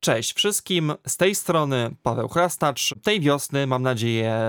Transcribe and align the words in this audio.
Cześć 0.00 0.34
wszystkim, 0.34 0.92
z 1.06 1.16
tej 1.16 1.34
strony 1.34 1.94
Paweł 2.02 2.28
Chrastacz. 2.28 2.94
Tej 3.02 3.20
wiosny 3.20 3.66
mam 3.66 3.82
nadzieję, 3.82 4.40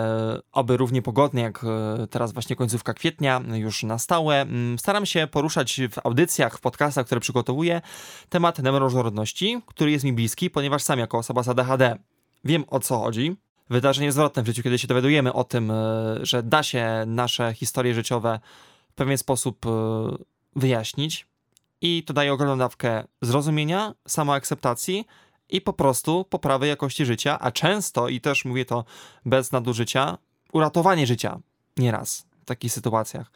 oby 0.52 0.78
równie 0.78 1.02
pogodnie 1.02 1.42
jak 1.42 1.64
e, 1.64 2.08
teraz 2.08 2.33
właśnie 2.33 2.56
końcówka 2.56 2.94
kwietnia, 2.94 3.42
już 3.54 3.83
na 3.83 3.98
stałe. 3.98 4.42
Mm, 4.42 4.80
staram 4.80 5.06
się 5.06 5.27
poruszać 5.27 5.82
w 5.92 6.06
audycjach, 6.06 6.58
w 6.58 6.62
podcastach, 6.62 7.06
które 7.06 7.22
przygotowuję, 7.22 7.82
temat 8.30 8.59
neuroróżnorodności, 8.59 9.62
który 9.66 9.91
jest 9.91 10.05
mi 10.05 10.14
bliski, 10.14 10.50
ponieważ 10.50 10.84
sam 10.84 10.99
jako 10.99 11.17
osoba 11.17 11.43
z 11.43 11.50
ADHD 11.50 11.97
wiem 12.43 12.63
o 12.68 12.79
co 12.79 13.00
chodzi. 13.00 13.36
Wydarzenie 13.70 14.11
zwrotne 14.11 14.43
w 14.43 14.45
życiu, 14.45 14.63
kiedy 14.63 14.79
się 14.79 14.88
dowiadujemy 14.88 15.34
o 15.34 15.43
tym, 15.43 15.71
e, 15.71 15.75
że 16.21 16.43
da 16.43 16.63
się 16.63 17.04
nasze 17.07 17.54
historie 17.54 17.93
życiowe 17.93 18.39
w 18.89 18.93
pewien 18.93 19.18
sposób 19.18 19.66
e, 19.66 19.70
wyjaśnić. 20.55 21.27
I 21.81 22.04
to 22.04 22.13
daje 22.13 22.34
ogromną 22.34 22.57
dawkę 22.57 23.04
zrozumienia, 23.21 23.93
samoakceptacji, 24.07 25.05
i 25.50 25.61
po 25.61 25.73
prostu 25.73 26.25
poprawy 26.29 26.68
jakości 26.68 27.05
życia, 27.05 27.39
a 27.39 27.52
często, 27.52 28.09
i 28.09 28.21
też 28.21 28.45
mówię 28.45 28.66
to 28.66 28.85
bez 29.26 29.52
nadużycia, 29.52 30.17
uratowanie 30.53 31.08
życia 31.08 31.39
nieraz 31.77 32.25
w 32.41 32.45
takich 32.45 32.73
sytuacjach 32.73 33.31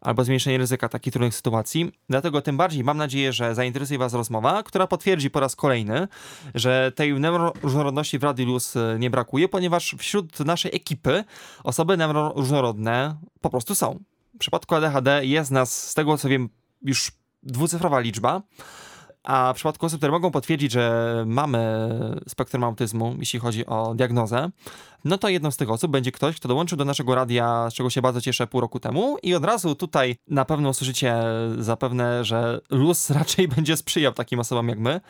albo 0.00 0.24
zmniejszenie 0.24 0.58
ryzyka 0.58 0.88
takich 0.88 1.12
trudnych 1.12 1.34
sytuacji. 1.34 1.92
Dlatego 2.08 2.42
tym 2.42 2.56
bardziej 2.56 2.84
mam 2.84 2.96
nadzieję, 2.96 3.32
że 3.32 3.54
zainteresuje 3.54 3.98
Was 3.98 4.14
rozmowa, 4.14 4.62
która 4.62 4.86
potwierdzi 4.86 5.30
po 5.30 5.40
raz 5.40 5.56
kolejny, 5.56 6.08
że 6.54 6.92
tej 6.94 7.20
neuroróżnorodności 7.20 8.18
w 8.18 8.22
Radiu 8.24 8.46
Luz 8.46 8.76
e, 8.76 8.96
nie 8.98 9.10
brakuje, 9.10 9.48
ponieważ 9.48 9.94
wśród 9.98 10.40
naszej 10.40 10.76
ekipy 10.76 11.24
osoby 11.64 11.96
neuroróżnorodne 11.96 13.16
po 13.40 13.50
prostu 13.50 13.74
są. 13.74 13.98
W 14.34 14.38
przypadku 14.38 14.74
ADHD 14.74 15.26
jest 15.26 15.50
nas, 15.50 15.90
z 15.90 15.94
tego 15.94 16.18
co 16.18 16.28
wiem, 16.28 16.48
już 16.82 17.12
dwucyfrowa 17.42 18.00
liczba. 18.00 18.42
A 19.26 19.52
w 19.52 19.56
przypadku 19.56 19.86
osób, 19.86 19.98
które 19.98 20.12
mogą 20.12 20.30
potwierdzić, 20.30 20.72
że 20.72 21.24
mamy 21.26 21.88
spektrum 22.28 22.64
autyzmu, 22.64 23.16
jeśli 23.18 23.38
chodzi 23.38 23.66
o 23.66 23.94
diagnozę, 23.94 24.50
no 25.04 25.18
to 25.18 25.28
jedną 25.28 25.50
z 25.50 25.56
tych 25.56 25.70
osób 25.70 25.90
będzie 25.90 26.12
ktoś, 26.12 26.36
kto 26.36 26.48
dołączył 26.48 26.78
do 26.78 26.84
naszego 26.84 27.14
radia, 27.14 27.70
z 27.70 27.74
czego 27.74 27.90
się 27.90 28.02
bardzo 28.02 28.20
cieszę, 28.20 28.46
pół 28.46 28.60
roku 28.60 28.80
temu 28.80 29.16
i 29.22 29.34
od 29.34 29.44
razu 29.44 29.74
tutaj 29.74 30.16
na 30.28 30.44
pewno 30.44 30.68
usłyszycie 30.68 31.14
zapewne, 31.58 32.24
że 32.24 32.60
luz 32.70 33.10
raczej 33.18 33.48
będzie 33.48 33.76
sprzyjał 33.76 34.12
takim 34.12 34.40
osobom 34.40 34.68
jak 34.68 34.78
my. 34.78 35.00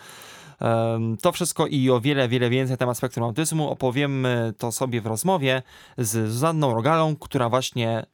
To 1.23 1.33
wszystko 1.33 1.67
i 1.67 1.91
o 1.91 2.01
wiele, 2.01 2.29
wiele 2.29 2.51
więcej 2.51 2.73
na 2.73 2.77
temat 2.77 2.99
spektrum 2.99 3.25
autyzmu 3.25 3.71
opowiemy 3.71 4.55
to 4.59 4.73
sobie 4.73 5.01
w 5.01 5.07
rozmowie 5.07 5.63
z 5.99 6.33
Zuzanną 6.33 6.75
Rogalą, 6.75 7.17
która 7.17 7.49
właśnie 7.49 8.07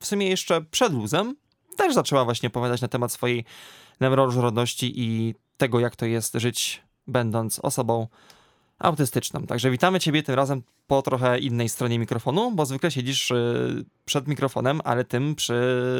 w 0.00 0.06
sumie 0.06 0.28
jeszcze 0.28 0.60
przed 0.60 0.92
luzem 0.92 1.36
też 1.76 1.94
zaczęła 1.94 2.24
właśnie 2.24 2.46
opowiadać 2.46 2.80
na 2.80 2.88
temat 2.88 3.12
swojej 3.12 3.44
neuroróżnorodności 4.00 4.92
i 5.00 5.34
tego, 5.56 5.80
jak 5.80 5.96
to 5.96 6.06
jest 6.06 6.34
żyć 6.34 6.82
będąc 7.06 7.58
osobą 7.58 8.06
autystyczną. 8.78 9.46
Także 9.46 9.70
witamy 9.70 10.00
Ciebie 10.00 10.22
tym 10.22 10.34
razem 10.34 10.62
po 10.86 11.02
trochę 11.02 11.38
innej 11.38 11.68
stronie 11.68 11.98
mikrofonu, 11.98 12.50
bo 12.52 12.66
zwykle 12.66 12.90
siedzisz 12.90 13.30
y, 13.30 13.84
przed 14.04 14.28
mikrofonem, 14.28 14.80
ale 14.84 15.04
tym 15.04 15.34
przy 15.34 15.54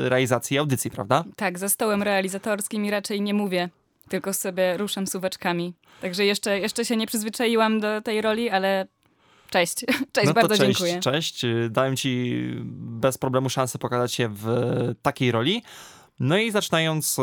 realizacji 0.08 0.58
audycji, 0.58 0.90
prawda? 0.90 1.24
Tak, 1.36 1.58
za 1.58 1.68
stołem 1.68 2.02
realizatorskim 2.02 2.84
i 2.84 2.90
raczej 2.90 3.20
nie 3.22 3.34
mówię, 3.34 3.68
tylko 4.08 4.32
sobie 4.32 4.76
ruszam 4.76 5.06
suweczkami. 5.06 5.74
Także 6.00 6.24
jeszcze, 6.24 6.58
jeszcze 6.58 6.84
się 6.84 6.96
nie 6.96 7.06
przyzwyczaiłam 7.06 7.80
do 7.80 8.00
tej 8.00 8.20
roli, 8.20 8.50
ale 8.50 8.86
Cześć, 9.50 9.74
cześć, 10.12 10.26
no 10.26 10.34
bardzo 10.34 10.56
cześć, 10.56 10.78
dziękuję. 10.78 11.00
Cześć, 11.00 11.42
dałem 11.70 11.96
ci 11.96 12.42
bez 12.72 13.18
problemu 13.18 13.50
szansę 13.50 13.78
pokazać 13.78 14.14
się 14.14 14.28
w 14.28 14.46
takiej 15.02 15.32
roli. 15.32 15.62
No 16.20 16.38
i 16.38 16.50
zaczynając 16.50 17.18
y, 17.18 17.22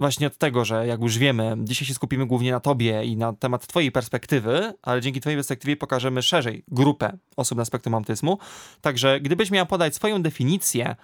właśnie 0.00 0.26
od 0.26 0.38
tego, 0.38 0.64
że 0.64 0.86
jak 0.86 1.00
już 1.00 1.18
wiemy, 1.18 1.56
dzisiaj 1.58 1.88
się 1.88 1.94
skupimy 1.94 2.26
głównie 2.26 2.52
na 2.52 2.60
tobie 2.60 3.04
i 3.04 3.16
na 3.16 3.32
temat 3.32 3.66
twojej 3.66 3.92
perspektywy, 3.92 4.72
ale 4.82 5.00
dzięki 5.00 5.20
twojej 5.20 5.36
perspektywie 5.36 5.76
pokażemy 5.76 6.22
szerzej 6.22 6.64
grupę 6.68 7.18
osób 7.36 7.58
na 7.58 7.64
spektrum 7.64 7.94
autyzmu. 7.94 8.38
Także 8.80 9.20
gdybyś 9.20 9.50
miała 9.50 9.66
podać 9.66 9.94
swoją 9.94 10.22
definicję, 10.22 10.96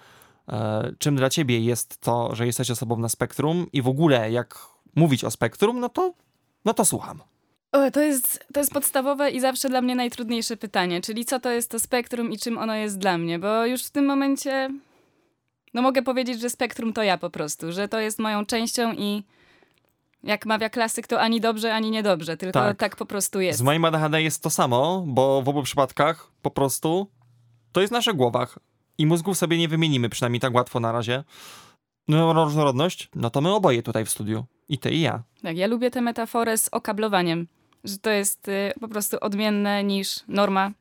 e, 0.49 0.91
czym 0.99 1.15
dla 1.15 1.29
ciebie 1.29 1.59
jest 1.59 2.01
to, 2.01 2.35
że 2.35 2.45
jesteś 2.45 2.71
osobą 2.71 2.97
na 2.97 3.09
spektrum 3.09 3.67
i 3.73 3.81
w 3.81 3.87
ogóle 3.87 4.31
jak 4.31 4.59
mówić 4.95 5.23
o 5.23 5.31
spektrum, 5.31 5.79
no 5.79 5.89
to, 5.89 6.13
no 6.65 6.73
to 6.73 6.85
słucham. 6.85 7.21
O, 7.71 7.91
to, 7.91 8.01
jest, 8.01 8.45
to 8.53 8.59
jest 8.59 8.73
podstawowe 8.73 9.31
i 9.31 9.39
zawsze 9.39 9.69
dla 9.69 9.81
mnie 9.81 9.95
najtrudniejsze 9.95 10.57
pytanie, 10.57 11.01
czyli 11.01 11.25
co 11.25 11.39
to 11.39 11.49
jest 11.49 11.71
to 11.71 11.79
spektrum 11.79 12.31
i 12.31 12.37
czym 12.37 12.57
ono 12.57 12.75
jest 12.75 12.97
dla 12.97 13.17
mnie, 13.17 13.39
bo 13.39 13.65
już 13.65 13.83
w 13.83 13.91
tym 13.91 14.05
momencie 14.05 14.69
no 15.73 15.81
mogę 15.81 16.01
powiedzieć, 16.01 16.41
że 16.41 16.49
spektrum 16.49 16.93
to 16.93 17.03
ja 17.03 17.17
po 17.17 17.29
prostu, 17.29 17.71
że 17.71 17.87
to 17.87 17.99
jest 17.99 18.19
moją 18.19 18.45
częścią 18.45 18.93
i 18.93 19.23
jak 20.23 20.45
mawia 20.45 20.69
klasyk, 20.69 21.07
to 21.07 21.21
ani 21.21 21.41
dobrze, 21.41 21.73
ani 21.73 21.91
niedobrze, 21.91 22.37
tylko 22.37 22.59
tak, 22.59 22.77
tak 22.77 22.95
po 22.95 23.05
prostu 23.05 23.41
jest. 23.41 23.59
Z 23.59 23.61
moim 23.61 23.85
ADHD 23.85 24.21
jest 24.21 24.43
to 24.43 24.49
samo, 24.49 25.03
bo 25.07 25.41
w 25.41 25.49
obu 25.49 25.63
przypadkach 25.63 26.31
po 26.41 26.51
prostu 26.51 27.07
to 27.71 27.81
jest 27.81 27.91
w 27.91 27.93
naszych 27.93 28.15
głowach 28.15 28.59
i 28.97 29.05
mózgów 29.05 29.37
sobie 29.37 29.57
nie 29.57 29.67
wymienimy, 29.67 30.09
przynajmniej 30.09 30.39
tak 30.39 30.53
łatwo 30.53 30.79
na 30.79 30.91
razie. 30.91 31.23
No, 32.07 32.33
różnorodność, 32.33 33.09
no 33.15 33.29
to 33.29 33.41
my 33.41 33.53
oboje 33.53 33.83
tutaj 33.83 34.05
w 34.05 34.09
studiu. 34.09 34.45
I 34.69 34.77
ty, 34.77 34.91
i 34.91 35.01
ja. 35.01 35.23
Tak, 35.43 35.57
ja 35.57 35.67
lubię 35.67 35.91
tę 35.91 36.01
metaforę 36.01 36.57
z 36.57 36.69
okablowaniem, 36.71 37.47
że 37.83 37.97
to 37.97 38.09
jest 38.09 38.47
y, 38.47 38.73
po 38.79 38.87
prostu 38.87 39.17
odmienne 39.21 39.83
niż 39.83 40.19
norma. 40.27 40.71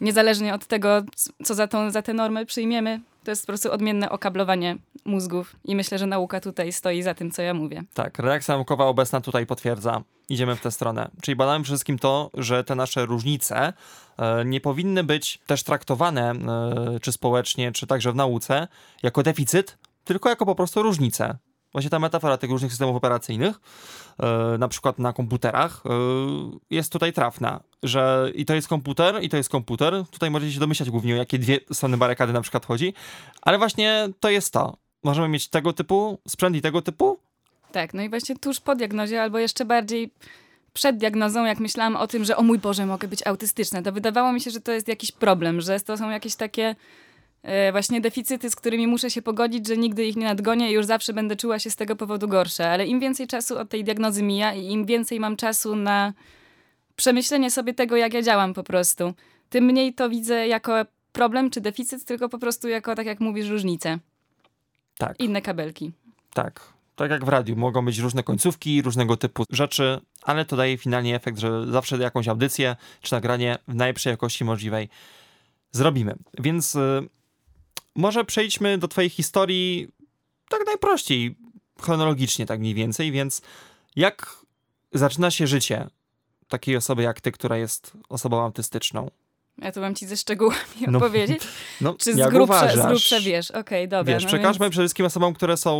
Niezależnie 0.00 0.54
od 0.54 0.66
tego, 0.66 1.02
co 1.44 1.54
za, 1.54 1.66
tą, 1.66 1.90
za 1.90 2.02
tę 2.02 2.14
normę 2.14 2.46
przyjmiemy, 2.46 3.00
to 3.24 3.30
jest 3.30 3.42
po 3.42 3.46
prostu 3.46 3.72
odmienne 3.72 4.10
okablowanie 4.10 4.76
mózgów 5.04 5.56
i 5.64 5.76
myślę, 5.76 5.98
że 5.98 6.06
nauka 6.06 6.40
tutaj 6.40 6.72
stoi 6.72 7.02
za 7.02 7.14
tym, 7.14 7.30
co 7.30 7.42
ja 7.42 7.54
mówię. 7.54 7.82
Tak, 7.94 8.18
reakcja 8.18 8.54
naukowa 8.54 8.84
obecna 8.84 9.20
tutaj 9.20 9.46
potwierdza. 9.46 10.02
Idziemy 10.28 10.56
w 10.56 10.60
tę 10.60 10.70
stronę. 10.70 11.10
Czyli 11.22 11.36
badamy 11.36 11.64
przede 11.64 11.74
wszystkim 11.74 11.98
to, 11.98 12.30
że 12.34 12.64
te 12.64 12.74
nasze 12.74 13.06
różnice 13.06 13.72
e, 14.18 14.44
nie 14.44 14.60
powinny 14.60 15.04
być 15.04 15.40
też 15.46 15.62
traktowane, 15.62 16.30
e, 16.30 17.00
czy 17.00 17.12
społecznie, 17.12 17.72
czy 17.72 17.86
także 17.86 18.12
w 18.12 18.14
nauce, 18.14 18.68
jako 19.02 19.22
deficyt, 19.22 19.78
tylko 20.04 20.28
jako 20.28 20.46
po 20.46 20.54
prostu 20.54 20.82
różnice. 20.82 21.36
Właśnie 21.74 21.90
ta 21.90 21.98
metafora 21.98 22.36
tych 22.36 22.50
różnych 22.50 22.72
systemów 22.72 22.96
operacyjnych, 22.96 23.60
yy, 24.18 24.58
na 24.58 24.68
przykład 24.68 24.98
na 24.98 25.12
komputerach, 25.12 25.82
yy, 25.84 26.58
jest 26.70 26.92
tutaj 26.92 27.12
trafna, 27.12 27.60
że 27.82 28.32
i 28.34 28.44
to 28.44 28.54
jest 28.54 28.68
komputer, 28.68 29.22
i 29.22 29.28
to 29.28 29.36
jest 29.36 29.48
komputer. 29.48 30.04
Tutaj 30.10 30.30
możecie 30.30 30.52
się 30.52 30.60
domyślać 30.60 30.90
głównie, 30.90 31.14
o 31.14 31.16
jakie 31.16 31.38
dwie 31.38 31.60
strony 31.72 31.96
barykady 31.96 32.32
na 32.32 32.40
przykład 32.40 32.66
chodzi, 32.66 32.94
ale 33.42 33.58
właśnie 33.58 34.08
to 34.20 34.30
jest 34.30 34.52
to. 34.52 34.76
Możemy 35.04 35.28
mieć 35.28 35.48
tego 35.48 35.72
typu 35.72 36.18
sprzęt 36.28 36.56
i 36.56 36.60
tego 36.60 36.82
typu. 36.82 37.18
Tak, 37.72 37.94
no 37.94 38.02
i 38.02 38.08
właśnie 38.08 38.36
tuż 38.36 38.60
po 38.60 38.74
diagnozie, 38.74 39.22
albo 39.22 39.38
jeszcze 39.38 39.64
bardziej 39.64 40.10
przed 40.72 40.96
diagnozą, 40.96 41.44
jak 41.44 41.60
myślałam 41.60 41.96
o 41.96 42.06
tym, 42.06 42.24
że 42.24 42.36
o 42.36 42.42
mój 42.42 42.58
Boże, 42.58 42.86
mogę 42.86 43.08
być 43.08 43.26
autystyczna, 43.26 43.82
to 43.82 43.92
wydawało 43.92 44.32
mi 44.32 44.40
się, 44.40 44.50
że 44.50 44.60
to 44.60 44.72
jest 44.72 44.88
jakiś 44.88 45.12
problem, 45.12 45.60
że 45.60 45.80
to 45.80 45.96
są 45.96 46.10
jakieś 46.10 46.34
takie 46.36 46.74
właśnie 47.72 48.00
deficyty, 48.00 48.50
z 48.50 48.56
którymi 48.56 48.86
muszę 48.86 49.10
się 49.10 49.22
pogodzić, 49.22 49.68
że 49.68 49.76
nigdy 49.76 50.06
ich 50.06 50.16
nie 50.16 50.24
nadgonię 50.24 50.70
i 50.70 50.74
już 50.74 50.86
zawsze 50.86 51.12
będę 51.12 51.36
czuła 51.36 51.58
się 51.58 51.70
z 51.70 51.76
tego 51.76 51.96
powodu 51.96 52.28
gorsza. 52.28 52.68
Ale 52.68 52.86
im 52.86 53.00
więcej 53.00 53.26
czasu 53.26 53.58
od 53.58 53.68
tej 53.68 53.84
diagnozy 53.84 54.22
mija 54.22 54.54
i 54.54 54.66
im 54.66 54.86
więcej 54.86 55.20
mam 55.20 55.36
czasu 55.36 55.76
na 55.76 56.12
przemyślenie 56.96 57.50
sobie 57.50 57.74
tego, 57.74 57.96
jak 57.96 58.14
ja 58.14 58.22
działam 58.22 58.54
po 58.54 58.62
prostu, 58.62 59.14
tym 59.48 59.64
mniej 59.64 59.94
to 59.94 60.10
widzę 60.10 60.46
jako 60.46 60.72
problem 61.12 61.50
czy 61.50 61.60
deficyt, 61.60 62.04
tylko 62.04 62.28
po 62.28 62.38
prostu 62.38 62.68
jako, 62.68 62.94
tak 62.94 63.06
jak 63.06 63.20
mówisz, 63.20 63.48
różnicę. 63.48 63.98
Tak. 64.98 65.20
Inne 65.20 65.42
kabelki. 65.42 65.92
Tak. 66.34 66.74
Tak 66.96 67.10
jak 67.10 67.24
w 67.24 67.28
radiu, 67.28 67.56
mogą 67.56 67.84
być 67.84 67.98
różne 67.98 68.22
końcówki, 68.22 68.82
różnego 68.82 69.16
typu 69.16 69.44
rzeczy, 69.50 70.00
ale 70.22 70.44
to 70.44 70.56
daje 70.56 70.78
finalnie 70.78 71.16
efekt, 71.16 71.38
że 71.38 71.66
zawsze 71.66 71.98
jakąś 71.98 72.28
audycję 72.28 72.76
czy 73.00 73.12
nagranie 73.12 73.58
w 73.68 73.74
najlepszej 73.74 74.10
jakości 74.10 74.44
możliwej 74.44 74.88
zrobimy. 75.72 76.14
Więc 76.38 76.74
y, 76.74 77.08
może 77.94 78.24
przejdźmy 78.24 78.78
do 78.78 78.88
twojej 78.88 79.10
historii 79.10 79.88
tak 80.48 80.66
najprościej, 80.66 81.36
chronologicznie 81.80 82.46
tak 82.46 82.60
mniej 82.60 82.74
więcej, 82.74 83.12
więc 83.12 83.42
jak 83.96 84.36
zaczyna 84.92 85.30
się 85.30 85.46
życie 85.46 85.86
takiej 86.48 86.76
osoby 86.76 87.02
jak 87.02 87.20
ty, 87.20 87.32
która 87.32 87.56
jest 87.56 87.92
osobą 88.08 88.42
autystyczną? 88.42 89.10
Ja 89.58 89.72
to 89.72 89.80
mam 89.80 89.94
ci 89.94 90.06
ze 90.06 90.16
szczegółami 90.16 90.58
no, 90.86 90.98
opowiedzieć? 90.98 91.42
No, 91.80 91.94
Czy 91.94 92.14
z, 92.14 92.16
jak 92.16 92.30
grubsza, 92.30 92.76
z 92.76 92.86
grubsza 92.86 93.20
wiesz? 93.20 93.50
Okej, 93.50 93.60
okay, 93.60 93.88
dobra. 93.88 94.14
Wiesz, 94.14 94.22
no 94.22 94.28
przekażmy 94.28 94.64
więc... 94.64 94.72
przede 94.72 94.82
wszystkim 94.82 95.06
osobom, 95.06 95.34
które 95.34 95.56
są 95.56 95.74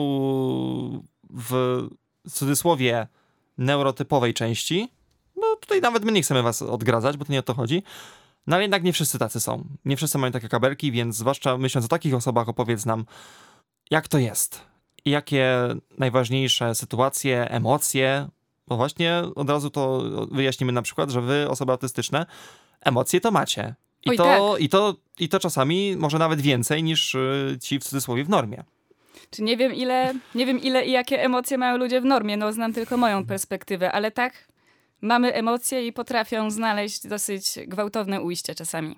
w 1.31 1.83
cudzysłowie 2.31 3.06
neurotypowej 3.59 4.35
części. 4.35 4.93
No 5.37 5.56
tutaj 5.61 5.81
nawet 5.81 6.05
my 6.05 6.12
nie 6.12 6.23
chcemy 6.23 6.43
was 6.43 6.62
odgradzać, 6.62 7.17
bo 7.17 7.25
to 7.25 7.33
nie 7.33 7.39
o 7.39 7.43
to 7.43 7.55
chodzi. 7.55 7.83
No 8.46 8.56
ale 8.56 8.64
jednak 8.64 8.82
nie 8.82 8.93
wszyscy 8.93 9.19
tacy 9.19 9.41
są. 9.41 9.64
Nie 9.85 9.96
wszyscy 9.96 10.19
mają 10.19 10.32
takie 10.32 10.49
kabelki, 10.49 10.93
więc 10.93 11.17
zwłaszcza 11.17 11.58
myśląc 11.58 11.85
o 11.85 11.88
takich 11.88 12.14
osobach, 12.14 12.49
opowiedz 12.49 12.87
nam, 12.87 13.05
jak 13.91 14.08
to 14.08 14.19
jest. 14.19 14.61
I 15.05 15.11
jakie 15.11 15.69
najważniejsze 15.99 16.75
sytuacje, 16.75 17.50
emocje, 17.50 18.29
bo 18.69 18.76
właśnie 18.76 19.23
od 19.35 19.50
razu 19.50 19.70
to 19.70 20.02
wyjaśnimy 20.31 20.73
na 20.73 20.82
przykład, 20.82 21.11
że 21.11 21.20
wy, 21.20 21.49
osoby 21.49 21.73
autystyczne, 21.73 22.26
emocje 22.81 23.20
to 23.20 23.31
macie. 23.31 23.75
I, 24.05 24.11
Oj, 24.11 24.17
to, 24.17 24.25
tak. 24.25 24.62
i, 24.62 24.69
to, 24.69 24.94
I 25.19 25.29
to 25.29 25.41
czasami 25.41 25.96
może 25.96 26.19
nawet 26.19 26.41
więcej 26.41 26.82
niż 26.82 27.14
y, 27.14 27.58
ci 27.62 27.79
w 27.79 27.85
cudzysłowie 27.85 28.25
w 28.25 28.29
normie. 28.29 28.64
Czy 29.31 29.43
nie 29.43 29.56
wiem 29.56 29.75
ile, 29.75 30.14
nie 30.35 30.46
wiem 30.46 30.61
ile 30.61 30.87
i 30.87 30.91
jakie 30.91 31.23
emocje 31.23 31.58
mają 31.58 31.76
ludzie 31.76 32.00
w 32.00 32.05
normie, 32.05 32.37
no 32.37 32.52
znam 32.52 32.73
tylko 32.73 32.96
moją 32.96 33.26
perspektywę, 33.26 33.93
ale 33.93 34.11
tak, 34.11 34.49
mamy 35.02 35.35
emocje 35.35 35.87
i 35.87 35.93
potrafią 35.93 36.50
znaleźć 36.50 37.06
dosyć 37.06 37.44
gwałtowne 37.67 38.20
ujście 38.20 38.55
czasami. 38.55 38.96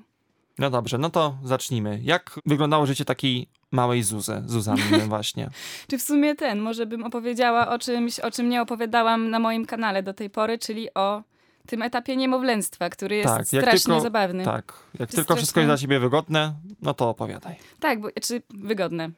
No 0.58 0.70
dobrze, 0.70 0.98
no 0.98 1.10
to 1.10 1.36
zacznijmy. 1.44 2.00
Jak 2.02 2.40
wyglądało 2.46 2.86
życie 2.86 3.04
takiej 3.04 3.48
małej 3.70 4.02
Zuzy, 4.02 4.42
Zuzanny 4.46 4.98
właśnie? 5.08 5.50
Czy 5.88 5.98
w 5.98 6.02
sumie 6.02 6.34
ten, 6.34 6.60
może 6.60 6.86
bym 6.86 7.04
opowiedziała 7.04 7.68
o 7.68 7.78
czymś, 7.78 8.20
o 8.20 8.30
czym 8.30 8.48
nie 8.48 8.62
opowiadałam 8.62 9.30
na 9.30 9.38
moim 9.38 9.66
kanale 9.66 10.02
do 10.02 10.14
tej 10.14 10.30
pory, 10.30 10.58
czyli 10.58 10.94
o 10.94 11.22
tym 11.66 11.82
etapie 11.82 12.16
niemowlęctwa, 12.16 12.90
który 12.90 13.16
jest 13.16 13.34
Tak, 13.34 13.46
strasznie 13.46 13.78
tylko- 13.80 14.00
zabawny. 14.00 14.44
Tak, 14.44 14.72
jak 14.98 15.10
tylko 15.10 15.36
wszystko 15.36 15.60
jest 15.60 15.68
dla 15.68 15.76
ciebie 15.76 16.00
wygodne, 16.00 16.54
no 16.82 16.94
to 16.94 17.08
opowiadaj. 17.10 17.54
Tak, 17.80 18.00
bo, 18.00 18.08
czy 18.22 18.42
wygodne. 18.50 19.10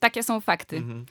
Takie 0.00 0.22
są 0.22 0.40
fakty. 0.40 0.76
Mhm. 0.76 1.06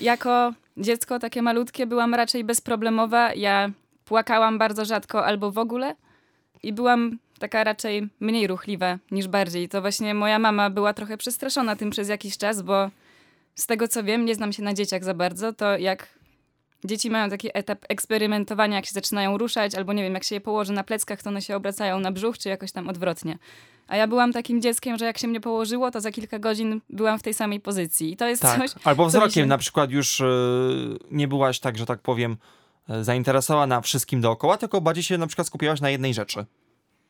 Jako 0.00 0.52
dziecko 0.76 1.18
takie 1.18 1.42
malutkie 1.42 1.86
byłam 1.86 2.14
raczej 2.14 2.44
bezproblemowa. 2.44 3.34
Ja 3.34 3.70
płakałam 4.04 4.58
bardzo 4.58 4.84
rzadko 4.84 5.24
albo 5.26 5.50
w 5.50 5.58
ogóle 5.58 5.94
i 6.62 6.72
byłam 6.72 7.18
taka 7.38 7.64
raczej 7.64 8.08
mniej 8.20 8.46
ruchliwa 8.46 8.98
niż 9.10 9.28
bardziej. 9.28 9.68
To 9.68 9.80
właśnie 9.80 10.14
moja 10.14 10.38
mama 10.38 10.70
była 10.70 10.92
trochę 10.94 11.16
przestraszona 11.16 11.76
tym 11.76 11.90
przez 11.90 12.08
jakiś 12.08 12.38
czas, 12.38 12.62
bo 12.62 12.90
z 13.54 13.66
tego 13.66 13.88
co 13.88 14.04
wiem, 14.04 14.24
nie 14.24 14.34
znam 14.34 14.52
się 14.52 14.62
na 14.62 14.74
dzieciach 14.74 15.04
za 15.04 15.14
bardzo, 15.14 15.52
to 15.52 15.78
jak 15.78 16.08
dzieci 16.84 17.10
mają 17.10 17.30
taki 17.30 17.48
etap 17.54 17.78
eksperymentowania, 17.88 18.76
jak 18.76 18.86
się 18.86 18.92
zaczynają 18.92 19.38
ruszać, 19.38 19.74
albo 19.74 19.92
nie 19.92 20.02
wiem, 20.02 20.14
jak 20.14 20.24
się 20.24 20.34
je 20.34 20.40
położy 20.40 20.72
na 20.72 20.84
pleckach, 20.84 21.22
to 21.22 21.30
one 21.30 21.42
się 21.42 21.56
obracają 21.56 22.00
na 22.00 22.12
brzuch, 22.12 22.38
czy 22.38 22.48
jakoś 22.48 22.72
tam 22.72 22.88
odwrotnie. 22.88 23.38
A 23.88 23.96
ja 23.96 24.06
byłam 24.06 24.32
takim 24.32 24.62
dzieckiem, 24.62 24.98
że 24.98 25.04
jak 25.04 25.18
się 25.18 25.28
mnie 25.28 25.40
położyło, 25.40 25.90
to 25.90 26.00
za 26.00 26.10
kilka 26.10 26.38
godzin 26.38 26.80
byłam 26.90 27.18
w 27.18 27.22
tej 27.22 27.34
samej 27.34 27.60
pozycji. 27.60 28.12
I 28.12 28.16
to 28.16 28.28
jest 28.28 28.42
Tak, 28.42 28.58
coś, 28.60 28.70
albo 28.84 29.06
wzrokiem 29.06 29.30
się- 29.30 29.46
na 29.46 29.58
przykład 29.58 29.90
już 29.90 30.20
e, 30.20 30.24
nie 31.10 31.28
byłaś 31.28 31.60
tak, 31.60 31.78
że 31.78 31.86
tak 31.86 32.00
powiem, 32.00 32.36
zainteresowana 32.88 33.80
wszystkim 33.80 34.20
dookoła, 34.20 34.58
tylko 34.58 34.80
bardziej 34.80 35.04
się 35.04 35.18
na 35.18 35.26
przykład 35.26 35.46
skupiałaś 35.46 35.80
na 35.80 35.90
jednej 35.90 36.14
rzeczy. 36.14 36.44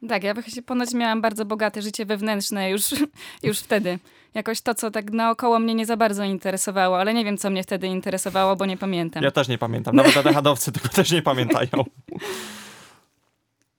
Tak, 0.08 0.24
ja 0.24 0.34
ponoć 0.66 0.94
miałam 0.94 1.20
bardzo 1.20 1.44
bogate 1.44 1.82
życie 1.82 2.06
wewnętrzne 2.06 2.70
już, 2.70 2.82
już 3.42 3.58
wtedy. 3.58 3.98
Jakoś 4.34 4.60
to, 4.60 4.74
co 4.74 4.90
tak 4.90 5.10
naokoło 5.10 5.58
mnie 5.58 5.74
nie 5.74 5.86
za 5.86 5.96
bardzo 5.96 6.24
interesowało, 6.24 7.00
ale 7.00 7.14
nie 7.14 7.24
wiem, 7.24 7.38
co 7.38 7.50
mnie 7.50 7.62
wtedy 7.62 7.86
interesowało, 7.86 8.56
bo 8.56 8.66
nie 8.66 8.76
pamiętam. 8.76 9.22
Ja 9.22 9.30
też 9.30 9.48
nie 9.48 9.58
pamiętam, 9.58 9.96
nawet 9.96 10.16
ADHD-owcy 10.16 10.72
tego 10.72 10.88
też 10.88 11.12
nie 11.12 11.22
pamiętają. 11.22 11.68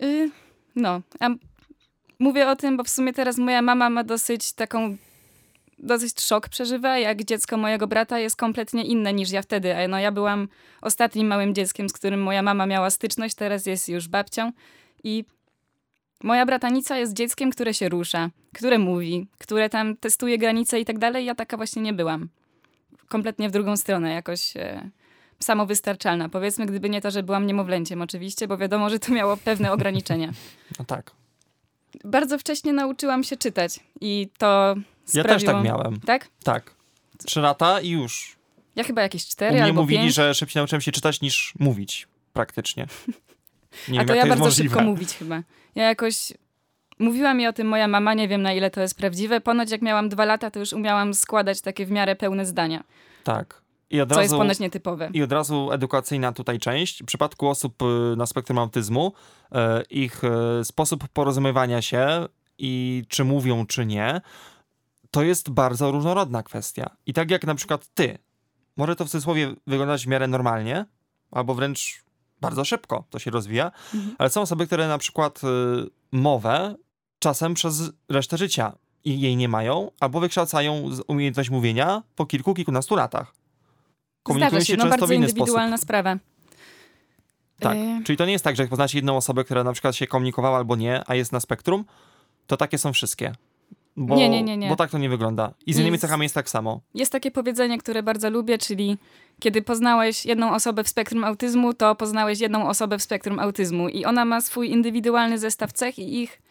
Y, 0.04 0.32
no, 0.76 1.02
a 1.20 1.30
mówię 2.20 2.50
o 2.50 2.56
tym, 2.56 2.78
bo 2.78 2.84
w 2.84 2.90
sumie 2.90 3.14
teraz 3.14 3.38
moja 3.38 3.62
mama 3.62 3.90
ma 3.90 4.04
dosyć 4.04 4.54
taką, 4.54 4.98
dosyć 5.86 6.22
szok 6.22 6.50
przeżywa, 6.50 6.98
jak 6.98 7.24
dziecko 7.24 7.58
mojego 7.58 7.88
brata 7.88 8.20
jest 8.20 8.36
kompletnie 8.36 8.84
inne 8.84 9.14
niż 9.14 9.32
ja 9.32 9.42
wtedy. 9.42 9.78
A 9.78 9.88
no, 9.88 10.00
ja 10.00 10.12
byłam 10.12 10.48
ostatnim 10.82 11.28
małym 11.28 11.56
dzieckiem, 11.56 11.90
z 11.90 11.94
którym 11.94 12.24
moja 12.24 12.42
mama 12.42 12.66
miała 12.66 12.90
styczność, 12.90 13.36
teraz 13.36 13.66
jest 13.66 13.90
już 13.90 14.08
babcią 14.08 14.52
i 15.04 15.26
moja 16.24 16.46
bratanica 16.46 16.98
jest 16.98 17.14
dzieckiem, 17.14 17.52
które 17.52 17.74
się 17.74 17.90
rusza, 17.90 18.30
które 18.54 18.80
mówi, 18.80 19.28
które 19.38 19.70
tam 19.70 19.98
testuje 19.98 20.38
granice 20.38 20.80
i 20.80 20.86
tak 20.86 21.00
dalej. 21.00 21.26
Ja 21.26 21.36
taka 21.36 21.58
właśnie 21.58 21.82
nie 21.82 21.94
byłam. 21.94 22.30
Kompletnie 23.08 23.50
w 23.50 23.52
drugą 23.52 23.78
stronę, 23.78 24.14
jakoś 24.14 24.58
e, 24.58 24.90
samowystarczalna. 25.40 26.30
Powiedzmy, 26.30 26.66
gdyby 26.66 26.90
nie 26.90 27.02
to, 27.02 27.12
że 27.12 27.24
byłam 27.24 27.48
niemowlęciem 27.48 28.02
oczywiście, 28.02 28.48
bo 28.48 28.58
wiadomo, 28.58 28.90
że 28.90 29.00
to 29.00 29.12
miało 29.12 29.38
pewne 29.38 29.72
ograniczenia. 29.72 30.32
No 30.80 30.86
tak. 30.86 31.12
Bardzo 32.04 32.38
wcześnie 32.38 32.74
nauczyłam 32.74 33.24
się 33.24 33.38
czytać 33.38 33.80
i 34.02 34.28
to 34.38 34.76
Ja 35.14 35.24
sprawiło... 35.24 35.40
też 35.40 35.44
tak 35.44 35.64
miałem. 35.64 36.00
Tak? 36.00 36.28
Tak. 36.44 36.76
Trzy 37.26 37.42
lata 37.42 37.82
i 37.82 37.90
już. 37.90 38.36
Ja 38.76 38.84
chyba 38.84 39.02
jakieś 39.02 39.24
U 39.26 39.28
cztery 39.30 39.52
mnie 39.52 39.64
albo 39.64 39.82
mówili, 39.82 40.02
pięć. 40.02 40.14
że 40.14 40.34
szybciej 40.34 40.60
nauczyłem 40.60 40.82
się 40.82 40.92
czytać 40.92 41.22
niż 41.22 41.54
mówić. 41.60 42.08
Praktycznie. 42.34 42.88
Nie 43.90 44.00
A 44.00 44.02
wiem, 44.02 44.08
to 44.08 44.16
ja 44.16 44.22
to 44.24 44.30
bardzo 44.30 44.44
możliwe. 44.44 44.70
szybko 44.70 44.86
mówić 44.86 45.14
chyba. 45.14 45.42
Ja 45.76 45.84
jakoś... 45.84 46.34
Mówiła 47.00 47.34
mi 47.34 47.48
o 47.48 47.54
tym 47.54 47.68
moja 47.68 47.88
mama, 47.88 48.14
nie 48.14 48.28
wiem 48.28 48.42
na 48.42 48.54
ile 48.54 48.72
to 48.72 48.82
jest 48.82 48.98
prawdziwe. 48.98 49.42
Ponoć 49.42 49.72
jak 49.72 49.82
miałam 49.82 50.10
dwa 50.10 50.26
lata, 50.26 50.52
to 50.52 50.60
już 50.60 50.74
umiałam 50.74 51.14
składać 51.14 51.62
takie 51.62 51.86
w 51.86 51.92
miarę 51.92 52.16
pełne 52.16 52.46
zdania, 52.46 52.84
Tak. 53.24 53.62
I 53.90 54.02
od 54.02 54.10
co 54.10 54.16
razu... 54.16 54.22
jest 54.22 54.36
ponoć 54.36 54.60
nietypowe. 54.60 55.10
I 55.14 55.24
od 55.24 55.32
razu 55.32 55.72
edukacyjna 55.72 56.32
tutaj 56.32 56.60
część. 56.60 57.04
W 57.04 57.06
przypadku 57.06 57.48
osób 57.48 57.82
y, 57.82 58.16
na 58.18 58.26
spektrum 58.26 58.58
autyzmu, 58.58 59.14
y, 59.52 59.56
ich 59.90 60.22
y, 60.24 60.66
sposób 60.66 61.08
porozumiewania 61.08 61.82
się 61.82 62.26
i 62.58 63.04
czy 63.08 63.24
mówią, 63.24 63.66
czy 63.66 63.86
nie, 63.86 64.22
to 65.16 65.24
jest 65.24 65.50
bardzo 65.50 65.92
różnorodna 65.92 66.44
kwestia. 66.44 66.90
I 67.06 67.14
tak 67.14 67.32
jak 67.32 67.46
na 67.48 67.56
przykład 67.56 67.88
ty, 67.94 68.18
może 68.78 68.96
to 68.96 69.06
w 69.06 69.10
cudzysłowie 69.10 69.56
wyglądać 69.68 70.06
w 70.06 70.08
miarę 70.08 70.28
normalnie, 70.28 70.86
albo 71.32 71.56
wręcz 71.56 72.04
bardzo 72.42 72.66
szybko 72.66 73.04
to 73.10 73.20
się 73.20 73.32
rozwija, 73.32 73.72
Mhm. 73.94 74.16
ale 74.18 74.30
są 74.30 74.42
osoby, 74.42 74.66
które 74.68 74.88
na 74.88 74.98
przykład 74.98 75.42
y, 75.44 75.48
mowę 76.12 76.76
czasem 77.20 77.54
przez 77.54 77.92
resztę 78.10 78.38
życia 78.38 78.74
i 79.04 79.20
jej 79.22 79.36
nie 79.38 79.50
mają, 79.50 79.92
albo 80.00 80.20
wykształcają 80.20 80.90
umiejętność 81.08 81.50
mówienia 81.50 82.04
po 82.16 82.26
kilku, 82.26 82.54
kilkunastu 82.54 82.96
latach. 82.96 83.34
Komunikują 84.24 84.60
się, 84.62 84.66
się 84.66 84.74
no 84.78 84.84
często 84.84 84.90
bardzo 84.90 85.08
w 85.08 85.12
inny 85.12 85.28
sposób. 85.28 85.40
indywidualna 85.40 85.78
sprawa. 85.78 86.18
Tak. 87.60 87.78
E, 87.78 88.02
Czyli 88.06 88.18
to 88.18 88.26
nie 88.26 88.32
jest 88.32 88.44
tak, 88.44 88.56
że 88.56 88.64
jak 88.64 88.70
poznacie 88.70 88.98
jedną 88.98 89.18
osobę, 89.18 89.44
która 89.44 89.64
na 89.64 89.74
przykład 89.74 89.96
się 89.96 90.08
komunikowała 90.08 90.58
albo 90.58 90.76
nie, 90.76 91.04
a 91.08 91.16
jest 91.16 91.32
na 91.32 91.40
spektrum, 91.40 91.86
to 92.48 92.58
takie 92.58 92.78
są 92.78 92.94
wszystkie. 92.94 93.34
Bo, 93.98 94.16
Nie, 94.16 94.30
nie, 94.30 94.44
nie, 94.44 94.58
nie. 94.58 94.70
Bo 94.70 94.76
tak 94.76 94.90
to 94.90 94.98
nie 94.98 95.10
wygląda. 95.10 95.54
I 95.66 95.74
z 95.74 95.78
innymi 95.78 95.92
jest- 95.94 96.02
cechami 96.02 96.24
jest 96.24 96.36
tak 96.36 96.50
samo. 96.50 96.82
Jest 96.94 97.12
takie 97.12 97.32
powiedzenie, 97.32 97.78
które 97.78 98.04
bardzo 98.04 98.30
lubię, 98.30 98.58
czyli 98.58 98.98
kiedy 99.40 99.62
poznałeś 99.62 100.26
jedną 100.26 100.54
osobę 100.54 100.84
w 100.84 100.90
spektrum 100.90 101.24
autyzmu, 101.24 101.74
to 101.74 101.96
poznałeś 101.96 102.40
jedną 102.40 102.70
osobę 102.70 102.98
w 102.98 103.02
spektrum 103.04 103.40
autyzmu 103.40 103.90
i 103.90 104.06
ona 104.06 104.26
ma 104.26 104.42
swój 104.42 104.72
indywidualny 104.72 105.38
zestaw 105.40 105.74
cech 105.74 106.00
i 106.00 106.22
ich... 106.22 106.42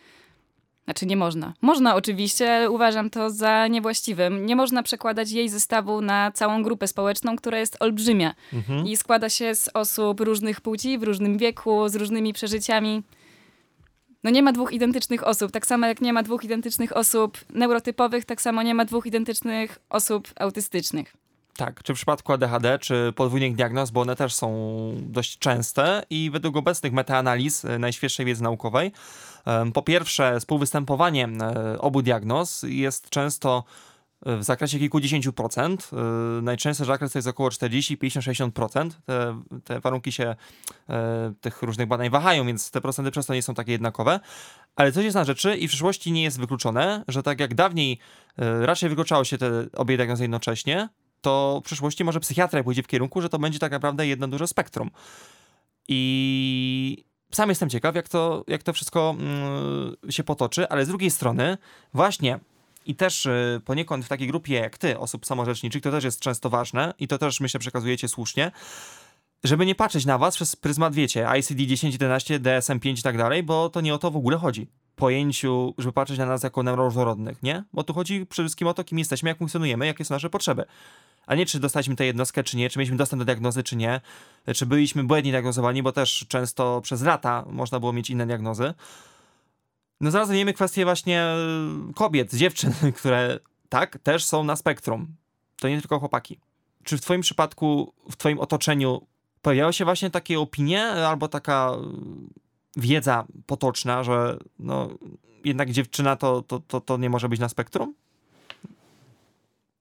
Znaczy 0.85 1.07
nie 1.07 1.17
można. 1.17 1.53
Można 1.63 1.95
oczywiście, 1.95 2.57
ale 2.57 2.71
uważam 2.71 3.11
to 3.11 3.31
za 3.31 3.67
niewłaściwe. 3.69 4.31
Nie 4.31 4.57
można 4.57 4.83
przekładać 4.83 5.31
jej 5.31 5.49
zestawu 5.49 6.01
na 6.01 6.33
całą 6.33 6.63
grupę 6.63 6.87
społeczną, 6.89 7.37
która 7.37 7.59
jest 7.59 7.77
olbrzymia 7.81 8.35
Mhm. 8.53 8.87
i 8.87 8.97
składa 8.97 9.29
się 9.29 9.55
z 9.55 9.71
osób 9.75 10.21
różnych 10.21 10.61
płci, 10.61 10.99
w 10.99 11.03
różnym 11.03 11.39
wieku, 11.39 11.89
z 11.89 11.95
różnymi 11.97 12.33
przeżyciami. 12.33 13.03
No 14.25 14.31
nie 14.31 14.43
ma 14.43 14.53
dwóch 14.53 14.73
identycznych 14.73 15.27
osób. 15.27 15.53
Tak 15.53 15.67
samo 15.67 15.87
jak 15.87 16.01
nie 16.01 16.13
ma 16.13 16.23
dwóch 16.23 16.45
identycznych 16.45 16.97
osób 16.97 17.39
neurotypowych, 17.51 18.25
tak 18.25 18.43
samo 18.43 18.63
nie 18.63 18.75
ma 18.75 18.85
dwóch 18.85 19.07
identycznych 19.07 19.79
osób 19.91 20.29
autystycznych. 20.37 21.17
Tak, 21.57 21.83
czy 21.83 21.93
w 21.93 21.97
przypadku 21.97 22.33
ADHD, 22.33 22.79
czy 22.79 23.13
podwójnych 23.17 23.55
diagnoz, 23.55 23.91
bo 23.91 24.01
one 24.01 24.17
też 24.17 24.35
są 24.35 24.51
dość 25.01 25.39
częste 25.39 26.03
i 26.11 26.31
według 26.31 26.57
obecnych 26.57 26.93
metaanaliz 26.93 27.65
e, 27.65 27.79
najświeższej 27.79 28.27
wiedzy 28.27 28.43
naukowej, 28.43 28.93
po 29.75 29.83
pierwsze 29.83 30.41
współwystępowanie 30.41 31.29
e, 31.41 31.79
obu 31.79 32.03
diagnoz 32.03 32.63
jest 32.69 33.11
często 33.11 33.65
w 34.27 34.43
zakresie 34.43 34.79
kilkudziesięciu 34.79 35.33
procent. 35.33 35.91
E, 35.93 36.43
Najczęstszy 36.43 36.85
zakres 36.85 37.13
to 37.13 37.19
jest 37.19 37.29
około 37.29 37.51
40, 37.51 37.97
50, 37.97 38.27
60%. 38.27 38.91
Te, 39.07 39.43
te 39.65 39.81
warunki 39.81 40.13
się 40.13 40.37
e, 40.89 41.33
tych 41.41 41.63
różnych 41.63 41.89
badań 41.89 42.11
wahają, 42.11 42.47
więc 42.47 42.71
te 42.71 42.81
procenty 42.81 43.11
często 43.11 43.35
nie 43.35 43.43
są 43.43 43.55
takie 43.55 43.73
jednakowe. 43.73 44.21
Ale 44.77 44.93
coś 44.93 45.05
jest 45.05 45.15
na 45.15 45.25
rzeczy 45.25 45.57
i 45.57 45.69
w 45.69 45.71
przyszłości 45.71 46.13
nie 46.13 46.23
jest 46.23 46.41
wykluczone, 46.41 47.05
że 47.09 47.23
tak 47.23 47.41
jak 47.41 47.55
dawniej 47.55 47.99
e, 48.39 48.67
raczej 48.67 48.89
wykluczało 48.89 49.25
się 49.25 49.39
te 49.39 49.67
obie 49.77 49.97
diagnozy 49.97 50.25
jednocześnie, 50.25 50.89
to 51.21 51.61
w 51.63 51.67
przyszłości 51.67 52.05
może 52.05 52.21
psychiatra 52.21 52.65
pójdzie 52.65 52.83
w 52.83 52.87
kierunku, 52.87 53.21
że 53.21 53.29
to 53.29 53.39
będzie 53.39 53.59
tak 53.59 53.73
naprawdę 53.73 54.07
jedno 54.07 54.29
duże 54.29 54.47
spektrum. 54.47 54.91
I 55.89 57.05
sam 57.33 57.49
jestem 57.49 57.71
ciekaw, 57.71 57.95
jak 57.95 58.09
to, 58.09 58.45
jak 58.49 58.63
to 58.63 58.73
wszystko 58.73 59.17
mm, 59.19 59.97
się 60.11 60.25
potoczy, 60.25 60.69
ale 60.69 60.85
z 60.85 60.89
drugiej 60.89 61.11
strony, 61.11 61.59
właśnie 61.95 62.41
i 62.85 62.95
też 62.95 63.27
y, 63.27 63.61
poniekąd 63.65 64.05
w 64.05 64.09
takiej 64.09 64.29
grupie 64.29 64.55
jak 64.55 64.79
ty, 64.79 64.99
osób 64.99 65.27
samorzeczniczych, 65.27 65.83
to 65.83 65.91
też 65.91 66.05
jest 66.05 66.21
często 66.21 66.51
ważne 66.51 66.95
i 66.99 67.09
to 67.09 67.19
też 67.19 67.41
myślę 67.41 67.61
przekazujecie 67.61 68.09
słusznie, 68.09 68.51
żeby 69.45 69.67
nie 69.67 69.75
patrzeć 69.75 70.07
na 70.07 70.19
was 70.19 70.35
przez 70.35 70.57
pryzmat, 70.57 70.95
wiecie, 70.95 71.25
ICD-10, 71.25 71.93
11, 71.93 72.41
DSM-5 72.41 72.99
i 72.99 73.03
tak 73.03 73.19
dalej, 73.19 73.43
bo 73.43 73.69
to 73.69 73.81
nie 73.81 73.95
o 73.95 73.99
to 73.99 74.11
w 74.11 74.17
ogóle 74.17 74.37
chodzi. 74.37 74.67
Pojęciu, 74.97 75.75
żeby 75.79 75.93
patrzeć 75.93 76.19
na 76.19 76.27
nas 76.27 76.43
jako 76.43 76.63
neuroróżnorodnych, 76.63 77.43
nie? 77.43 77.65
Bo 77.73 77.85
tu 77.85 77.95
chodzi 77.95 78.27
przede 78.27 78.47
wszystkim 78.47 78.69
o 78.69 78.75
to, 78.75 78.85
kim 78.85 78.99
jesteśmy, 78.99 79.29
jak 79.29 79.39
funkcjonujemy, 79.39 79.87
jakie 79.87 80.05
są 80.05 80.15
nasze 80.15 80.31
potrzeby. 80.31 80.65
A 81.27 81.35
nie, 81.35 81.47
czy 81.47 81.61
dostaliśmy 81.61 81.97
tę 81.97 82.07
jednostkę, 82.07 82.45
czy 82.45 82.57
nie, 82.57 82.71
czy 82.71 82.79
mieliśmy 82.79 82.97
dostęp 82.97 83.21
do 83.21 83.25
diagnozy, 83.25 83.63
czy 83.63 83.77
nie, 83.77 84.01
czy 84.55 84.67
byliśmy 84.67 85.05
błędnie 85.05 85.33
diagnozowani, 85.33 85.83
bo 85.83 85.93
też 85.93 86.27
często 86.29 86.81
przez 86.81 87.03
lata 87.03 87.45
można 87.47 87.81
było 87.81 87.93
mieć 87.93 88.11
inne 88.11 88.27
diagnozy. 88.27 88.75
No 90.01 90.11
zaraz 90.11 90.31
wiemy 90.31 90.53
kwestię 90.53 90.85
właśnie 90.85 91.21
e, 91.21 91.37
kobiet, 91.95 92.35
dziewczyn, 92.35 92.73
które 92.99 93.39
tak, 93.69 93.99
też 93.99 94.25
są 94.25 94.45
na 94.45 94.57
spektrum. 94.57 95.07
To 95.61 95.69
nie 95.69 95.81
tylko 95.81 96.01
chłopaki. 96.01 96.39
Czy 96.85 96.99
w 96.99 97.01
twoim 97.01 97.21
przypadku, 97.21 97.93
w 98.11 98.17
twoim 98.17 98.41
otoczeniu 98.41 99.07
pojawiały 99.43 99.73
się 99.73 99.85
właśnie 99.85 100.11
takie 100.11 100.41
opinie 100.41 100.83
albo 100.83 101.29
taka 101.29 101.71
e, 101.71 101.81
wiedza 102.77 103.25
potoczna, 103.47 104.05
że 104.05 104.39
no, 104.59 104.89
jednak 105.45 105.71
dziewczyna 105.71 106.17
to, 106.17 106.43
to, 106.43 106.61
to, 106.61 106.81
to 106.81 106.97
nie 106.97 107.11
może 107.11 107.29
być 107.29 107.41
na 107.41 107.49
spektrum? 107.49 107.95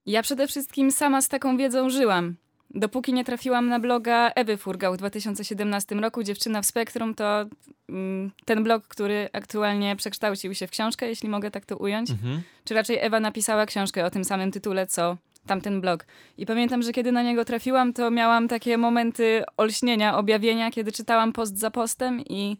Ja 0.05 0.23
przede 0.23 0.47
wszystkim 0.47 0.91
sama 0.91 1.21
z 1.21 1.29
taką 1.29 1.57
wiedzą 1.57 1.89
żyłam. 1.89 2.35
Dopóki 2.69 3.13
nie 3.13 3.23
trafiłam 3.23 3.67
na 3.67 3.79
bloga 3.79 4.31
Ewy 4.35 4.57
Furgał 4.57 4.93
w 4.93 4.97
2017 4.97 5.95
roku, 5.95 6.23
Dziewczyna 6.23 6.61
w 6.61 6.65
Spektrum, 6.65 7.15
to 7.15 7.45
mm, 7.89 8.31
ten 8.45 8.63
blog, 8.63 8.87
który 8.87 9.29
aktualnie 9.33 9.95
przekształcił 9.95 10.53
się 10.53 10.67
w 10.67 10.71
książkę, 10.71 11.07
jeśli 11.07 11.29
mogę 11.29 11.51
tak 11.51 11.65
to 11.65 11.77
ująć. 11.77 12.11
Mhm. 12.11 12.41
Czy 12.65 12.73
raczej 12.73 12.97
Ewa 12.99 13.19
napisała 13.19 13.65
książkę 13.65 14.05
o 14.05 14.09
tym 14.09 14.25
samym 14.25 14.51
tytule, 14.51 14.87
co 14.87 15.17
tamten 15.45 15.81
blog. 15.81 16.05
I 16.37 16.45
pamiętam, 16.45 16.81
że 16.81 16.91
kiedy 16.91 17.11
na 17.11 17.23
niego 17.23 17.45
trafiłam, 17.45 17.93
to 17.93 18.11
miałam 18.11 18.47
takie 18.47 18.77
momenty 18.77 19.43
olśnienia, 19.57 20.17
objawienia, 20.17 20.71
kiedy 20.71 20.91
czytałam 20.91 21.33
post 21.33 21.57
za 21.57 21.71
postem 21.71 22.21
i, 22.21 22.57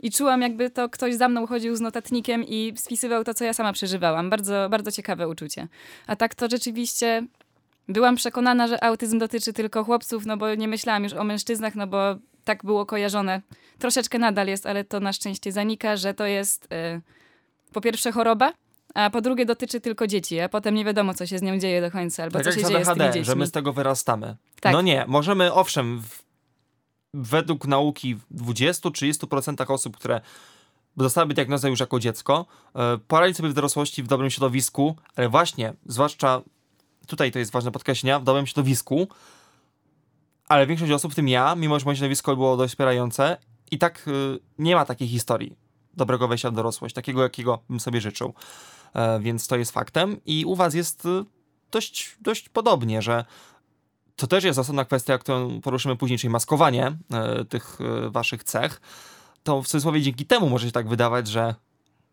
i 0.00 0.10
czułam, 0.10 0.42
jakby 0.42 0.70
to 0.70 0.88
ktoś 0.88 1.14
za 1.14 1.28
mną 1.28 1.46
chodził 1.46 1.76
z 1.76 1.80
notatnikiem 1.80 2.44
i 2.44 2.72
spisywał 2.76 3.24
to, 3.24 3.34
co 3.34 3.44
ja 3.44 3.54
sama 3.54 3.72
przeżywałam. 3.72 4.30
Bardzo, 4.30 4.68
bardzo 4.70 4.92
ciekawe 4.92 5.28
uczucie. 5.28 5.68
A 6.06 6.16
tak 6.16 6.34
to 6.34 6.48
rzeczywiście 6.50 7.26
byłam 7.88 8.16
przekonana, 8.16 8.68
że 8.68 8.84
autyzm 8.84 9.18
dotyczy 9.18 9.52
tylko 9.52 9.84
chłopców, 9.84 10.26
no 10.26 10.36
bo 10.36 10.54
nie 10.54 10.68
myślałam 10.68 11.04
już 11.04 11.12
o 11.12 11.24
mężczyznach, 11.24 11.74
no 11.74 11.86
bo 11.86 12.16
tak 12.44 12.64
było 12.64 12.86
kojarzone. 12.86 13.42
Troszeczkę 13.78 14.18
nadal 14.18 14.46
jest, 14.46 14.66
ale 14.66 14.84
to 14.84 15.00
na 15.00 15.12
szczęście 15.12 15.52
zanika, 15.52 15.96
że 15.96 16.14
to 16.14 16.26
jest 16.26 16.64
y, 16.64 17.00
po 17.72 17.80
pierwsze 17.80 18.12
choroba, 18.12 18.52
a 18.94 19.10
po 19.10 19.20
drugie 19.20 19.46
dotyczy 19.46 19.80
tylko 19.80 20.06
dzieci, 20.06 20.40
a 20.40 20.48
potem 20.48 20.74
nie 20.74 20.84
wiadomo, 20.84 21.14
co 21.14 21.26
się 21.26 21.38
z 21.38 21.42
nią 21.42 21.58
dzieje 21.58 21.80
do 21.80 21.90
końca, 21.90 22.22
albo 22.22 22.38
Tak 22.38 22.44
co 22.44 22.52
się 22.52 22.56
dzieje 22.66 22.84
z 22.84 22.88
tymi 22.88 23.00
ADHD, 23.00 23.12
dziećmi. 23.12 23.24
że 23.24 23.34
my 23.36 23.46
z 23.46 23.50
tego 23.50 23.72
wyrastamy. 23.72 24.36
Tak. 24.60 24.72
No 24.72 24.80
nie, 24.82 25.04
możemy 25.08 25.52
owszem, 25.52 26.00
w, 26.02 26.22
według 27.14 27.66
nauki 27.66 28.14
w 28.14 28.42
20-30% 28.52 29.72
osób, 29.72 29.96
które 29.96 30.20
dostałyby 30.96 31.34
diagnozę 31.34 31.70
już 31.70 31.80
jako 31.80 32.00
dziecko, 32.00 32.46
e, 32.74 32.98
poradzić 33.08 33.36
sobie 33.36 33.48
w 33.48 33.54
dorosłości 33.54 34.02
w 34.02 34.06
dobrym 34.06 34.30
środowisku, 34.30 34.96
ale 35.16 35.28
właśnie, 35.28 35.72
zwłaszcza 35.86 36.42
tutaj 37.06 37.32
to 37.32 37.38
jest 37.38 37.52
ważne 37.52 37.72
podkreślenia, 37.72 38.20
w 38.20 38.24
dobrym 38.24 38.46
środowisku, 38.46 39.08
ale 40.48 40.66
większość 40.66 40.92
osób, 40.92 41.12
w 41.12 41.14
tym 41.14 41.28
ja, 41.28 41.54
mimo 41.54 41.78
że 41.78 41.84
moje 41.84 41.96
środowisko 41.96 42.36
było 42.36 42.56
dość 42.56 42.72
wspierające, 42.72 43.36
i 43.70 43.78
tak 43.78 44.08
y, 44.08 44.38
nie 44.58 44.74
ma 44.74 44.84
takiej 44.84 45.08
historii 45.08 45.56
dobrego 45.96 46.28
wejścia 46.28 46.50
w 46.50 46.54
dorosłość, 46.54 46.94
takiego 46.94 47.22
jakiego 47.22 47.62
bym 47.68 47.80
sobie 47.80 48.00
życzył. 48.00 48.34
E, 48.94 49.20
więc 49.20 49.46
to 49.46 49.56
jest 49.56 49.72
faktem 49.72 50.20
i 50.26 50.44
u 50.44 50.54
was 50.54 50.74
jest 50.74 51.06
y, 51.06 51.24
dość, 51.70 52.16
dość 52.20 52.48
podobnie, 52.48 53.02
że 53.02 53.24
to 54.16 54.26
też 54.26 54.44
jest 54.44 54.58
osobna 54.58 54.84
kwestia, 54.84 55.18
którą 55.18 55.60
poruszymy 55.60 55.96
później, 55.96 56.18
czyli 56.18 56.30
maskowanie 56.30 56.96
e, 57.12 57.44
tych 57.44 57.78
e, 57.80 58.10
waszych 58.10 58.44
cech. 58.44 58.80
To 59.42 59.62
w 59.62 59.66
cudzysłowie 59.66 60.02
dzięki 60.02 60.26
temu 60.26 60.48
może 60.48 60.66
się 60.66 60.72
tak 60.72 60.88
wydawać, 60.88 61.28
że, 61.28 61.54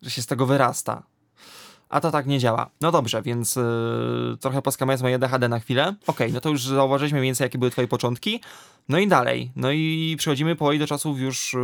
że 0.02 0.10
się 0.10 0.22
z 0.22 0.26
tego 0.26 0.46
wyrasta. 0.46 1.04
A 1.92 2.02
to 2.02 2.12
tak 2.12 2.26
nie 2.28 2.40
działa. 2.40 2.70
No 2.82 2.92
dobrze, 2.92 3.22
więc 3.22 3.58
e, 3.58 3.64
trochę 4.40 4.62
poskamiając 4.62 5.02
moje 5.02 5.20
DHD 5.20 5.50
na 5.50 5.60
chwilę. 5.60 5.96
Okej, 6.08 6.34
no 6.34 6.42
to 6.42 6.50
już 6.50 6.66
zauważyliśmy 6.66 7.20
mniej 7.20 7.28
więcej, 7.28 7.46
jakie 7.46 7.58
były 7.58 7.72
twoje 7.72 7.88
początki. 7.88 8.42
No 8.90 9.00
i 9.00 9.08
dalej. 9.08 9.52
No 9.56 9.72
i 9.72 10.16
przechodzimy 10.18 10.56
powoli 10.56 10.80
do 10.80 10.88
czasów 10.88 11.20
już 11.20 11.56
e, 11.56 11.58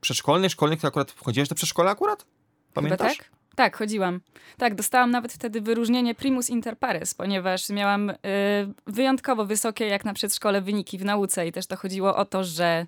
przedszkolnych, 0.00 0.52
szkolnych. 0.52 0.80
Ty 0.80 0.86
akurat 0.86 1.10
wchodziłeś 1.10 1.48
do 1.48 1.54
przedszkola 1.54 1.90
akurat? 1.90 2.26
Pamiętasz? 2.74 3.12
Chyba 3.12 3.24
tak? 3.24 3.30
Tak, 3.54 3.76
chodziłam. 3.76 4.20
Tak, 4.58 4.74
dostałam 4.74 5.10
nawet 5.10 5.32
wtedy 5.32 5.60
wyróżnienie 5.60 6.14
primus 6.14 6.50
inter 6.50 6.78
pares, 6.78 7.14
ponieważ 7.14 7.68
miałam 7.68 8.10
y, 8.10 8.16
wyjątkowo 8.86 9.46
wysokie, 9.46 9.86
jak 9.86 10.04
na 10.04 10.14
przedszkole, 10.14 10.60
wyniki 10.60 10.98
w 10.98 11.04
nauce 11.04 11.46
i 11.46 11.52
też 11.52 11.66
to 11.66 11.76
chodziło 11.76 12.16
o 12.16 12.24
to, 12.24 12.44
że 12.44 12.86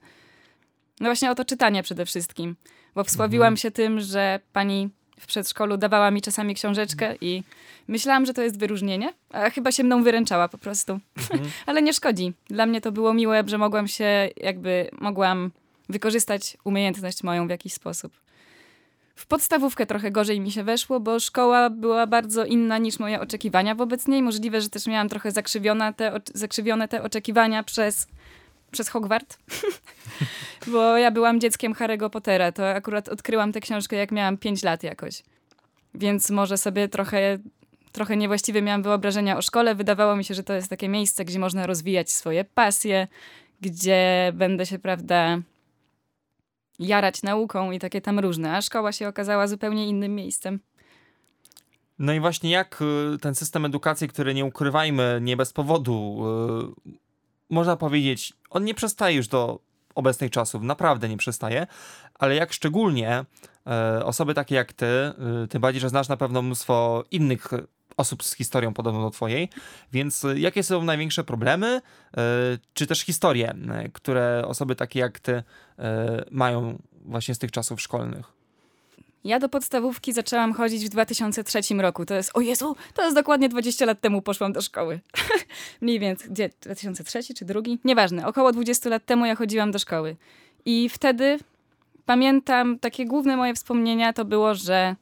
no 1.00 1.04
właśnie 1.08 1.30
o 1.30 1.34
to 1.34 1.44
czytanie 1.44 1.82
przede 1.82 2.06
wszystkim, 2.06 2.56
bo 2.94 3.04
wsławiłam 3.04 3.46
Mhm. 3.46 3.56
się 3.56 3.70
tym, 3.70 4.00
że 4.00 4.40
pani 4.52 4.90
w 5.20 5.26
przedszkolu 5.26 5.76
dawała 5.76 6.10
mi 6.10 6.22
czasami 6.22 6.54
książeczkę 6.54 7.14
i 7.20 7.42
myślałam, 7.88 8.26
że 8.26 8.34
to 8.34 8.42
jest 8.42 8.58
wyróżnienie, 8.58 9.12
a 9.30 9.50
chyba 9.50 9.72
się 9.72 9.84
mną 9.84 10.02
wyręczała 10.02 10.48
po 10.48 10.58
prostu. 10.58 11.00
Mhm. 11.16 11.50
Ale 11.66 11.82
nie 11.82 11.92
szkodzi. 11.92 12.32
Dla 12.46 12.66
mnie 12.66 12.80
to 12.80 12.92
było 12.92 13.14
miłe, 13.14 13.44
że 13.46 13.58
mogłam 13.58 13.88
się 13.88 14.28
jakby, 14.36 14.90
mogłam 15.00 15.50
wykorzystać 15.88 16.56
umiejętność 16.64 17.22
moją 17.22 17.46
w 17.46 17.50
jakiś 17.50 17.72
sposób. 17.72 18.24
W 19.16 19.26
podstawówkę 19.26 19.86
trochę 19.86 20.10
gorzej 20.10 20.40
mi 20.40 20.50
się 20.50 20.64
weszło, 20.64 21.00
bo 21.00 21.20
szkoła 21.20 21.70
była 21.70 22.06
bardzo 22.06 22.44
inna 22.44 22.78
niż 22.78 22.98
moje 22.98 23.20
oczekiwania 23.20 23.74
wobec 23.74 24.08
niej. 24.08 24.22
Możliwe, 24.22 24.60
że 24.60 24.68
też 24.68 24.86
miałam 24.86 25.08
trochę 25.08 25.30
zakrzywione 25.30 25.94
te, 25.94 26.20
zakrzywione 26.34 26.88
te 26.88 27.02
oczekiwania 27.02 27.62
przez, 27.62 28.06
przez 28.74 28.88
Hogwart. 28.88 29.38
bo 30.72 30.96
ja 30.96 31.10
byłam 31.10 31.40
dzieckiem 31.40 31.74
Harry'ego 31.74 32.10
Pottera. 32.10 32.52
To 32.52 32.70
akurat 32.70 33.08
odkryłam 33.08 33.52
tę 33.52 33.60
książkę, 33.60 33.96
jak 33.96 34.12
miałam 34.12 34.38
5 34.38 34.62
lat 34.62 34.82
jakoś. 34.82 35.22
Więc 35.94 36.30
może 36.30 36.58
sobie 36.58 36.88
trochę, 36.88 37.38
trochę 37.92 38.16
niewłaściwie 38.16 38.62
miałam 38.62 38.82
wyobrażenia 38.82 39.36
o 39.36 39.42
szkole. 39.42 39.74
Wydawało 39.74 40.16
mi 40.16 40.24
się, 40.24 40.34
że 40.34 40.42
to 40.42 40.54
jest 40.54 40.68
takie 40.68 40.88
miejsce, 40.88 41.24
gdzie 41.24 41.38
można 41.38 41.66
rozwijać 41.66 42.12
swoje 42.12 42.44
pasje, 42.44 43.08
gdzie 43.60 44.32
będę 44.34 44.66
się, 44.66 44.78
prawda, 44.78 45.38
jarać 46.78 47.22
nauką 47.22 47.70
i 47.70 47.78
takie 47.78 48.00
tam 48.00 48.18
różne, 48.18 48.56
a 48.56 48.62
szkoła 48.62 48.92
się 48.92 49.08
okazała 49.08 49.46
zupełnie 49.46 49.88
innym 49.88 50.14
miejscem. 50.14 50.60
No 51.98 52.12
i 52.12 52.20
właśnie 52.20 52.50
jak 52.50 52.82
y, 53.14 53.18
ten 53.18 53.34
system 53.34 53.64
edukacji, 53.64 54.08
który 54.08 54.34
nie 54.34 54.44
ukrywajmy, 54.44 55.18
nie 55.22 55.36
bez 55.36 55.52
powodu, 55.52 56.24
y, 56.86 57.03
można 57.50 57.76
powiedzieć, 57.76 58.32
on 58.50 58.64
nie 58.64 58.74
przestaje 58.74 59.16
już 59.16 59.28
do 59.28 59.60
obecnych 59.94 60.30
czasów, 60.30 60.62
naprawdę 60.62 61.08
nie 61.08 61.16
przestaje, 61.16 61.66
ale 62.14 62.34
jak 62.34 62.52
szczególnie 62.52 63.24
e, 63.66 64.04
osoby 64.04 64.34
takie 64.34 64.54
jak 64.54 64.72
ty, 64.72 64.86
y, 65.44 65.48
tym 65.48 65.60
bardziej, 65.60 65.80
że 65.80 65.88
znasz 65.88 66.08
na 66.08 66.16
pewno 66.16 66.42
mnóstwo 66.42 67.04
innych 67.10 67.50
osób 67.96 68.24
z 68.24 68.34
historią 68.34 68.74
podobną 68.74 69.02
do 69.02 69.10
twojej, 69.10 69.48
więc 69.92 70.26
jakie 70.36 70.62
są 70.62 70.84
największe 70.84 71.24
problemy, 71.24 71.66
e, 71.66 72.20
czy 72.74 72.86
też 72.86 73.00
historie, 73.00 73.54
e, 73.70 73.88
które 73.88 74.42
osoby 74.46 74.76
takie 74.76 75.00
jak 75.00 75.20
ty 75.20 75.42
e, 75.78 76.24
mają 76.30 76.78
właśnie 76.92 77.34
z 77.34 77.38
tych 77.38 77.50
czasów 77.50 77.80
szkolnych? 77.80 78.43
Ja 79.24 79.38
do 79.38 79.48
podstawówki 79.48 80.12
zaczęłam 80.12 80.52
chodzić 80.52 80.84
w 80.84 80.88
2003 80.88 81.60
roku. 81.78 82.06
To 82.06 82.14
jest, 82.14 82.30
o 82.34 82.40
Jezu, 82.40 82.76
to 82.94 83.02
jest 83.02 83.16
dokładnie 83.16 83.48
20 83.48 83.86
lat 83.86 84.00
temu 84.00 84.22
poszłam 84.22 84.52
do 84.52 84.62
szkoły. 84.62 85.00
Mniej 85.80 86.00
więcej, 86.00 86.30
gdzie, 86.30 86.50
2003 86.60 87.34
czy 87.34 87.44
drugi? 87.44 87.78
Nieważne, 87.84 88.26
około 88.26 88.52
20 88.52 88.90
lat 88.90 89.04
temu 89.04 89.26
ja 89.26 89.34
chodziłam 89.34 89.70
do 89.70 89.78
szkoły. 89.78 90.16
I 90.64 90.88
wtedy 90.88 91.38
pamiętam, 92.06 92.78
takie 92.78 93.06
główne 93.06 93.36
moje 93.36 93.54
wspomnienia 93.54 94.12
to 94.12 94.24
było, 94.24 94.54
że 94.54 94.96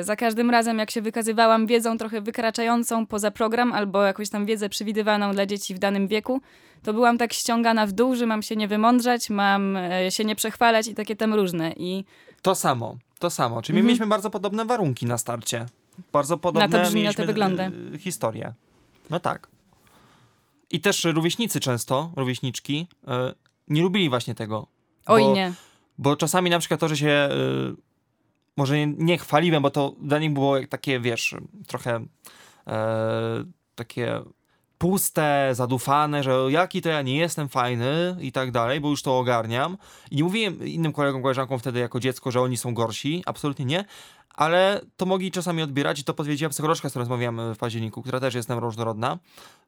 y, 0.00 0.02
za 0.02 0.16
każdym 0.16 0.50
razem, 0.50 0.78
jak 0.78 0.90
się 0.90 1.02
wykazywałam 1.02 1.66
wiedzą 1.66 1.98
trochę 1.98 2.20
wykraczającą 2.20 3.06
poza 3.06 3.30
program 3.30 3.72
albo 3.72 4.02
jakąś 4.02 4.30
tam 4.30 4.46
wiedzę 4.46 4.68
przewidywaną 4.68 5.32
dla 5.32 5.46
dzieci 5.46 5.74
w 5.74 5.78
danym 5.78 6.08
wieku, 6.08 6.40
to 6.82 6.92
byłam 6.92 7.18
tak 7.18 7.32
ściągana 7.32 7.86
w 7.86 7.92
dół, 7.92 8.14
że 8.14 8.26
mam 8.26 8.42
się 8.42 8.56
nie 8.56 8.68
wymądrzać, 8.68 9.30
mam 9.30 9.76
e, 9.76 10.10
się 10.10 10.24
nie 10.24 10.36
przechwalać 10.36 10.88
i 10.88 10.94
takie 10.94 11.16
tam 11.16 11.34
różne. 11.34 11.72
I 11.76 12.04
To 12.44 12.54
samo, 12.54 12.96
to 13.18 13.30
samo. 13.30 13.62
Czyli 13.62 13.76
Mhm. 13.78 13.86
mieliśmy 13.86 14.06
bardzo 14.06 14.30
podobne 14.30 14.64
warunki 14.64 15.06
na 15.06 15.18
starcie. 15.18 15.66
Bardzo 16.12 16.38
podobne 16.38 16.68
Na 16.68 16.78
to 16.78 16.84
brzmi, 16.84 17.02
na 17.02 17.12
to 17.12 17.22
mieliśmy 17.22 17.26
wygląda. 17.26 17.70
historie. 17.98 18.52
No 19.10 19.20
tak. 19.20 19.48
I 20.70 20.80
też 20.80 21.04
rówieśnicy 21.04 21.60
często, 21.60 22.12
rówieśniczki, 22.16 22.86
y, 23.02 23.06
nie 23.68 23.82
lubili 23.82 24.08
właśnie 24.08 24.34
tego. 24.34 24.66
oj 25.06 25.22
bo, 25.22 25.34
nie. 25.34 25.52
Bo 25.98 26.16
czasami 26.16 26.50
na 26.50 26.58
przykład 26.58 26.80
to, 26.80 26.88
że 26.88 26.96
się 26.96 27.28
y, 27.32 27.76
może 28.56 28.78
nie, 28.78 28.86
nie 28.86 29.18
chwaliłem, 29.18 29.62
bo 29.62 29.70
to 29.70 29.94
dla 30.00 30.18
nich 30.18 30.32
było 30.32 30.56
takie, 30.70 31.00
wiesz, 31.00 31.34
trochę 31.66 32.04
e, 32.66 33.44
takie 33.74 34.20
puste, 34.84 35.50
zadufane, 35.52 36.22
że 36.22 36.46
jaki 36.48 36.82
to 36.82 36.88
ja 36.88 37.02
nie 37.02 37.16
jestem 37.16 37.48
fajny 37.48 38.16
i 38.20 38.32
tak 38.32 38.50
dalej, 38.50 38.80
bo 38.80 38.88
już 38.90 39.02
to 39.02 39.18
ogarniam. 39.18 39.76
I 40.10 40.16
nie 40.16 40.24
mówiłem 40.24 40.66
innym 40.66 40.92
kolegom, 40.92 41.22
koleżankom 41.22 41.58
wtedy 41.58 41.80
jako 41.80 42.00
dziecko, 42.00 42.30
że 42.30 42.40
oni 42.40 42.56
są 42.56 42.74
gorsi, 42.74 43.22
absolutnie 43.26 43.64
nie, 43.64 43.84
ale 44.34 44.80
to 44.96 45.06
mogli 45.06 45.30
czasami 45.30 45.62
odbierać 45.62 46.00
i 46.00 46.04
to 46.04 46.14
potwierdziła 46.14 46.50
psycholożka, 46.50 46.88
z 46.88 46.92
którą 46.92 47.00
rozmawiałem 47.00 47.54
w 47.54 47.58
październiku, 47.58 48.02
która 48.02 48.20
też 48.20 48.34
jest 48.34 48.50
różnorodna, 48.50 49.18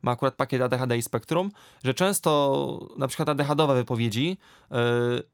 ma 0.02 0.12
akurat 0.12 0.34
pakiet 0.34 0.62
ADHD 0.62 0.98
i 0.98 1.02
spektrum, 1.02 1.50
że 1.84 1.94
często 1.94 2.80
na 2.96 3.08
przykład 3.08 3.28
ADHD-owe 3.28 3.74
wypowiedzi 3.74 4.36
yy, 4.70 4.78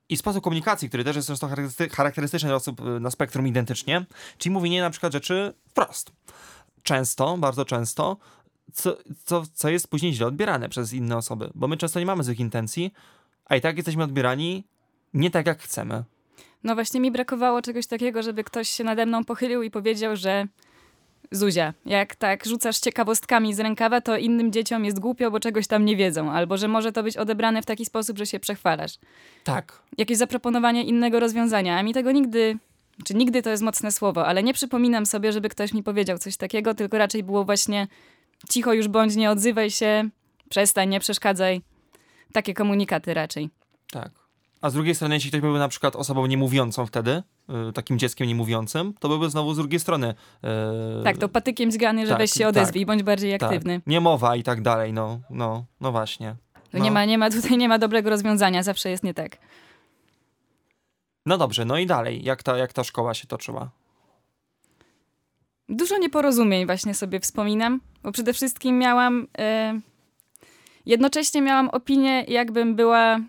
i 0.08 0.16
sposób 0.16 0.44
komunikacji, 0.44 0.88
który 0.88 1.04
też 1.04 1.16
jest 1.16 1.28
często 1.28 1.48
charakterystyczny 1.92 2.48
dla 2.48 2.56
osób 2.56 2.84
yy, 2.84 3.00
na 3.00 3.10
spektrum 3.10 3.46
identycznie, 3.46 4.04
czyli 4.38 4.52
mówienie 4.52 4.80
na 4.80 4.90
przykład 4.90 5.12
rzeczy 5.12 5.54
wprost. 5.68 6.12
Często, 6.82 7.38
bardzo 7.38 7.64
często, 7.64 8.16
co, 8.72 8.96
co, 9.24 9.42
co 9.54 9.68
jest 9.68 9.88
później 9.88 10.12
źle 10.12 10.26
odbierane 10.26 10.68
przez 10.68 10.92
inne 10.92 11.16
osoby, 11.16 11.50
bo 11.54 11.68
my 11.68 11.76
często 11.76 12.00
nie 12.00 12.06
mamy 12.06 12.24
złych 12.24 12.40
intencji, 12.40 12.92
a 13.44 13.56
i 13.56 13.60
tak 13.60 13.76
jesteśmy 13.76 14.04
odbierani 14.04 14.64
nie 15.14 15.30
tak, 15.30 15.46
jak 15.46 15.58
chcemy. 15.58 16.04
No 16.64 16.74
właśnie 16.74 17.00
mi 17.00 17.10
brakowało 17.10 17.62
czegoś 17.62 17.86
takiego, 17.86 18.22
żeby 18.22 18.44
ktoś 18.44 18.68
się 18.68 18.84
nade 18.84 19.06
mną 19.06 19.24
pochylił 19.24 19.62
i 19.62 19.70
powiedział, 19.70 20.16
że 20.16 20.46
Zuzia, 21.32 21.74
jak 21.86 22.16
tak 22.16 22.46
rzucasz 22.46 22.78
ciekawostkami 22.78 23.54
z 23.54 23.60
rękawa, 23.60 24.00
to 24.00 24.16
innym 24.16 24.52
dzieciom 24.52 24.84
jest 24.84 25.00
głupio, 25.00 25.30
bo 25.30 25.40
czegoś 25.40 25.66
tam 25.66 25.84
nie 25.84 25.96
wiedzą, 25.96 26.30
albo 26.30 26.56
że 26.56 26.68
może 26.68 26.92
to 26.92 27.02
być 27.02 27.16
odebrane 27.16 27.62
w 27.62 27.66
taki 27.66 27.84
sposób, 27.84 28.18
że 28.18 28.26
się 28.26 28.40
przechwalasz. 28.40 28.92
Tak. 29.44 29.82
Jakieś 29.98 30.18
zaproponowanie 30.18 30.84
innego 30.84 31.20
rozwiązania, 31.20 31.78
a 31.78 31.82
mi 31.82 31.94
tego 31.94 32.12
nigdy, 32.12 32.58
czy 33.04 33.14
nigdy 33.14 33.42
to 33.42 33.50
jest 33.50 33.62
mocne 33.62 33.92
słowo, 33.92 34.26
ale 34.26 34.42
nie 34.42 34.54
przypominam 34.54 35.06
sobie, 35.06 35.32
żeby 35.32 35.48
ktoś 35.48 35.72
mi 35.72 35.82
powiedział 35.82 36.18
coś 36.18 36.36
takiego, 36.36 36.74
tylko 36.74 36.98
raczej 36.98 37.22
było 37.22 37.44
właśnie 37.44 37.88
cicho 38.48 38.72
już 38.72 38.88
bądź, 38.88 39.16
nie 39.16 39.30
odzywaj 39.30 39.70
się, 39.70 40.08
przestań, 40.48 40.88
nie 40.88 41.00
przeszkadzaj. 41.00 41.62
Takie 42.32 42.54
komunikaty 42.54 43.14
raczej. 43.14 43.50
Tak. 43.92 44.10
A 44.60 44.70
z 44.70 44.72
drugiej 44.74 44.94
strony, 44.94 45.14
jeśli 45.14 45.30
ktoś 45.30 45.40
byłby 45.40 45.58
na 45.58 45.68
przykład 45.68 45.96
osobą 45.96 46.26
niemówiącą 46.26 46.86
wtedy, 46.86 47.22
y, 47.68 47.72
takim 47.72 47.98
dzieckiem 47.98 48.26
niemówiącym, 48.28 48.94
to 49.00 49.08
byłby 49.08 49.30
znowu 49.30 49.54
z 49.54 49.56
drugiej 49.56 49.80
strony. 49.80 50.14
y, 51.00 51.04
Tak, 51.04 51.18
to 51.18 51.28
patykiem 51.28 51.72
zgany, 51.72 52.06
że 52.06 52.08
tak, 52.12 52.18
weź 52.18 52.30
się 52.30 52.38
tak. 52.40 52.48
odezwij, 52.48 52.86
bądź 52.86 53.02
bardziej 53.02 53.38
tak, 53.38 53.42
aktywny. 53.42 53.80
Niemowa 53.86 54.36
i 54.36 54.42
tak 54.42 54.62
dalej, 54.62 54.92
no, 54.92 55.20
no, 55.30 55.64
no 55.80 55.92
właśnie. 55.92 56.36
No. 56.72 56.84
nie, 56.84 56.90
ma, 56.90 57.04
nie 57.04 57.18
ma, 57.18 57.30
tutaj 57.30 57.56
nie 57.58 57.68
ma 57.68 57.78
dobrego 57.78 58.10
rozwiązania, 58.10 58.62
zawsze 58.62 58.90
jest 58.90 59.04
nie 59.04 59.14
tak. 59.14 59.38
No 61.26 61.38
dobrze, 61.38 61.64
no 61.64 61.78
i 61.78 61.86
dalej, 61.86 62.24
jak 62.24 62.42
ta, 62.42 62.56
jak 62.56 62.72
ta 62.72 62.84
szkoła 62.84 63.14
się 63.14 63.26
toczyła? 63.26 63.70
Dużo 65.68 65.98
nieporozumień 65.98 66.66
właśnie 66.66 66.94
sobie 66.94 67.20
wspominam, 67.20 67.80
bo 68.02 68.12
przede 68.12 68.32
wszystkim 68.32 68.78
miałam. 68.78 69.26
E, 69.38 69.80
jednocześnie 70.86 71.42
miałam 71.42 71.68
opinię, 71.68 72.24
jakbym 72.28 72.74
była. 72.76 73.20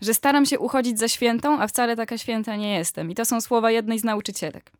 że 0.00 0.14
staram 0.14 0.46
się 0.46 0.58
uchodzić 0.58 0.98
za 0.98 1.08
świętą, 1.08 1.60
a 1.60 1.66
wcale 1.66 1.96
taka 1.96 2.18
święta 2.18 2.56
nie 2.56 2.74
jestem. 2.74 3.10
I 3.10 3.14
to 3.14 3.24
są 3.24 3.40
słowa 3.40 3.70
jednej 3.70 3.98
z 3.98 4.04
nauczycielek. 4.04 4.70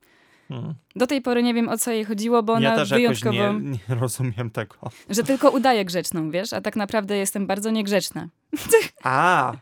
Hmm. 0.49 0.75
Do 0.97 1.07
tej 1.07 1.23
pory 1.23 1.43
nie 1.43 1.55
wiem 1.55 1.69
o 1.69 1.79
co 1.79 1.91
jej 1.91 2.05
chodziło, 2.05 2.43
bo 2.43 2.53
ona 2.53 2.69
Ja 2.71 2.77
też 2.77 2.91
wyjątkowo. 2.91 3.33
nie, 3.53 3.53
nie 3.89 3.95
rozumiem 4.01 4.51
tego. 4.51 4.77
że 5.11 5.23
tylko 5.23 5.51
udaję 5.51 5.85
grzeczną, 5.85 6.31
wiesz, 6.31 6.53
a 6.53 6.61
tak 6.61 6.77
naprawdę 6.77 7.17
jestem 7.17 7.47
bardzo 7.47 7.71
niegrzeczna. 7.71 8.29
A, 9.05 9.53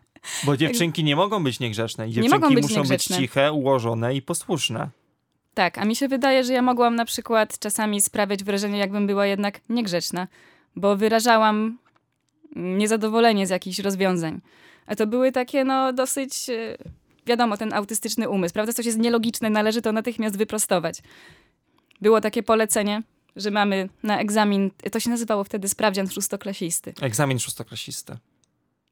bo 0.45 0.57
dziewczynki 0.57 1.05
nie 1.05 1.17
mogą 1.17 1.45
być 1.45 1.61
niegrzeczne. 1.61 2.11
Dziewczynki 2.11 2.39
mogą 2.41 2.55
być 2.55 2.62
muszą 2.62 2.77
niegrzeczne. 2.77 3.17
być 3.17 3.27
ciche, 3.27 3.53
ułożone 3.53 4.15
i 4.15 4.23
posłuszne. 4.23 4.89
Tak, 5.54 5.78
a 5.78 5.85
mi 5.85 5.97
się 5.97 6.09
wydaje, 6.09 6.45
że 6.45 6.52
ja 6.52 6.62
mogłam 6.62 6.97
na 6.97 7.04
przykład 7.04 7.59
czasami 7.59 8.00
sprawiać 8.00 8.45
wrażenie, 8.45 8.78
jakbym 8.78 9.07
była 9.07 9.26
jednak 9.26 9.61
niegrzeczna, 9.69 10.28
bo 10.76 10.97
wyrażałam 10.97 11.78
niezadowolenie 12.57 13.47
z 13.47 13.50
jakichś 13.50 13.78
rozwiązań. 13.78 14.40
A 14.87 14.97
to 14.97 15.07
były 15.07 15.33
takie, 15.33 15.64
no, 15.64 15.92
dosyć, 15.92 16.50
e, 16.50 16.76
wiadomo, 17.26 17.57
ten 17.57 17.73
autystyczny 17.73 18.28
umysł, 18.28 18.54
prawda? 18.54 18.73
Coś 18.73 18.87
jest 18.87 18.99
nielogiczne, 18.99 19.50
należy 19.50 19.83
to 19.83 19.92
natychmiast 19.92 20.37
wyprostować. 20.37 20.99
Było 22.00 22.21
takie 22.21 22.42
polecenie, 22.42 23.02
że 23.37 23.50
mamy 23.50 23.88
na 24.02 24.21
egzamin, 24.21 24.71
to 24.92 25.00
się 25.00 25.11
nazywało 25.11 25.45
wtedy 25.45 25.69
sprawdzian 25.69 26.09
szóstoklasisty. 26.09 26.95
Egzamin 27.00 27.38
szóstoklasisty. 27.38 28.16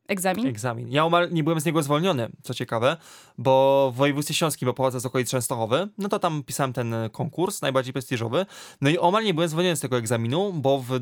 Egzamin? 0.09 0.47
Egzamin. 0.47 0.89
Ja 0.89 1.05
omal 1.05 1.29
nie 1.33 1.45
byłem 1.45 1.61
z 1.61 1.65
niego 1.65 1.83
zwolniony, 1.83 2.29
co 2.43 2.55
ciekawe, 2.55 2.97
bo 3.39 3.91
w 3.95 3.97
województwie 3.97 4.35
śląskim, 4.35 4.67
bo 4.67 4.75
pochodzę 4.75 5.01
z 5.01 5.07
okolic 5.07 5.31
Częstochowy, 5.31 5.89
no 5.99 6.09
to 6.09 6.19
tam 6.19 6.43
pisałem 6.43 6.73
ten 6.73 6.95
konkurs, 7.13 7.63
najbardziej 7.63 7.93
prestiżowy, 7.93 8.47
no 8.81 8.91
i 8.91 8.99
omal 8.99 9.25
nie 9.25 9.35
byłem 9.35 9.49
zwolniony 9.49 9.77
z 9.77 9.81
tego 9.81 9.99
egzaminu, 9.99 10.53
bo 10.53 10.79
w 10.79 11.01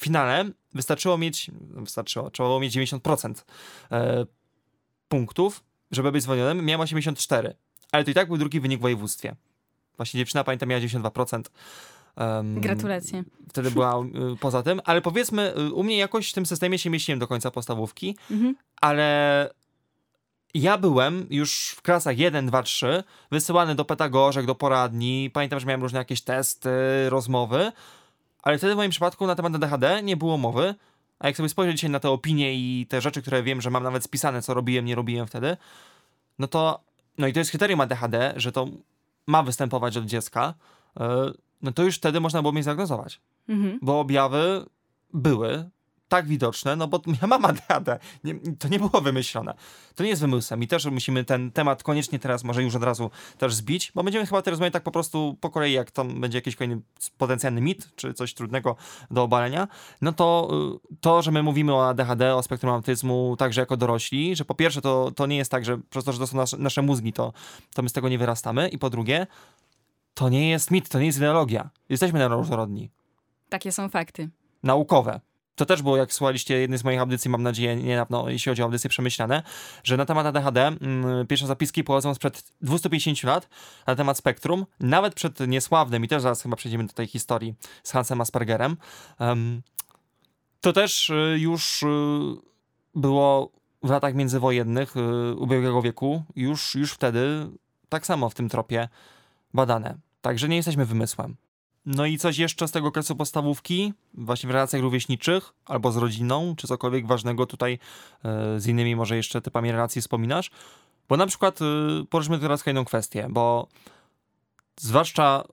finale 0.00 0.44
wystarczyło 0.74 1.18
mieć, 1.18 1.50
wystarczyło, 1.60 2.30
trzeba 2.30 2.48
było 2.48 2.60
mieć 2.60 2.76
90% 2.76 3.34
e, 3.90 4.26
punktów, 5.08 5.64
żeby 5.90 6.12
być 6.12 6.22
zwolnionym, 6.22 6.64
miałem 6.64 6.80
84, 6.80 7.54
ale 7.92 8.04
to 8.04 8.10
i 8.10 8.14
tak 8.14 8.28
był 8.28 8.36
drugi 8.36 8.60
wynik 8.60 8.78
w 8.78 8.82
województwie. 8.82 9.36
Właśnie 9.96 10.18
dziewczyna, 10.18 10.44
pamiętam, 10.44 10.68
miała 10.68 10.82
92%. 10.82 11.42
Em, 12.16 12.60
Gratulacje. 12.60 13.24
Wtedy 13.48 13.70
była 13.70 14.02
y, 14.32 14.36
poza 14.40 14.62
tym, 14.62 14.80
ale 14.84 15.00
powiedzmy, 15.02 15.54
y, 15.58 15.72
u 15.72 15.82
mnie 15.82 15.96
jakoś 15.98 16.30
w 16.30 16.34
tym 16.34 16.46
systemie 16.46 16.78
się 16.78 16.90
mieściłem 16.90 17.18
do 17.18 17.26
końca 17.26 17.50
podstawówki, 17.50 18.16
Mhm. 18.30 18.56
ale 18.80 19.50
ja 20.54 20.78
byłem 20.78 21.26
już 21.30 21.74
w 21.76 21.82
klasach 21.82 22.18
1, 22.18 22.46
2, 22.46 22.62
3 22.62 23.04
wysyłany 23.30 23.74
do 23.74 23.84
pedagożek, 23.84 24.46
do 24.46 24.54
poradni. 24.54 25.30
Pamiętam, 25.32 25.60
że 25.60 25.66
miałem 25.66 25.82
różne 25.82 25.98
jakieś 25.98 26.22
testy, 26.22 26.70
rozmowy, 27.08 27.72
ale 28.42 28.58
wtedy 28.58 28.72
w 28.74 28.76
moim 28.76 28.90
przypadku 28.90 29.26
na 29.26 29.34
temat 29.34 29.54
ADHD 29.54 30.02
nie 30.02 30.16
było 30.16 30.36
mowy. 30.38 30.74
A 31.18 31.26
jak 31.26 31.36
sobie 31.36 31.48
spojrzę 31.48 31.74
dzisiaj 31.74 31.90
na 31.90 32.00
te 32.00 32.10
opinie 32.10 32.54
i 32.54 32.86
te 32.88 33.00
rzeczy, 33.00 33.22
które 33.22 33.42
wiem, 33.42 33.60
że 33.60 33.70
mam 33.70 33.82
nawet 33.82 34.04
spisane, 34.04 34.42
co 34.42 34.54
robiłem, 34.54 34.84
nie 34.84 34.94
robiłem 34.94 35.26
wtedy, 35.26 35.56
no 36.38 36.46
to, 36.46 36.80
no 37.18 37.26
i 37.26 37.32
to 37.32 37.38
jest 37.38 37.50
kryterium 37.50 37.80
ADHD, 37.80 38.32
że 38.36 38.52
to 38.52 38.66
ma 39.26 39.42
występować 39.42 39.96
od 39.96 40.04
dziecka, 40.04 40.54
y, 41.00 41.02
no 41.62 41.72
to 41.72 41.82
już 41.82 41.96
wtedy 41.96 42.20
można 42.20 42.42
było 42.42 42.52
mnie 42.52 42.62
zdiagnozować 42.62 43.20
Mhm. 43.48 43.78
bo 43.82 44.00
objawy 44.00 44.66
były 45.14 45.70
tak 46.08 46.26
widoczne, 46.26 46.76
no 46.76 46.88
bo 46.88 47.00
ja 47.22 47.26
mam 47.26 47.44
ADHD. 47.44 47.98
Nie, 48.24 48.34
to 48.58 48.68
nie 48.68 48.78
było 48.78 49.00
wymyślone. 49.00 49.54
To 49.94 50.02
nie 50.02 50.08
jest 50.08 50.20
wymysłem 50.22 50.62
i 50.62 50.66
też 50.66 50.84
musimy 50.84 51.24
ten 51.24 51.50
temat 51.50 51.82
koniecznie 51.82 52.18
teraz 52.18 52.44
może 52.44 52.62
już 52.62 52.74
od 52.74 52.82
razu 52.82 53.10
też 53.38 53.54
zbić, 53.54 53.92
bo 53.94 54.04
będziemy 54.04 54.26
chyba 54.26 54.42
teraz 54.42 54.52
rozmawiać 54.52 54.72
tak 54.72 54.82
po 54.82 54.90
prostu 54.90 55.36
po 55.40 55.50
kolei, 55.50 55.72
jak 55.72 55.90
tam 55.90 56.20
będzie 56.20 56.38
jakiś 56.38 56.56
kolejny 56.56 56.82
potencjalny 57.18 57.60
mit, 57.60 57.88
czy 57.96 58.14
coś 58.14 58.34
trudnego 58.34 58.76
do 59.10 59.22
obalenia, 59.22 59.68
no 60.00 60.12
to 60.12 60.50
y, 60.92 60.96
to, 61.00 61.22
że 61.22 61.30
my 61.30 61.42
mówimy 61.42 61.74
o 61.74 61.88
ADHD, 61.88 62.34
o 62.34 62.42
spektrum 62.42 62.72
autyzmu 62.72 63.36
także 63.38 63.60
jako 63.60 63.76
dorośli, 63.76 64.36
że 64.36 64.44
po 64.44 64.54
pierwsze 64.54 64.80
to, 64.80 65.10
to 65.16 65.26
nie 65.26 65.36
jest 65.36 65.50
tak, 65.50 65.64
że 65.64 65.78
przez 65.90 66.04
to, 66.04 66.12
że 66.12 66.18
to 66.18 66.26
są 66.26 66.36
nasze, 66.36 66.56
nasze 66.56 66.82
mózgi, 66.82 67.12
to, 67.12 67.32
to 67.74 67.82
my 67.82 67.88
z 67.88 67.92
tego 67.92 68.08
nie 68.08 68.18
wyrastamy 68.18 68.68
i 68.68 68.78
po 68.78 68.90
drugie, 68.90 69.26
to 70.16 70.28
nie 70.28 70.50
jest 70.50 70.70
mit, 70.70 70.88
to 70.88 70.98
nie 70.98 71.06
jest 71.06 71.18
ideologia. 71.18 71.70
Jesteśmy 71.88 72.18
neuroróżnorodni 72.18 72.90
Takie 73.48 73.72
są 73.72 73.88
fakty. 73.88 74.28
naukowe. 74.62 75.20
To 75.54 75.66
też 75.66 75.82
było, 75.82 75.96
jak 75.96 76.12
słuchaliście 76.12 76.58
jednej 76.58 76.78
z 76.78 76.84
moich 76.84 77.00
audycji, 77.00 77.30
mam 77.30 77.42
nadzieję, 77.42 77.76
niedawno, 77.76 78.30
jeśli 78.30 78.50
chodzi 78.50 78.62
o 78.62 78.64
audycje 78.64 78.90
przemyślane, 78.90 79.42
że 79.84 79.96
na 79.96 80.04
temat 80.04 80.26
ADHD 80.26 80.66
mm, 80.66 81.26
pierwsze 81.26 81.46
zapiski 81.46 81.84
pochodzą 81.84 82.14
sprzed 82.14 82.52
250 82.62 83.22
lat 83.22 83.48
na 83.86 83.96
temat 83.96 84.18
spektrum, 84.18 84.66
nawet 84.80 85.14
przed 85.14 85.40
niesławnym, 85.40 86.04
i 86.04 86.08
też 86.08 86.22
zaraz 86.22 86.42
chyba 86.42 86.56
przejdziemy 86.56 86.84
do 86.84 86.92
tej 86.92 87.06
historii 87.06 87.54
z 87.82 87.92
Hansem 87.92 88.20
Aspergerem. 88.20 88.76
Em, 89.18 89.62
to 90.60 90.72
też 90.72 91.10
y, 91.10 91.36
już 91.38 91.82
y, 91.82 91.86
było 92.94 93.50
w 93.82 93.90
latach 93.90 94.14
międzywojennych 94.14 94.96
y, 94.96 95.34
ubiegłego 95.34 95.82
wieku, 95.82 96.22
już, 96.36 96.74
już 96.74 96.92
wtedy 96.92 97.46
tak 97.88 98.06
samo 98.06 98.30
w 98.30 98.34
tym 98.34 98.48
tropie 98.48 98.88
badane. 99.54 100.05
Także 100.26 100.48
nie 100.48 100.56
jesteśmy 100.56 100.86
wymysłem. 100.86 101.36
No 101.84 102.06
i 102.06 102.18
coś 102.18 102.38
jeszcze 102.38 102.68
z 102.68 102.70
tego 102.70 102.88
okresu 102.88 103.16
podstawówki, 103.16 103.92
właśnie 104.14 104.48
w 104.48 104.50
relacjach 104.50 104.82
rówieśniczych, 104.82 105.52
albo 105.64 105.92
z 105.92 105.96
rodziną, 105.96 106.54
czy 106.56 106.66
cokolwiek 106.66 107.06
ważnego 107.06 107.46
tutaj 107.46 107.78
e, 108.24 108.60
z 108.60 108.66
innymi 108.66 108.96
może 108.96 109.16
jeszcze 109.16 109.40
typami 109.40 109.72
relacji 109.72 110.02
wspominasz? 110.02 110.50
Bo 111.08 111.16
na 111.16 111.26
przykład 111.26 111.60
y, 111.60 111.64
poruszymy 112.10 112.38
teraz 112.38 112.62
kolejną 112.62 112.84
kwestię, 112.84 113.26
bo 113.30 113.68
zwłaszcza, 114.80 115.44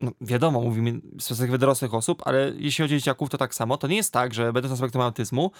no 0.00 0.10
wiadomo, 0.20 0.60
mówimy 0.60 1.00
z 1.18 1.28
perspektywy 1.28 1.58
dorosłych 1.58 1.94
osób, 1.94 2.22
ale 2.26 2.52
jeśli 2.56 2.84
chodzi 2.84 2.94
o 2.94 2.98
dzieciaków, 2.98 3.30
to 3.30 3.38
tak 3.38 3.54
samo. 3.54 3.76
To 3.76 3.86
nie 3.86 3.96
jest 3.96 4.12
tak, 4.12 4.34
że 4.34 4.52
będąc 4.52 4.70
na 4.70 4.76
spektrum 4.76 5.02
autyzmu, 5.02 5.50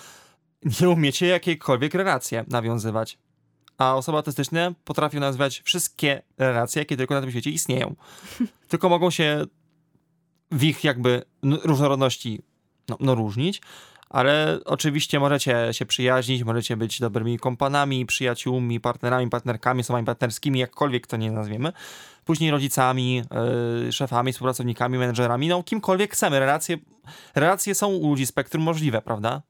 nie 0.81 0.89
umiecie 0.89 1.27
jakiekolwiek 1.27 1.95
relacje 1.95 2.45
nawiązywać. 2.49 3.19
A 3.81 3.95
osoby 3.97 4.19
autystyczne 4.19 4.75
potrafią 4.85 5.21
nazwać 5.21 5.63
wszystkie 5.65 6.23
relacje, 6.39 6.83
jakie 6.83 6.97
tylko 6.97 7.15
na 7.15 7.21
tym 7.21 7.31
świecie 7.31 7.51
istnieją. 7.51 7.95
tylko 8.69 8.89
mogą 8.89 9.11
się 9.11 9.45
w 10.51 10.65
ich 10.65 10.85
jakby 10.85 11.23
różnorodności 11.43 12.43
no, 12.89 12.97
no 13.01 13.15
różnić, 13.15 13.61
ale 14.11 14.59
oczywiście 14.65 15.21
możecie 15.21 15.69
się 15.73 15.87
przyjaźnić, 15.87 16.45
możecie 16.45 16.77
być 16.77 17.01
dobrymi 17.01 17.39
kompanami, 17.39 18.07
przyjaciółmi, 18.07 18.81
partnerami, 18.81 19.31
partnerkami, 19.31 19.81
osobami 19.81 20.07
partnerskimi, 20.07 20.59
jakkolwiek 20.59 21.07
to 21.07 21.17
nie 21.17 21.31
nazwiemy. 21.31 21.73
Później 22.25 22.51
rodzicami, 22.51 23.23
yy, 23.85 23.93
szefami, 23.93 24.33
współpracownikami, 24.33 24.99
menedżerami, 24.99 25.49
no 25.49 25.63
kimkolwiek 25.63 26.13
chcemy. 26.13 26.41
Relacje, 26.41 26.79
relacje 27.35 27.75
są 27.75 27.89
u 27.89 28.09
ludzi 28.09 28.27
spektrum 28.27 28.63
możliwe, 28.63 29.03
prawda? 29.03 29.43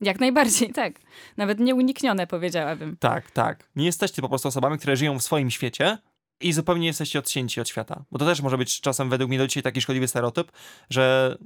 Jak 0.00 0.20
najbardziej, 0.20 0.72
tak. 0.82 0.94
Nawet 1.36 1.60
nieuniknione, 1.60 2.26
powiedziałabym. 2.26 2.96
Tak, 3.00 3.30
tak. 3.30 3.68
Nie 3.76 3.86
jesteście 3.86 4.22
po 4.22 4.28
prostu 4.28 4.48
osobami, 4.48 4.78
które 4.78 4.96
żyją 4.96 5.18
w 5.18 5.22
swoim 5.22 5.50
świecie 5.50 5.98
i 6.40 6.52
zupełnie 6.52 6.86
jesteście 6.86 7.18
odcięci 7.18 7.60
od 7.60 7.68
świata. 7.68 8.04
Bo 8.10 8.18
to 8.18 8.24
też 8.24 8.40
może 8.40 8.58
być 8.58 8.80
czasem 8.80 9.10
według 9.10 9.28
mnie 9.28 9.38
do 9.38 9.46
dzisiaj 9.46 9.62
taki 9.62 9.80
szkodliwy 9.80 10.08
stereotyp, 10.08 10.52
że 10.90 11.36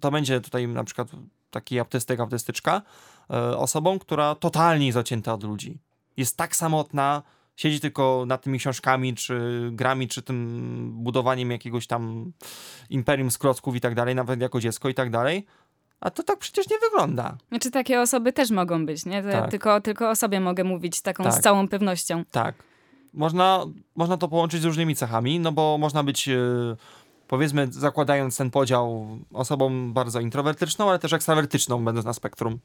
to 0.00 0.10
będzie 0.10 0.40
tutaj 0.40 0.68
na 0.68 0.84
przykład 0.84 1.08
taki 1.50 1.78
autystyk, 1.78 2.20
autystyczka 2.20 2.82
e, 3.30 3.56
osobą, 3.56 3.98
która 3.98 4.34
totalnie 4.34 4.86
jest 4.86 4.98
odcięta 4.98 5.34
od 5.34 5.44
ludzi. 5.44 5.78
Jest 6.16 6.36
tak 6.36 6.56
samotna, 6.56 7.22
siedzi 7.56 7.80
tylko 7.80 8.24
nad 8.26 8.42
tymi 8.42 8.58
książkami, 8.58 9.14
czy 9.14 9.68
grami, 9.72 10.08
czy 10.08 10.22
tym 10.22 10.90
budowaniem 10.94 11.50
jakiegoś 11.50 11.86
tam 11.86 12.32
imperium 12.90 13.30
z 13.30 13.38
klocków 13.38 13.76
i 13.76 13.80
tak 13.80 13.94
dalej, 13.94 14.14
nawet 14.14 14.40
jako 14.40 14.60
dziecko 14.60 14.88
i 14.88 14.94
tak 14.94 15.10
dalej. 15.10 15.46
A 16.00 16.10
to 16.10 16.22
tak 16.22 16.38
przecież 16.38 16.70
nie 16.70 16.78
wygląda. 16.78 17.36
Znaczy 17.48 17.70
takie 17.70 18.00
osoby 18.00 18.32
też 18.32 18.50
mogą 18.50 18.86
być, 18.86 19.06
nie? 19.06 19.22
Tak. 19.22 19.50
tylko, 19.50 19.80
tylko 19.80 20.10
o 20.10 20.16
sobie 20.16 20.40
mogę 20.40 20.64
mówić 20.64 21.00
taką 21.00 21.30
z 21.30 21.34
Tak. 21.34 21.42
całą 21.42 21.68
pewnością. 21.68 22.24
Tak. 22.30 22.54
Można, 23.14 23.64
można 23.96 24.16
to 24.16 24.28
połączyć 24.28 24.62
z 24.62 24.64
różnymi 24.64 24.96
cechami, 24.96 25.40
no 25.40 25.52
bo 25.52 25.78
można 25.78 26.02
być, 26.02 26.28
e, 26.28 26.36
powiedzmy, 27.28 27.66
zakładając 27.70 28.36
ten 28.36 28.50
podział, 28.50 29.08
osobą 29.32 29.92
bardzo 29.92 30.20
introwertyczną, 30.20 30.88
ale 30.88 30.98
też 30.98 31.12
ekstrawertyczną, 31.12 31.84
będąc 31.84 32.06
na 32.06 32.12
spektrum. 32.12 32.58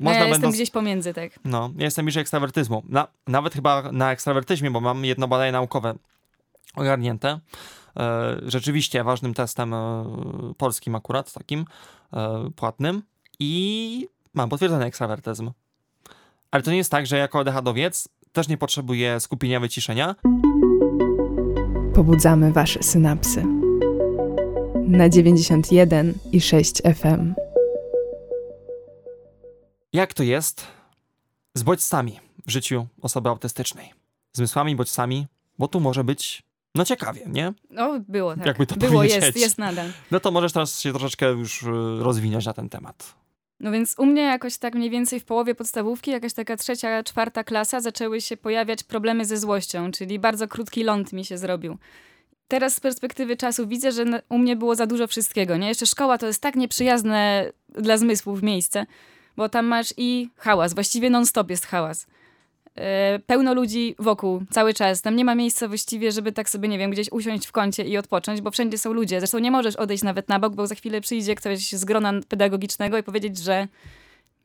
No 0.00 0.10
ja 0.10 0.16
jestem 0.18 0.32
będąc- 0.32 0.54
gdzieś 0.54 0.70
pomiędzy, 0.70 1.14
tak. 1.14 1.32
No, 1.44 1.70
ja 1.76 1.84
jestem 1.84 2.04
bliżej 2.04 2.20
ekstrawertyzmu. 2.20 2.82
Na, 2.88 3.06
nawet 3.26 3.54
chyba 3.54 3.92
na 3.92 4.12
ekstrawertyzmie, 4.12 4.70
bo 4.70 4.80
mam 4.80 5.04
jedno 5.04 5.28
badanie 5.28 5.52
naukowe 5.52 5.94
ogarnięte. 6.76 7.40
E, 7.96 8.36
rzeczywiście 8.46 9.04
ważnym 9.04 9.34
testem 9.34 9.74
e, 9.74 10.04
polskim 10.56 10.94
akurat, 10.94 11.32
takim 11.32 11.64
e, 12.12 12.50
płatnym 12.56 13.02
i 13.38 14.08
mam 14.34 14.48
potwierdzony 14.48 14.84
ekstrawertyzm. 14.84 15.50
Ale 16.50 16.62
to 16.62 16.70
nie 16.70 16.76
jest 16.76 16.90
tak, 16.90 17.06
że 17.06 17.18
jako 17.18 17.38
ADHDowiec 17.38 18.08
też 18.32 18.48
nie 18.48 18.58
potrzebuję 18.58 19.20
skupienia, 19.20 19.60
wyciszenia. 19.60 20.14
Pobudzamy 21.94 22.52
wasze 22.52 22.82
synapsy. 22.82 23.44
Na 24.86 25.08
91 25.08 26.14
i 26.32 26.40
6 26.40 26.82
FM. 26.82 27.34
Jak 29.92 30.14
to 30.14 30.22
jest 30.22 30.66
z 31.54 31.62
bodźcami 31.62 32.20
w 32.46 32.50
życiu 32.50 32.86
osoby 33.02 33.28
autystycznej? 33.28 33.92
Zmysłami, 34.32 34.76
bodźcami, 34.76 35.26
bo 35.58 35.68
tu 35.68 35.80
może 35.80 36.04
być 36.04 36.42
no 36.74 36.84
ciekawie, 36.84 37.20
nie? 37.26 37.52
No, 37.70 38.00
było 38.08 38.36
tak. 38.36 38.46
Jakby 38.46 38.66
to 38.66 38.76
było, 38.76 39.04
jest, 39.04 39.36
jest 39.36 39.58
nadal. 39.58 39.88
No 40.10 40.20
to 40.20 40.30
możesz 40.30 40.52
teraz 40.52 40.80
się 40.80 40.92
troszeczkę 40.92 41.30
już 41.30 41.62
y, 41.62 41.66
rozwinąć 41.98 42.46
na 42.46 42.52
ten 42.52 42.68
temat. 42.68 43.14
No 43.60 43.72
więc 43.72 43.94
u 43.98 44.06
mnie 44.06 44.22
jakoś 44.22 44.58
tak 44.58 44.74
mniej 44.74 44.90
więcej 44.90 45.20
w 45.20 45.24
połowie 45.24 45.54
podstawówki, 45.54 46.10
jakaś 46.10 46.32
taka 46.32 46.56
trzecia, 46.56 47.02
czwarta 47.02 47.44
klasa, 47.44 47.80
zaczęły 47.80 48.20
się 48.20 48.36
pojawiać 48.36 48.82
problemy 48.82 49.24
ze 49.24 49.36
złością, 49.36 49.90
czyli 49.90 50.18
bardzo 50.18 50.48
krótki 50.48 50.84
ląd 50.84 51.12
mi 51.12 51.24
się 51.24 51.38
zrobił. 51.38 51.78
Teraz 52.48 52.74
z 52.74 52.80
perspektywy 52.80 53.36
czasu 53.36 53.66
widzę, 53.66 53.92
że 53.92 54.04
u 54.28 54.38
mnie 54.38 54.56
było 54.56 54.74
za 54.74 54.86
dużo 54.86 55.06
wszystkiego, 55.06 55.56
nie? 55.56 55.68
Jeszcze 55.68 55.86
szkoła 55.86 56.18
to 56.18 56.26
jest 56.26 56.42
tak 56.42 56.56
nieprzyjazne 56.56 57.52
dla 57.68 57.96
zmysłów 57.96 58.42
miejsce, 58.42 58.86
bo 59.36 59.48
tam 59.48 59.66
masz 59.66 59.94
i 59.96 60.28
hałas, 60.36 60.74
właściwie 60.74 61.10
non-stop 61.10 61.50
jest 61.50 61.66
hałas. 61.66 62.06
E, 62.80 63.18
pełno 63.26 63.54
ludzi 63.54 63.94
wokół, 63.98 64.42
cały 64.50 64.74
czas. 64.74 65.02
Tam 65.02 65.16
nie 65.16 65.24
ma 65.24 65.34
miejsca 65.34 65.68
właściwie, 65.68 66.12
żeby 66.12 66.32
tak 66.32 66.50
sobie, 66.50 66.68
nie 66.68 66.78
wiem, 66.78 66.90
gdzieś 66.90 67.12
usiąść 67.12 67.46
w 67.46 67.52
kącie 67.52 67.84
i 67.84 67.96
odpocząć, 67.96 68.40
bo 68.40 68.50
wszędzie 68.50 68.78
są 68.78 68.92
ludzie. 68.92 69.20
Zresztą 69.20 69.38
nie 69.38 69.50
możesz 69.50 69.76
odejść 69.76 70.02
nawet 70.02 70.28
na 70.28 70.38
bok, 70.38 70.54
bo 70.54 70.66
za 70.66 70.74
chwilę 70.74 71.00
przyjdzie 71.00 71.34
ktoś 71.34 71.58
z 71.72 71.84
grona 71.84 72.12
pedagogicznego 72.28 72.98
i 72.98 73.02
powiedzieć, 73.02 73.38
że 73.38 73.68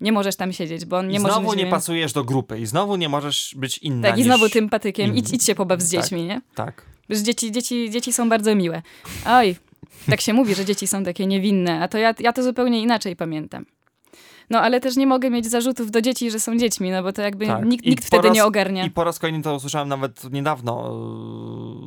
nie 0.02 0.12
możesz 0.12 0.36
tam 0.36 0.54
siedzieć, 0.54 0.86
bo 0.86 0.98
on 0.98 1.08
nie 1.08 1.18
I 1.18 1.20
znowu 1.20 1.54
nie 1.54 1.64
wiem, 1.64 1.72
pasujesz 1.72 2.14
do 2.14 2.24
grupy 2.24 2.60
i 2.60 2.66
znowu 2.66 2.96
nie 2.96 3.10
możesz 3.10 3.56
być 3.58 3.78
inna 3.78 4.10
Tak, 4.10 4.20
i 4.20 4.24
znowu 4.24 4.50
tym 4.50 4.70
patykiem. 4.70 5.08
inni. 5.08 5.20
Idź, 5.20 5.34
idź 5.34 5.44
się 5.46 5.56
pobaw 5.56 5.82
z 5.82 5.92
Tak. 5.92 6.02
dziećmi, 6.02 6.24
nie? 6.24 6.42
Tak. 6.56 6.86
Dzieci, 7.10 7.52
dzieci, 7.52 7.90
dzieci 7.90 8.14
są 8.14 8.30
bardzo 8.30 8.56
miłe. 8.56 8.82
Oj, 9.26 9.56
tak 10.10 10.22
się 10.22 10.34
mówi, 10.34 10.56
że 10.56 10.66
dzieci 10.66 10.88
są 10.88 11.04
takie 11.04 11.28
niewinne, 11.28 11.84
a 11.84 11.88
to 11.88 11.98
ja, 11.98 12.14
ja 12.20 12.34
to 12.34 12.44
zupełnie 12.44 12.82
inaczej 12.82 13.16
pamiętam. 13.16 13.66
No, 14.50 14.60
ale 14.62 14.80
też 14.80 14.96
nie 14.96 15.08
mogę 15.08 15.30
mieć 15.30 15.46
zarzutów 15.48 15.92
do 15.92 16.02
dzieci, 16.02 16.32
że 16.32 16.40
są 16.40 16.58
dziećmi, 16.58 16.92
no 16.92 17.04
bo 17.04 17.14
to 17.14 17.22
jakby 17.22 17.48
Tak. 17.48 17.66
nikt, 17.66 17.86
nikt 17.86 18.06
wtedy 18.06 18.28
raz- 18.28 18.36
nie 18.36 18.46
ogarnia. 18.46 18.86
I 18.86 18.92
po 18.92 19.04
raz 19.04 19.20
kolejny 19.20 19.44
to 19.44 19.56
usłyszałem 19.56 19.90
nawet 19.90 20.32
niedawno 20.32 20.92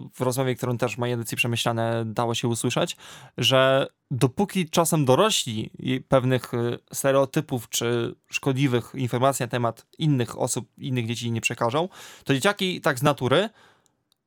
yy, 0.02 0.08
w 0.14 0.20
rozmowie, 0.20 0.54
którą 0.54 0.78
też 0.78 0.98
moje 0.98 1.14
edycje 1.14 1.36
przemyślane 1.36 2.04
dało 2.06 2.34
się 2.34 2.48
usłyszeć, 2.48 2.96
że 3.38 3.86
dopóki 4.10 4.70
czasem 4.70 5.04
dorośli 5.04 5.70
pewnych 6.08 6.52
yy, 6.52 6.78
stereotypów 6.92 7.68
czy 7.68 8.14
szkodliwych 8.30 8.92
informacji 8.94 9.42
na 9.42 9.48
temat 9.48 9.86
innych 9.98 10.38
osób, 10.38 10.68
innych 10.78 11.06
dzieci 11.06 11.30
nie 11.30 11.40
przekażą, 11.40 11.88
to 12.24 12.34
dzieciaki 12.34 12.80
tak 12.80 12.98
z 12.98 13.02
natury 13.02 13.48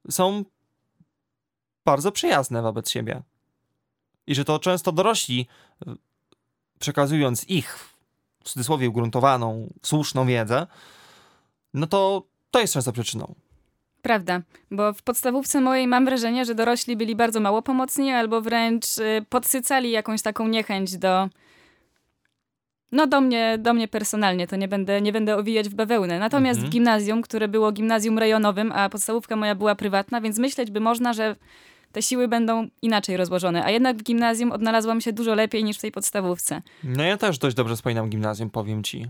są 0.09 0.43
bardzo 1.85 2.11
przyjazne 2.11 2.61
wobec 2.61 2.89
siebie. 2.89 3.21
I 4.27 4.35
że 4.35 4.45
to 4.45 4.59
często 4.59 4.91
dorośli, 4.91 5.47
przekazując 6.79 7.49
ich 7.49 7.90
w 8.43 8.49
cudzysłowie 8.49 8.89
ugruntowaną, 8.89 9.67
słuszną 9.81 10.25
wiedzę, 10.25 10.67
no 11.73 11.87
to 11.87 12.23
to 12.51 12.59
jest 12.59 12.73
często 12.73 12.91
przyczyną. 12.91 13.35
Prawda, 14.01 14.41
bo 14.71 14.93
w 14.93 15.01
podstawówce 15.01 15.61
mojej 15.61 15.87
mam 15.87 16.05
wrażenie, 16.05 16.45
że 16.45 16.55
dorośli 16.55 16.95
byli 16.97 17.15
bardzo 17.15 17.39
mało 17.39 17.61
pomocni 17.61 18.11
albo 18.11 18.41
wręcz 18.41 18.97
y, 18.97 19.25
podsycali 19.29 19.91
jakąś 19.91 20.21
taką 20.21 20.47
niechęć 20.47 20.97
do. 20.97 21.29
No 22.91 23.07
do 23.07 23.21
mnie, 23.21 23.57
do 23.59 23.73
mnie 23.73 23.87
personalnie, 23.87 24.47
to 24.47 24.55
nie 24.55 24.67
będę, 24.67 25.01
nie 25.01 25.11
będę 25.13 25.37
owijać 25.37 25.69
w 25.69 25.73
bawełnę. 25.73 26.19
Natomiast 26.19 26.57
Mhm. 26.57 26.69
w 26.69 26.73
gimnazjum, 26.73 27.21
które 27.21 27.47
było 27.47 27.71
gimnazjum 27.71 28.19
rejonowym, 28.19 28.71
a 28.71 28.89
podstawówka 28.89 29.35
moja 29.35 29.55
była 29.55 29.75
prywatna, 29.75 30.21
więc 30.21 30.39
myśleć 30.39 30.71
by 30.71 30.79
można, 30.79 31.13
że 31.13 31.35
te 31.91 32.01
siły 32.01 32.27
będą 32.27 32.67
inaczej 32.81 33.17
rozłożone. 33.17 33.65
A 33.65 33.69
jednak 33.69 33.97
w 33.97 34.03
gimnazjum 34.03 34.51
odnalazłam 34.51 35.01
się 35.01 35.13
dużo 35.13 35.35
lepiej 35.35 35.63
niż 35.63 35.77
w 35.77 35.81
tej 35.81 35.91
podstawówce. 35.91 36.61
No 36.83 37.03
ja 37.03 37.17
też 37.17 37.37
dość 37.37 37.55
dobrze 37.55 37.75
wspominam 37.75 38.09
gimnazjum, 38.09 38.49
powiem 38.49 38.83
ci. 38.83 39.07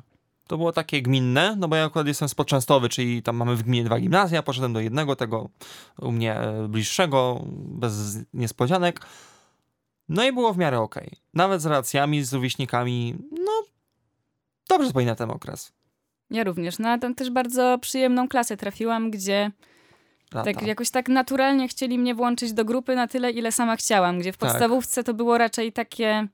To 0.48 0.58
było 0.58 0.72
takie 0.72 1.02
gminne, 1.02 1.56
no 1.60 1.68
bo 1.68 1.76
ja 1.76 1.86
akurat 1.86 2.08
jestem 2.08 2.30
z 2.30 2.36
Podczęstowy, 2.36 2.90
czyli 2.90 3.24
tam 3.24 3.36
mamy 3.36 3.56
w 3.56 3.64
gminie 3.64 3.84
dwa 3.84 4.00
gimnazja, 4.00 4.44
poszedłem 4.44 4.74
do 4.74 4.80
jednego, 4.80 5.16
tego 5.16 5.50
u 6.00 6.12
mnie 6.12 6.36
e, 6.36 6.68
bliższego, 6.68 7.42
bez 7.56 8.18
niespodzianek. 8.34 9.02
No 10.10 10.24
i 10.24 10.34
było 10.34 10.54
w 10.54 10.58
miarę 10.58 10.80
okej. 10.80 11.12
Nawet 11.34 11.62
z 11.62 11.66
relacjami, 11.66 12.24
z 12.24 12.34
rówieśnikami, 12.34 13.16
no 13.32 13.52
dobrze 14.70 14.88
wspominam 14.88 15.16
ten 15.16 15.32
okres. 15.32 15.74
Ja 16.30 16.44
również. 16.44 16.80
Na 16.80 16.98
tę 16.98 17.16
też 17.16 17.30
bardzo 17.30 17.78
przyjemną 17.82 18.28
klasę 18.28 18.58
trafiłam, 18.58 19.12
gdzie 19.12 19.52
Lata. 20.34 20.54
Tak, 20.54 20.68
jakoś 20.68 20.90
tak 20.90 21.10
naturalnie 21.10 21.68
chcieli 21.68 22.00
mnie 22.00 22.16
włączyć 22.16 22.54
do 22.54 22.66
grupy 22.66 22.96
na 22.96 23.08
tyle, 23.08 23.32
ile 23.32 23.52
sama 23.52 23.76
chciałam, 23.76 24.20
gdzie 24.20 24.34
w 24.34 24.38
Tak. 24.38 24.50
podstawówce 24.50 25.04
to 25.04 25.14
było 25.14 25.38
raczej 25.38 25.74
takie. 25.74 26.28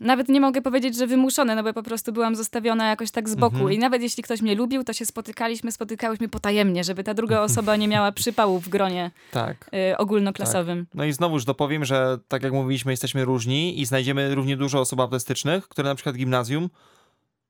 Nawet 0.00 0.28
nie 0.28 0.40
mogę 0.40 0.62
powiedzieć, 0.62 0.96
że 0.96 1.06
wymuszone, 1.06 1.54
no 1.54 1.62
bo 1.62 1.72
po 1.72 1.82
prostu 1.82 2.12
byłam 2.12 2.36
zostawiona 2.36 2.88
jakoś 2.88 3.10
tak 3.10 3.28
z 3.28 3.34
boku. 3.34 3.56
Mhm. 3.56 3.72
I 3.72 3.78
nawet 3.78 4.02
jeśli 4.02 4.22
ktoś 4.22 4.42
mnie 4.42 4.54
lubił, 4.54 4.84
to 4.84 4.92
się 4.92 5.06
spotykaliśmy, 5.06 5.72
spotykałyśmy 5.72 6.28
potajemnie, 6.28 6.84
żeby 6.84 7.04
ta 7.04 7.14
druga 7.14 7.40
osoba 7.48 7.76
nie 7.76 7.88
miała 7.88 8.12
przypału 8.12 8.60
w 8.60 8.68
gronie 8.68 9.10
Tak. 9.30 9.70
y, 9.92 9.96
ogólnoklasowym. 9.96 10.86
No 10.94 11.04
i 11.04 11.12
znowuż 11.12 11.44
dopowiem, 11.44 11.84
że 11.84 12.18
tak 12.28 12.42
jak 12.42 12.52
mówiliśmy, 12.52 12.92
jesteśmy 12.92 13.24
różni 13.24 13.80
i 13.80 13.86
znajdziemy 13.86 14.34
równie 14.34 14.56
dużo 14.56 14.80
osób 14.80 15.00
autystycznych, 15.00 15.68
które 15.68 15.88
na 15.88 15.94
przykład 15.94 16.16
gimnazjum 16.16 16.70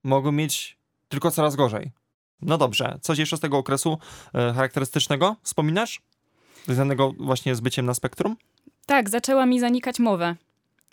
mogą 0.05 0.33
mieć 0.33 0.79
tylko 1.09 1.31
coraz 1.31 1.57
gorzej. 1.57 1.91
No 2.43 2.59
dobrze, 2.59 2.99
coś 3.03 3.19
jeszcze 3.19 3.37
z 3.37 3.41
tego 3.41 3.59
okresu 3.59 3.99
e, 4.35 4.53
charakterystycznego 4.53 5.37
wspominasz? 5.43 6.01
Związanego 6.65 7.13
właśnie 7.19 7.55
z 7.55 7.61
byciem 7.61 7.87
na 7.87 7.95
spektrum? 7.95 8.37
Tak, 8.87 9.11
zaczęła 9.11 9.47
mi 9.47 9.61
zanikać 9.61 9.99
mowa. 9.99 10.35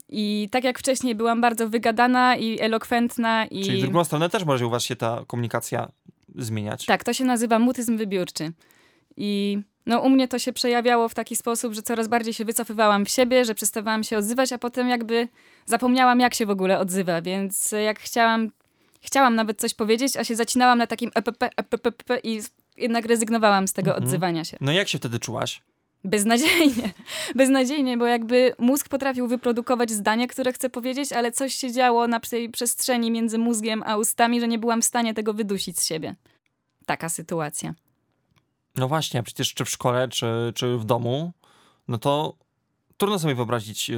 I 0.09 0.49
tak 0.51 0.63
jak 0.63 0.79
wcześniej 0.79 1.15
byłam 1.15 1.41
bardzo 1.41 1.69
wygadana 1.69 2.35
i 2.35 2.59
elokwentna 2.59 3.45
i... 3.45 3.63
Czyli 3.63 3.77
w 3.77 3.81
drugą 3.81 4.03
stronę 4.03 4.29
też 4.29 4.45
może 4.45 4.67
u 4.67 4.69
was 4.69 4.83
się 4.83 4.95
ta 4.95 5.23
komunikacja 5.27 5.91
zmieniać. 6.35 6.85
Tak, 6.85 7.03
to 7.03 7.13
się 7.13 7.25
nazywa 7.25 7.59
mutyzm 7.59 7.97
wybiórczy. 7.97 8.51
I 9.17 9.59
no, 9.85 9.99
u 9.99 10.09
mnie 10.09 10.27
to 10.27 10.39
się 10.39 10.53
przejawiało 10.53 11.09
w 11.09 11.13
taki 11.13 11.35
sposób, 11.35 11.73
że 11.73 11.81
coraz 11.81 12.07
bardziej 12.07 12.33
się 12.33 12.45
wycofywałam 12.45 13.05
w 13.05 13.09
siebie, 13.09 13.45
że 13.45 13.55
przestawałam 13.55 14.03
się 14.03 14.17
odzywać, 14.17 14.53
a 14.53 14.57
potem 14.57 14.89
jakby 14.89 15.27
zapomniałam, 15.65 16.19
jak 16.19 16.33
się 16.33 16.45
w 16.45 16.49
ogóle 16.49 16.79
odzywa. 16.79 17.21
Więc 17.21 17.71
jak 17.85 17.99
chciałam, 17.99 18.51
chciałam 19.03 19.35
nawet 19.35 19.59
coś 19.59 19.73
powiedzieć, 19.73 20.17
a 20.17 20.23
się 20.23 20.35
zacinałam 20.35 20.77
na 20.77 20.87
takim 20.87 21.11
epp, 21.15 21.31
epp 21.55 22.03
i 22.23 22.41
jednak 22.77 23.05
rezygnowałam 23.05 23.67
z 23.67 23.73
tego 23.73 23.91
Mhm. 23.91 24.03
odzywania 24.03 24.43
się. 24.45 24.57
No 24.61 24.71
jak 24.71 24.87
się 24.89 24.97
wtedy 24.97 25.19
czułaś? 25.19 25.61
Beznadziejnie. 26.03 26.93
Beznadziejnie, 27.35 27.97
bo 27.97 28.05
jakby 28.05 28.55
mózg 28.59 28.89
potrafił 28.89 29.27
wyprodukować 29.27 29.91
zdanie, 29.91 30.27
które 30.27 30.53
chcę 30.53 30.69
powiedzieć, 30.69 31.13
ale 31.13 31.31
coś 31.31 31.53
się 31.55 31.71
działo 31.71 32.07
na 32.07 32.19
tej 32.19 32.49
przestrzeni 32.49 33.11
między 33.11 33.37
mózgiem 33.37 33.83
a 33.85 33.97
ustami, 33.97 34.39
że 34.39 34.47
nie 34.47 34.59
byłam 34.59 34.81
w 34.81 34.85
stanie 34.85 35.13
tego 35.13 35.33
wydusić 35.33 35.79
z 35.79 35.85
siebie. 35.85 36.15
Taka 36.85 37.09
sytuacja. 37.09 37.73
No 38.75 38.87
właśnie, 38.87 39.19
a 39.19 39.23
przecież 39.23 39.53
czy 39.53 39.65
w 39.65 39.69
szkole, 39.69 40.07
czy, 40.07 40.25
czy 40.55 40.77
w 40.77 40.85
domu, 40.85 41.31
no 41.87 41.97
to 41.97 42.35
trudno 42.97 43.19
sobie 43.19 43.35
wyobrazić, 43.35 43.89
y, 43.89 43.95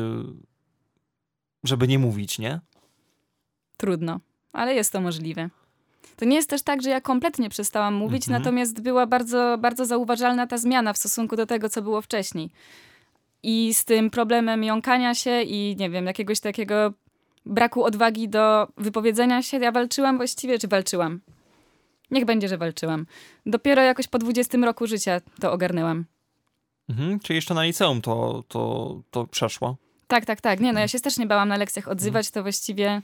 żeby 1.64 1.88
nie 1.88 2.00
mówić, 2.00 2.40
nie? 2.40 2.60
Trudno, 3.78 4.20
ale 4.56 4.76
jest 4.76 4.92
to 4.92 5.02
możliwe. 5.02 5.50
To 6.16 6.26
nie 6.26 6.36
jest 6.36 6.50
też 6.50 6.62
tak, 6.62 6.82
że 6.82 6.90
ja 6.90 7.02
kompletnie 7.02 7.50
przestałam 7.50 7.94
mówić, 7.94 8.24
Mhm. 8.28 8.42
natomiast 8.42 8.82
była 8.82 9.08
bardzo, 9.08 9.58
bardzo 9.62 9.86
zauważalna 9.86 10.48
ta 10.48 10.58
zmiana 10.58 10.94
w 10.94 10.98
stosunku 10.98 11.36
do 11.36 11.46
tego, 11.46 11.70
co 11.70 11.82
było 11.82 12.02
wcześniej. 12.02 12.50
I 13.44 13.74
z 13.74 13.86
tym 13.86 14.10
problemem 14.10 14.64
jąkania 14.64 15.16
się 15.16 15.42
i 15.42 15.76
nie 15.80 15.90
wiem, 15.90 16.06
jakiegoś 16.06 16.40
takiego 16.40 16.94
braku 17.46 17.84
odwagi 17.84 18.30
do 18.30 18.68
wypowiedzenia 18.78 19.42
się, 19.44 19.58
ja 19.58 19.72
walczyłam 19.72 20.18
właściwie, 20.18 20.60
czy 20.60 20.68
walczyłam? 20.68 21.22
Niech 22.12 22.26
będzie, 22.26 22.48
że 22.48 22.58
walczyłam. 22.58 23.06
Dopiero 23.46 23.82
jakoś 23.82 24.08
po 24.08 24.20
20 24.20 24.58
roku 24.58 24.88
życia 24.88 25.22
to 25.40 25.52
ogarnęłam. 25.52 26.06
Mhm, 26.90 27.20
czy 27.20 27.34
jeszcze 27.34 27.54
na 27.54 27.64
liceum 27.64 28.02
to, 28.02 28.44
to, 28.48 28.96
to 29.12 29.28
przeszło? 29.28 29.76
Tak, 30.08 30.26
tak, 30.26 30.42
tak. 30.42 30.60
Nie, 30.60 30.74
no 30.74 30.80
ja 30.80 30.88
się 30.88 31.00
też 31.00 31.18
nie 31.18 31.26
bałam 31.28 31.50
na 31.50 31.58
lekcjach 31.58 31.88
odzywać, 31.88 32.32
to 32.32 32.42
właściwie... 32.42 33.02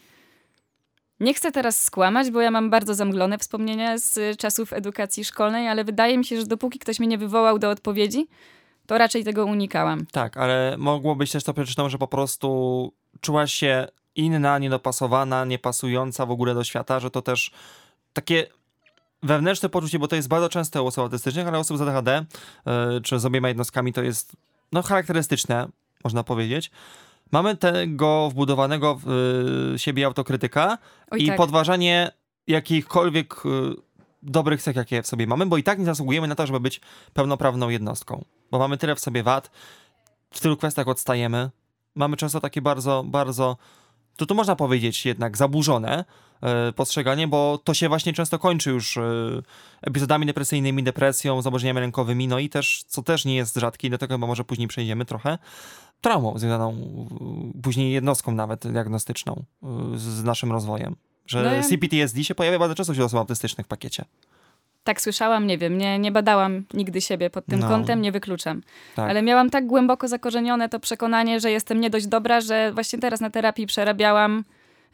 Nie 1.21 1.34
chcę 1.34 1.51
teraz 1.51 1.84
skłamać, 1.84 2.31
bo 2.31 2.41
ja 2.41 2.51
mam 2.51 2.69
bardzo 2.69 2.95
zamglone 2.95 3.38
wspomnienia 3.38 3.97
z 3.97 4.17
y, 4.17 4.36
czasów 4.36 4.73
edukacji 4.73 5.25
szkolnej, 5.25 5.67
ale 5.67 5.84
wydaje 5.84 6.17
mi 6.17 6.25
się, 6.25 6.38
że 6.38 6.45
dopóki 6.45 6.79
ktoś 6.79 6.99
mnie 6.99 7.07
nie 7.07 7.17
wywołał 7.17 7.60
do 7.60 7.69
odpowiedzi, 7.69 8.27
to 8.86 8.97
raczej 8.97 9.23
tego 9.23 9.45
unikałam. 9.45 10.05
Tak, 10.12 10.38
ale 10.38 10.75
mogło 10.77 11.15
być 11.15 11.31
też 11.31 11.43
to 11.43 11.53
przyczyną, 11.53 11.89
że 11.89 11.97
po 11.97 12.07
prostu 12.07 12.93
czułaś 13.21 13.53
się 13.53 13.88
inna, 14.15 14.60
niedopasowana, 14.60 15.45
niepasująca 15.45 16.25
w 16.25 16.31
ogóle 16.31 16.53
do 16.53 16.63
świata, 16.63 16.99
że 16.99 17.12
to 17.12 17.21
też 17.21 17.51
takie 18.13 18.47
wewnętrzne 19.23 19.69
poczucie, 19.69 19.99
bo 19.99 20.07
to 20.07 20.15
jest 20.15 20.27
bardzo 20.27 20.49
częste 20.49 20.81
u 20.81 20.88
osób 20.88 21.03
autystycznych, 21.03 21.47
ale 21.47 21.60
osób 21.60 21.77
z 21.77 21.81
ADHD, 21.81 22.25
yy, 22.65 23.01
czy 23.01 23.19
z 23.19 23.25
obiema 23.25 23.47
jednostkami 23.47 23.93
to 23.93 24.03
jest 24.03 24.36
no, 24.71 24.81
charakterystyczne, 24.81 25.67
można 26.03 26.23
powiedzieć. 26.23 26.71
Mamy 27.31 27.57
tego 27.57 28.29
wbudowanego 28.29 28.95
w 28.95 29.09
y, 29.75 29.79
siebie 29.79 30.05
autokrytyka 30.05 30.77
Oj, 31.11 31.23
i 31.23 31.27
tak. 31.27 31.37
podważanie 31.37 32.11
jakichkolwiek 32.47 33.45
y, 33.45 33.49
dobrych 34.23 34.61
cech, 34.61 34.75
jakie 34.75 35.01
w 35.01 35.07
sobie 35.07 35.27
mamy, 35.27 35.45
bo 35.45 35.57
i 35.57 35.63
tak 35.63 35.79
nie 35.79 35.85
zasługujemy 35.85 36.27
na 36.27 36.35
to, 36.35 36.47
żeby 36.47 36.59
być 36.59 36.81
pełnoprawną 37.13 37.69
jednostką. 37.69 38.25
Bo 38.51 38.59
mamy 38.59 38.77
tyle 38.77 38.95
w 38.95 38.99
sobie 38.99 39.23
wad, 39.23 39.51
w 40.31 40.39
tylu 40.39 40.57
kwestiach 40.57 40.87
odstajemy. 40.87 41.49
Mamy 41.95 42.17
często 42.17 42.39
takie 42.39 42.61
bardzo, 42.61 43.03
bardzo, 43.07 43.57
to 44.17 44.25
tu 44.25 44.35
można 44.35 44.55
powiedzieć 44.55 45.05
jednak 45.05 45.37
zaburzone 45.37 46.05
y, 46.69 46.73
postrzeganie, 46.73 47.27
bo 47.27 47.59
to 47.63 47.73
się 47.73 47.89
właśnie 47.89 48.13
często 48.13 48.39
kończy 48.39 48.69
już 48.69 48.99
epizodami 49.81 50.25
depresyjnymi, 50.25 50.83
depresją, 50.83 51.41
zaburzeniami 51.41 51.79
lękowymi, 51.79 52.27
no 52.27 52.39
i 52.39 52.49
też, 52.49 52.83
co 52.87 53.03
też 53.03 53.25
nie 53.25 53.35
jest 53.35 53.55
rzadkie, 53.55 53.89
do 53.89 53.97
tego 53.97 54.13
chyba 54.13 54.27
może 54.27 54.43
później 54.43 54.67
przejdziemy 54.67 55.05
trochę, 55.05 55.37
traumą 56.01 56.37
związaną 56.37 56.75
później 57.63 57.91
jednostką 57.93 58.31
nawet 58.31 58.67
diagnostyczną 58.67 59.43
y, 59.93 59.97
z, 59.97 60.23
naszym 60.23 60.51
rozwojem. 60.51 60.95
Że 61.25 61.43
No 61.43 61.53
ja- 61.53 61.63
CPTSD 61.63 62.23
się 62.23 62.35
pojawia 62.35 62.59
bardzo 62.59 62.75
często 62.75 62.93
wśród 62.93 63.05
osób 63.05 63.19
autystycznych 63.19 63.65
w 63.65 63.69
pakiecie. 63.69 64.05
Tak 64.83 65.01
słyszałam, 65.01 65.47
nie 65.47 65.57
wiem, 65.57 65.77
nie, 65.77 65.99
nie 65.99 66.11
badałam 66.11 66.63
nigdy 66.73 67.01
siebie 67.01 67.29
pod 67.29 67.45
tym 67.45 67.59
No. 67.59 67.67
kątem, 67.67 68.01
nie 68.01 68.11
wykluczam. 68.11 68.61
Tak. 68.95 69.09
Ale 69.09 69.21
miałam 69.21 69.49
tak 69.49 69.67
głęboko 69.67 70.07
zakorzenione 70.07 70.69
to 70.69 70.79
przekonanie, 70.79 71.39
że 71.39 71.51
jestem 71.51 71.79
nie 71.79 71.89
dość 71.89 72.07
dobra, 72.07 72.41
że 72.41 72.71
właśnie 72.73 72.99
teraz 72.99 73.21
na 73.21 73.29
terapii 73.29 73.67
przerabiałam. 73.67 74.43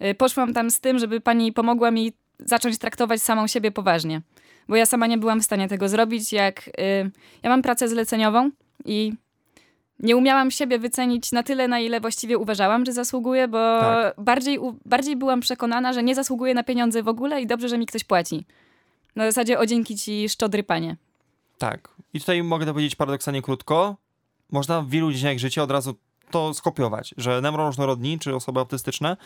y, 0.01 0.15
Poszłam 0.15 0.53
tam 0.53 0.71
z 0.71 0.79
tym, 0.79 0.99
żeby 0.99 1.21
pani 1.21 1.53
pomogła 1.53 1.91
mi 1.91 2.13
zacząć 2.39 2.77
traktować 2.77 3.21
samą 3.21 3.47
siebie 3.47 3.71
poważnie. 3.71 4.21
Bo 4.69 4.75
ja 4.75 4.85
sama 4.85 5.07
nie 5.07 5.17
byłam 5.17 5.41
w 5.41 5.43
stanie 5.43 5.67
tego 5.67 5.89
zrobić, 5.89 6.33
jak 6.33 6.67
y, 6.67 6.71
ja 7.43 7.49
mam 7.49 7.61
pracę 7.61 7.87
zleceniową 7.89 8.51
i 8.85 9.13
nie 9.99 10.17
umiałam 10.17 10.51
siebie 10.51 10.79
wycenić 10.79 11.31
na 11.31 11.43
tyle, 11.43 11.67
na 11.67 11.79
ile 11.79 11.99
właściwie 12.01 12.37
uważałam, 12.37 12.85
że 12.85 12.93
zasługuję, 12.93 13.47
bo 13.47 13.79
Tak. 13.79 14.15
bardziej, 14.17 14.59
bardziej 14.85 15.15
byłam 15.15 15.39
przekonana, 15.39 15.93
że 15.93 16.03
nie 16.03 16.15
zasługuję 16.15 16.53
na 16.53 16.63
pieniądze 16.63 17.03
w 17.03 17.07
ogóle 17.07 17.41
i 17.41 17.47
dobrze, 17.47 17.69
że 17.69 17.77
mi 17.77 17.85
ktoś 17.85 18.03
płaci. 18.03 18.45
Na 19.15 19.25
zasadzie 19.25 19.59
o 19.59 19.65
dzięki 19.65 19.95
ci 19.95 20.29
szczodry 20.29 20.63
panie. 20.63 20.95
Tak. 21.57 21.89
I 22.13 22.19
tutaj 22.19 22.43
mogę 22.43 22.65
to 22.65 22.71
powiedzieć 22.73 22.95
paradoksalnie 22.95 23.41
krótko. 23.41 23.95
Można 24.51 24.81
w 24.81 24.89
wielu 24.89 25.11
dziedzinach 25.11 25.37
życia 25.37 25.63
od 25.63 25.71
razu 25.71 25.95
to 26.31 26.53
skopiować, 26.53 27.13
że 27.17 27.41
neuroróżnorodni 27.41 28.19
czy 28.19 28.35
osoby 28.35 28.59
autystyczne 28.59 29.17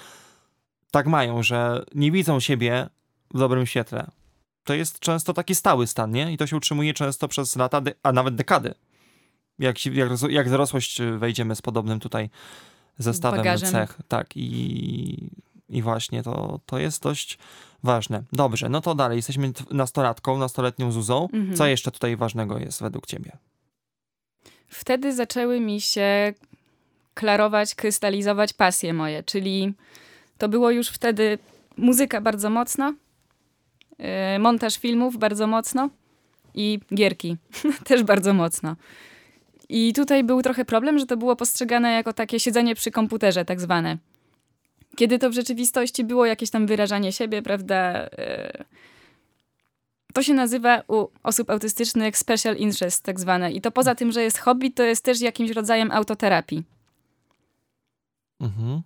tak 0.92 1.08
mają, 1.08 1.44
że 1.44 1.86
nie 1.96 2.12
widzą 2.12 2.40
siebie 2.40 2.90
w 3.34 3.40
dobrym 3.40 3.66
świetle. 3.66 4.08
To 4.64 4.74
jest 4.74 5.00
często 5.00 5.34
taki 5.34 5.56
stały 5.56 5.88
stan, 5.88 6.12
nie? 6.12 6.34
I 6.34 6.38
to 6.38 6.48
się 6.48 6.58
utrzymuje 6.58 6.94
często 6.94 7.28
przez 7.28 7.56
lata, 7.56 7.82
a 8.04 8.12
nawet 8.12 8.36
dekady. 8.36 8.74
Jak, 9.62 9.86
jak, 9.86 10.12
jak 10.30 10.50
dorosłość 10.50 11.02
y, 11.02 11.17
wejdziemy 11.17 11.56
z 11.56 11.62
podobnym 11.62 12.00
tutaj 12.00 12.30
zestawem 12.97 13.39
Bagażem. 13.39 13.71
cech. 13.71 13.97
Tak, 14.08 14.38
i, 14.38 15.30
i 15.69 15.82
właśnie 15.82 16.24
to, 16.24 16.60
to 16.65 16.80
jest 16.80 17.04
dość 17.04 17.38
ważne. 17.84 18.24
Dobrze, 18.34 18.69
no 18.69 18.82
to 18.82 18.95
dalej. 18.95 19.15
Jesteśmy 19.15 19.52
nastolatką, 19.71 20.38
nastoletnią 20.38 20.91
Zuzą. 20.91 21.28
Mhm. 21.34 21.56
Co 21.56 21.65
jeszcze 21.65 21.91
tutaj 21.91 22.17
ważnego 22.17 22.60
jest 22.60 22.82
według 22.82 23.06
ciebie? 23.06 23.32
Wtedy 24.67 25.15
zaczęły 25.15 25.60
mi 25.60 25.82
się 25.82 26.34
klarować, 27.13 27.76
krystalizować 27.76 28.54
pasje 28.54 28.93
moje, 28.93 29.24
czyli 29.24 29.74
to 30.38 30.50
było 30.50 30.71
już 30.71 30.89
wtedy 30.89 31.38
muzyka 31.78 32.21
bardzo 32.21 32.50
mocno, 32.50 32.93
yy, 34.00 34.06
montaż 34.39 34.78
filmów 34.78 35.17
bardzo 35.17 35.47
mocno 35.47 35.89
i 36.56 36.80
gierki 36.95 37.38
też 37.88 38.04
bardzo 38.04 38.34
mocno. 38.34 38.76
I 39.72 39.94
tutaj 39.94 40.24
był 40.24 40.42
trochę 40.42 40.66
problem, 40.66 41.00
że 41.00 41.06
to 41.06 41.18
było 41.18 41.36
postrzegane 41.36 41.92
jako 41.92 42.14
takie 42.14 42.40
siedzenie 42.40 42.76
przy 42.76 42.92
komputerze, 42.92 43.46
tak 43.46 43.62
zwane. 43.62 43.98
Kiedy 44.96 45.20
to 45.20 45.30
w 45.30 45.34
rzeczywistości 45.34 46.04
było 46.04 46.26
jakieś 46.26 46.50
tam 46.50 46.68
wyrażanie 46.68 47.12
siebie, 47.12 47.42
prawda? 47.42 48.04
yy, 48.04 48.66
to 50.14 50.24
się 50.24 50.34
nazywa 50.34 50.84
u 50.88 51.08
osób 51.24 51.50
autystycznych 51.50 52.18
special 52.18 52.56
interest, 52.56 53.04
tak 53.04 53.20
zwane. 53.20 53.52
I 53.52 53.62
to 53.62 53.72
poza 53.72 53.96
tym, 53.96 54.12
że 54.12 54.24
jest 54.24 54.38
hobby, 54.38 54.72
to 54.72 54.84
jest 54.84 55.04
też 55.04 55.22
jakimś 55.22 55.52
rodzajem 55.52 55.92
autoterapii. 55.92 56.64
Mhm. 58.42 58.82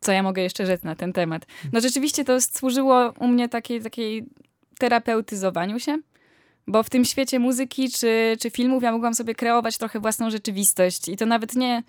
Co 0.00 0.12
ja 0.12 0.22
mogę 0.22 0.42
jeszcze 0.42 0.66
rzec 0.66 0.82
na 0.82 0.94
ten 0.94 1.12
temat? 1.12 1.46
No 1.72 1.80
rzeczywiście 1.80 2.24
to 2.24 2.40
służyło 2.40 3.12
u 3.18 3.28
mnie 3.28 3.48
takiej, 3.48 3.82
takiej 3.82 4.26
terapeutyzowaniu 4.78 5.80
się, 5.80 5.98
bo 6.68 6.82
w 6.82 6.90
tym 6.90 7.04
świecie 7.04 7.38
muzyki 7.38 7.90
czy, 7.90 8.36
czy 8.40 8.50
filmów 8.50 8.82
ja 8.82 8.92
mogłam 8.92 9.14
sobie 9.14 9.34
kreować 9.34 9.78
trochę 9.78 10.00
własną 10.00 10.30
rzeczywistość. 10.30 11.08
I 11.08 11.16
to 11.16 11.26
nawet 11.26 11.56
nie, 11.56 11.82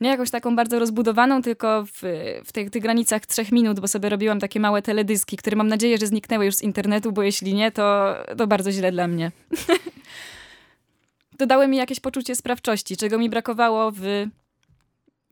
nie 0.00 0.08
jakąś 0.08 0.30
taką 0.30 0.56
bardzo 0.56 0.78
rozbudowaną, 0.78 1.42
tylko 1.42 1.84
w, 1.84 2.02
w 2.44 2.52
tych, 2.52 2.70
tych 2.70 2.82
granicach 2.82 3.26
trzech 3.26 3.52
minut, 3.52 3.80
bo 3.80 3.88
sobie 3.88 4.08
robiłam 4.08 4.40
takie 4.40 4.60
małe 4.60 4.82
teledyski, 4.82 5.36
które 5.36 5.56
mam 5.56 5.68
nadzieję, 5.68 5.98
że 5.98 6.06
zniknęły 6.06 6.44
już 6.44 6.54
z 6.54 6.62
internetu, 6.62 7.12
bo 7.12 7.22
jeśli 7.22 7.54
nie, 7.54 7.72
to, 7.72 8.14
to 8.38 8.46
bardzo 8.46 8.72
źle 8.72 8.92
dla 8.92 9.08
mnie. 9.08 9.32
Dodały 11.38 11.68
mi 11.68 11.76
jakieś 11.76 12.00
poczucie 12.00 12.36
sprawczości, 12.36 12.96
czego 12.96 13.18
mi 13.18 13.30
brakowało 13.30 13.90
w, 13.90 14.00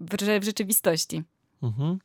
w, 0.01 0.41
w 0.41 0.45
rzeczywistości. 0.45 1.23
Mhm. 1.63 1.99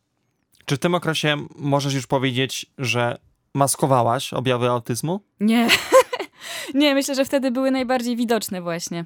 Czy 0.66 0.76
w 0.76 0.80
tym 0.80 0.96
okresie 0.96 1.48
możesz 1.56 1.94
już 1.94 2.08
powiedzieć, 2.08 2.66
że 2.78 3.18
maskowałaś 3.54 4.34
objawy 4.34 4.70
autyzmu? 4.70 5.20
Nie. 5.40 5.68
nie, 6.74 6.94
myślę, 6.94 7.16
że 7.16 7.26
wtedy 7.26 7.52
były 7.52 7.72
najbardziej 7.72 8.16
widoczne 8.16 8.62
właśnie. 8.62 9.06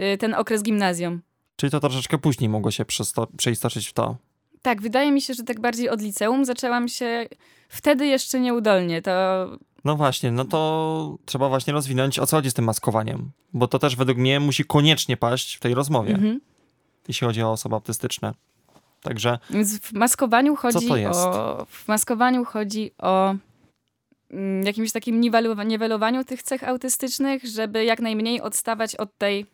Y, 0.00 0.18
Ten 0.18 0.34
okres 0.34 0.62
gimnazjum. 0.62 1.22
Czyli 1.56 1.70
to 1.70 1.80
troszeczkę 1.80 2.18
później 2.18 2.48
mogło 2.50 2.70
się 2.70 2.84
przeistoczyć 3.36 3.88
w 3.88 3.92
to? 3.92 4.16
Tak, 4.62 4.82
wydaje 4.82 5.12
mi 5.12 5.22
się, 5.22 5.34
że 5.34 5.42
tak 5.42 5.60
bardziej 5.60 5.88
od 5.88 6.02
liceum 6.02 6.44
zaczęłam 6.44 6.88
się 6.88 7.28
wtedy 7.68 8.06
jeszcze 8.06 8.40
nieudolnie. 8.40 9.02
To 9.02 9.10
No 9.84 9.96
właśnie, 9.96 10.32
no 10.32 10.44
to 10.44 11.18
trzeba 11.24 11.48
właśnie 11.48 11.72
rozwinąć, 11.72 12.18
o 12.18 12.26
co 12.26 12.36
chodzi 12.36 12.50
z 12.50 12.54
tym 12.54 12.64
maskowaniem. 12.64 13.30
Bo 13.52 13.68
to 13.68 13.78
też 13.78 13.96
według 13.96 14.18
mnie 14.18 14.40
musi 14.40 14.64
koniecznie 14.64 15.16
paść 15.16 15.54
w 15.54 15.60
tej 15.60 15.74
rozmowie, 15.74 16.14
mhm. 16.14 16.40
jeśli 17.08 17.26
chodzi 17.26 17.42
o 17.42 17.50
osoby 17.52 17.74
autystyczne. 17.74 18.34
Także 19.02 19.38
Więc 19.50 19.78
w 19.78 19.92
maskowaniu 19.92 20.56
chodzi 20.56 20.88
to 20.88 20.96
jest? 20.96 21.20
o 21.20 21.66
w 21.68 21.88
maskowaniu 21.88 22.44
chodzi 22.44 22.90
o 22.98 23.30
mm, 23.30 23.40
jakimś 24.64 24.92
takim 24.92 25.20
niwelowaniu 25.66 26.24
tych 26.24 26.42
cech 26.42 26.64
autystycznych, 26.68 27.46
żeby 27.46 27.84
jak 27.84 28.00
najmniej 28.00 28.40
odstawać 28.40 28.96
od 28.96 29.18
tej 29.18 29.46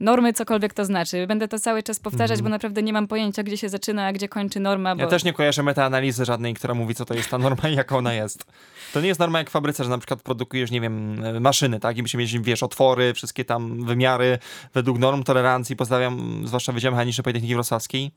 normy, 0.00 0.32
cokolwiek 0.32 0.74
to 0.74 0.84
znaczy. 0.84 1.26
Będę 1.26 1.48
to 1.48 1.58
cały 1.58 1.82
czas 1.82 2.00
powtarzać, 2.00 2.38
Mhm. 2.38 2.44
bo 2.44 2.48
naprawdę 2.48 2.82
nie 2.82 2.92
mam 2.92 3.08
pojęcia, 3.08 3.42
gdzie 3.42 3.56
się 3.56 3.68
zaczyna, 3.68 4.06
a 4.06 4.12
gdzie 4.12 4.28
kończy 4.28 4.60
norma. 4.60 4.96
Bo... 4.96 5.02
ja 5.02 5.08
też 5.08 5.24
nie 5.24 5.32
kojarzę 5.32 5.62
metaanalizy 5.62 6.24
żadnej, 6.24 6.54
która 6.54 6.74
mówi, 6.74 6.94
co 6.94 7.04
to 7.04 7.14
jest 7.14 7.30
ta 7.30 7.38
norma 7.38 7.68
i 7.68 7.74
jaka 7.76 7.96
ona 7.96 8.14
jest. 8.14 8.44
To 8.92 9.00
nie 9.00 9.08
jest 9.08 9.20
norma 9.20 9.38
jak 9.38 9.48
w 9.50 9.52
fabryce, 9.52 9.84
że 9.84 9.90
na 9.90 9.98
przykład 9.98 10.22
produkujesz, 10.22 10.70
nie 10.70 10.80
wiem, 10.80 11.24
e, 11.24 11.40
maszyny, 11.40 11.80
tak? 11.80 11.98
I 11.98 12.02
musimy 12.02 12.22
mieć, 12.22 12.38
wiesz, 12.38 12.62
otwory, 12.62 13.14
wszystkie 13.14 13.44
tam 13.44 13.84
wymiary 13.84 14.38
według 14.74 14.98
norm 14.98 15.22
tolerancji. 15.22 15.76
Pozdrawiam, 15.76 16.42
zwłaszcza 16.46 16.72
Wydział 16.72 16.92
Mechaniczny 16.92 17.24
Politechniki 17.24 17.54
Wrocławskiej. 17.54 18.10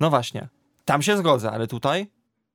No 0.00 0.10
właśnie. 0.10 0.48
Tam 0.84 1.02
się 1.02 1.16
zgodzę, 1.16 1.50
ale 1.50 1.66
tutaj? 1.66 2.06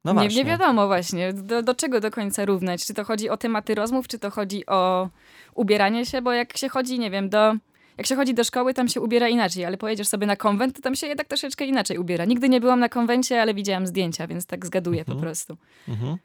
No 0.06 0.14
nie, 0.14 0.28
nie 0.28 0.46
wiadomo 0.46 0.88
właśnie, 0.88 1.34
do, 1.34 1.62
do 1.64 1.76
czego 1.76 2.00
do 2.00 2.12
końca 2.12 2.46
równać. 2.46 2.86
Czy 2.86 2.94
to 2.94 3.04
chodzi 3.04 3.30
o 3.30 3.38
tematy 3.38 3.76
rozmów, 3.76 4.08
czy 4.08 4.20
to 4.20 4.32
chodzi 4.32 4.66
o 4.66 5.10
ubieranie 5.56 6.06
się, 6.06 6.22
bo 6.22 6.32
jak 6.32 6.58
się 6.58 6.70
chodzi, 6.70 7.00
nie 7.00 7.12
wiem, 7.12 7.30
do... 7.30 7.54
Jak 7.98 8.08
się 8.08 8.16
chodzi 8.16 8.34
do 8.34 8.44
szkoły, 8.44 8.74
tam 8.74 8.88
się 8.88 9.02
ubiera 9.02 9.30
inaczej, 9.30 9.66
ale 9.66 9.78
pojedziesz 9.78 10.08
sobie 10.08 10.28
na 10.28 10.36
konwent, 10.36 10.76
to 10.76 10.82
tam 10.82 10.96
się 10.96 11.08
jednak 11.08 11.28
troszeczkę 11.28 11.66
inaczej 11.66 11.98
ubiera. 11.98 12.26
Nigdy 12.26 12.50
nie 12.50 12.62
byłam 12.62 12.80
na 12.80 12.90
konwencie, 12.90 13.42
ale 13.42 13.54
widziałam 13.54 13.88
zdjęcia, 13.88 14.28
więc 14.28 14.46
tak 14.46 14.66
zgaduję 14.66 15.00
Mhm. 15.00 15.18
po 15.18 15.22
prostu. 15.22 15.58
Mhm. 15.88 16.18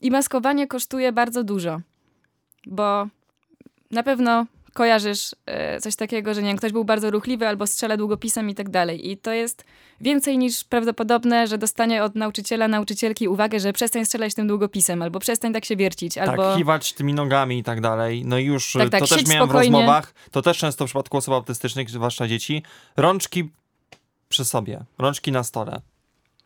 I 0.00 0.10
maskowanie 0.10 0.66
kosztuje 0.66 1.12
bardzo 1.12 1.44
dużo, 1.44 1.80
bo 2.66 3.06
na 3.90 4.02
pewno 4.02 4.46
kojarzysz 4.72 5.34
e, 5.46 5.80
coś 5.80 5.96
takiego, 5.96 6.34
że 6.34 6.42
nie 6.42 6.48
wiem, 6.48 6.56
ktoś 6.56 6.72
był 6.72 6.84
bardzo 6.84 7.10
ruchliwy 7.10 7.48
albo 7.48 7.66
strzela 7.66 7.96
długopisem 7.96 8.50
i 8.50 8.54
tak 8.54 8.70
dalej. 8.70 9.10
I 9.10 9.16
to 9.16 9.32
jest 9.32 9.64
więcej 10.00 10.38
niż 10.38 10.64
prawdopodobne, 10.64 11.46
że 11.46 11.58
dostanie 11.58 12.04
od 12.04 12.14
nauczyciela, 12.14 12.68
nauczycielki 12.68 13.28
uwagę, 13.28 13.60
że 13.60 13.72
przestań 13.72 14.04
strzelać 14.04 14.34
tym 14.34 14.46
długopisem, 14.46 15.02
albo 15.02 15.18
przestań 15.18 15.52
tak 15.52 15.64
się 15.64 15.76
wiercić, 15.76 16.18
albo... 16.18 16.42
Tak, 16.42 16.56
kiwać 16.56 16.92
tymi 16.92 17.14
nogami 17.14 17.58
i 17.58 17.62
tak 17.62 17.80
dalej. 17.80 18.22
No 18.24 18.38
i 18.38 18.44
już 18.44 18.72
Tak, 18.72 18.88
tak, 18.88 19.00
to 19.00 19.06
też 19.06 19.26
miałem 19.26 19.48
spokojnie. 19.48 19.70
w 19.70 19.72
rozmowach, 19.72 20.14
to 20.30 20.42
też 20.42 20.58
często 20.58 20.84
w 20.86 20.88
przypadku 20.88 21.16
osób 21.16 21.34
autystycznych, 21.34 21.90
zwłaszcza 21.90 22.28
dzieci, 22.28 22.62
rączki 22.96 23.50
przy 24.28 24.44
sobie, 24.44 24.84
rączki 24.98 25.32
na 25.32 25.44
stole. 25.44 25.80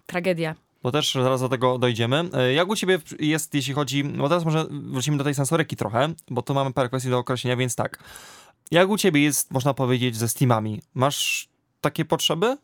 Tragedia. 0.06 0.54
Bo 0.84 0.92
też 0.92 1.12
zaraz 1.14 1.40
do 1.40 1.48
tego 1.48 1.78
dojdziemy. 1.78 2.24
E, 2.32 2.52
Jak 2.52 2.68
u 2.68 2.76
ciebie 2.76 2.98
jest, 3.20 3.54
jeśli 3.54 3.74
chodzi. 3.74 4.04
No 4.04 4.28
teraz 4.28 4.44
może 4.44 4.66
wrócimy 4.70 5.16
do 5.18 5.24
tej 5.24 5.34
sensoryki 5.34 5.76
trochę, 5.76 6.08
bo 6.30 6.42
tu 6.42 6.54
mamy 6.54 6.72
parę 6.72 6.88
kwestii 6.88 7.10
do 7.10 7.18
określenia, 7.18 7.56
więc 7.56 7.74
tak. 7.76 7.98
Jak 8.70 8.88
u 8.88 8.96
ciebie 8.96 9.22
jest, 9.22 9.50
można 9.50 9.74
powiedzieć, 9.74 10.16
ze 10.16 10.28
Steamami? 10.28 10.80
Masz 10.94 11.48
takie 11.80 12.04
potrzeby? 12.04 12.56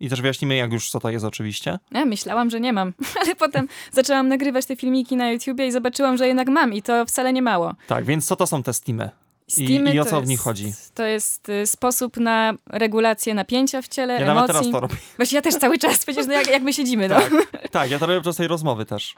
I 0.00 0.08
też 0.10 0.20
wyjaśnimy, 0.20 0.56
jak 0.56 0.72
już 0.72 0.90
co 0.90 1.00
to 1.00 1.10
jest 1.10 1.24
oczywiście. 1.24 1.78
Ja 1.92 2.04
myślałam, 2.04 2.50
że 2.50 2.60
nie 2.60 2.72
mam, 2.72 2.92
ale 3.22 3.34
potem 3.36 3.68
zaczęłam 3.92 4.28
nagrywać 4.28 4.66
te 4.66 4.76
filmiki 4.76 5.16
na 5.16 5.30
YouTubie 5.30 5.66
i 5.66 5.72
zobaczyłam, 5.72 6.16
że 6.16 6.28
jednak 6.28 6.48
mam 6.48 6.72
i 6.74 6.82
to 6.82 7.06
wcale 7.06 7.32
nie 7.32 7.42
mało. 7.42 7.74
Tak, 7.86 8.04
więc 8.04 8.26
co 8.26 8.36
to 8.36 8.46
są 8.46 8.62
te 8.62 8.72
Steamy? 8.74 9.10
Steamy 9.50 9.92
I, 9.92 9.94
I 9.94 10.00
o 10.00 10.04
co 10.04 10.20
w 10.20 10.26
nich 10.26 10.40
chodzi? 10.40 10.72
To 10.94 11.04
jest 11.04 11.48
y, 11.48 11.66
sposób 11.66 12.16
na 12.16 12.52
regulację 12.66 13.34
napięcia 13.34 13.82
w 13.82 13.88
ciele, 13.88 14.20
Ja 14.20 14.26
nawet 14.26 14.46
teraz 14.46 14.56
emocji. 14.56 14.72
to 14.72 14.80
robię. 14.80 14.94
Właśnie 15.16 15.36
ja 15.36 15.42
też 15.42 15.54
cały 15.54 15.78
czas, 15.78 15.98
przecież 16.04 16.26
no 16.26 16.32
jak, 16.32 16.46
jak 16.46 16.62
my 16.62 16.72
siedzimy, 16.72 17.08
no. 17.08 17.14
Tak, 17.14 17.68
tak, 17.70 17.90
ja 17.90 17.98
to 17.98 18.06
robię 18.06 18.18
podczas 18.18 18.36
tej 18.36 18.48
rozmowy 18.48 18.86
też. 18.86 19.14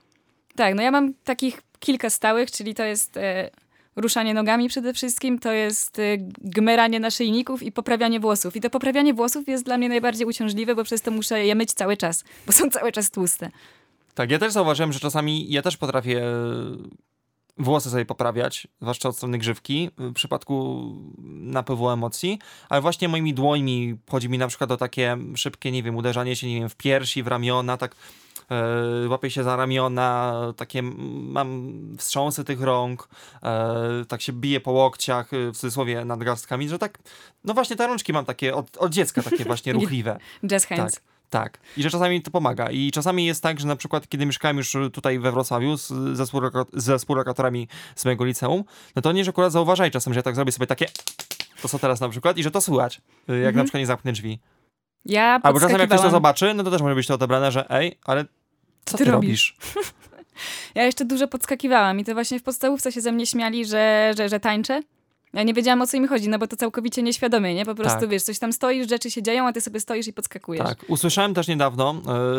Tak, 0.57 0.75
no 0.75 0.83
ja 0.83 0.90
mam 0.90 1.14
takich 1.25 1.62
kilka 1.81 2.11
stałych, 2.11 2.51
czyli 2.51 2.75
to 2.75 2.85
jest 2.85 3.16
e, 3.16 3.51
ruszanie 3.97 4.35
nogami 4.35 4.68
przede 4.68 4.95
wszystkim, 4.95 5.38
to 5.38 5.53
jest 5.53 5.99
e, 5.99 6.03
gmeranie 6.40 7.01
naszyjników 7.01 7.62
i 7.62 7.73
poprawianie 7.73 8.21
włosów. 8.21 8.57
I 8.57 8.61
to 8.61 8.71
poprawianie 8.71 9.14
włosów 9.14 9.49
jest 9.49 9.64
dla 9.64 9.79
mnie 9.79 9.88
najbardziej 9.88 10.27
uciążliwe, 10.27 10.75
bo 10.75 10.85
przez 10.85 11.03
to 11.03 11.11
muszę 11.11 11.47
je 11.47 11.55
myć 11.55 11.73
cały 11.73 11.97
czas, 11.97 12.25
bo 12.47 12.53
są 12.53 12.71
cały 12.71 12.92
czas 12.92 13.11
tłuste. 13.11 13.51
Tak, 14.14 14.31
ja 14.31 14.38
też 14.38 14.53
zauważyłem, 14.53 14.92
że 14.92 15.01
czasami 15.01 15.53
ja 15.53 15.62
też 15.62 15.77
potrafię 15.77 16.23
włosy 17.58 17.90
sobie 17.90 18.04
poprawiać, 18.04 18.66
zwłaszcza 18.80 19.08
od 19.08 19.16
strony 19.16 19.38
grzywki, 19.38 19.90
w 19.98 20.12
przypadku 20.12 20.86
napływu 21.28 21.90
emocji, 21.90 22.38
ale 22.68 22.80
właśnie 22.80 23.08
moimi 23.08 23.34
dłońmi 23.34 23.98
chodzi 24.10 24.28
mi 24.28 24.38
na 24.38 24.48
przykład 24.48 24.70
o 24.70 24.76
takie 24.76 25.16
szybkie, 25.34 25.72
nie 25.72 25.82
wiem, 25.82 25.96
uderzanie 25.96 26.36
się, 26.36 26.48
nie 26.48 26.60
wiem, 26.60 26.68
w 26.68 26.76
piersi, 26.76 27.22
w 27.22 27.26
ramiona, 27.26 27.76
tak 27.76 27.96
e, 28.50 29.08
łapię 29.08 29.30
się 29.30 29.44
za 29.44 29.56
ramiona, 29.56 30.34
takie 30.56 30.82
mam 30.82 31.72
wstrząsy 31.98 32.44
tych 32.44 32.60
rąk, 32.60 33.08
e, 33.42 34.04
tak 34.08 34.22
się 34.22 34.32
biję 34.32 34.60
po 34.60 34.70
łokciach, 34.70 35.32
e, 35.32 35.50
w 35.50 35.56
cudzysłowie 35.56 36.04
nadgarstkami, 36.04 36.68
że 36.68 36.78
tak, 36.78 36.98
no 37.44 37.54
właśnie 37.54 37.76
te 37.76 37.86
rączki 37.86 38.12
mam 38.12 38.24
takie 38.24 38.54
od, 38.54 38.76
od 38.76 38.92
dziecka 38.92 39.22
takie 39.22 39.44
właśnie 39.44 39.72
ruchliwe. 39.82 40.18
Jazz 40.46 40.66
hands. 40.66 40.94
Tak, 40.94 41.12
tak. 41.33 41.59
I 41.77 41.83
że 41.83 41.90
czasami 41.90 42.23
to 42.23 42.31
pomaga. 42.31 42.71
I 42.71 42.90
czasami 42.90 43.27
jest 43.27 43.42
tak, 43.42 43.61
że 43.61 43.66
na 43.66 43.77
przykład, 43.77 44.09
kiedy 44.09 44.27
mieszkałem 44.27 44.57
już 44.57 44.77
tutaj 44.92 45.18
we 45.18 45.33
Wrocławiu 45.33 45.77
z, 45.77 45.88
ze, 45.88 46.25
współloka- 46.25 46.66
ze 46.73 46.99
współlokatorami 46.99 47.68
z 47.97 48.05
mojego 48.05 48.25
liceum, 48.25 48.64
no 48.97 49.03
to 49.03 49.09
oni, 49.09 49.25
że 49.25 49.31
akurat 49.31 49.53
zauważali 49.53 49.90
czasem, 49.90 50.12
że 50.12 50.18
ja 50.18 50.23
tak 50.23 50.35
zrobię 50.35 50.53
sobie 50.53 50.66
takie 50.66 50.87
to 51.62 51.68
co 51.68 51.79
teraz 51.79 52.01
na 52.01 52.09
przykład 52.09 52.38
i 52.38 52.42
że 52.42 52.51
to 52.51 52.61
słychać, 52.61 53.01
jak 53.45 53.55
na 53.55 53.64
przykład 53.64 53.79
nie 53.79 53.87
zamknę 53.87 54.12
drzwi. 54.12 54.40
Ja 55.05 55.40
Albo 55.42 55.61
czasem 55.61 55.79
jak 55.79 55.88
ktoś 55.88 56.01
to 56.01 56.11
zobaczy, 56.11 56.55
no 56.55 56.62
to 56.64 56.71
też 56.71 56.83
może 56.83 56.95
być 56.95 57.07
to 57.07 57.14
odebrane, 57.14 57.53
że 57.53 57.71
ej, 57.71 57.99
ale 58.05 58.25
co 58.85 58.99
ty, 58.99 59.05
ty 59.05 59.11
robisz? 59.11 59.57
Ja 60.75 60.85
jeszcze 60.85 61.05
dużo 61.05 61.29
podskakiwałam 61.29 62.01
i 62.01 62.05
to 62.05 62.14
właśnie 62.14 62.38
w 62.38 62.42
podstawówce 62.42 62.92
się 62.92 63.01
ze 63.01 63.12
mnie 63.12 63.27
śmiali, 63.27 63.64
że, 63.64 64.12
że, 64.16 64.29
że 64.29 64.40
tańczę. 64.40 64.83
Ja 65.35 65.42
nie 65.42 65.55
wiedziałam 65.55 65.83
o 65.83 65.87
co 65.87 65.97
im 65.97 66.09
chodzi, 66.09 66.29
no 66.29 66.38
bo 66.38 66.47
to 66.47 66.57
całkowicie 66.57 67.03
nieświadomie, 67.03 67.55
nie? 67.55 67.64
Po 67.64 67.75
prostu 67.75 68.01
Tak. 68.01 68.09
wiesz, 68.09 68.23
coś 68.23 68.38
tam 68.38 68.53
stoisz, 68.53 68.88
rzeczy 68.88 69.11
się 69.11 69.23
dzieją, 69.23 69.47
a 69.47 69.53
ty 69.53 69.61
sobie 69.61 69.81
stoisz 69.81 70.07
i 70.07 70.12
podskakujesz. 70.12 70.66
Tak. 70.68 70.85
Usłyszałem 70.88 71.35
też 71.35 71.49
niedawno, 71.49 71.95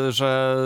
y, 0.08 0.12
że 0.12 0.56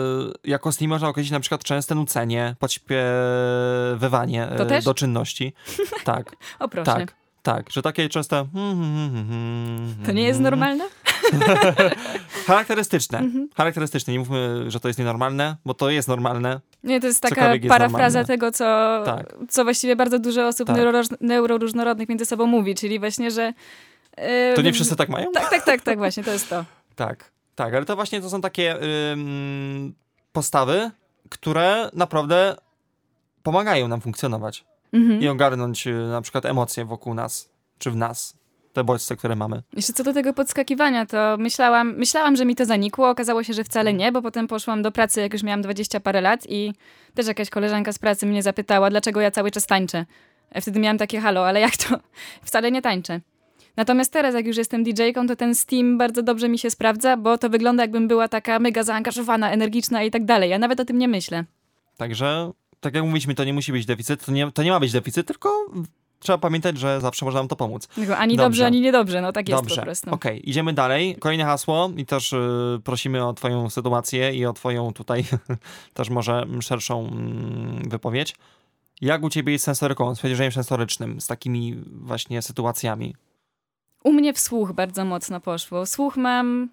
jako 0.43 0.71
stream 0.71 0.89
można 0.89 1.07
określić 1.07 1.31
na 1.31 1.39
przykład 1.39 1.63
częste 1.63 1.95
nucenie, 1.95 2.55
podśpiewywanie 2.59 4.47
też? 4.67 4.85
do 4.85 4.93
czynności. 4.93 5.53
Tak. 6.03 6.35
O 6.59 6.67
proszę. 6.67 6.85
Tak, 6.91 7.13
tak, 7.43 7.71
że 7.71 7.81
takie 7.81 8.09
częste. 8.09 8.47
To 10.05 10.11
nie 10.11 10.23
jest 10.23 10.39
normalne? 10.39 10.83
Charakterystyczne. 12.47 13.17
Mhm. 13.19 13.49
Charakterystyczne. 13.55 14.13
Nie 14.13 14.19
mówmy, 14.19 14.65
że 14.71 14.79
to 14.79 14.87
jest 14.87 14.99
nienormalne, 14.99 15.55
bo 15.65 15.73
to 15.73 15.89
jest 15.89 16.07
normalne. 16.07 16.59
Nie, 16.83 16.99
to 16.99 17.07
jest 17.07 17.21
taka 17.21 17.55
jest 17.55 17.67
parafraza 17.67 18.19
normalne. 18.19 18.25
tego, 18.25 18.51
co, 18.51 19.01
Tak. 19.05 19.33
co 19.49 19.63
właściwie 19.63 19.95
bardzo 19.95 20.19
dużo 20.19 20.47
osób 20.47 20.67
Tak. 20.67 20.77
neuroróż- 20.77 21.17
neuroróżnorodnych 21.21 22.09
między 22.09 22.25
sobą 22.25 22.45
mówi, 22.45 22.75
czyli 22.75 22.99
właśnie, 22.99 23.31
że... 23.31 23.53
e, 24.17 24.53
To 24.53 24.61
nie 24.61 24.73
wszyscy 24.73 24.95
tak 24.95 25.09
mają? 25.09 25.31
Tak, 25.31 25.49
tak, 25.49 25.65
tak, 25.65 25.81
tak, 25.81 25.97
właśnie, 25.97 26.23
to 26.23 26.31
jest 26.31 26.49
to. 26.49 26.65
Tak, 26.95 27.31
tak, 27.55 27.73
ale 27.73 27.85
to 27.85 27.95
właśnie 27.95 28.21
to 28.21 28.29
są 28.29 28.41
takie 28.41 28.75
ym, 29.11 29.93
postawy, 30.31 30.91
które 31.29 31.89
naprawdę 31.93 32.55
pomagają 33.43 33.87
nam 33.87 34.01
funkcjonować 34.01 34.65
Mhm. 34.93 35.21
i 35.21 35.27
ogarnąć 35.27 35.87
y, 35.87 35.93
na 35.93 36.21
przykład 36.21 36.45
emocje 36.45 36.85
wokół 36.85 37.13
nas, 37.13 37.49
czy 37.79 37.91
w 37.91 37.95
nas, 37.95 38.33
te 38.79 38.83
bodźce, 38.83 39.15
które 39.15 39.35
mamy. 39.35 39.61
Jeszcze 39.73 39.93
co 39.93 40.03
do 40.03 40.13
tego 40.13 40.33
podskakiwania, 40.33 41.05
to 41.05 41.37
myślałam, 41.39 41.95
myślałam, 41.95 42.35
że 42.35 42.45
mi 42.45 42.55
to 42.55 42.65
zanikło. 42.65 43.09
Okazało 43.09 43.43
się, 43.43 43.53
że 43.53 43.63
wcale 43.63 43.93
nie, 43.93 44.11
bo 44.11 44.21
potem 44.21 44.47
poszłam 44.47 44.81
do 44.81 44.91
pracy, 44.91 45.21
jak 45.21 45.33
już 45.33 45.43
miałam 45.43 45.61
20 45.61 45.99
parę 45.99 46.21
lat 46.21 46.45
i 46.49 46.73
też 47.13 47.27
jakaś 47.27 47.49
koleżanka 47.49 47.93
z 47.93 47.99
pracy 47.99 48.25
mnie 48.25 48.43
zapytała, 48.43 48.89
dlaczego 48.89 49.21
ja 49.21 49.31
cały 49.31 49.51
czas 49.51 49.67
tańczę. 49.67 50.05
A 50.55 50.61
Wtedy 50.61 50.79
miałam 50.79 50.97
takie 50.97 51.19
halo, 51.19 51.47
ale 51.47 51.59
jak 51.59 51.77
to? 51.77 51.99
Wcale 52.47 52.71
nie 52.71 52.81
tańczę. 52.81 53.21
Natomiast 53.75 54.13
teraz, 54.13 54.35
jak 54.35 54.47
już 54.47 54.57
jestem 54.57 54.83
DJ-ką, 54.83 55.27
to 55.27 55.35
ten 55.35 55.55
Steam 55.55 55.97
bardzo 55.97 56.23
dobrze 56.23 56.49
mi 56.49 56.59
się 56.59 56.69
sprawdza, 56.69 57.17
bo 57.17 57.37
to 57.37 57.49
wygląda 57.49 57.83
jakbym 57.83 58.07
była 58.07 58.27
taka 58.27 58.59
mega 58.59 58.83
zaangażowana, 58.83 59.51
energiczna 59.51 60.03
i 60.03 60.11
tak 60.11 60.25
dalej. 60.25 60.49
Ja 60.49 60.59
nawet 60.59 60.79
o 60.79 60.85
tym 60.85 60.97
nie 60.97 61.07
myślę. 61.07 61.43
Także, 61.97 62.51
tak 62.79 62.93
jak 62.95 63.03
mówiliśmy, 63.03 63.35
to 63.35 63.43
nie 63.43 63.53
musi 63.53 63.71
być 63.71 63.85
deficyt, 63.85 64.25
to 64.25 64.31
nie, 64.31 64.51
to 64.51 64.63
nie 64.63 64.71
ma 64.71 64.79
być 64.79 64.91
deficyt, 64.91 65.27
tylko 65.27 65.49
trzeba 66.19 66.37
pamiętać, 66.37 66.77
że 66.77 67.01
zawsze 67.01 67.25
można 67.25 67.39
nam 67.39 67.47
to 67.47 67.55
pomóc. 67.55 67.87
Tylko 67.87 68.17
ani 68.17 68.35
Dobrze. 68.35 68.45
dobrze, 68.45 68.65
ani 68.65 68.81
niedobrze. 68.81 69.21
No 69.21 69.31
tak 69.31 69.49
jest 69.49 69.63
Dobrze, 69.63 69.75
po 69.75 69.81
prostu. 69.81 70.11
okej, 70.11 70.49
idziemy 70.49 70.73
dalej. 70.73 71.15
Kolejne 71.19 71.43
hasło 71.43 71.91
i 71.97 72.05
też 72.05 72.33
y, 72.33 72.81
prosimy 72.83 73.25
o 73.25 73.33
twoją 73.33 73.69
sytuację 73.69 74.35
i 74.35 74.45
o 74.45 74.53
twoją 74.53 74.93
tutaj 74.93 75.23
też 75.93 76.09
może 76.09 76.45
szerszą 76.61 77.07
mm, 77.07 77.89
wypowiedź. 77.89 78.35
Jak 79.01 79.23
u 79.23 79.29
ciebie 79.29 79.53
jest 79.53 79.65
sensoryką, 79.65 80.15
z 80.15 80.21
powiedzieniem 80.21 80.51
sensorycznym, 80.51 81.21
z 81.21 81.27
takimi 81.27 81.83
właśnie 81.85 82.41
sytuacjami? 82.41 83.15
U 84.03 84.13
mnie 84.13 84.33
w 84.33 84.39
słuch 84.39 84.71
bardzo 84.71 85.05
mocno 85.05 85.39
poszło. 85.39 85.85
Słuch 85.85 86.17
mam. 86.17 86.69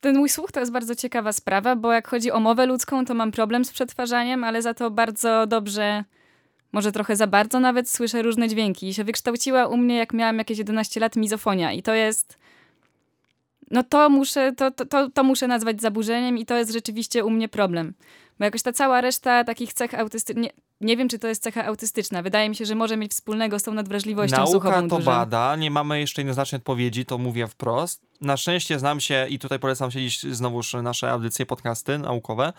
Ten 0.00 0.16
mój 0.16 0.28
słuch 0.28 0.52
to 0.52 0.60
jest 0.60 0.72
bardzo 0.72 0.94
ciekawa 0.94 1.32
sprawa, 1.32 1.76
bo 1.76 1.92
jak 1.92 2.08
chodzi 2.08 2.32
o 2.32 2.40
mowę 2.40 2.66
ludzką, 2.66 3.04
to 3.04 3.14
mam 3.14 3.32
problem 3.32 3.64
z 3.64 3.70
przetwarzaniem, 3.72 4.44
ale 4.44 4.62
za 4.62 4.74
to 4.74 4.90
bardzo 4.90 5.46
dobrze, 5.46 6.04
może 6.72 6.92
trochę 6.92 7.16
za 7.16 7.26
bardzo 7.26 7.60
nawet 7.60 7.90
słyszę 7.90 8.22
różne 8.22 8.48
dźwięki. 8.48 8.88
I 8.88 8.94
się 8.94 9.04
wykształciła 9.04 9.66
u 9.66 9.76
mnie, 9.76 9.96
jak 9.96 10.12
miałam 10.12 10.38
jakieś 10.38 10.58
11 10.58 11.00
lat, 11.00 11.16
mizofonia. 11.16 11.72
I 11.72 11.82
to 11.82 11.94
jest. 11.94 12.38
No 13.70 13.82
to 13.82 14.10
muszę, 14.10 14.52
to, 14.52 14.70
to, 14.70 14.86
to, 14.86 15.10
to 15.10 15.24
muszę 15.24 15.48
nazwać 15.48 15.80
zaburzeniem, 15.80 16.38
i 16.38 16.46
to 16.46 16.56
jest 16.56 16.72
rzeczywiście 16.72 17.24
u 17.24 17.30
mnie 17.30 17.48
problem. 17.48 17.94
Bo 18.38 18.44
jakoś 18.44 18.62
ta 18.62 18.72
cała 18.72 19.00
reszta 19.00 19.44
takich 19.44 19.72
cech 19.72 19.94
autystycznych. 19.94 20.52
Nie, 20.80 20.96
wiem, 20.96 21.08
czy 21.08 21.18
to 21.18 21.28
jest 21.28 21.42
cecha 21.42 21.64
autystyczna. 21.64 22.22
Wydaje 22.22 22.48
mi 22.48 22.56
się, 22.56 22.64
że 22.64 22.74
może 22.74 22.96
mieć 22.96 23.12
wspólnego 23.12 23.58
z 23.58 23.62
tą 23.62 23.74
nadwrażliwością 23.74 24.36
Nauka 24.36 24.50
słuchową 24.50 24.88
to 24.88 24.96
dużą. 24.96 25.10
bada, 25.10 25.56
nie 25.56 25.70
mamy 25.70 26.00
jeszcze 26.00 26.22
jednoznacznej 26.22 26.58
odpowiedzi, 26.58 27.06
to 27.06 27.18
mówię 27.18 27.46
wprost. 27.46 28.07
Na 28.20 28.36
szczęście 28.36 28.78
znam 28.78 29.00
się 29.00 29.26
i 29.28 29.38
tutaj 29.38 29.58
polecam 29.58 29.90
siedzieć 29.90 30.36
znowuż 30.36 30.74
nasze 30.82 31.10
audycje, 31.10 31.46
podcasty 31.46 31.98
naukowe, 31.98 32.52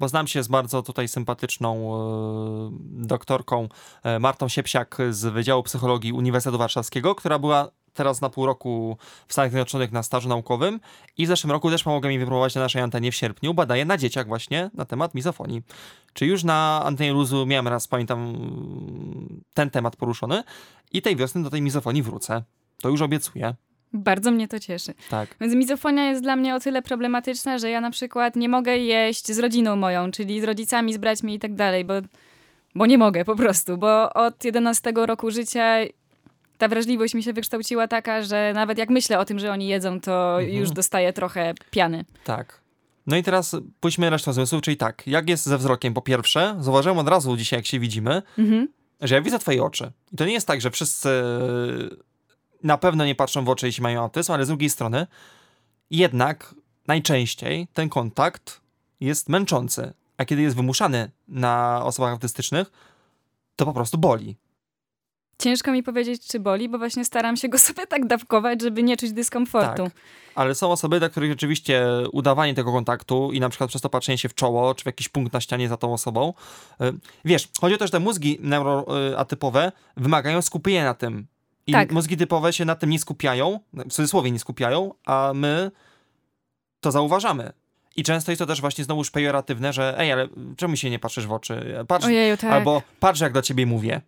bo 0.00 0.08
znam 0.08 0.26
się 0.26 0.42
z 0.42 0.48
bardzo 0.48 0.82
tutaj 0.82 1.08
sympatyczną 1.08 1.94
e, 1.94 2.70
doktorką 2.82 3.68
e, 4.02 4.18
Martą 4.18 4.48
Siepsiak 4.48 4.98
z 5.10 5.32
Wydziału 5.32 5.62
Psychologii 5.62 6.12
Uniwersytetu 6.12 6.58
Warszawskiego, 6.58 7.14
która 7.14 7.38
była 7.38 7.70
teraz 7.92 8.20
na 8.20 8.30
pół 8.30 8.46
roku 8.46 8.96
w 9.28 9.32
Stanach 9.32 9.50
Zjednoczonych 9.50 9.92
na 9.92 10.02
stażu 10.02 10.28
naukowym 10.28 10.80
i 11.16 11.24
w 11.24 11.28
zeszłym 11.28 11.50
roku 11.50 11.70
też 11.70 11.82
pomogła 11.82 12.10
mi 12.10 12.18
wypróbować 12.18 12.54
na 12.54 12.60
naszej 12.60 12.82
antenie 12.82 13.12
w 13.12 13.14
sierpniu, 13.14 13.54
badaje 13.54 13.84
na 13.84 13.98
dzieciach 13.98 14.26
właśnie 14.26 14.70
na 14.74 14.84
temat 14.84 15.14
mizofonii. 15.14 15.62
Czy 16.12 16.26
już 16.26 16.44
na 16.44 16.82
antenie 16.84 17.12
luzu 17.12 17.46
miałem 17.46 17.68
raz, 17.68 17.88
pamiętam, 17.88 18.36
ten 19.54 19.70
temat 19.70 19.96
poruszony 19.96 20.44
i 20.92 21.02
tej 21.02 21.16
wiosny 21.16 21.42
do 21.42 21.50
tej 21.50 21.62
mizofonii 21.62 22.02
wrócę. 22.02 22.42
To 22.82 22.88
już 22.88 23.02
obiecuję. 23.02 23.54
Bardzo 23.92 24.30
mnie 24.30 24.48
to 24.48 24.58
cieszy. 24.60 24.94
Tak. 25.10 25.28
Więc 25.40 25.54
mizofonia 25.54 26.08
jest 26.10 26.22
dla 26.22 26.36
mnie 26.36 26.54
o 26.54 26.60
tyle 26.60 26.82
problematyczna, 26.82 27.58
że 27.58 27.70
ja 27.70 27.80
na 27.80 27.90
przykład 27.90 28.36
nie 28.36 28.48
mogę 28.48 28.78
jeść 28.78 29.26
z 29.32 29.38
rodziną 29.38 29.76
moją, 29.76 30.10
czyli 30.10 30.40
z 30.40 30.44
rodzicami, 30.44 30.92
z 30.94 30.96
braćmi 30.98 31.34
i 31.34 31.38
tak 31.38 31.54
dalej, 31.54 31.84
bo, 31.84 31.94
bo 32.74 32.86
nie 32.86 32.98
mogę 32.98 33.24
po 33.24 33.36
prostu, 33.36 33.76
bo 33.78 34.12
od 34.12 34.44
11 34.44 34.92
roku 34.96 35.30
życia 35.30 35.76
ta 36.58 36.68
wrażliwość 36.68 37.14
mi 37.14 37.22
się 37.22 37.32
wykształciła 37.32 37.88
taka, 37.88 38.22
że 38.22 38.52
nawet 38.54 38.78
jak 38.78 38.90
myślę 38.90 39.18
o 39.18 39.24
tym, 39.24 39.38
że 39.38 39.52
oni 39.52 39.68
jedzą, 39.68 40.00
to 40.00 40.40
Mhm. 40.40 40.58
już 40.60 40.70
dostaję 40.70 41.12
trochę 41.12 41.54
piany. 41.70 42.04
Tak. 42.24 42.60
No 43.06 43.16
i 43.16 43.22
teraz 43.22 43.56
pójdźmy 43.80 44.10
resztą 44.10 44.32
zmysłów, 44.32 44.62
czyli 44.62 44.76
tak, 44.76 45.06
jak 45.06 45.28
jest 45.28 45.46
ze 45.46 45.58
wzrokiem? 45.58 45.94
Po 45.94 46.02
pierwsze, 46.02 46.56
zauważyłem 46.60 46.98
od 46.98 47.08
razu 47.08 47.36
dzisiaj, 47.36 47.58
jak 47.58 47.66
się 47.66 47.80
widzimy, 47.80 48.22
Mhm. 48.38 48.68
że 49.00 49.14
ja 49.14 49.20
widzę 49.22 49.38
twoje 49.38 49.62
oczy. 49.64 49.90
I 50.12 50.16
to 50.16 50.24
nie 50.26 50.32
jest 50.32 50.46
tak, 50.46 50.60
że 50.60 50.70
wszyscy 50.70 51.10
na 52.62 52.78
pewno 52.78 53.04
nie 53.04 53.14
patrzą 53.14 53.44
w 53.44 53.48
oczy, 53.48 53.66
jeśli 53.66 53.82
mają 53.82 54.02
autyzm, 54.02 54.32
ale 54.32 54.44
z 54.44 54.48
drugiej 54.48 54.70
strony 54.70 55.06
jednak 55.90 56.54
najczęściej 56.86 57.68
ten 57.72 57.88
kontakt 57.88 58.60
jest 59.00 59.28
męczący. 59.28 59.92
A 60.16 60.24
kiedy 60.24 60.42
jest 60.42 60.56
wymuszany 60.56 61.10
na 61.28 61.80
osobach 61.84 62.12
autystycznych, 62.12 62.72
to 63.56 63.64
po 63.64 63.72
prostu 63.72 63.98
boli. 63.98 64.36
Ciężko 65.38 65.72
mi 65.72 65.82
powiedzieć, 65.82 66.26
czy 66.26 66.40
boli, 66.40 66.68
bo 66.68 66.78
właśnie 66.78 67.04
staram 67.04 67.36
się 67.36 67.48
go 67.48 67.58
sobie 67.68 67.86
tak 67.86 68.06
dawkować, 68.06 68.62
żeby 68.62 68.82
nie 68.82 68.96
czuć 68.96 69.12
dyskomfortu. 69.12 69.84
Tak. 69.84 69.92
Ale 70.34 70.54
są 70.54 70.70
osoby, 70.72 70.98
dla 70.98 71.08
których 71.08 71.30
rzeczywiście 71.30 71.86
udawanie 72.12 72.54
tego 72.54 72.72
kontaktu 72.72 73.32
i 73.32 73.40
na 73.40 73.48
przykład 73.48 73.70
przez 73.70 73.82
to 73.82 73.88
patrzenie 73.88 74.18
się 74.18 74.28
w 74.28 74.34
czoło, 74.34 74.74
czy 74.74 74.82
w 74.82 74.86
jakiś 74.86 75.08
punkt 75.08 75.32
na 75.32 75.40
ścianie 75.40 75.68
za 75.68 75.76
tą 75.76 75.92
osobą. 75.92 76.34
y, 76.80 76.84
Wiesz, 77.24 77.48
chodzi 77.60 77.74
o 77.74 77.78
to, 77.78 77.86
że 77.86 77.90
te 77.90 78.00
mózgi 78.00 78.38
neuroatypowe 78.40 79.72
wymagają 79.96 80.42
skupienia 80.42 80.84
na 80.84 80.94
tym. 80.94 81.26
I 81.66 81.72
Tak. 81.72 81.92
mózgi 81.92 82.16
typowe 82.16 82.52
się 82.52 82.64
na 82.64 82.74
tym 82.74 82.90
nie 82.90 82.98
skupiają, 82.98 83.60
w 83.74 83.92
cudzysłowie 83.92 84.30
nie 84.30 84.38
skupiają, 84.38 84.94
a 85.04 85.32
my 85.34 85.70
to 86.80 86.90
zauważamy. 86.92 87.52
I 87.96 88.02
często 88.02 88.32
jest 88.32 88.38
to 88.38 88.46
też 88.46 88.60
właśnie 88.60 88.84
znowuż 88.84 89.10
pejoratywne, 89.10 89.72
że 89.72 89.98
ej, 89.98 90.12
ale 90.12 90.28
czemu 90.56 90.76
się 90.76 90.90
nie 90.90 90.98
patrzysz 90.98 91.26
w 91.26 91.32
oczy? 91.32 91.74
Patrz, 91.88 92.06
Ojeju, 92.06 92.36
tak. 92.36 92.52
albo 92.52 92.82
patrz 93.00 93.20
jak 93.20 93.32
do 93.32 93.42
ciebie 93.42 93.66
mówię. 93.66 94.00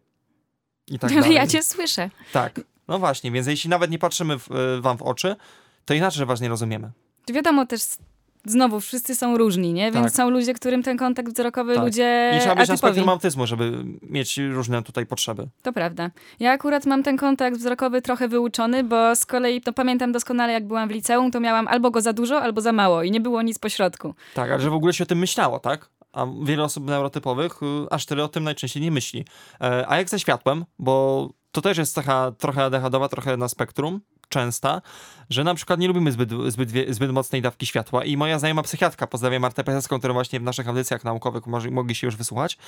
i 0.86 0.98
tak 0.98 1.11
Ale 1.12 1.20
dalej. 1.20 1.36
ja 1.36 1.46
cię 1.46 1.62
słyszę. 1.62 2.11
Tak. 2.32 2.61
No 2.88 2.98
właśnie, 2.98 3.30
więc 3.30 3.46
jeśli 3.46 3.70
nawet 3.70 3.90
nie 3.90 3.98
patrzymy 3.98 4.38
w, 4.38 4.50
y, 4.50 4.80
wam 4.80 4.96
w 4.98 5.02
oczy, 5.02 5.36
to 5.84 5.94
inaczej 5.94 6.26
was 6.26 6.40
nie 6.40 6.48
rozumiemy. 6.48 6.90
Wiadomo 7.32 7.66
też, 7.66 7.80
znowu, 8.47 8.80
wszyscy 8.80 9.14
są 9.14 9.38
różni, 9.38 9.72
nie? 9.72 9.92
Więc 9.92 10.07
Tak. 10.07 10.14
są 10.14 10.30
ludzie, 10.30 10.55
którym 10.55 10.82
ten 10.82 10.97
kontakt 10.97 11.32
wzrokowy 11.32 11.74
Tak. 11.74 11.84
ludzie 11.84 12.32
I 12.36 12.40
trzeba 12.40 12.55
być 12.55 12.68
na 12.68 12.76
spektrum 12.76 13.09
autyzmu, 13.09 13.47
żeby 13.47 13.84
mieć 14.03 14.38
różne 14.38 14.82
tutaj 14.82 15.07
potrzeby. 15.07 15.49
To 15.62 15.72
prawda. 15.72 16.11
Ja 16.40 16.53
akurat 16.53 16.86
mam 16.86 17.03
ten 17.03 17.16
kontakt 17.16 17.57
wzrokowy 17.57 18.03
trochę 18.03 18.28
wyuczony, 18.28 18.84
bo 18.84 19.16
z 19.16 19.26
kolei, 19.26 19.61
to 19.61 19.72
pamiętam 19.72 20.12
doskonale, 20.12 20.53
jak 20.53 20.66
byłam 20.66 20.88
w 20.88 20.92
liceum, 20.92 21.30
to 21.30 21.40
miałam 21.40 21.68
albo 21.68 21.90
go 21.90 22.01
za 22.01 22.12
dużo, 22.12 22.42
albo 22.42 22.61
za 22.61 22.72
mało 22.72 23.03
i 23.03 23.11
nie 23.11 23.20
było 23.20 23.42
nic 23.42 23.59
pośrodku. 23.59 24.14
Tak, 24.34 24.51
ale 24.51 24.61
że 24.61 24.70
w 24.70 24.74
ogóle 24.74 24.92
się 24.92 25.05
o 25.05 25.07
tym 25.07 25.18
myślało, 25.18 25.59
tak? 25.59 25.90
A 26.12 26.26
wiele 26.42 26.64
osób 26.64 26.86
neurotypowych 26.86 27.62
y, 27.62 27.66
aż 27.90 28.07
tyle 28.07 28.24
o 28.24 28.28
tym 28.28 28.45
najczęściej 28.45 28.82
nie 28.82 28.90
myśli. 28.90 29.24
E, 29.61 29.84
A 29.88 29.97
jak 29.97 30.09
ze 30.11 30.18
światłem, 30.20 30.64
bo 30.78 31.28
to 31.53 31.61
też 31.61 31.78
jest 31.78 31.95
cecha 31.95 32.32
trochę 32.38 32.64
ADHD-owa, 32.64 33.09
trochę 33.09 33.36
na 33.36 33.49
spektrum, 33.49 34.01
częsta, 34.35 34.82
że 35.30 35.45
na 35.45 35.55
przykład 35.55 35.80
nie 35.80 35.89
lubimy 35.89 36.12
zbyt, 36.12 36.30
zbyt, 36.49 36.70
zbyt 36.89 37.11
mocnej 37.12 37.43
dawki 37.43 37.66
światła 37.66 38.05
i 38.05 38.16
moja 38.16 38.39
znajoma 38.39 38.62
psychiatka, 38.62 39.07
pozdrawiam 39.07 39.43
Martę 39.43 39.64
Peseską, 39.64 39.99
którą 39.99 40.14
właśnie 40.14 40.41
w 40.41 40.43
naszych 40.43 40.68
audycjach 40.68 41.05
naukowych 41.05 41.47
mogli 41.47 41.95
się 41.95 42.07
już 42.07 42.16
wysłuchać 42.16 42.59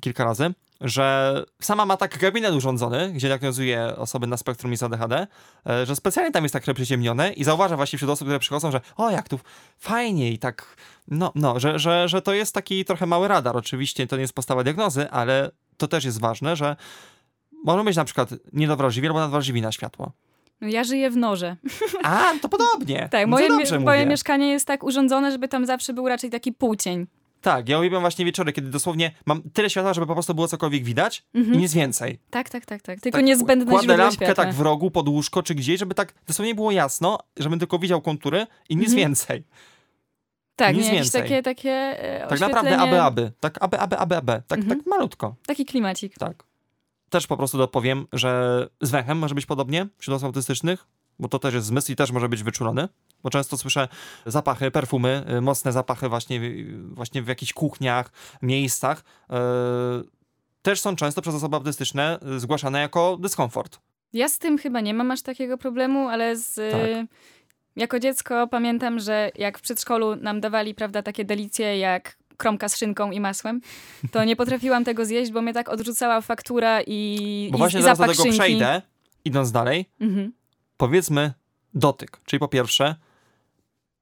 kilka 0.00 0.24
razy, 0.24 0.54
że 0.80 1.44
sama 1.60 1.86
ma 1.86 1.96
tak 1.96 2.18
gabinet 2.18 2.54
urządzony, 2.54 3.12
gdzie 3.12 3.28
diagnozuje 3.28 3.96
osoby 3.96 4.26
na 4.26 4.36
spektrum 4.36 4.72
i 4.72 4.76
z 4.76 4.82
ADHD, 4.82 5.26
e, 5.66 5.86
że 5.86 5.96
specjalnie 5.96 6.32
tam 6.32 6.42
jest 6.42 6.52
tak 6.52 6.74
przyciemnione 6.74 7.32
i 7.32 7.44
zauważa 7.44 7.76
właśnie 7.76 7.96
wśród 7.96 8.10
osób, 8.10 8.26
które 8.26 8.38
przychodzą, 8.38 8.70
że 8.70 8.80
o, 8.96 9.10
jak 9.10 9.28
tu 9.28 9.40
fajnie 9.78 10.32
i 10.32 10.38
tak, 10.38 10.76
no, 11.08 11.32
no, 11.34 11.60
że, 11.60 11.78
że, 11.78 12.08
że 12.08 12.22
to 12.22 12.32
jest 12.34 12.54
taki 12.54 12.84
trochę 12.84 13.06
mały 13.06 13.28
radar. 13.28 13.56
Oczywiście 13.56 14.06
to 14.06 14.16
nie 14.16 14.22
jest 14.22 14.34
postawa 14.34 14.64
diagnozy, 14.64 15.10
ale 15.10 15.50
to 15.76 15.88
też 15.88 16.04
jest 16.04 16.20
ważne, 16.20 16.56
że 16.56 16.76
możemy 17.64 17.84
być 17.84 17.96
na 17.96 18.04
przykład 18.04 18.30
niedowrażliwi 18.52 19.06
albo 19.06 19.20
nadwrażliwi 19.20 19.62
na 19.62 19.72
światło. 19.72 20.12
No, 20.60 20.68
ja 20.68 20.84
żyję 20.84 21.10
w 21.10 21.16
norze. 21.16 21.56
A, 22.02 22.32
to 22.42 22.48
podobnie. 22.48 23.08
Tak, 23.12 23.26
No 23.26 23.30
moje, 23.30 23.48
dobrze 23.48 23.80
moje 23.80 24.06
mieszkanie 24.06 24.48
jest 24.50 24.66
tak 24.66 24.84
urządzone, 24.84 25.32
żeby 25.32 25.48
tam 25.48 25.66
zawsze 25.66 25.92
był 25.92 26.08
raczej 26.08 26.30
taki 26.30 26.52
półcień. 26.52 27.06
Tak, 27.40 27.68
ja 27.68 27.78
uwielbiam 27.78 28.00
właśnie 28.00 28.24
wieczory, 28.24 28.52
kiedy 28.52 28.70
dosłownie 28.70 29.12
mam 29.26 29.42
tyle 29.42 29.70
światła, 29.70 29.94
żeby 29.94 30.06
po 30.06 30.12
prostu 30.12 30.34
było 30.34 30.48
cokolwiek 30.48 30.84
widać 30.84 31.24
i 31.34 31.38
nic 31.58 31.74
więcej. 31.74 32.18
Tak, 32.30 32.48
tak, 32.50 32.66
tak, 32.66 32.82
tak. 32.82 33.00
Tylko 33.00 33.18
tak, 33.18 33.24
niezbędne 33.26 33.70
Kładę 33.72 33.96
lampkę 33.96 34.24
światła. 34.26 34.44
tak 34.44 34.54
w 34.54 34.60
rogu, 34.60 34.90
pod 34.90 35.08
łóżko 35.08 35.42
czy 35.42 35.54
gdzieś, 35.54 35.80
żeby 35.80 35.94
tak 35.94 36.14
dosłownie 36.26 36.54
było 36.54 36.70
jasno, 36.70 37.18
żebym 37.36 37.58
tylko 37.58 37.78
widział 37.78 38.00
kontury 38.02 38.46
i 38.68 38.76
nic 38.76 38.88
Mhm. 38.88 38.98
więcej. 38.98 39.44
tak, 40.56 40.76
nic 40.76 40.86
nie, 40.86 40.92
więcej. 40.92 41.22
takie, 41.22 41.42
takie 41.42 41.70
e, 41.70 42.26
Tak 42.28 42.40
naprawdę 42.40 42.78
aby, 42.78 43.02
aby. 43.02 43.32
Tak 43.40 43.58
aby, 43.62 43.78
aby, 43.78 43.98
aby, 43.98 44.16
aby. 44.16 44.42
Tak, 44.48 44.58
Mhm. 44.58 44.78
tak 44.78 44.86
malutko. 44.86 45.34
Taki 45.46 45.64
klimacik. 45.64 46.14
Tak. 46.18 46.44
Też 47.14 47.26
po 47.26 47.36
prostu 47.36 47.58
dopowiem, 47.58 48.06
że 48.12 48.66
z 48.80 48.90
węchem 48.90 49.18
może 49.18 49.34
być 49.34 49.46
podobnie 49.46 49.86
wśród 49.98 50.16
osób 50.16 50.26
autystycznych, 50.26 50.86
bo 51.18 51.28
to 51.28 51.38
też 51.38 51.54
jest 51.54 51.66
zmysł 51.66 51.92
i 51.92 51.96
też 51.96 52.10
może 52.12 52.28
być 52.28 52.42
wyczulony. 52.42 52.88
Bo 53.22 53.30
często 53.30 53.56
słyszę 53.58 53.88
zapachy, 54.26 54.70
perfumy, 54.70 55.24
y, 55.38 55.40
mocne 55.40 55.72
zapachy 55.72 56.08
właśnie, 56.08 56.40
w- 56.40 56.94
właśnie 56.94 57.22
w 57.22 57.28
jakichś 57.28 57.52
kuchniach, 57.52 58.12
miejscach. 58.42 58.98
y, 59.00 59.34
Też 60.62 60.80
są 60.80 60.96
często 60.96 61.22
przez 61.22 61.34
osoby 61.34 61.56
autystyczne 61.56 62.18
y, 62.36 62.40
zgłaszane 62.40 62.80
jako 62.80 63.16
dyskomfort. 63.20 63.78
Ja 64.12 64.28
z 64.28 64.38
tym 64.38 64.58
chyba 64.58 64.80
nie 64.80 64.94
mam 64.94 65.10
aż 65.10 65.22
takiego 65.22 65.58
problemu, 65.58 66.08
ale 66.08 66.36
z, 66.36 66.54
Tak. 66.54 67.06
jako 67.76 68.00
dziecko 68.00 68.48
pamiętam, 68.48 68.98
że 68.98 69.30
jak 69.34 69.58
w 69.58 69.62
przedszkolu 69.62 70.16
nam 70.16 70.40
dawali, 70.40 70.74
prawda, 70.74 71.02
takie 71.02 71.24
delicje 71.24 71.78
jak 71.78 72.16
kromka 72.36 72.68
z 72.68 72.76
szynką 72.76 73.10
i 73.10 73.20
masłem, 73.20 73.60
to 74.12 74.24
nie 74.24 74.36
potrafiłam 74.36 74.84
tego 74.84 75.04
zjeść, 75.04 75.32
bo 75.32 75.42
mnie 75.42 75.52
tak 75.52 75.68
odrzucała 75.68 76.20
faktura 76.20 76.80
i, 76.86 77.48
Bo 77.52 77.56
i, 77.56 77.58
właśnie 77.58 77.80
i 77.80 77.82
zaraz 77.82 77.98
do 77.98 78.04
tego 78.04 78.22
szynki. 78.22 78.38
przejdę, 78.38 78.82
idąc 79.24 79.52
dalej. 79.52 79.86
Mhm. 80.00 80.32
Powiedzmy 80.76 81.32
dotyk. 81.74 82.20
Czyli 82.26 82.40
po 82.40 82.48
pierwsze 82.48 82.96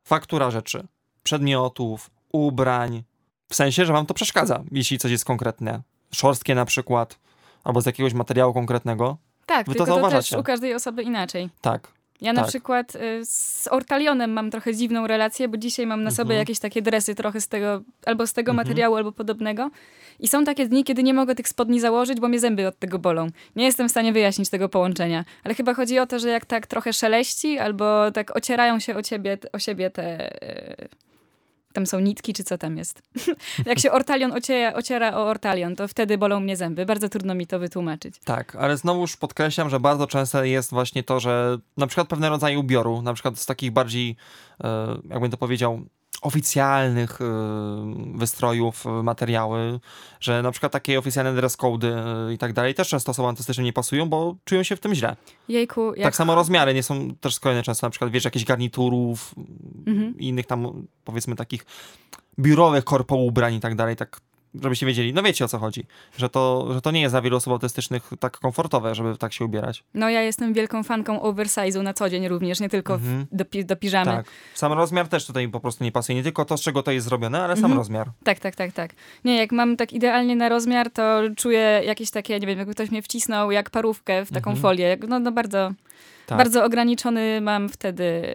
faktura 0.04 0.50
rzeczy, 0.50 0.86
przedmiotów, 1.22 2.10
ubrań. 2.32 3.02
W 3.48 3.54
sensie, 3.54 3.86
że 3.86 3.92
wam 3.92 4.06
to 4.06 4.14
przeszkadza, 4.14 4.62
jeśli 4.72 4.98
coś 4.98 5.10
jest 5.12 5.24
konkretne. 5.24 5.82
Szorstkie 6.14 6.54
na 6.54 6.64
przykład, 6.64 7.18
albo 7.64 7.80
z 7.80 7.86
jakiegoś 7.86 8.14
materiału 8.14 8.54
konkretnego. 8.54 9.16
Tak, 9.46 9.66
Wy 9.68 9.74
to 9.74 9.78
tylko 9.78 9.84
to, 9.84 9.92
też 9.94 10.02
zauważacie. 10.02 10.38
u 10.38 10.42
każdej 10.42 10.74
osoby 10.74 11.02
inaczej. 11.02 11.50
Tak. 11.60 11.88
Ja 12.20 12.32
na 12.32 12.40
Tak. 12.40 12.48
przykład 12.48 12.94
y, 12.96 13.20
z 13.24 13.68
Ortalionem 13.70 14.32
mam 14.32 14.50
trochę 14.50 14.74
dziwną 14.74 15.06
relację, 15.06 15.48
bo 15.48 15.56
dzisiaj 15.56 15.86
mam 15.86 16.02
na 16.02 16.10
sobie 16.10 16.22
Mhm. 16.30 16.38
jakieś 16.38 16.58
takie 16.58 16.82
dresy 16.82 17.14
trochę 17.14 17.40
z 17.40 17.48
tego, 17.48 17.82
albo 18.06 18.26
z 18.26 18.32
tego 18.32 18.50
Mhm. 18.52 18.66
materiału, 18.66 18.96
albo 18.96 19.12
podobnego. 19.12 19.70
I 20.20 20.28
są 20.28 20.44
takie 20.44 20.66
dni, 20.68 20.84
kiedy 20.84 21.02
nie 21.02 21.14
mogę 21.14 21.34
tych 21.34 21.48
spodni 21.48 21.80
założyć, 21.80 22.20
bo 22.20 22.28
mnie 22.28 22.40
zęby 22.40 22.66
od 22.66 22.78
tego 22.78 22.98
bolą. 22.98 23.26
Nie 23.56 23.64
jestem 23.64 23.88
w 23.88 23.90
stanie 23.90 24.12
wyjaśnić 24.12 24.48
tego 24.50 24.68
połączenia. 24.68 25.24
Ale 25.44 25.54
chyba 25.54 25.74
chodzi 25.74 25.98
o 25.98 26.06
to, 26.06 26.18
że 26.18 26.28
jak 26.28 26.46
tak 26.46 26.66
trochę 26.66 26.92
szeleści, 26.92 27.58
albo 27.58 28.10
tak 28.10 28.36
ocierają 28.36 28.78
się 28.78 28.96
o, 28.96 29.02
ciebie, 29.02 29.38
o 29.52 29.58
siebie 29.58 29.90
te... 29.90 30.34
y, 30.82 30.88
tam 31.72 31.86
są 31.86 32.00
nitki, 32.00 32.32
czy 32.32 32.44
co 32.44 32.58
tam 32.58 32.76
jest. 32.76 33.02
jak 33.66 33.78
się 33.78 33.92
ortalion 33.92 34.32
ociera, 34.74 35.14
o 35.14 35.26
ortalion, 35.26 35.76
to 35.76 35.88
wtedy 35.88 36.18
bolą 36.18 36.40
mnie 36.40 36.56
zęby. 36.56 36.86
Bardzo 36.86 37.08
trudno 37.08 37.34
mi 37.34 37.46
to 37.46 37.58
wytłumaczyć. 37.58 38.14
Tak, 38.24 38.56
ale 38.56 38.76
znowuż 38.76 39.16
podkreślam, 39.16 39.70
że 39.70 39.80
bardzo 39.80 40.06
często 40.06 40.44
jest 40.44 40.70
właśnie 40.70 41.02
to, 41.02 41.20
że 41.20 41.58
na 41.76 41.86
przykład 41.86 42.08
pewne 42.08 42.28
rodzaje 42.28 42.58
ubioru, 42.58 43.02
na 43.02 43.14
przykład 43.14 43.38
z 43.38 43.46
takich 43.46 43.70
bardziej, 43.70 44.16
e, 44.64 44.98
jakbym 45.10 45.30
to 45.30 45.36
powiedział, 45.36 45.80
oficjalnych 46.22 47.20
e, 47.20 47.24
wystrojów, 48.14 48.86
e, 48.86 49.02
materiały, 49.02 49.80
że 50.20 50.42
na 50.42 50.50
przykład 50.50 50.72
takie 50.72 50.98
oficjalne 50.98 51.34
dress 51.34 51.56
code 51.56 52.04
e, 52.28 52.32
i 52.34 52.38
tak 52.38 52.52
dalej 52.52 52.74
też 52.74 52.88
często 52.88 53.10
osobom 53.10 53.28
autystycznym 53.28 53.64
nie 53.64 53.72
pasują, 53.72 54.08
bo 54.08 54.36
czują 54.44 54.62
się 54.62 54.76
w 54.76 54.80
tym 54.80 54.94
źle. 54.94 55.16
Jejku, 55.48 55.94
jak... 55.94 56.04
Tak 56.04 56.16
samo 56.16 56.34
rozmiary 56.34 56.74
nie 56.74 56.82
są 56.82 57.14
też 57.20 57.34
skrojone 57.34 57.62
często, 57.62 57.86
na 57.86 57.90
przykład 57.90 58.10
wiesz, 58.10 58.24
jakichś 58.24 58.44
garniturów 58.44 59.34
Mhm. 59.86 60.18
i 60.18 60.28
innych 60.28 60.46
tam 60.46 60.86
powiedzmy 61.04 61.36
takich 61.36 61.66
biurowych 62.38 62.84
korpo 62.84 63.16
ubrań 63.16 63.54
i 63.54 63.60
tak 63.60 63.74
dalej, 63.74 63.96
tak 63.96 64.20
żebyście 64.62 64.86
wiedzieli, 64.86 65.12
no 65.14 65.22
wiecie 65.22 65.44
o 65.44 65.48
co 65.48 65.58
chodzi, 65.58 65.86
że 66.18 66.28
to, 66.28 66.68
że 66.74 66.80
to 66.80 66.90
nie 66.90 67.00
jest 67.00 67.12
dla 67.12 67.22
wielu 67.22 67.36
osób 67.36 67.52
autystycznych 67.52 68.10
tak 68.20 68.38
komfortowe, 68.38 68.94
żeby 68.94 69.18
tak 69.18 69.32
się 69.32 69.44
ubierać. 69.44 69.84
No 69.94 70.10
ja 70.10 70.22
jestem 70.22 70.52
wielką 70.52 70.82
fanką 70.82 71.18
oversize'u 71.18 71.82
na 71.82 71.94
co 71.94 72.10
dzień 72.10 72.28
również, 72.28 72.60
nie 72.60 72.68
tylko 72.68 72.94
Mhm. 72.94 73.26
do, 73.32 73.44
pi- 73.44 73.64
do 73.64 73.76
piżamy. 73.76 74.10
Tak. 74.12 74.26
Sam 74.54 74.72
rozmiar 74.72 75.08
też 75.08 75.26
tutaj 75.26 75.48
po 75.48 75.60
prostu 75.60 75.84
nie 75.84 75.92
pasuje. 75.92 76.16
Nie 76.16 76.22
tylko 76.22 76.44
to, 76.44 76.56
z 76.56 76.60
czego 76.60 76.82
to 76.82 76.90
jest 76.92 77.06
zrobione, 77.06 77.42
ale 77.44 77.54
sam 77.56 77.64
Mhm. 77.64 77.78
rozmiar. 77.78 78.10
Tak, 78.24 78.40
tak, 78.40 78.56
tak, 78.56 78.72
tak. 78.72 78.90
Nie, 79.24 79.36
jak 79.36 79.52
mam 79.52 79.76
tak 79.76 79.92
idealnie 79.92 80.36
na 80.36 80.48
rozmiar, 80.48 80.90
to 80.90 81.20
czuję 81.36 81.80
jakieś 81.84 82.10
takie, 82.10 82.40
nie 82.40 82.46
wiem, 82.46 82.58
jakby 82.58 82.74
ktoś 82.74 82.90
mnie 82.90 83.02
wcisnął 83.02 83.50
jak 83.50 83.70
parówkę 83.70 84.24
w 84.24 84.28
taką 84.32 84.50
Mhm. 84.50 84.62
folię. 84.62 84.96
No, 85.08 85.18
no 85.18 85.32
bardzo, 85.32 85.70
Tak, 86.26 86.38
bardzo 86.38 86.64
ograniczony 86.64 87.40
mam 87.40 87.68
wtedy 87.68 88.34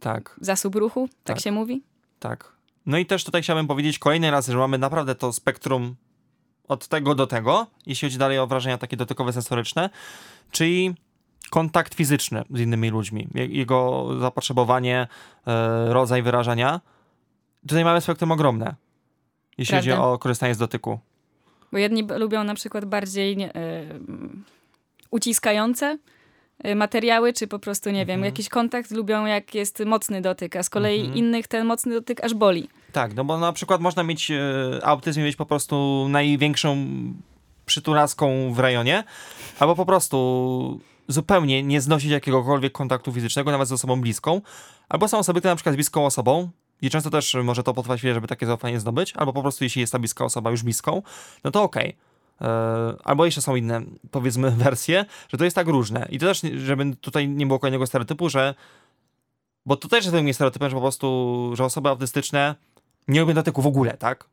tak, 0.00 0.36
zasób 0.40 0.74
ruchu, 0.74 1.08
tak, 1.24 1.36
Tak. 1.36 1.44
się 1.44 1.52
mówi. 1.52 1.82
tak. 2.20 2.55
No 2.86 2.98
i 2.98 3.06
też 3.06 3.24
tutaj 3.24 3.42
chciałbym 3.42 3.66
powiedzieć 3.66 3.98
kolejny 3.98 4.30
raz, 4.30 4.46
że 4.48 4.56
mamy 4.58 4.78
naprawdę 4.78 5.14
to 5.14 5.32
spektrum 5.32 5.96
od 6.68 6.88
tego 6.88 7.14
do 7.14 7.26
tego, 7.26 7.66
jeśli 7.86 8.08
chodzi 8.08 8.18
dalej 8.18 8.38
o 8.38 8.46
wrażenia 8.46 8.78
takie 8.78 8.96
dotykowe, 8.96 9.32
sensoryczne, 9.32 9.90
czyli 10.50 10.94
kontakt 11.50 11.94
fizyczny 11.94 12.42
z 12.50 12.60
innymi 12.60 12.90
ludźmi, 12.90 13.28
je- 13.34 13.46
jego 13.46 14.08
zapotrzebowanie, 14.20 15.06
e, 15.46 15.92
rodzaj 15.92 16.22
wyrażania. 16.22 16.80
Tutaj 17.68 17.84
mamy 17.84 18.00
spektrum 18.00 18.32
ogromne, 18.32 18.74
jeśli 19.58 19.72
Prawda. 19.72 19.96
chodzi 19.96 20.02
o 20.02 20.18
korzystanie 20.18 20.54
z 20.54 20.58
dotyku. 20.58 20.98
Bo 21.72 21.78
jedni 21.78 22.06
lubią 22.16 22.44
na 22.44 22.54
przykład 22.54 22.84
bardziej 22.84 23.32
mm, 23.54 24.44
uciskające 25.10 25.98
y, 26.66 26.74
materiały, 26.74 27.32
czy 27.32 27.46
po 27.46 27.58
prostu, 27.58 27.90
nie 27.90 28.06
wiem, 28.06 28.14
Mhm. 28.14 28.24
jakiś 28.24 28.48
kontakt 28.48 28.90
lubią 28.90 29.26
jak 29.26 29.54
jest 29.54 29.82
mocny 29.86 30.20
dotyk, 30.22 30.56
a 30.56 30.62
z 30.62 30.70
kolei 30.70 31.00
Mhm. 31.00 31.16
innych 31.18 31.48
ten 31.48 31.66
mocny 31.66 31.94
dotyk 31.94 32.24
aż 32.24 32.34
boli. 32.34 32.68
Tak, 32.92 33.14
no 33.14 33.24
bo 33.24 33.38
na 33.38 33.52
przykład 33.52 33.80
można 33.80 34.02
mieć 34.02 34.30
e, 34.30 34.40
autyzm 34.82 35.20
i 35.20 35.24
mieć 35.24 35.36
po 35.36 35.46
prostu 35.46 36.06
największą 36.08 36.86
przytulaską 37.66 38.52
w 38.54 38.58
rejonie, 38.58 39.04
albo 39.58 39.74
po 39.74 39.86
prostu 39.86 40.80
zupełnie 41.08 41.62
nie 41.62 41.80
znosić 41.80 42.10
jakiegokolwiek 42.10 42.72
kontaktu 42.72 43.12
fizycznego, 43.12 43.50
nawet 43.50 43.68
z 43.68 43.72
osobą 43.72 44.00
bliską, 44.00 44.40
albo 44.88 45.08
są 45.08 45.18
osoby, 45.18 45.40
które 45.40 45.52
na 45.52 45.56
przykład 45.56 45.72
z 45.72 45.76
bliską 45.76 46.06
osobą, 46.06 46.50
i 46.82 46.90
często 46.90 47.10
też 47.10 47.36
może 47.44 47.62
to 47.62 47.74
potrwać 47.74 48.00
chwilę, 48.00 48.14
żeby 48.14 48.28
takie 48.28 48.46
zaufanie 48.46 48.80
zdobyć, 48.80 49.12
albo 49.16 49.32
po 49.32 49.42
prostu 49.42 49.64
jeśli 49.64 49.80
jest 49.80 49.92
ta 49.92 49.98
bliska 49.98 50.24
osoba 50.24 50.50
już 50.50 50.62
bliską, 50.62 51.02
no 51.44 51.50
to 51.50 51.62
okej. 51.62 51.96
E, 52.40 52.96
Albo 53.04 53.24
jeszcze 53.24 53.42
są 53.42 53.56
inne, 53.56 53.82
powiedzmy, 54.10 54.50
wersje, 54.64 55.04
że 55.28 55.38
to 55.38 55.44
jest 55.44 55.56
tak 55.56 55.66
różne. 55.66 56.06
I 56.10 56.18
to 56.18 56.26
też, 56.26 56.42
żeby 56.56 56.96
tutaj 57.00 57.28
nie 57.28 57.46
było 57.46 57.58
kolejnego 57.58 57.86
stereotypu, 57.86 58.28
że 58.28 58.54
bo 59.66 59.76
to 59.76 59.88
też 59.88 60.04
jest 60.04 60.14
pewnym 60.14 60.34
stereotypem, 60.34 60.70
że 60.70 60.76
po 60.76 60.82
prostu, 60.82 61.50
że 61.54 61.64
osoby 61.64 61.88
autystyczne 61.88 62.54
nie 63.08 63.20
lubią 63.20 63.34
dotyku 63.34 63.62
w 63.62 63.66
ogóle, 63.66 63.96
tak? 63.96 64.24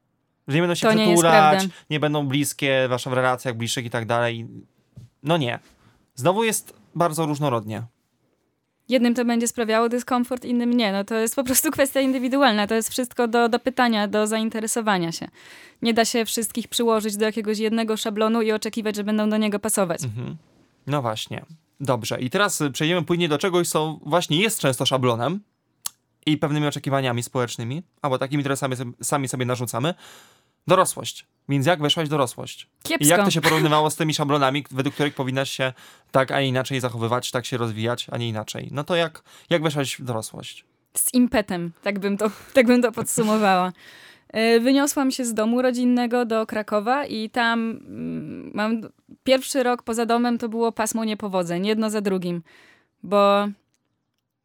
Że 0.48 0.56
nie 0.56 0.62
będą 0.62 0.76
się 0.76 0.88
To 0.88 0.94
nie 0.94 1.06
przytulać, 1.06 1.32
prawda. 1.32 1.76
nie 1.90 2.00
będą 2.00 2.28
bliskie 2.28 2.88
wasze 2.90 3.10
w 3.10 3.14
relacjach 3.14 3.56
bliższych 3.58 3.86
i 3.86 3.90
tak 3.90 4.06
dalej. 4.06 4.48
No 5.24 5.38
nie. 5.38 5.60
Znowu 6.16 6.44
jest 6.44 6.74
bardzo 6.96 7.26
różnorodnie. 7.26 7.84
jednym 8.90 9.14
to 9.16 9.26
będzie 9.26 9.48
sprawiało 9.48 9.90
dyskomfort, 9.90 10.46
innym 10.46 10.74
nie. 10.74 10.92
No 10.92 11.04
to 11.04 11.16
jest 11.16 11.36
po 11.36 11.44
prostu 11.44 11.72
kwestia 11.78 12.02
indywidualna. 12.02 12.68
To 12.68 12.76
jest 12.76 12.90
wszystko 12.90 13.28
do, 13.28 13.50
do 13.50 13.60
pytania, 13.60 14.08
do 14.08 14.28
zainteresowania 14.28 15.12
się. 15.12 15.28
Nie 15.82 15.94
da 15.94 16.06
się 16.06 16.26
wszystkich 16.26 16.68
przyłożyć 16.68 17.18
do 17.18 17.26
jakiegoś 17.26 17.58
jednego 17.60 17.98
szablonu 17.98 18.42
i 18.42 18.52
oczekiwać, 18.52 18.96
że 18.96 19.04
będą 19.04 19.30
do 19.30 19.38
niego 19.38 19.60
pasować. 19.60 20.04
Mhm. 20.04 20.38
No 20.88 21.02
właśnie. 21.02 21.46
Dobrze. 21.80 22.22
I 22.22 22.30
teraz 22.30 22.64
przejdziemy 22.74 23.04
płynnie 23.04 23.30
do 23.30 23.38
czegoś, 23.38 23.70
co 23.70 24.00
właśnie 24.06 24.38
jest 24.42 24.60
często 24.60 24.86
szablonem 24.86 25.40
i 26.26 26.38
pewnymi 26.38 26.68
oczekiwaniami 26.68 27.24
społecznymi, 27.24 27.84
albo 28.02 28.18
takimi, 28.18 28.44
które 28.44 28.58
sami, 28.58 28.76
sami 29.02 29.28
sobie 29.28 29.46
narzucamy. 29.46 29.94
Dorosłość. 30.68 31.28
Więc 31.50 31.66
jak 31.66 31.82
weszłaś 31.82 32.10
dorosłość? 32.10 32.70
Kiepsko. 32.84 33.06
I 33.06 33.08
jak 33.08 33.26
to 33.26 33.32
się 33.32 33.42
porównywało 33.42 33.90
z 33.90 33.96
tymi 33.96 34.14
szablonami, 34.20 34.66
według 34.72 34.96
których 34.96 35.16
powinnaś 35.16 35.50
się 35.50 35.74
tak, 36.12 36.32
a 36.32 36.42
nie 36.42 36.48
inaczej 36.48 36.80
zachowywać, 36.80 37.32
tak 37.32 37.46
się 37.46 37.58
rozwijać, 37.58 38.08
a 38.12 38.18
nie 38.18 38.30
inaczej? 38.30 38.70
No 38.72 38.84
to 38.84 38.96
jak, 38.96 39.24
jak 39.50 39.64
weszłaś 39.64 39.96
w 40.00 40.04
dorosłość? 40.04 40.66
Z 40.98 41.14
impetem, 41.14 41.72
tak 41.82 42.00
bym 42.00 42.18
to, 42.18 42.32
tak 42.54 42.68
bym 42.68 42.82
to 42.82 42.92
podsumowała. 42.92 43.72
E, 44.30 44.60
wyniosłam 44.60 45.12
się 45.12 45.26
z 45.26 45.34
domu 45.34 45.62
rodzinnego 45.62 46.26
do 46.26 46.46
Krakowa 46.46 47.06
i 47.06 47.30
tam 47.30 47.60
mm, 47.72 48.52
mam 48.54 48.82
pierwszy 49.24 49.64
rok 49.64 49.84
poza 49.84 50.06
domem 50.06 50.38
to 50.38 50.50
było 50.50 50.72
pasmo 50.72 51.06
niepowodzeń, 51.06 51.66
jedno 51.66 51.90
za 51.90 52.02
drugim, 52.02 52.44
bo 53.04 53.48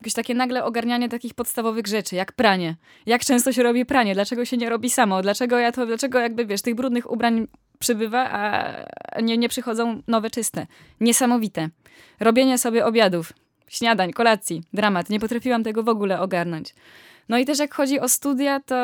jakieś 0.01 0.15
takie 0.15 0.35
nagle 0.35 0.65
ogarnianie 0.65 1.09
takich 1.09 1.35
podstawowych 1.35 1.87
rzeczy, 1.87 2.17
jak 2.17 2.33
pranie. 2.33 2.77
Jak 3.07 3.25
często 3.25 3.53
się 3.53 3.63
robi 3.63 3.87
pranie? 3.87 4.15
Dlaczego 4.15 4.45
się 4.45 4.57
nie 4.57 4.69
robi 4.69 4.91
samo? 4.91 5.23
Dlaczego 5.23 5.59
ja 5.59 5.73
to, 5.73 5.87
dlaczego 5.87 6.19
jakby 6.19 6.47
wiesz, 6.47 6.63
tych 6.63 6.75
brudnych 6.75 7.11
ubrań 7.11 7.47
przybywa, 7.79 8.31
a 8.31 9.21
nie, 9.21 9.39
nie 9.39 9.49
przychodzą 9.49 10.03
nowe 10.07 10.31
czyste? 10.31 10.67
Niesamowite. 11.01 11.69
Robienie 12.21 12.59
sobie 12.59 12.87
obiadów, 12.87 13.33
śniadań, 13.69 14.13
kolacji, 14.13 14.63
dramat. 14.73 15.11
Nie 15.11 15.21
potrafiłam 15.21 15.65
tego 15.65 15.83
w 15.83 15.89
ogóle 15.89 16.21
ogarnąć. 16.21 16.75
No 17.29 17.39
i 17.39 17.45
też 17.45 17.59
jak 17.59 17.75
chodzi 17.75 18.01
o 18.01 18.09
studia, 18.09 18.61
to 18.61 18.77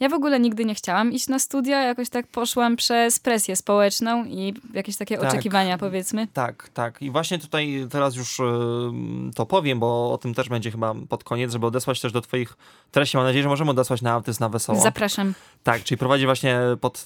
ja 0.00 0.08
w 0.08 0.12
ogóle 0.12 0.40
nigdy 0.40 0.64
nie 0.64 0.74
chciałam 0.74 1.12
iść 1.12 1.28
na 1.28 1.38
studia, 1.38 1.82
jakoś 1.82 2.08
tak 2.08 2.26
poszłam 2.26 2.76
przez 2.76 3.18
presję 3.18 3.56
społeczną 3.56 4.24
i 4.24 4.54
jakieś 4.74 4.96
takie 4.96 5.18
tak, 5.18 5.28
oczekiwania, 5.28 5.78
powiedzmy. 5.78 6.28
Tak, 6.32 6.68
tak. 6.68 7.02
I 7.02 7.10
właśnie 7.10 7.38
tutaj 7.38 7.86
teraz 7.90 8.16
już 8.16 8.40
y, 8.40 8.42
to 9.34 9.46
powiem, 9.46 9.80
bo 9.80 10.12
o 10.12 10.18
tym 10.18 10.34
też 10.34 10.48
będzie 10.48 10.70
chyba 10.70 10.94
pod 11.08 11.24
koniec, 11.24 11.52
żeby 11.52 11.66
odesłać 11.66 12.00
też 12.00 12.12
do 12.12 12.20
twoich 12.20 12.56
treści. 12.90 13.16
Mam 13.16 13.26
nadzieję, 13.26 13.42
że 13.42 13.48
możemy 13.48 13.70
odesłać 13.70 14.02
na 14.02 14.12
Autyzm 14.12 14.42
na 14.42 14.48
Wesoło. 14.48 14.80
Zapraszam. 14.80 15.34
Tak, 15.62 15.84
czyli 15.84 15.98
prowadzi 15.98 16.24
właśnie 16.24 16.60
pod 16.80 17.04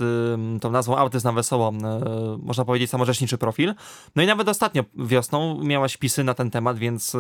y, 0.56 0.60
tą 0.60 0.70
nazwą 0.70 0.96
Autyzm 0.96 1.26
na 1.26 1.32
Wesoło, 1.32 1.72
y, 1.72 2.38
można 2.38 2.64
powiedzieć, 2.64 2.90
samorzeczniczy 2.90 3.38
profil. 3.38 3.74
No 4.16 4.22
i 4.22 4.26
nawet 4.26 4.48
ostatnio 4.48 4.84
wiosną 4.94 5.64
miałaś 5.64 5.96
pisy 5.96 6.24
na 6.24 6.34
ten 6.34 6.50
temat, 6.50 6.78
więc 6.78 7.16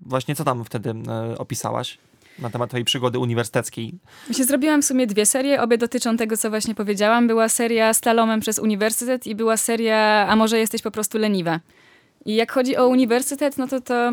właśnie 0.00 0.34
co 0.34 0.44
tam 0.44 0.64
wtedy 0.64 0.94
opisałaś? 1.38 1.98
Na 2.38 2.50
temat 2.50 2.70
twojej 2.70 2.84
przygody 2.84 3.18
uniwersyteckiej. 3.18 3.94
Się 4.32 4.44
zrobiłam 4.44 4.82
w 4.82 4.84
sumie 4.84 5.06
dwie 5.06 5.26
serie, 5.26 5.62
obie 5.62 5.78
dotyczą 5.78 6.16
tego, 6.16 6.36
co 6.36 6.50
właśnie 6.50 6.74
powiedziałam. 6.74 7.26
Była 7.26 7.48
seria 7.48 7.94
Slalomem 7.94 8.40
przez 8.40 8.58
uniwersytet 8.58 9.26
i 9.26 9.34
była 9.34 9.56
seria 9.56 10.26
A 10.28 10.36
może 10.36 10.58
jesteś 10.58 10.82
po 10.82 10.90
prostu 10.90 11.18
leniwa. 11.18 11.60
I 12.24 12.34
jak 12.34 12.52
chodzi 12.52 12.76
o 12.76 12.88
uniwersytet, 12.88 13.58
no 13.58 13.68
to 13.68 13.80
to... 13.80 14.12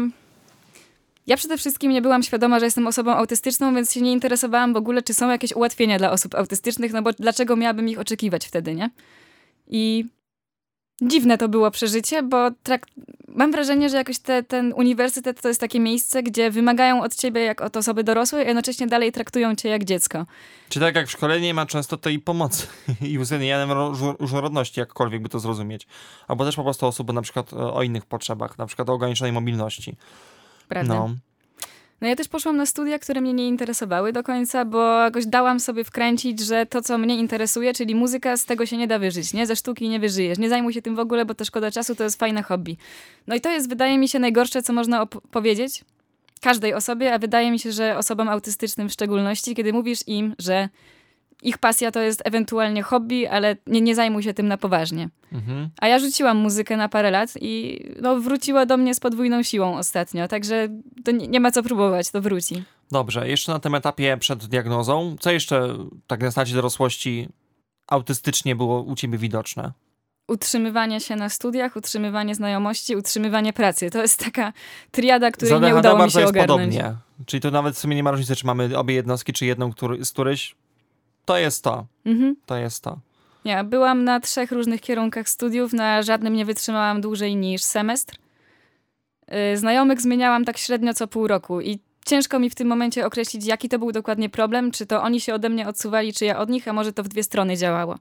Ja 1.28 1.38
przede 1.38 1.58
wszystkim 1.58 1.92
nie 1.92 2.02
byłam 2.02 2.24
świadoma, 2.24 2.60
że 2.60 2.66
jestem 2.66 2.88
osobą 2.88 3.12
autystyczną, 3.12 3.76
więc 3.76 3.94
się 3.94 4.02
nie 4.02 4.12
interesowałam 4.12 4.74
w 4.74 4.78
ogóle, 4.78 5.02
czy 5.02 5.14
są 5.14 5.30
jakieś 5.30 5.52
ułatwienia 5.52 5.98
dla 5.98 6.12
osób 6.12 6.36
autystycznych, 6.36 6.94
no 6.94 7.02
bo 7.02 7.14
dlaczego 7.14 7.56
miałabym 7.56 7.90
ich 7.90 8.00
oczekiwać 8.00 8.48
wtedy, 8.48 8.76
nie? 8.76 8.90
I 9.68 10.06
dziwne 11.02 11.38
to 11.38 11.50
było 11.50 11.72
przeżycie, 11.72 12.24
bo 12.24 12.38
trak- 12.38 12.86
mam 13.36 13.52
wrażenie, 13.52 13.90
że 13.90 13.98
jakoś 13.98 14.20
te, 14.20 14.44
ten 14.44 14.74
uniwersytet 14.74 15.42
to 15.42 15.48
jest 15.48 15.60
takie 15.60 15.80
miejsce, 15.80 16.24
gdzie 16.24 16.52
wymagają 16.52 17.04
od 17.04 17.16
ciebie 17.16 17.42
jak 17.42 17.62
od 17.62 17.78
osoby 17.78 18.04
dorosłej, 18.04 18.44
a 18.44 18.48
jednocześnie 18.48 18.88
dalej 18.88 19.12
traktują 19.12 19.56
cię 19.56 19.70
jak 19.70 19.84
dziecko. 19.84 20.26
Czy 20.70 20.80
tak 20.80 20.96
jak 20.96 21.08
w 21.08 21.12
szkole 21.12 21.42
nie 21.42 21.54
ma 21.54 21.66
często 21.66 21.98
tej 21.98 22.20
pomocy 22.20 22.68
i 23.12 23.20
uwzględniania 23.20 23.74
różnorodności, 24.20 24.80
jakkolwiek 24.80 25.22
by 25.22 25.30
to 25.30 25.40
zrozumieć. 25.40 25.88
Albo 26.28 26.46
też 26.46 26.56
po 26.56 26.64
prostu 26.64 26.86
osób 26.88 27.14
na 27.14 27.22
przykład 27.22 27.54
e, 27.54 27.58
o 27.58 27.84
innych 27.84 28.06
potrzebach, 28.06 28.58
na 28.58 28.66
przykład 28.66 28.90
o 28.90 28.94
ograniczonej 28.94 29.34
mobilności. 29.34 29.96
Prawda. 30.68 30.94
No. 30.94 31.10
No 32.02 32.08
ja 32.08 32.16
też 32.16 32.28
poszłam 32.28 32.58
na 32.58 32.66
studia, 32.66 33.00
które 33.00 33.22
mnie 33.22 33.34
nie 33.34 33.48
interesowały 33.48 34.14
do 34.14 34.24
końca, 34.24 34.66
bo 34.66 35.04
jakoś 35.04 35.26
dałam 35.26 35.60
sobie 35.60 35.84
wkręcić, 35.84 36.40
że 36.40 36.66
to, 36.66 36.82
co 36.82 36.98
mnie 36.98 37.18
interesuje, 37.18 37.74
czyli 37.74 37.96
muzyka, 37.96 38.38
z 38.38 38.46
tego 38.46 38.66
się 38.66 38.78
nie 38.78 38.88
da 38.88 39.00
wyżyć, 39.00 39.34
nie? 39.34 39.48
Ze 39.48 39.56
sztuki 39.56 39.90
nie 39.90 40.00
wyżyjesz. 40.00 40.38
Nie 40.38 40.50
zajmuj 40.50 40.74
się 40.74 40.82
tym 40.82 40.96
w 40.96 41.00
ogóle, 41.00 41.26
bo 41.26 41.36
to 41.36 41.46
szkoda 41.46 41.72
czasu, 41.72 41.96
to 41.96 42.04
jest 42.04 42.20
fajne 42.20 42.44
hobby. 42.44 42.78
No 43.28 43.36
i 43.36 43.42
to 43.42 43.50
jest, 43.52 43.70
wydaje 43.70 43.98
mi 43.98 44.10
się, 44.10 44.20
najgorsze, 44.20 44.64
co 44.64 44.74
można 44.74 45.06
powiedzieć 45.06 45.84
każdej 46.42 46.74
osobie, 46.74 47.14
a 47.14 47.20
wydaje 47.20 47.52
mi 47.52 47.60
się, 47.60 47.72
że 47.72 47.98
osobom 47.98 48.30
autystycznym 48.30 48.90
w 48.90 48.92
szczególności, 48.92 49.56
kiedy 49.56 49.74
mówisz 49.74 50.08
im, 50.08 50.36
że 50.40 50.70
ich 51.46 51.58
pasja 51.58 51.92
to 51.92 52.00
jest 52.00 52.22
ewentualnie 52.26 52.84
hobby, 52.84 53.28
ale 53.28 53.58
nie, 53.68 53.82
nie 53.82 53.96
zajmuj 53.96 54.24
się 54.24 54.34
tym 54.34 54.48
na 54.48 54.58
poważnie. 54.58 55.10
Mhm. 55.32 55.70
A 55.80 55.88
ja 55.88 56.00
rzuciłam 56.00 56.38
muzykę 56.38 56.78
na 56.78 56.90
parę 56.90 57.12
lat 57.12 57.30
i 57.42 57.80
no, 58.02 58.20
wróciła 58.20 58.66
do 58.66 58.78
mnie 58.78 58.96
z 58.96 59.00
podwójną 59.00 59.44
siłą 59.44 59.78
ostatnio, 59.78 60.28
także 60.28 60.68
to 61.04 61.12
nie, 61.12 61.28
nie 61.28 61.40
ma 61.40 61.52
co 61.52 61.64
próbować, 61.64 62.12
to 62.12 62.22
wróci. 62.22 62.64
Dobrze, 62.92 63.30
jeszcze 63.30 63.52
na 63.52 63.60
tym 63.60 63.76
etapie 63.76 64.18
przed 64.18 64.46
diagnozą, 64.46 65.16
co 65.20 65.32
jeszcze 65.32 65.78
tak 66.08 66.22
na 66.22 66.32
stacie 66.32 66.54
dorosłości 66.54 67.28
autystycznie 67.88 68.56
było 68.56 68.82
u 68.82 68.96
ciebie 68.96 69.18
widoczne? 69.18 69.72
utrzymywanie 70.28 71.00
się 71.00 71.16
na 71.16 71.30
studiach, 71.30 71.76
utrzymywanie 71.76 72.36
znajomości, 72.36 72.96
utrzymywanie 72.96 73.54
pracy. 73.54 73.90
To 73.90 74.02
jest 74.02 74.20
taka 74.26 74.54
triada, 74.92 75.32
której 75.32 75.62
nie 75.62 75.76
udało 75.76 76.06
mi 76.06 76.12
się 76.12 76.20
jest 76.20 76.30
ogarnąć. 76.30 76.76
podobnie. 76.76 76.96
Czyli 77.26 77.42
to 77.42 77.52
nawet 77.52 77.76
w 77.76 77.78
sumie 77.78 77.96
nie 77.96 78.04
ma 78.04 78.12
różnicy, 78.12 78.36
czy 78.36 78.46
mamy 78.46 78.78
obie 78.78 78.96
jednostki, 78.96 79.34
czy 79.34 79.46
jedną 79.46 79.72
który, 79.72 80.06
z 80.06 80.12
któryś 80.12 80.56
to 81.26 81.38
jest 81.38 81.64
to. 81.64 81.86
Mhm. 82.06 82.36
To 82.46 82.58
jest 82.58 82.84
to. 82.84 83.00
Ja 83.46 83.64
byłam 83.64 84.04
na 84.04 84.20
trzech 84.20 84.52
różnych 84.52 84.82
kierunkach 84.82 85.30
studiów, 85.30 85.74
na 85.74 86.02
żadnym 86.02 86.34
nie 86.34 86.46
wytrzymałam 86.46 87.02
dłużej 87.02 87.36
niż 87.36 87.64
semestr. 87.64 88.18
Y, 89.54 89.58
znajomych 89.58 90.02
zmieniałam 90.02 90.46
tak 90.46 90.58
średnio 90.58 90.94
co 90.94 91.08
pół 91.08 91.28
roku 91.28 91.62
i 91.62 91.80
ciężko 92.06 92.40
mi 92.40 92.50
w 92.50 92.56
tym 92.56 92.68
momencie 92.68 93.06
określić, 93.06 93.46
jaki 93.46 93.70
to 93.70 93.80
był 93.80 93.92
dokładnie 93.92 94.30
problem, 94.30 94.72
czy 94.72 94.86
to 94.86 95.04
oni 95.04 95.22
się 95.22 95.34
ode 95.34 95.50
mnie 95.50 95.68
odsuwali, 95.68 96.14
czy 96.14 96.26
ja 96.26 96.38
od 96.40 96.50
nich, 96.50 96.68
a 96.68 96.74
może 96.74 96.94
to 96.94 97.04
w 97.04 97.08
dwie 97.08 97.24
strony 97.24 97.58
działało. 97.58 97.98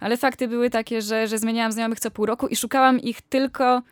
Ale 0.00 0.16
fakty 0.16 0.48
były 0.48 0.70
takie, 0.70 1.02
że, 1.02 1.28
że 1.28 1.38
zmieniałam 1.38 1.72
znajomych 1.72 2.00
co 2.00 2.10
pół 2.10 2.26
roku 2.26 2.48
i 2.48 2.56
szukałam 2.56 3.00
ich 3.00 3.20
tylko 3.22 3.78
y, 3.78 3.82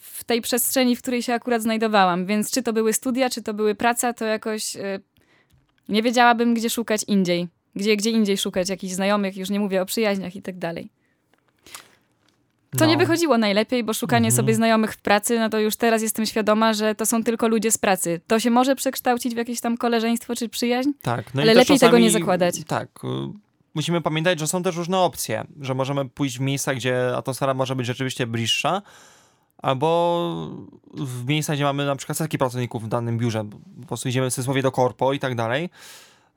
w 0.00 0.24
tej 0.26 0.40
przestrzeni, 0.40 0.96
w 0.96 1.02
której 1.02 1.22
się 1.22 1.34
akurat 1.34 1.62
znajdowałam. 1.62 2.26
Więc 2.26 2.50
czy 2.50 2.62
to 2.62 2.72
były 2.72 2.92
studia, 2.92 3.30
czy 3.30 3.42
to 3.42 3.54
były 3.54 3.74
praca, 3.74 4.12
to 4.12 4.24
jakoś 4.24 4.76
y, 4.76 5.00
nie 5.88 6.02
wiedziałabym, 6.02 6.54
gdzie 6.54 6.70
szukać 6.70 7.04
indziej 7.06 7.48
gdzie, 7.76 7.96
gdzie 7.96 8.10
indziej 8.10 8.38
szukać 8.38 8.68
jakichś 8.68 8.92
znajomych, 8.94 9.36
już 9.36 9.50
nie 9.50 9.60
mówię 9.60 9.82
o 9.82 9.86
przyjaźniach 9.86 10.36
i 10.36 10.42
tak 10.42 10.58
dalej. 10.58 10.90
To 12.78 12.84
no. 12.84 12.86
nie 12.86 12.96
wychodziło 12.96 13.38
najlepiej, 13.38 13.84
bo 13.84 13.94
szukanie 13.94 14.26
mhm. 14.26 14.36
sobie 14.36 14.54
znajomych 14.54 14.92
w 14.92 14.98
pracy, 14.98 15.38
no 15.38 15.48
to 15.48 15.58
już 15.58 15.76
teraz 15.76 16.02
jestem 16.02 16.26
świadoma, 16.26 16.72
że 16.72 16.94
to 16.94 17.06
są 17.06 17.24
tylko 17.24 17.48
ludzie 17.48 17.70
z 17.70 17.78
pracy. 17.78 18.20
To 18.26 18.40
się 18.40 18.50
może 18.50 18.76
przekształcić 18.76 19.34
w 19.34 19.36
jakieś 19.36 19.60
tam 19.60 19.76
koleżeństwo 19.76 20.36
czy 20.36 20.48
przyjaźń, 20.48 20.90
tak, 21.02 21.34
no 21.34 21.42
ale 21.42 21.54
lepiej 21.54 21.76
czasami, 21.76 21.90
tego 21.90 21.98
nie 21.98 22.10
zakładać. 22.10 22.54
Tak. 22.66 22.88
Y, 23.04 23.08
musimy 23.74 24.00
pamiętać, 24.00 24.38
że 24.40 24.46
są 24.46 24.62
też 24.62 24.76
różne 24.76 24.98
opcje, 24.98 25.44
że 25.60 25.74
możemy 25.74 26.08
pójść 26.08 26.38
w 26.38 26.40
miejsca, 26.40 26.74
gdzie 26.74 27.16
atmosfera 27.16 27.54
może 27.54 27.76
być 27.76 27.86
rzeczywiście 27.86 28.26
bliższa, 28.26 28.82
albo 29.58 30.50
w 30.94 31.28
miejsca, 31.28 31.54
gdzie 31.54 31.64
mamy 31.64 31.86
na 31.86 31.96
przykład 31.96 32.18
setki 32.18 32.38
pracowników 32.38 32.84
w 32.84 32.88
danym 32.88 33.18
biurze. 33.18 33.44
Po 33.80 33.86
prostu 33.86 34.08
idziemy 34.08 34.30
w 34.30 34.34
cudzysłowie 34.34 34.62
do 34.62 34.72
korpo 34.72 35.12
i 35.12 35.18
tak 35.18 35.34
dalej. 35.34 35.70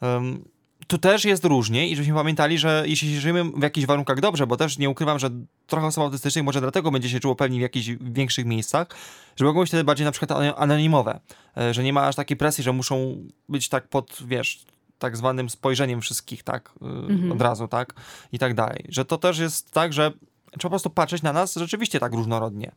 Um, 0.01 0.43
tu 0.88 0.97
też 0.97 1.25
jest 1.25 1.45
różnie 1.45 1.88
i 1.88 1.95
żebyśmy 1.95 2.15
pamiętali, 2.15 2.57
że 2.57 2.84
jeśli 2.88 3.19
żyjemy 3.19 3.43
w 3.43 3.61
jakichś 3.61 3.88
warunkach 3.88 4.19
dobrze, 4.19 4.47
bo 4.47 4.57
też 4.57 4.77
nie 4.77 4.89
ukrywam, 4.89 5.19
że 5.19 5.29
trochę 5.67 5.88
osób 5.88 6.03
autystycznych 6.03 6.45
może 6.45 6.61
dlatego 6.61 6.91
będzie 6.91 7.09
się 7.09 7.19
czuło 7.19 7.36
pewnie 7.36 7.57
w 7.59 7.61
jakichś 7.61 7.88
większych 8.01 8.45
miejscach, 8.45 8.88
że 9.36 9.45
mogą 9.45 9.59
być 9.59 9.69
wtedy 9.69 9.84
bardziej 9.84 10.05
na 10.05 10.11
przykład 10.11 10.53
anonimowe, 10.57 11.19
e, 11.57 11.73
że 11.73 11.84
nie 11.84 11.93
ma 11.93 12.07
aż 12.07 12.15
takiej 12.15 12.38
presji, 12.38 12.63
że 12.63 12.73
muszą 12.73 13.17
być 13.49 13.69
tak 13.69 13.88
pod, 13.88 14.17
wiesz, 14.27 14.65
tak 14.99 15.17
zwanym 15.17 15.49
spojrzeniem 15.49 16.01
wszystkich, 16.01 16.43
tak, 16.43 16.71
e, 16.81 16.86
mhm. 16.86 17.31
od 17.31 17.41
razu, 17.41 17.67
tak, 17.67 17.93
i 18.31 18.39
tak 18.39 18.53
dalej. 18.53 18.86
Że 18.89 19.05
to 19.05 19.17
też 19.17 19.39
jest 19.39 19.71
tak, 19.71 19.93
że 19.93 20.11
trzeba 20.51 20.61
po 20.63 20.69
prostu 20.69 20.89
patrzeć 20.89 21.21
na 21.21 21.34
nas 21.34 21.55
rzeczywiście 21.55 21.99
tak 21.99 22.13
różnorodnie. 22.13 22.71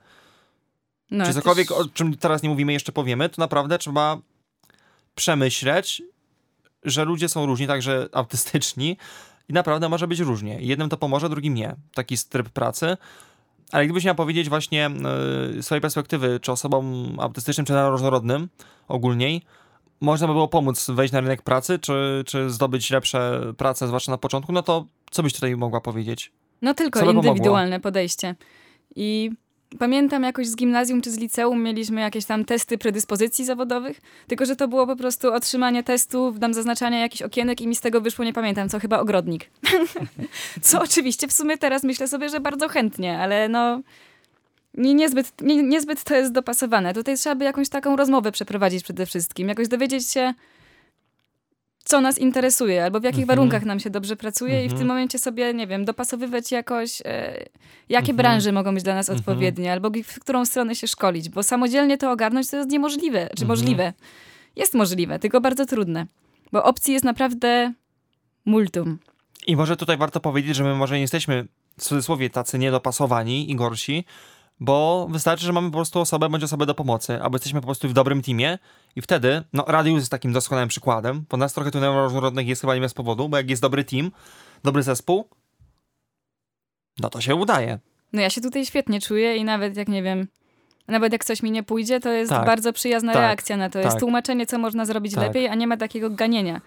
No, 1.11 1.27
Czy 1.27 1.35
cokolwiek, 1.35 1.69
też... 1.69 1.77
o 1.77 1.85
czym 1.89 2.17
teraz 2.17 2.43
nie 2.43 2.49
mówimy, 2.49 2.73
jeszcze 2.73 2.93
powiemy, 2.93 3.29
to 3.29 3.43
naprawdę 3.43 3.79
trzeba 3.79 4.19
przemyśleć 5.15 6.03
że 6.83 7.05
ludzie 7.05 7.29
są 7.29 7.47
różni, 7.47 7.67
także 7.67 8.09
autystyczni 8.13 8.97
i 9.49 9.53
naprawdę 9.53 9.89
może 9.89 10.09
być 10.09 10.21
różnie. 10.21 10.61
Jednym 10.61 10.89
to 10.89 10.97
pomoże, 10.97 11.29
drugim 11.29 11.55
nie. 11.55 11.77
Taki 11.95 12.17
tryb 12.31 12.49
pracy. 12.49 12.97
Ale 13.73 13.85
gdybyś 13.85 14.05
miał 14.05 14.15
powiedzieć 14.15 14.49
właśnie 14.49 14.91
yy, 15.55 15.63
swojej 15.63 15.83
perspektywy, 15.83 16.41
czy 16.41 16.53
osobom 16.53 17.17
autystycznym, 17.21 17.67
czy 17.67 17.75
różnorodnym 17.89 18.49
ogólniej, 18.89 19.43
można 20.01 20.27
by 20.27 20.33
było 20.33 20.49
pomóc 20.49 20.91
wejść 20.91 21.13
na 21.13 21.21
rynek 21.21 21.43
pracy, 21.43 21.79
czy, 21.79 22.25
czy 22.27 22.51
zdobyć 22.51 22.91
lepsze 22.91 23.41
prace, 23.57 23.87
zwłaszcza 23.87 24.13
na 24.13 24.19
początku, 24.19 24.53
no 24.53 24.63
to 24.63 24.87
co 25.11 25.23
byś 25.23 25.33
tutaj 25.33 25.57
mogła 25.57 25.81
powiedzieć? 25.81 26.33
No 26.63 26.75
tylko 26.75 27.11
indywidualne 27.11 27.81
podejście. 27.81 28.35
I 28.97 29.31
Pamiętam 29.79 30.23
jakoś 30.23 30.47
z 30.47 30.57
gimnazjum 30.57 31.01
czy 31.03 31.11
z 31.11 31.19
liceum 31.19 31.63
mieliśmy 31.63 32.01
jakieś 32.01 32.25
tam 32.25 32.45
testy 32.45 32.79
predyspozycji 32.79 33.45
zawodowych, 33.45 34.01
tylko 34.27 34.47
że 34.47 34.57
to 34.57 34.69
było 34.69 34.87
po 34.87 34.97
prostu 34.97 35.33
otrzymanie 35.33 35.83
testu, 35.83 36.35
tam 36.41 36.55
zaznaczanie 36.55 37.01
jakichś 37.01 37.23
okienek 37.23 37.61
i 37.61 37.67
mi 37.67 37.77
z 37.77 37.81
tego 37.81 38.01
wyszło, 38.01 38.25
nie 38.25 38.33
pamiętam, 38.33 38.69
co 38.69 38.79
chyba 38.79 39.01
ogrodnik. 39.01 39.51
co 40.63 40.83
oczywiście 40.83 41.29
w 41.29 41.33
sumie 41.33 41.59
teraz 41.59 41.85
myślę 41.85 42.09
sobie, 42.09 42.29
że 42.29 42.41
bardzo 42.41 42.69
chętnie, 42.69 43.19
ale 43.19 43.49
no 43.49 43.81
nie, 44.75 44.95
niezbyt, 44.95 45.33
nie, 45.43 45.63
niezbyt 45.63 46.05
to 46.05 46.15
jest 46.15 46.33
dopasowane. 46.33 46.95
Tutaj 46.95 47.17
trzeba 47.17 47.35
by 47.35 47.45
jakąś 47.45 47.69
taką 47.69 47.97
rozmowę 47.97 48.33
przeprowadzić 48.33 48.85
przede 48.85 49.07
wszystkim, 49.07 49.49
jakoś 49.49 49.69
dowiedzieć 49.69 50.11
się, 50.11 50.35
co 51.87 52.01
nas 52.01 52.19
interesuje, 52.19 52.85
albo 52.85 53.01
w 53.01 53.05
jakich 53.05 53.23
mhm. 53.23 53.37
warunkach 53.37 53.65
nam 53.65 53.81
się 53.81 53.91
dobrze 53.91 54.17
pracuje 54.17 54.53
mhm. 54.53 54.67
i 54.67 54.69
w 54.69 54.73
tym 54.73 54.83
mhm. 54.83 54.89
momencie 54.89 55.19
sobie, 55.19 55.55
nie 55.55 55.67
wiem, 55.67 55.85
dopasowywać 55.85 56.53
jakoś, 56.53 57.03
e, 57.05 57.45
jakie 57.89 58.13
mhm. 58.13 58.17
branże 58.17 58.53
mogą 58.53 58.75
być 58.75 58.85
dla 58.85 58.95
nas 58.95 59.09
mhm. 59.09 59.21
odpowiednie, 59.21 59.73
albo 59.73 59.91
w 60.05 60.21
którą 60.21 60.45
stronę 60.45 60.75
się 60.75 60.87
szkolić, 60.87 61.29
bo 61.29 61.43
samodzielnie 61.43 61.99
to 61.99 62.11
ogarnąć 62.11 62.51
to 62.51 62.57
jest 62.57 62.71
niemożliwe, 62.71 63.19
czy 63.19 63.43
mhm. 63.43 63.49
możliwe. 63.49 63.93
Jest 64.57 64.75
możliwe, 64.75 65.19
tylko 65.19 65.41
bardzo 65.41 65.67
trudne, 65.67 66.07
bo 66.53 66.65
opcji 66.65 66.93
jest 66.93 67.05
naprawdę 67.05 67.73
multum. 68.45 68.99
I 69.47 69.57
może 69.57 69.77
tutaj 69.77 69.97
warto 69.97 70.21
powiedzieć, 70.21 70.57
że 70.57 70.65
my 70.65 70.75
może 70.75 70.95
nie 70.95 71.01
jesteśmy 71.01 71.47
w 71.79 71.83
cudzysłowie 71.83 72.31
tacy 72.31 72.59
niedopasowani 72.59 73.51
i 73.51 73.57
gorsi, 73.57 74.05
bo 74.61 75.07
wystarczy, 75.11 75.47
że 75.47 75.53
mamy 75.53 75.71
po 75.71 75.77
prostu 75.77 76.01
osobę 76.01 76.29
bądź 76.29 76.45
osobę 76.45 76.67
do 76.67 76.75
pomocy, 76.75 77.23
albo 77.23 77.37
jesteśmy 77.37 77.61
po 77.61 77.67
prostu 77.67 77.89
w 77.89 77.93
dobrym 77.93 78.23
teamie 78.23 78.59
i 78.97 79.03
wtedy, 79.03 79.43
no 79.53 79.65
Radius 79.69 79.99
jest 79.99 80.11
takim 80.11 80.33
doskonałym 80.33 80.69
przykładem, 80.69 81.25
bo 81.31 81.37
nas 81.37 81.53
trochę 81.53 81.71
tu 81.71 81.79
różnorodnych 81.81 82.47
jest 82.47 82.61
chyba 82.61 82.75
nie 82.75 82.81
bez 82.81 82.95
powodu, 82.95 83.29
bo 83.29 83.37
jak 83.37 83.51
jest 83.51 83.63
dobry 83.63 83.85
team, 83.85 84.11
dobry 84.65 84.83
zespół, 84.83 85.29
no 86.99 87.11
to 87.11 87.21
się 87.21 87.35
udaje. 87.35 87.79
No 88.13 88.21
ja 88.21 88.31
się 88.31 88.41
tutaj 88.41 88.67
świetnie 88.67 89.01
czuję 89.01 89.37
i 89.37 89.45
nawet 89.45 89.77
jak 89.77 89.89
nie 89.89 90.03
wiem, 90.03 90.29
nawet 90.89 91.13
jak 91.13 91.25
coś 91.25 91.43
mi 91.43 91.51
nie 91.51 91.63
pójdzie, 91.63 92.01
to 92.01 92.09
jest 92.09 92.31
tak, 92.31 92.47
bardzo 92.47 92.73
przyjazna 92.73 93.13
tak, 93.13 93.23
reakcja 93.23 93.57
na 93.57 93.71
to. 93.71 93.79
Jest 93.79 93.91
tak. 93.91 94.01
tłumaczenie, 94.01 94.47
co 94.47 94.59
można 94.59 94.85
zrobić 94.85 95.15
tak. 95.15 95.25
lepiej, 95.25 95.49
a 95.49 95.55
nie 95.55 95.67
ma 95.67 95.77
takiego 95.77 96.11
ganienia 96.11 96.61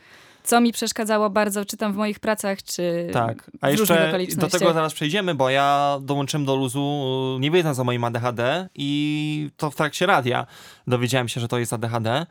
co 0.50 0.62
mi 0.62 0.72
przeszkadzało 0.72 1.30
bardzo, 1.30 1.66
czy 1.66 1.78
tam 1.78 1.93
w 1.93 1.95
moich 1.95 2.20
pracach, 2.20 2.64
czy 2.64 3.10
tak. 3.14 3.52
A 3.62 3.70
jeszcze 3.70 4.14
do 4.36 4.47
tego 4.47 4.74
zaraz 4.74 4.93
przejdziemy, 4.93 5.36
bo 5.36 5.50
ja 5.50 5.97
dołączyłem 6.02 6.45
do 6.45 6.56
luzu 6.56 7.02
nie 7.39 7.52
wiedząc 7.52 7.80
o 7.80 7.84
moim 7.84 8.04
ADHD 8.04 8.70
i 8.76 9.50
to 9.58 9.72
w 9.72 9.76
trakcie 9.76 10.06
radia 10.06 10.45
dowiedziałem 10.88 11.28
się, 11.28 11.41
że 11.41 11.47
to 11.47 11.60
jest 11.60 11.74
ADHD. 11.74 12.26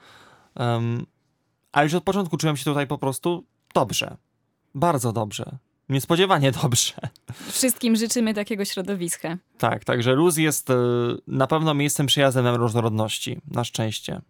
Um, 0.56 1.06
a 1.72 1.82
już 1.82 1.94
od 1.94 2.04
początku 2.04 2.36
czułem 2.36 2.56
się 2.56 2.64
tutaj 2.64 2.86
po 2.86 2.98
prostu 2.98 3.44
dobrze. 3.74 4.16
Bardzo 4.74 5.12
dobrze. 5.12 5.58
Niespodziewanie 5.88 6.52
dobrze. 6.52 6.92
Wszystkim 7.50 7.96
życzymy 7.96 8.34
takiego 8.34 8.64
środowiska. 8.64 9.36
Tak, 9.58 9.84
także 9.84 10.12
luz 10.12 10.36
jest 10.36 10.70
y, 10.70 10.74
na 11.26 11.46
pewno 11.46 11.74
miejscem 11.74 12.06
przyjaznym 12.06 12.46
różnorodności. 12.46 13.40
Na 13.50 13.64
szczęście 13.64 14.20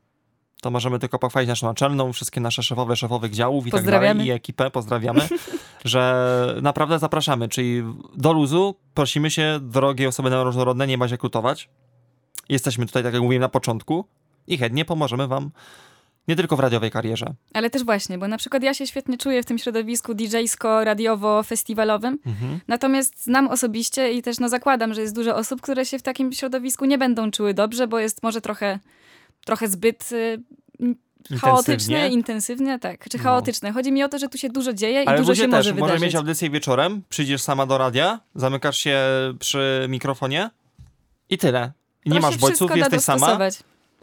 to 0.60 0.70
możemy 0.70 0.98
tylko 0.98 1.18
pochwalić 1.18 1.48
naszą 1.48 1.66
naczelną, 1.66 2.12
wszystkie 2.12 2.40
nasze 2.40 2.62
szefowe, 2.62 2.96
szefowych 2.96 3.32
działów 3.32 3.66
i 3.66 3.70
tak 3.70 3.84
dalej, 3.84 4.26
i 4.26 4.30
ekipę, 4.30 4.70
pozdrawiamy, 4.70 5.28
że 5.84 6.58
naprawdę 6.62 6.98
zapraszamy, 6.98 7.48
czyli 7.48 7.82
do 8.14 8.32
luzu 8.32 8.74
prosimy 8.94 9.30
się, 9.30 9.58
drogie 9.62 10.08
osoby 10.08 10.44
różnorodne, 10.44 10.86
nie 10.86 10.98
ma 10.98 11.08
się 11.08 11.18
krutować. 11.18 11.68
Jesteśmy 12.48 12.86
tutaj, 12.86 13.02
tak 13.02 13.14
jak 13.14 13.22
mówiłem 13.22 13.40
na 13.40 13.48
początku 13.48 14.04
i 14.46 14.58
chętnie 14.58 14.84
pomożemy 14.84 15.28
wam 15.28 15.50
nie 16.28 16.36
tylko 16.36 16.56
w 16.56 16.60
radiowej 16.60 16.90
karierze. 16.90 17.34
Ale 17.54 17.70
też 17.70 17.84
właśnie, 17.84 18.18
bo 18.18 18.28
na 18.28 18.36
przykład 18.36 18.62
ja 18.62 18.74
się 18.74 18.86
świetnie 18.86 19.18
czuję 19.18 19.42
w 19.42 19.46
tym 19.46 19.58
środowisku 19.58 20.14
DJ-sko-radiowo-festiwalowym, 20.14 22.16
mhm. 22.26 22.60
natomiast 22.68 23.24
znam 23.24 23.48
osobiście 23.48 24.12
i 24.12 24.22
też 24.22 24.38
no 24.38 24.48
zakładam, 24.48 24.94
że 24.94 25.00
jest 25.00 25.14
dużo 25.14 25.36
osób, 25.36 25.60
które 25.60 25.86
się 25.86 25.98
w 25.98 26.02
takim 26.02 26.32
środowisku 26.32 26.84
nie 26.84 26.98
będą 26.98 27.30
czuły 27.30 27.54
dobrze, 27.54 27.86
bo 27.86 27.98
jest 27.98 28.22
może 28.22 28.40
trochę 28.40 28.78
trochę 29.48 29.68
zbyt 29.68 30.12
y, 30.12 30.38
chaotyczne, 31.40 32.08
intensywnie, 32.08 32.78
tak, 32.78 33.08
czy 33.08 33.18
no. 33.18 33.24
chaotyczne. 33.24 33.72
Chodzi 33.72 33.92
mi 33.92 34.02
o 34.02 34.08
to, 34.08 34.18
że 34.18 34.28
tu 34.28 34.38
się 34.38 34.48
dużo 34.48 34.72
dzieje 34.72 35.04
Ale 35.06 35.16
i 35.16 35.20
dużo 35.20 35.34
się 35.34 35.42
też, 35.42 35.50
może 35.50 35.72
wydarzyć. 35.72 35.92
Może 35.92 36.04
mieć 36.06 36.14
audycję 36.14 36.50
wieczorem, 36.50 37.02
przyjdziesz 37.08 37.42
sama 37.42 37.66
do 37.66 37.78
radia, 37.78 38.20
zamykasz 38.34 38.78
się 38.78 38.98
przy 39.38 39.86
mikrofonie 39.88 40.50
i 41.30 41.38
tyle. 41.38 41.72
I 42.04 42.10
nie 42.10 42.20
masz 42.20 42.36
bodźców, 42.36 42.76
jesteś 42.76 43.00
sama. 43.00 43.38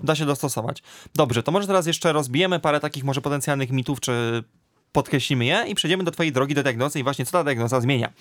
Da 0.03 0.15
się 0.15 0.25
dostosować. 0.25 0.83
Dobrze, 1.15 1.43
to 1.43 1.51
może 1.51 1.67
teraz 1.67 1.87
jeszcze 1.87 2.13
rozbijemy 2.13 2.59
parę 2.59 2.79
takich 2.79 3.03
może 3.03 3.21
potencjalnych 3.21 3.69
mitów, 3.71 3.99
czy 3.99 4.43
podkreślimy 4.91 5.45
je 5.45 5.65
i 5.67 5.75
przejdziemy 5.75 6.03
do 6.03 6.11
twojej 6.11 6.31
drogi 6.31 6.55
do 6.55 6.63
diagnozy 6.63 6.99
i 6.99 7.03
właśnie 7.03 7.25
co 7.25 7.31
ta 7.31 7.43
diagnoza 7.43 7.81
zmienia. 7.81 8.11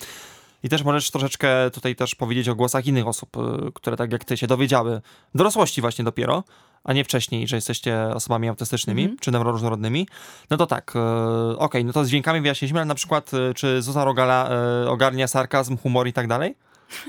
I 0.62 0.68
też 0.68 0.82
możesz 0.82 1.10
troszeczkę 1.10 1.70
tutaj 1.70 1.96
też 1.96 2.14
powiedzieć 2.14 2.48
o 2.48 2.54
głosach 2.54 2.86
innych 2.86 3.06
osób, 3.06 3.36
y, 3.36 3.72
które 3.74 3.96
tak 3.96 4.12
jak 4.12 4.24
ty 4.24 4.36
się 4.36 4.46
dowiedziały 4.46 5.00
dorosłości 5.34 5.80
właśnie 5.80 6.04
dopiero, 6.04 6.44
a 6.84 6.92
nie 6.92 7.04
wcześniej, 7.04 7.48
że 7.48 7.56
jesteście 7.56 8.06
osobami 8.14 8.48
autystycznymi 8.48 9.04
mm 9.04 9.16
-hmm. 9.16 9.20
czy 9.20 9.30
neuroróżnorodnymi, 9.30 10.08
no 10.50 10.56
to 10.56 10.66
tak, 10.66 10.92
e, 10.96 11.00
okej, 11.00 11.56
okay, 11.58 11.84
no 11.84 11.92
to 11.92 12.04
z 12.04 12.08
dźwiękami 12.08 12.40
wyjaśniliśmy, 12.40 12.78
ale 12.78 12.86
na 12.86 12.94
przykład 12.94 13.34
e, 13.34 13.54
czy 13.54 13.82
Zuza 13.82 14.04
Rogala 14.04 14.50
e, 14.50 14.90
ogarnia 14.90 15.28
sarkazm, 15.28 15.76
humor 15.76 16.08
i 16.08 16.12
tak 16.12 16.28
dalej? 16.28 16.56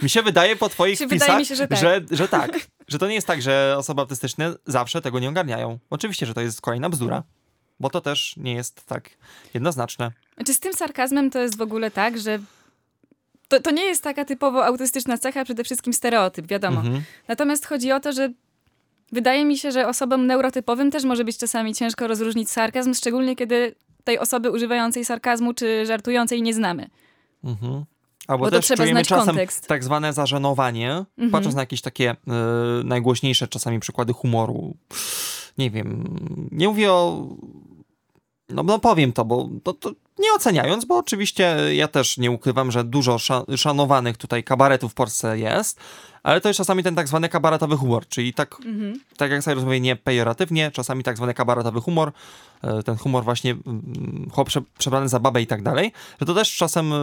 Mi 0.01 0.09
się 0.09 0.21
wydaje 0.21 0.55
po 0.55 0.69
twoich 0.69 0.99
wpisach, 1.07 1.43
się, 1.43 1.55
że, 1.55 1.67
tak. 1.67 1.79
Że, 1.79 2.01
że 2.11 2.27
tak. 2.27 2.67
Że 2.87 2.99
to 2.99 3.07
nie 3.07 3.15
jest 3.15 3.27
tak, 3.27 3.41
że 3.41 3.75
osoby 3.77 4.01
autystyczne 4.01 4.53
zawsze 4.65 5.01
tego 5.01 5.19
nie 5.19 5.29
ogarniają. 5.29 5.79
Oczywiście, 5.89 6.25
że 6.25 6.33
to 6.33 6.41
jest 6.41 6.61
kolejna 6.61 6.89
bzdura, 6.89 7.23
bo 7.79 7.89
to 7.89 8.01
też 8.01 8.33
nie 8.37 8.53
jest 8.53 8.85
tak 8.85 9.09
jednoznaczne. 9.53 10.11
Znaczy 10.35 10.53
z 10.53 10.59
tym 10.59 10.73
sarkazmem 10.73 11.29
to 11.31 11.39
jest 11.39 11.57
w 11.57 11.61
ogóle 11.61 11.91
tak, 11.91 12.19
że 12.19 12.39
to, 13.47 13.59
to 13.59 13.71
nie 13.71 13.83
jest 13.83 14.03
taka 14.03 14.25
typowo 14.25 14.65
autystyczna 14.65 15.17
cecha, 15.17 15.43
przede 15.43 15.63
wszystkim 15.63 15.93
stereotyp, 15.93 16.47
wiadomo. 16.47 16.79
Mhm. 16.79 17.03
Natomiast 17.27 17.65
chodzi 17.65 17.91
o 17.91 17.99
to, 17.99 18.13
że 18.13 18.29
Wydaje 19.11 19.45
mi 19.45 19.57
się, 19.57 19.71
że 19.71 19.87
osobom 19.87 20.27
neurotypowym 20.27 20.91
też 20.91 21.03
może 21.03 21.23
być 21.23 21.37
czasami 21.37 21.75
ciężko 21.75 22.07
rozróżnić 22.07 22.49
sarkazm, 22.49 22.93
szczególnie 22.93 23.35
kiedy 23.35 23.75
tej 24.03 24.19
osoby 24.19 24.51
używającej 24.51 25.05
sarkazmu 25.05 25.53
czy 25.53 25.85
żartującej 25.85 26.41
nie 26.41 26.53
znamy. 26.53 26.89
Mhm. 27.43 27.85
Albo 28.27 28.45
Bo 28.45 28.51
też 28.51 28.65
trzeba 28.65 28.83
czujemy 28.83 29.05
czasem 29.05 29.25
kontekst. 29.25 29.67
tak 29.67 29.83
zwane 29.83 30.13
zażenowanie, 30.13 30.91
mhm. 30.91 31.31
patrząc 31.31 31.55
na 31.55 31.61
jakieś 31.61 31.81
takie 31.81 32.11
y, 32.11 32.15
najgłośniejsze 32.83 33.47
czasami 33.47 33.79
przykłady 33.79 34.13
humoru. 34.13 34.75
Nie 35.57 35.71
wiem, 35.71 36.17
nie 36.51 36.67
mówię 36.67 36.91
o 36.91 37.27
no, 38.49 38.63
no 38.63 38.79
powiem 38.79 39.13
to, 39.13 39.25
bo 39.25 39.49
to, 39.63 39.73
to, 39.73 39.91
nie 40.19 40.33
oceniając, 40.33 40.85
bo 40.85 40.97
oczywiście 40.97 41.57
ja 41.75 41.87
też 41.87 42.17
nie 42.17 42.31
ukrywam, 42.31 42.71
że 42.71 42.83
dużo 42.83 43.17
szanowanych 43.57 44.17
tutaj 44.17 44.43
kabaretów 44.43 44.91
w 44.91 44.95
Polsce 44.95 45.39
jest, 45.39 45.79
ale 46.23 46.41
to 46.41 46.49
jest 46.49 46.57
czasami 46.57 46.83
ten 46.83 46.95
tak 46.95 47.07
zwany 47.07 47.29
kabaretowy 47.29 47.77
humor, 47.77 48.07
czyli 48.07 48.33
tak, 48.33 48.55
mhm. 48.65 48.99
tak 49.17 49.31
jak 49.31 49.43
sobie 49.43 49.55
rozumiem, 49.55 49.83
nie 49.83 49.95
pejoratywnie, 49.95 50.71
czasami 50.71 51.03
tak 51.03 51.17
zwany 51.17 51.33
kabaretowy 51.33 51.81
humor, 51.81 52.11
e, 52.61 52.83
ten 52.83 52.95
humor 52.95 53.23
właśnie 53.23 53.51
mm, 53.51 54.29
chłop 54.33 54.49
przebrany 54.77 55.09
za 55.09 55.19
babę 55.19 55.41
i 55.41 55.47
tak 55.47 55.63
dalej, 55.63 55.91
że 56.19 56.25
to 56.25 56.33
też 56.33 56.55
czasem 56.55 56.93
e, 56.93 56.97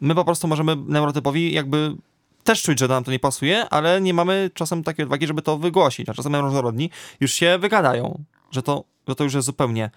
my 0.00 0.14
po 0.14 0.24
prostu 0.24 0.48
możemy 0.48 0.76
neurotypowi 0.76 1.52
jakby 1.52 1.96
też 2.44 2.62
czuć, 2.62 2.78
że 2.78 2.88
nam 2.88 3.04
to 3.04 3.10
nie 3.10 3.18
pasuje, 3.18 3.68
ale 3.68 4.00
nie 4.00 4.14
mamy 4.14 4.50
czasem 4.54 4.84
takiej 4.84 5.02
odwagi, 5.02 5.26
żeby 5.26 5.42
to 5.42 5.58
wygłosić, 5.58 6.08
a 6.08 6.14
czasem 6.14 6.36
różnorodni 6.36 6.90
już 7.20 7.32
się 7.32 7.58
wygadają, 7.58 8.24
że 8.50 8.62
to, 8.62 8.84
że 9.08 9.14
to 9.14 9.24
już 9.24 9.34
jest 9.34 9.46
zupełnie 9.46 9.90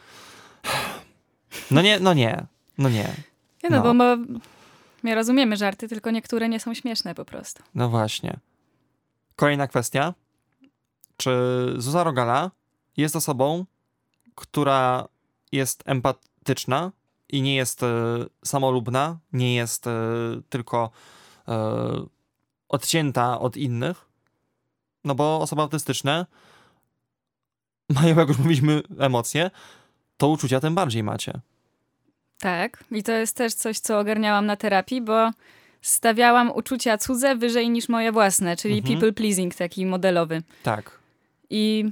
no 1.71 1.81
nie, 1.81 1.99
no 1.99 2.13
nie, 2.13 2.45
no 2.77 2.89
nie. 2.89 3.13
Nie 3.63 3.69
no, 3.69 3.77
no. 3.77 3.83
bo 3.83 3.93
my, 3.93 4.17
my 5.03 5.15
rozumiemy 5.15 5.57
żarty, 5.57 5.87
tylko 5.87 6.11
niektóre 6.11 6.49
nie 6.49 6.59
są 6.59 6.73
śmieszne 6.73 7.15
po 7.15 7.25
prostu. 7.25 7.63
No 7.75 7.89
właśnie. 7.89 8.39
Kolejna 9.35 9.67
kwestia. 9.67 10.13
Czy 11.17 11.31
Zuza 11.77 12.03
Rogala 12.03 12.51
jest 12.97 13.15
osobą, 13.15 13.65
która 14.35 15.07
jest 15.51 15.83
empatyczna 15.85 16.91
i 17.29 17.41
nie 17.41 17.55
jest 17.55 17.83
e, 17.83 17.87
samolubna, 18.45 19.19
nie 19.33 19.55
jest 19.55 19.87
e, 19.87 19.91
tylko 20.49 20.91
e, 21.47 22.05
odcięta 22.69 23.39
od 23.39 23.57
innych? 23.57 24.05
No 25.03 25.15
bo 25.15 25.41
osoby 25.41 25.61
autystyczne 25.61 26.25
mają, 27.95 28.15
jak 28.15 28.27
już 28.27 28.37
mówiliśmy, 28.37 28.81
emocje, 28.99 29.51
to 30.17 30.29
uczucia 30.29 30.59
tym 30.59 30.75
bardziej 30.75 31.03
macie. 31.03 31.39
Tak, 32.39 32.83
i 32.91 33.03
to 33.03 33.11
jest 33.11 33.37
też 33.37 33.53
coś, 33.53 33.79
co 33.79 33.99
ogarniałam 33.99 34.45
na 34.45 34.55
terapii, 34.55 35.01
bo 35.01 35.31
stawiałam 35.81 36.51
uczucia 36.51 36.97
cudze 36.97 37.35
wyżej 37.35 37.69
niż 37.69 37.89
moje 37.89 38.11
własne, 38.11 38.57
czyli 38.57 38.77
mhm. 38.77 38.93
people 38.93 39.13
pleasing 39.13 39.55
taki 39.55 39.85
modelowy. 39.85 40.41
Tak. 40.63 40.99
I 41.49 41.85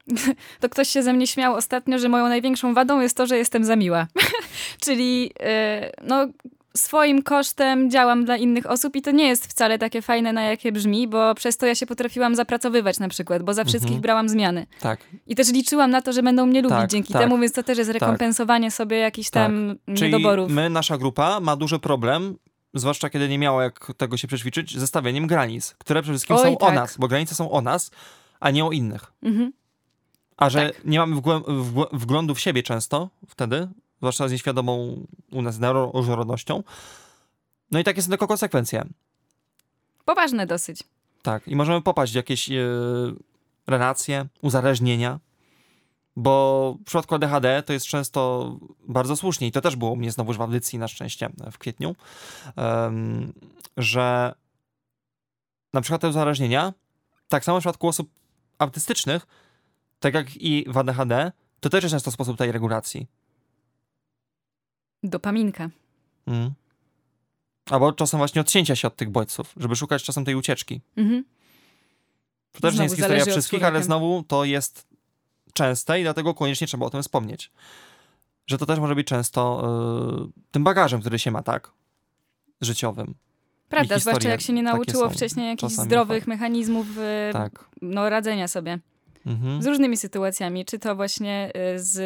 to 0.60 0.68
ktoś 0.68 0.88
się 0.88 1.02
ze 1.02 1.12
mnie 1.12 1.26
śmiał 1.26 1.54
ostatnio, 1.54 1.98
że 1.98 2.08
moją 2.08 2.28
największą 2.28 2.74
wadą 2.74 3.00
jest 3.00 3.16
to, 3.16 3.26
że 3.26 3.38
jestem 3.38 3.64
za 3.64 3.76
miła. 3.76 4.06
czyli 4.84 5.22
yy, 5.22 5.30
no 6.02 6.28
swoim 6.76 7.22
kosztem 7.22 7.90
działam 7.90 8.24
dla 8.24 8.36
innych 8.36 8.70
osób 8.70 8.96
i 8.96 9.02
to 9.02 9.10
nie 9.10 9.28
jest 9.28 9.46
wcale 9.46 9.78
takie 9.78 10.02
fajne, 10.02 10.32
na 10.32 10.42
jakie 10.42 10.72
brzmi, 10.72 11.08
bo 11.08 11.34
przez 11.34 11.56
to 11.56 11.66
ja 11.66 11.74
się 11.74 11.86
potrafiłam 11.86 12.34
zapracowywać 12.34 12.98
na 12.98 13.08
przykład, 13.08 13.42
bo 13.42 13.54
za 13.54 13.62
mhm. 13.62 13.68
wszystkich 13.68 14.00
brałam 14.00 14.28
zmiany. 14.28 14.66
Tak. 14.80 15.00
I 15.26 15.34
też 15.34 15.52
liczyłam 15.52 15.90
na 15.90 16.02
to, 16.02 16.12
że 16.12 16.22
będą 16.22 16.46
mnie 16.46 16.62
lubić 16.62 16.78
tak, 16.78 16.90
dzięki 16.90 17.12
tak. 17.12 17.22
temu, 17.22 17.38
więc 17.38 17.52
to 17.52 17.62
też 17.62 17.78
jest 17.78 17.92
tak. 17.92 18.00
rekompensowanie 18.00 18.68
tak. 18.68 18.76
sobie 18.76 18.96
jakichś 18.96 19.30
tam 19.30 19.76
Czyli 19.94 20.12
niedoborów. 20.12 20.50
my, 20.50 20.70
nasza 20.70 20.98
grupa 20.98 21.40
ma 21.40 21.56
duży 21.56 21.78
problem 21.78 22.36
zwłaszcza 22.74 23.10
kiedy 23.10 23.28
nie 23.28 23.38
miało 23.38 23.62
jak 23.62 23.92
tego 23.96 24.16
się 24.16 24.28
przećwiczyć, 24.28 24.78
ze 24.78 24.86
stawianiem 24.86 25.26
granic, 25.26 25.74
które 25.78 26.02
przede 26.02 26.18
wszystkim 26.18 26.36
Oj, 26.36 26.42
są 26.42 26.56
tak. 26.56 26.68
o 26.68 26.72
nas, 26.72 26.96
bo 26.98 27.08
granice 27.08 27.34
są 27.34 27.50
o 27.50 27.60
nas, 27.60 27.90
a 28.40 28.50
nie 28.50 28.64
o 28.64 28.70
innych. 28.70 29.12
Mhm. 29.22 29.52
A 30.36 30.50
że 30.50 30.66
Tak. 30.66 30.84
nie 30.84 30.98
mamy 30.98 31.16
wglądu 31.92 32.34
w 32.34 32.40
siebie 32.40 32.62
często 32.62 33.10
wtedy, 33.28 33.68
zwłaszcza 33.98 34.28
z 34.28 34.32
nieświadomą 34.32 35.06
u 35.32 35.42
nas 35.42 35.58
neuroróżnorodnością. 35.58 36.62
No 37.70 37.78
i 37.78 37.84
takie 37.84 38.02
są 38.02 38.08
tylko 38.08 38.26
konsekwencje. 38.26 38.84
Poważne 40.04 40.46
dosyć. 40.46 40.82
Tak, 41.22 41.48
i 41.48 41.56
możemy 41.56 41.82
popaść 41.82 42.12
w 42.12 42.16
jakieś 42.16 42.50
e, 42.50 42.54
relacje, 43.66 44.26
uzależnienia, 44.42 45.20
bo 46.16 46.76
w 46.80 46.84
przypadku 46.84 47.14
ADHD 47.14 47.62
to 47.62 47.72
jest 47.72 47.86
często 47.86 48.52
bardzo 48.88 49.16
słusznie 49.16 49.46
i 49.46 49.52
to 49.52 49.60
też 49.60 49.76
było 49.76 49.90
u 49.90 49.96
mnie 49.96 50.12
znowuż 50.12 50.36
w 50.36 50.40
audycji 50.40 50.78
na 50.78 50.88
szczęście 50.88 51.30
w 51.52 51.58
kwietniu, 51.58 51.96
że 53.76 54.34
na 55.72 55.80
przykład 55.80 56.00
te 56.00 56.08
uzależnienia, 56.08 56.72
tak 57.28 57.44
samo 57.44 57.58
w 57.58 57.62
przypadku 57.62 57.88
osób 57.88 58.10
autystycznych, 58.58 59.26
tak 60.00 60.14
jak 60.14 60.36
i 60.36 60.64
w 60.68 60.78
ADHD, 60.78 61.32
to 61.60 61.70
też 61.70 61.84
jest 61.84 61.92
często 61.92 62.10
sposób 62.10 62.38
tej 62.38 62.52
regulacji. 62.52 63.06
Dopaminka. 65.08 65.70
Mm. 66.26 66.50
Albo 67.70 67.92
czasem 67.92 68.18
właśnie 68.18 68.40
odcięcia 68.40 68.76
się 68.76 68.88
od 68.88 68.96
tych 68.96 69.10
bodźców, 69.10 69.54
żeby 69.56 69.76
szukać 69.76 70.02
czasem 70.02 70.24
tej 70.24 70.34
ucieczki. 70.34 70.80
Mhm. 70.96 71.24
To 72.52 72.60
też 72.60 72.72
nie 72.72 72.76
Znowu 72.76 72.84
jest 72.84 72.96
historia 72.96 73.24
wszystkich, 73.24 73.64
ale 73.64 73.82
znowu 73.82 74.22
to 74.22 74.44
jest 74.44 74.86
częste 75.52 76.00
i 76.00 76.02
dlatego 76.02 76.34
koniecznie 76.34 76.66
trzeba 76.66 76.86
o 76.86 76.90
tym 76.90 77.02
wspomnieć. 77.02 77.50
Że 78.46 78.58
to 78.58 78.66
też 78.66 78.78
może 78.78 78.94
być 78.94 79.06
często 79.06 79.62
y, 80.28 80.42
tym 80.50 80.64
bagażem, 80.64 81.00
który 81.00 81.18
się 81.18 81.30
ma, 81.30 81.42
tak? 81.42 81.70
Życiowym. 82.60 83.14
Prawda, 83.68 83.98
zwłaszcza 83.98 84.28
jak 84.28 84.40
się 84.40 84.52
nie 84.52 84.62
nauczyło 84.62 85.10
wcześniej 85.10 85.46
jakichś 85.46 85.72
czasami 85.72 85.88
zdrowych 85.88 86.18
fakt. 86.18 86.28
mechanizmów 86.28 86.86
y, 86.98 87.32
Tak. 87.32 87.64
no, 87.82 88.10
radzenia 88.10 88.48
sobie. 88.48 88.78
Mhm. 89.26 89.62
Z 89.62 89.66
różnymi 89.66 89.96
sytuacjami, 89.96 90.64
czy 90.64 90.78
to 90.78 90.96
właśnie 90.96 91.52
y, 91.74 91.78
z... 91.78 91.96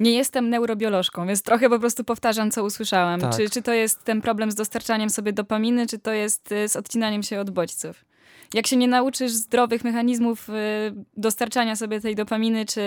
Nie 0.00 0.12
jestem 0.12 0.50
neurobiolożką, 0.50 1.26
więc 1.26 1.42
trochę 1.42 1.68
po 1.68 1.78
prostu 1.78 2.04
powtarzam, 2.04 2.50
co 2.50 2.64
usłyszałam. 2.64 3.20
Tak. 3.20 3.36
Czy, 3.36 3.50
czy 3.50 3.62
to 3.62 3.72
jest 3.72 4.04
ten 4.04 4.20
problem 4.20 4.50
z 4.50 4.54
dostarczaniem 4.54 5.10
sobie 5.10 5.32
dopaminy, 5.32 5.86
czy 5.86 5.98
to 5.98 6.12
jest 6.12 6.52
y, 6.52 6.68
z 6.68 6.76
odcinaniem 6.76 7.22
się 7.22 7.40
od 7.40 7.50
bodźców. 7.50 8.04
Jak 8.54 8.66
się 8.66 8.76
nie 8.76 8.88
nauczysz 8.88 9.32
zdrowych 9.32 9.84
mechanizmów 9.84 10.48
y, 10.48 10.52
dostarczania 11.16 11.76
sobie 11.76 12.00
tej 12.00 12.14
dopaminy, 12.14 12.66
czy 12.66 12.82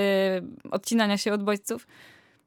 odcinania 0.71 1.17
się 1.17 1.33
od 1.33 1.43
bodźców, 1.43 1.87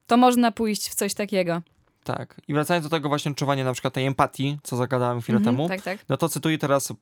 to 0.07 0.17
można 0.17 0.51
pójść 0.51 0.89
w 0.89 0.95
coś 0.95 1.13
takiego. 1.13 1.61
Tak. 2.05 2.41
I 2.47 2.53
wracając 2.53 2.85
do 2.85 2.89
tego 2.89 3.09
właśnie 3.09 3.31
odczuwania 3.31 3.63
na 3.63 3.73
przykład 3.73 3.93
tej 3.93 4.05
empatii, 4.05 4.57
co 4.63 4.75
zagadałem 4.77 5.21
chwilę 5.21 5.37
Mhm, 5.37 5.55
temu, 5.55 5.69
Tak, 5.69 5.81
tak. 5.81 5.97
no 6.09 6.17
to 6.17 6.29
cytuję 6.29 6.57
teraz 6.57 6.91
y, 6.91 6.95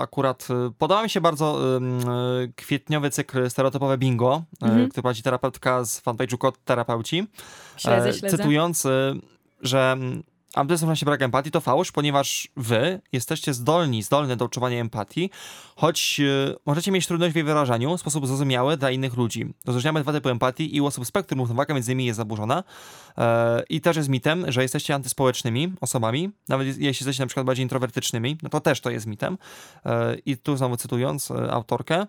akurat, 0.00 0.48
y, 0.50 0.70
podoba 0.78 1.02
mi 1.02 1.10
się 1.10 1.20
bardzo 1.20 1.76
y, 2.44 2.52
kwietniowy 2.56 3.10
cykl 3.10 3.50
Stereotypowe 3.50 3.98
Bingo, 3.98 4.42
y, 4.52 4.64
Mhm. 4.66 4.88
który 4.88 5.02
prowadzi 5.02 5.22
terapeutka 5.22 5.84
z 5.84 6.02
fanpage'u 6.02 6.38
Kod 6.38 6.64
Terapeuci. 6.64 7.26
Śledzę, 7.76 8.08
E, 8.08 8.12
śledzę. 8.14 8.36
Cytując, 8.38 8.84
y, 8.86 8.90
autyzm 10.54 10.86
właśnie 10.86 11.06
brak 11.06 11.22
empatii 11.22 11.50
to 11.50 11.60
fałsz, 11.60 11.92
ponieważ 11.92 12.48
wy 12.56 13.00
jesteście 13.12 13.54
zdolni, 13.54 14.02
zdolne 14.02 14.36
do 14.36 14.44
odczuwania 14.44 14.80
empatii, 14.80 15.30
choć 15.76 16.20
y, 16.20 16.56
możecie 16.66 16.92
mieć 16.92 17.06
trudność 17.06 17.32
w 17.32 17.36
jej 17.36 17.44
wyrażaniu 17.44 17.96
w 17.96 18.00
sposób 18.00 18.26
zrozumiały 18.26 18.76
dla 18.76 18.90
innych 18.90 19.16
ludzi. 19.16 19.54
Rozróżniamy 19.66 20.02
dwa 20.02 20.12
typy 20.12 20.30
empatii 20.30 20.76
i 20.76 20.80
u 20.80 20.86
osób 20.86 21.06
spektrum 21.06 21.40
równowaga 21.40 21.74
między 21.74 21.90
nimi 21.90 22.04
jest 22.04 22.16
zaburzona. 22.16 22.64
E, 23.18 23.62
I 23.68 23.80
też 23.80 23.96
jest 23.96 24.08
mitem, 24.08 24.52
że 24.52 24.62
jesteście 24.62 24.94
antyspołecznymi 24.94 25.72
osobami, 25.80 26.30
nawet 26.48 26.66
jeśli 26.66 26.86
jesteście 26.86 27.22
na 27.22 27.26
przykład 27.26 27.46
bardziej 27.46 27.62
introwertycznymi, 27.62 28.38
no 28.42 28.48
to 28.48 28.60
też 28.60 28.80
to 28.80 28.90
jest 28.90 29.06
mitem. 29.06 29.38
E, 29.84 30.16
I 30.26 30.36
tu 30.36 30.56
znowu 30.56 30.76
cytując 30.76 31.30
e, 31.30 31.52
autorkę, 31.52 32.06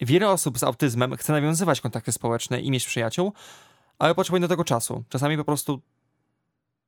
Wiele 0.00 0.30
osób 0.30 0.58
z 0.58 0.62
autyzmem 0.62 1.16
chce 1.16 1.32
nawiązywać 1.32 1.80
kontakty 1.80 2.12
społeczne 2.12 2.60
i 2.60 2.70
mieć 2.70 2.86
przyjaciół, 2.86 3.32
ale 3.98 4.14
potrzebuje 4.14 4.40
do 4.40 4.48
tego 4.48 4.64
czasu. 4.64 5.04
Czasami 5.08 5.36
po 5.36 5.44
prostu 5.44 5.80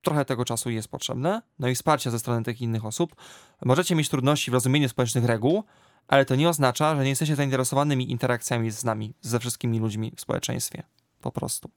trochę 0.03 0.25
tego 0.25 0.45
czasu 0.45 0.71
jest 0.71 0.89
potrzebne, 0.89 1.43
no 1.59 1.69
i 1.69 1.75
wsparcia 1.75 2.11
ze 2.11 2.19
strony 2.19 2.43
tych 2.45 2.61
innych 2.61 2.85
osób. 2.85 3.17
Możecie 3.65 3.95
mieć 3.95 4.09
trudności 4.09 4.51
w 4.51 4.55
rozumieniu 4.55 4.89
społecznych 4.89 5.25
reguł, 5.25 5.65
ale 6.09 6.25
to 6.25 6.37
nie 6.37 6.49
oznacza, 6.49 6.97
że 6.97 7.03
nie 7.03 7.09
jesteście 7.11 7.37
zainteresowanymi 7.37 8.11
interakcjami 8.11 8.71
z 8.71 8.85
nami, 8.85 9.15
ze 9.21 9.39
wszystkimi 9.41 9.79
ludźmi 9.79 10.13
w 10.17 10.21
społeczeństwie. 10.21 10.83
Po 11.21 11.33
prostu. 11.33 11.71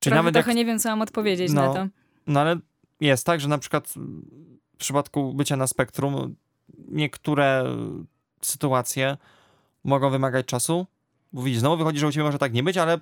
Czyli 0.00 0.10
Trochę, 0.10 0.16
nawet 0.16 0.34
jak 0.34 0.44
trochę 0.44 0.54
nie 0.56 0.64
wiem, 0.64 0.78
co 0.78 0.88
mam 0.88 1.02
odpowiedzieć 1.02 1.52
No. 1.52 1.62
na 1.62 1.74
to. 1.74 1.86
no 2.26 2.40
ale 2.40 2.56
jest 3.00 3.26
tak, 3.26 3.40
że 3.40 3.48
na 3.48 3.58
przykład 3.58 3.88
w 4.74 4.76
przypadku 4.78 5.34
bycia 5.34 5.56
na 5.56 5.66
spektrum 5.66 6.36
niektóre 6.88 7.64
sytuacje 8.42 9.16
mogą 9.84 10.10
wymagać 10.10 10.46
czasu. 10.46 10.86
Bo 11.32 11.42
widzisz, 11.42 11.60
znowu 11.60 11.76
wychodzi, 11.76 11.98
że 11.98 12.06
u 12.06 12.12
ciebie 12.12 12.24
może 12.24 12.38
tak 12.38 12.52
nie 12.52 12.62
być, 12.62 12.76
ale 12.76 13.00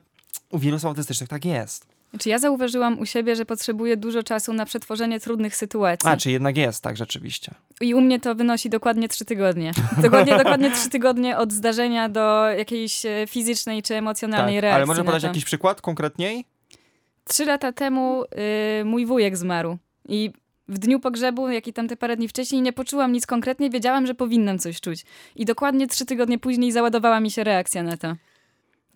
u 0.51 0.59
wielu 0.59 0.79
autystycznych 0.85 1.29
tak 1.29 1.45
jest. 1.45 1.96
Czy 2.19 2.29
ja 2.29 2.39
zauważyłam 2.39 2.99
u 2.99 3.07
siebie, 3.07 3.37
że 3.37 3.45
potrzebuję 3.45 3.97
dużo 3.97 4.23
czasu 4.23 4.53
na 4.53 4.65
przetworzenie 4.65 5.21
trudnych 5.21 5.57
sytuacji. 5.57 6.09
A, 6.11 6.17
czy 6.17 6.31
jednak 6.31 6.57
jest 6.57 6.83
tak 6.83 6.97
rzeczywiście. 6.97 7.55
I 7.81 7.95
u 7.95 8.01
mnie 8.01 8.21
to 8.21 8.35
wynosi 8.35 8.71
dokładnie 8.71 9.09
trzy 9.09 9.25
tygodnie. 9.25 9.73
Dokładnie, 10.03 10.39
dokładnie 10.45 10.71
trzy 10.71 10.91
tygodnie 10.91 11.39
od 11.39 11.53
zdarzenia 11.53 12.09
do 12.09 12.51
jakiejś 12.51 13.07
e, 13.07 13.27
fizycznej 13.29 13.83
czy 13.83 13.95
emocjonalnej 13.95 14.55
Tak, 14.55 14.63
reakcji. 14.63 14.77
ale 14.77 14.87
może 14.87 15.05
podać 15.05 15.23
jakiś 15.23 15.45
przykład 15.45 15.81
konkretniej? 15.81 16.45
Trzy 17.25 17.45
lata 17.45 17.73
temu 17.73 18.25
y, 18.81 18.85
mój 18.85 19.07
wujek 19.07 19.37
zmarł. 19.37 19.79
I 20.09 20.31
w 20.69 20.79
dniu 20.79 21.01
pogrzebu, 21.01 21.49
jak 21.49 21.67
i 21.67 21.73
tam 21.73 21.89
te 21.89 21.97
parę 21.97 22.17
dni 22.17 22.29
wcześniej, 22.29 22.63
nie 22.63 22.73
poczułam 22.73 23.13
nic 23.13 23.27
konkretnie, 23.27 23.71
wiedziałam, 23.71 24.07
że 24.07 24.15
powinnam 24.15 24.59
coś 24.59 24.81
czuć. 24.81 25.05
I 25.37 25.45
dokładnie 25.45 25.87
trzy 25.87 26.07
tygodnie 26.07 26.39
później 26.39 26.73
załadowała 26.73 27.21
mi 27.21 27.31
się 27.31 27.45
reakcja 27.45 27.83
na 27.83 27.97
to. 27.97 28.15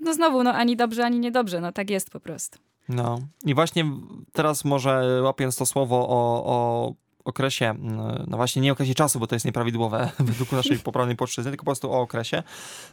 No 0.00 0.14
znowu, 0.14 0.42
no 0.42 0.54
ani 0.54 0.76
dobrze, 0.76 1.04
ani 1.04 1.18
niedobrze, 1.18 1.60
no 1.60 1.72
tak 1.72 1.90
jest 1.90 2.10
po 2.10 2.20
prostu. 2.20 2.58
No. 2.88 3.20
I 3.44 3.54
właśnie 3.54 3.84
teraz 4.32 4.64
może 4.64 5.22
łapiąc 5.22 5.56
to 5.56 5.66
słowo 5.66 6.08
o, 6.08 6.44
o 6.44 6.94
okresie, 7.24 7.66
mm, 7.66 8.24
no 8.28 8.36
właśnie 8.36 8.62
nie 8.62 8.72
okresie 8.72 8.94
czasu, 8.94 9.20
bo 9.20 9.26
to 9.26 9.34
jest 9.34 9.46
nieprawidłowe 9.46 10.10
według 10.18 10.52
naszej 10.52 10.78
poprawnej 10.88 11.16
płaszczyzny, 11.16 11.50
tylko 11.50 11.62
po 11.62 11.70
prostu 11.70 11.92
o 11.92 12.00
okresie. 12.00 12.42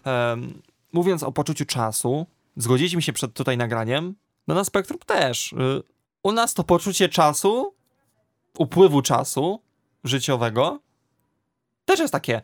Em, 0.03 0.61
mówiąc 0.93 1.23
o 1.23 1.31
poczuciu 1.31 1.65
czasu, 1.65 2.25
zgodziliśmy 2.55 3.01
się 3.01 3.13
przed 3.13 3.33
tutaj 3.33 3.57
nagraniem, 3.57 4.15
no 4.47 4.55
na 4.55 4.63
spektrum 4.63 4.99
też. 5.05 5.53
Y, 5.53 5.83
U 6.23 6.31
nas 6.31 6.53
to 6.53 6.63
poczucie 6.63 7.09
czasu, 7.09 7.73
upływu 8.57 9.01
czasu 9.01 9.61
życiowego 10.03 10.79
też 11.87 11.99
jest 11.99 12.11
takie 12.11 12.41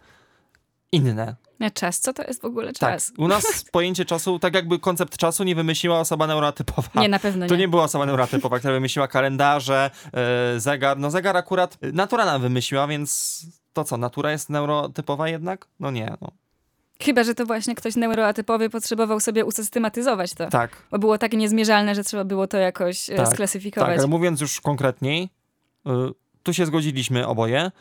inne. 0.91 1.35
Czas, 1.73 1.99
co 1.99 2.13
to 2.13 2.23
jest 2.23 2.41
w 2.41 2.45
ogóle 2.45 2.73
Tak. 2.73 2.79
czas? 2.93 3.11
U 3.17 3.27
nas 3.27 3.45
pojęcie 3.71 4.05
czasu, 4.05 4.39
tak 4.39 4.53
jakby 4.53 4.79
koncept 4.79 5.17
czasu 5.17 5.43
nie 5.43 5.55
wymyśliła 5.55 5.99
osoba 5.99 6.27
neurotypowa. 6.27 6.89
Nie, 7.01 7.09
na 7.09 7.19
pewno 7.19 7.47
To 7.47 7.55
nie. 7.55 7.59
nie 7.61 7.67
była 7.67 7.83
osoba 7.83 8.05
neurotypowa, 8.05 8.59
która 8.59 8.73
wymyśliła 8.73 9.07
kalendarze, 9.07 9.91
e, 10.13 10.59
zegar. 10.59 10.97
No 10.99 11.11
zegar 11.11 11.37
akurat 11.37 11.77
e, 11.81 11.91
natura 11.91 12.25
nam 12.25 12.41
wymyśliła, 12.41 12.87
więc 12.87 13.41
to 13.73 13.83
co, 13.83 13.97
natura 13.97 14.31
jest 14.31 14.49
neurotypowa 14.49 15.29
jednak? 15.29 15.67
No 15.79 15.91
nie, 15.91 16.13
no. 16.21 16.31
Chyba, 17.01 17.23
że 17.23 17.35
to 17.35 17.45
właśnie 17.45 17.75
ktoś 17.75 17.95
neuroatypowy 17.95 18.69
potrzebował 18.69 19.19
sobie 19.19 19.45
usystematyzować 19.45 20.33
to. 20.33 20.49
Tak, 20.49 20.77
Bo 20.91 20.99
było 20.99 21.17
tak 21.17 21.33
niezmierzalne, 21.33 21.95
że 21.95 22.03
trzeba 22.03 22.23
było 22.23 22.47
to 22.47 22.57
jakoś 22.57 23.09
e, 23.09 23.15
Tak, 23.15 23.27
sklasyfikować. 23.27 23.89
tak, 23.89 23.99
ale 23.99 24.07
mówiąc 24.07 24.41
już 24.41 24.61
konkretniej, 24.61 25.29
y, 25.87 25.89
tu 26.43 26.53
się 26.53 26.65
zgodziliśmy 26.65 27.27
oboje, 27.27 27.71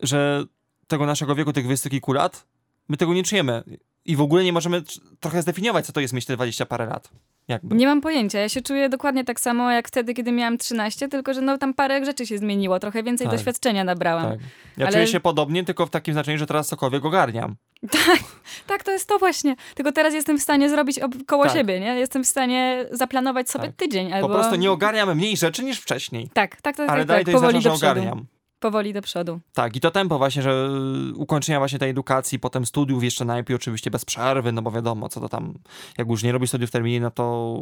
że 0.00 0.44
tego 0.88 1.06
naszego 1.06 1.34
wieku, 1.34 1.52
tych 1.52 1.64
20 1.64 1.90
kilku 1.90 2.12
lat, 2.12 2.46
my 2.88 2.96
tego 2.96 3.14
nie 3.14 3.22
czujemy. 3.22 3.62
I 4.04 4.16
w 4.16 4.20
ogóle 4.20 4.44
nie 4.44 4.52
możemy 4.52 4.80
tr- 4.80 5.00
trochę 5.20 5.42
zdefiniować, 5.42 5.86
co 5.86 5.92
to 5.92 6.00
jest 6.00 6.14
mieć 6.14 6.26
te 6.26 6.34
20 6.36 6.66
parę 6.66 6.86
lat. 6.86 7.10
Jakby. 7.48 7.76
Nie 7.76 7.86
mam 7.86 8.00
pojęcia. 8.00 8.38
Ja 8.38 8.48
się 8.48 8.62
czuję 8.62 8.88
dokładnie 8.88 9.24
tak 9.24 9.40
samo 9.40 9.70
jak 9.70 9.88
wtedy, 9.88 10.14
kiedy 10.14 10.32
miałam 10.32 10.58
13, 10.58 11.08
tylko 11.08 11.34
że 11.34 11.40
no 11.40 11.58
tam 11.58 11.74
parę 11.74 12.04
rzeczy 12.04 12.26
się 12.26 12.38
zmieniło, 12.38 12.80
trochę 12.80 13.02
więcej 13.02 13.26
Tak. 13.26 13.36
doświadczenia 13.36 13.84
nabrałam. 13.84 14.30
Tak. 14.30 14.38
Ja 14.76 14.86
Ale- 14.86 14.92
czuję 14.92 15.06
się 15.06 15.20
podobnie, 15.20 15.64
tylko 15.64 15.86
w 15.86 15.90
takim 15.90 16.14
znaczeniu, 16.14 16.38
że 16.38 16.46
teraz 16.46 16.68
cokolwiek 16.68 17.04
ogarniam. 17.04 17.56
Tak, 18.66 18.82
to 18.82 18.90
jest 18.92 19.08
to 19.08 19.18
właśnie. 19.18 19.56
Tylko 19.74 19.92
teraz 19.92 20.14
jestem 20.14 20.38
w 20.38 20.42
stanie 20.42 20.70
zrobić 20.70 20.98
ob- 20.98 21.24
koło 21.26 21.44
Tak. 21.44 21.52
siebie, 21.52 21.80
nie? 21.80 21.86
Jestem 21.94 22.24
w 22.24 22.26
stanie 22.26 22.86
zaplanować 22.90 23.50
sobie 23.50 23.66
Tak. 23.66 23.76
tydzień 23.76 24.12
albo... 24.12 24.28
Po 24.28 24.34
prostu 24.34 24.54
nie 24.56 24.70
ogarniam 24.70 25.16
mniej 25.16 25.36
rzeczy 25.36 25.64
niż 25.64 25.78
wcześniej. 25.80 26.28
Tak, 26.34 26.60
tak, 26.60 26.76
tak, 26.76 26.90
Ale 26.90 27.00
tak, 27.00 27.08
dalej 27.08 27.24
tak. 27.24 27.26
to 27.26 27.30
jest 27.30 27.42
powoli 27.44 27.62
znaczy, 27.62 27.78
że 27.78 27.86
ogarniam. 27.90 28.26
Powoli 28.64 28.92
do 28.92 29.02
przodu. 29.02 29.40
Tak, 29.52 29.76
i 29.76 29.80
to 29.80 29.90
tempo 29.90 30.18
właśnie, 30.18 30.42
że 30.42 30.68
y, 31.10 31.14
ukończenia 31.14 31.58
właśnie 31.58 31.78
tej 31.78 31.90
edukacji, 31.90 32.38
potem 32.38 32.66
studiów 32.66 33.04
jeszcze 33.04 33.24
najpierw 33.24 33.60
oczywiście 33.60 33.90
bez 33.90 34.04
przerwy, 34.04 34.52
no 34.52 34.62
bo 34.62 34.70
wiadomo, 34.70 35.08
co 35.08 35.20
to 35.20 35.28
tam, 35.28 35.54
jak 35.98 36.08
już 36.08 36.22
nie 36.22 36.32
robisz 36.32 36.50
studiów 36.50 36.70
w 36.70 36.72
terminie, 36.72 37.00
no 37.00 37.10
to 37.10 37.56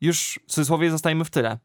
już 0.00 0.40
w 0.48 0.52
cudzysłowie 0.52 0.90
zostajemy 0.90 1.24
w 1.24 1.30
tyle. 1.30 1.58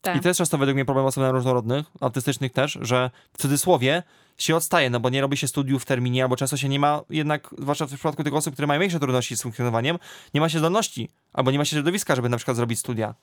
Tak. 0.00 0.16
I 0.16 0.20
to 0.20 0.28
jest 0.28 0.38
często 0.38 0.58
według 0.58 0.74
mnie 0.74 0.84
problem 0.84 1.06
osób 1.06 1.24
różnorodnych, 1.30 1.86
autystycznych 2.00 2.52
też, 2.52 2.78
że 2.80 3.10
w 3.32 3.38
cudzysłowie 3.38 4.02
się 4.38 4.56
odstaje, 4.56 4.90
no 4.90 5.00
bo 5.00 5.10
nie 5.10 5.20
robi 5.20 5.36
się 5.36 5.48
studiów 5.48 5.82
w 5.82 5.86
terminie, 5.86 6.22
albo 6.22 6.36
często 6.36 6.56
się 6.56 6.68
nie 6.68 6.80
ma 6.80 7.00
jednak, 7.10 7.54
zwłaszcza 7.58 7.86
w 7.86 7.88
przypadku 7.88 8.24
tych 8.24 8.34
osób, 8.34 8.52
które 8.52 8.66
mają 8.66 8.80
większe 8.80 9.00
trudności 9.00 9.36
z 9.36 9.42
funkcjonowaniem, 9.42 9.98
nie 10.34 10.40
ma 10.40 10.48
się 10.48 10.58
zdolności, 10.58 11.08
albo 11.32 11.50
nie 11.50 11.58
ma 11.58 11.64
się 11.64 11.70
środowiska, 11.70 12.14
żeby 12.14 12.28
na 12.28 12.36
przykład 12.36 12.56
zrobić 12.56 12.78
studia. 12.78 13.14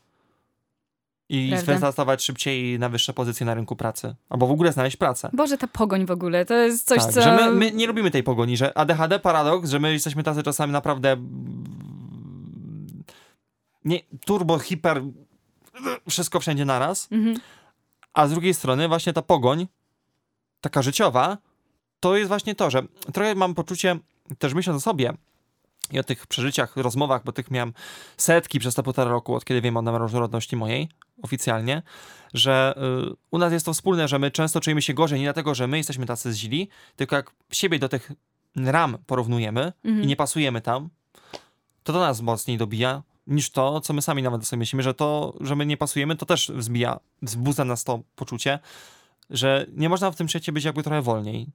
I 1.30 1.50
Prawda. 1.50 1.72
wystartować 1.74 2.24
szybciej 2.24 2.80
na 2.80 2.90
wyższe 2.90 3.14
pozycje 3.14 3.46
na 3.46 3.54
rynku 3.54 3.76
pracy. 3.76 4.16
Albo 4.30 4.48
w 4.48 4.52
ogóle 4.52 4.72
znaleźć 4.72 4.98
pracę. 4.98 5.30
Boże, 5.34 5.58
ta 5.58 5.68
pogoń 5.68 6.06
w 6.06 6.12
ogóle, 6.12 6.46
to 6.46 6.54
jest 6.54 6.88
coś, 6.88 6.98
tak, 7.04 7.14
co... 7.14 7.22
że 7.22 7.36
my, 7.36 7.52
my 7.52 7.72
nie 7.72 7.88
lubimy 7.88 8.12
tej 8.12 8.24
pogoni, 8.24 8.58
że 8.58 8.78
ADHD 8.78 9.20
paradoks, 9.20 9.70
że 9.70 9.80
my 9.80 9.94
jesteśmy 9.94 10.24
tacy 10.24 10.44
czasami 10.44 10.74
naprawdę 10.74 11.18
nie, 13.86 14.00
turbo, 14.26 14.60
hiper 14.60 15.02
wszystko 16.10 16.40
wszędzie 16.40 16.66
naraz, 16.66 17.08
Mhm. 17.12 17.38
a 18.14 18.28
z 18.28 18.32
drugiej 18.32 18.54
strony 18.54 18.88
właśnie 18.88 19.14
ta 19.14 19.22
pogoń 19.22 19.68
taka 20.62 20.82
życiowa, 20.82 21.38
to 22.00 22.16
jest 22.18 22.28
właśnie 22.28 22.56
to, 22.56 22.70
że 22.70 22.84
trochę 23.14 23.36
mam 23.36 23.54
poczucie, 23.56 24.00
też 24.40 24.54
myśląc 24.54 24.78
o 24.78 24.82
sobie 24.82 25.14
i 25.92 26.00
o 26.00 26.04
tych 26.04 26.28
przeżyciach, 26.28 26.78
rozmowach, 26.78 27.24
bo 27.24 27.32
tych 27.32 27.52
miałem 27.52 27.74
setki 28.18 28.60
przez 28.60 28.76
te 28.76 28.84
półtora 28.84 29.12
roku, 29.12 29.36
od 29.36 29.46
kiedy 29.46 29.62
wiem 29.62 29.78
o 29.78 29.98
różnorodności 29.98 30.56
mojej, 30.56 30.90
oficjalnie, 31.22 31.82
że 32.34 32.76
y, 33.12 33.16
u 33.32 33.38
nas 33.38 33.54
jest 33.54 33.66
to 33.66 33.74
wspólne, 33.74 34.08
że 34.08 34.20
my 34.20 34.32
często 34.32 34.62
czujemy 34.62 34.82
się 34.82 34.94
gorzej 34.94 35.20
nie 35.20 35.26
dlatego, 35.26 35.56
że 35.56 35.68
my 35.68 35.78
jesteśmy 35.78 36.06
tacy 36.06 36.32
źli, 36.34 36.70
tylko 36.96 37.16
jak 37.16 37.32
siebie 37.52 37.80
do 37.80 37.90
tych 37.90 38.12
ram 38.56 38.98
porównujemy 39.08 39.74
Mhm. 39.84 40.04
i 40.04 40.08
nie 40.08 40.16
pasujemy 40.16 40.62
tam, 40.62 40.90
to 41.84 41.94
to 41.94 42.00
nas 42.00 42.22
mocniej 42.22 42.58
dobija 42.58 43.04
niż 43.28 43.50
to, 43.50 43.82
co 43.82 43.94
my 43.94 44.02
sami 44.02 44.24
nawet 44.24 44.48
sobie 44.48 44.58
myślimy, 44.60 44.84
że 44.84 44.94
to, 44.94 45.34
że 45.42 45.56
my 45.56 45.66
nie 45.66 45.78
pasujemy, 45.78 46.16
to 46.16 46.26
też 46.26 46.52
wzbija, 46.56 47.00
wzbudza 47.22 47.66
nas 47.66 47.84
to 47.84 48.00
poczucie, 48.16 48.60
że 49.30 49.66
nie 49.74 49.90
można 49.90 50.12
w 50.12 50.16
tym 50.16 50.28
świecie 50.30 50.52
być 50.52 50.64
jakby 50.64 50.84
trochę 50.84 51.02
wolniej. 51.02 51.48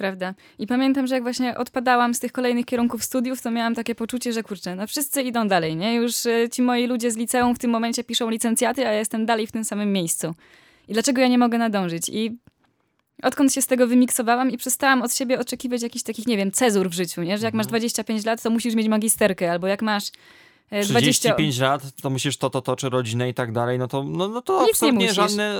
Prawda. 0.00 0.34
I 0.58 0.66
pamiętam, 0.66 1.06
że 1.06 1.14
jak 1.14 1.22
właśnie 1.22 1.58
odpadałam 1.58 2.14
z 2.14 2.20
tych 2.20 2.32
kolejnych 2.32 2.66
kierunków 2.66 3.04
studiów, 3.04 3.42
to 3.42 3.50
miałam 3.50 3.74
takie 3.74 3.94
poczucie, 3.94 4.32
że 4.32 4.42
kurczę, 4.42 4.76
no 4.76 4.86
wszyscy 4.86 5.22
idą 5.22 5.48
dalej, 5.48 5.76
nie? 5.76 5.94
Już 5.94 6.26
y, 6.26 6.48
ci 6.52 6.62
moi 6.62 6.86
ludzie 6.86 7.10
z 7.10 7.16
liceum 7.16 7.54
w 7.54 7.58
tym 7.58 7.70
momencie 7.70 8.04
piszą 8.04 8.30
licencjaty, 8.30 8.86
a 8.86 8.92
ja 8.92 8.98
jestem 8.98 9.26
dalej 9.26 9.46
w 9.46 9.52
tym 9.52 9.64
samym 9.64 9.92
miejscu. 9.92 10.34
I 10.88 10.92
dlaczego 10.92 11.20
ja 11.20 11.28
nie 11.28 11.38
mogę 11.38 11.58
nadążyć? 11.58 12.08
I 12.08 12.38
odkąd 13.22 13.52
się 13.52 13.62
z 13.62 13.66
tego 13.66 13.86
wymiksowałam 13.86 14.50
i 14.50 14.56
przestałam 14.56 15.02
od 15.02 15.14
siebie 15.14 15.38
oczekiwać 15.38 15.82
jakichś 15.82 16.02
takich, 16.02 16.26
nie 16.26 16.36
wiem, 16.36 16.52
cezur 16.52 16.90
w 16.90 16.92
życiu, 16.92 17.22
nie? 17.22 17.38
Że 17.38 17.46
jak 17.46 17.54
masz 17.54 17.66
25 17.66 18.24
lat, 18.24 18.42
to 18.42 18.50
musisz 18.50 18.74
mieć 18.74 18.88
magisterkę, 18.88 19.52
albo 19.52 19.66
jak 19.66 19.82
masz 19.82 20.04
e, 20.70 20.84
20... 20.84 20.94
35 20.94 21.58
lat, 21.58 21.82
to 22.02 22.10
musisz 22.10 22.36
to, 22.36 22.50
to, 22.50 22.62
to, 22.62 22.76
czy 22.76 22.88
rodzinę 22.90 23.28
i 23.28 23.34
tak 23.34 23.52
dalej, 23.52 23.78
no 23.78 23.88
to, 23.88 24.04
no, 24.04 24.28
no 24.28 24.42
to 24.42 24.52
Nic 24.52 24.66
nie 24.66 24.70
absolutnie 24.70 24.98
musisz. 25.06 25.16
żadne, 25.16 25.54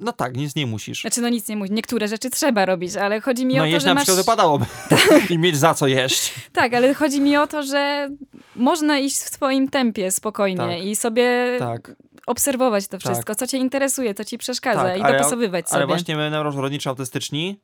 no 0.00 0.12
tak, 0.12 0.36
nic 0.36 0.54
nie 0.54 0.66
musisz. 0.66 1.00
Znaczy, 1.00 1.20
no 1.20 1.28
nic 1.28 1.48
nie 1.48 1.56
mówię. 1.56 1.70
Niektóre 1.72 2.08
rzeczy 2.08 2.30
trzeba 2.30 2.66
robić, 2.66 2.96
ale 2.96 3.20
chodzi 3.20 3.46
mi 3.46 3.54
No 3.54 3.60
o 3.62 3.64
to, 3.64 3.70
jeść 3.70 3.82
że 3.82 3.88
na 3.88 3.94
masz... 3.94 4.02
przykład 4.04 4.24
wypadałoby 4.26 4.64
i 5.30 5.38
mieć 5.38 5.56
za 5.56 5.74
co 5.74 5.86
jeść. 5.86 6.34
Tak, 6.52 6.74
ale 6.74 6.94
chodzi 6.94 7.20
mi 7.20 7.36
o 7.36 7.46
to, 7.46 7.62
że 7.62 8.08
można 8.56 8.98
iść 8.98 9.16
w 9.16 9.28
swoim 9.34 9.68
tempie 9.68 10.10
spokojnie 10.10 10.56
Tak. 10.58 10.84
i 10.84 10.96
sobie 10.96 11.56
Tak, 11.58 11.96
obserwować 12.26 12.88
to 12.88 12.98
wszystko, 12.98 13.34
co 13.34 13.46
cię 13.46 13.58
interesuje, 13.58 14.14
co 14.14 14.24
ci 14.24 14.38
przeszkadza 14.38 14.82
Tak, 14.84 14.98
i 14.98 15.02
ale- 15.02 15.18
dopasowywać 15.18 15.68
sobie. 15.68 15.76
ale 15.76 15.86
właśnie 15.86 16.16
my 16.16 16.30
neuroróżni 16.30 16.78
czy 16.78 16.88
autystyczni, 16.88 17.60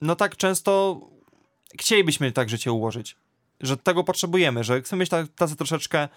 no 0.00 0.16
tak 0.16 0.36
często 0.36 1.00
chcielibyśmy 1.80 2.32
tak 2.32 2.48
życie 2.50 2.72
ułożyć, 2.72 3.16
że 3.62 3.76
tego 3.76 4.04
potrzebujemy, 4.04 4.64
że 4.64 4.82
chcemy 4.82 5.00
mieć 5.00 5.10
tak, 5.10 5.26
tacy 5.36 5.56
troszeczkę 5.56 6.08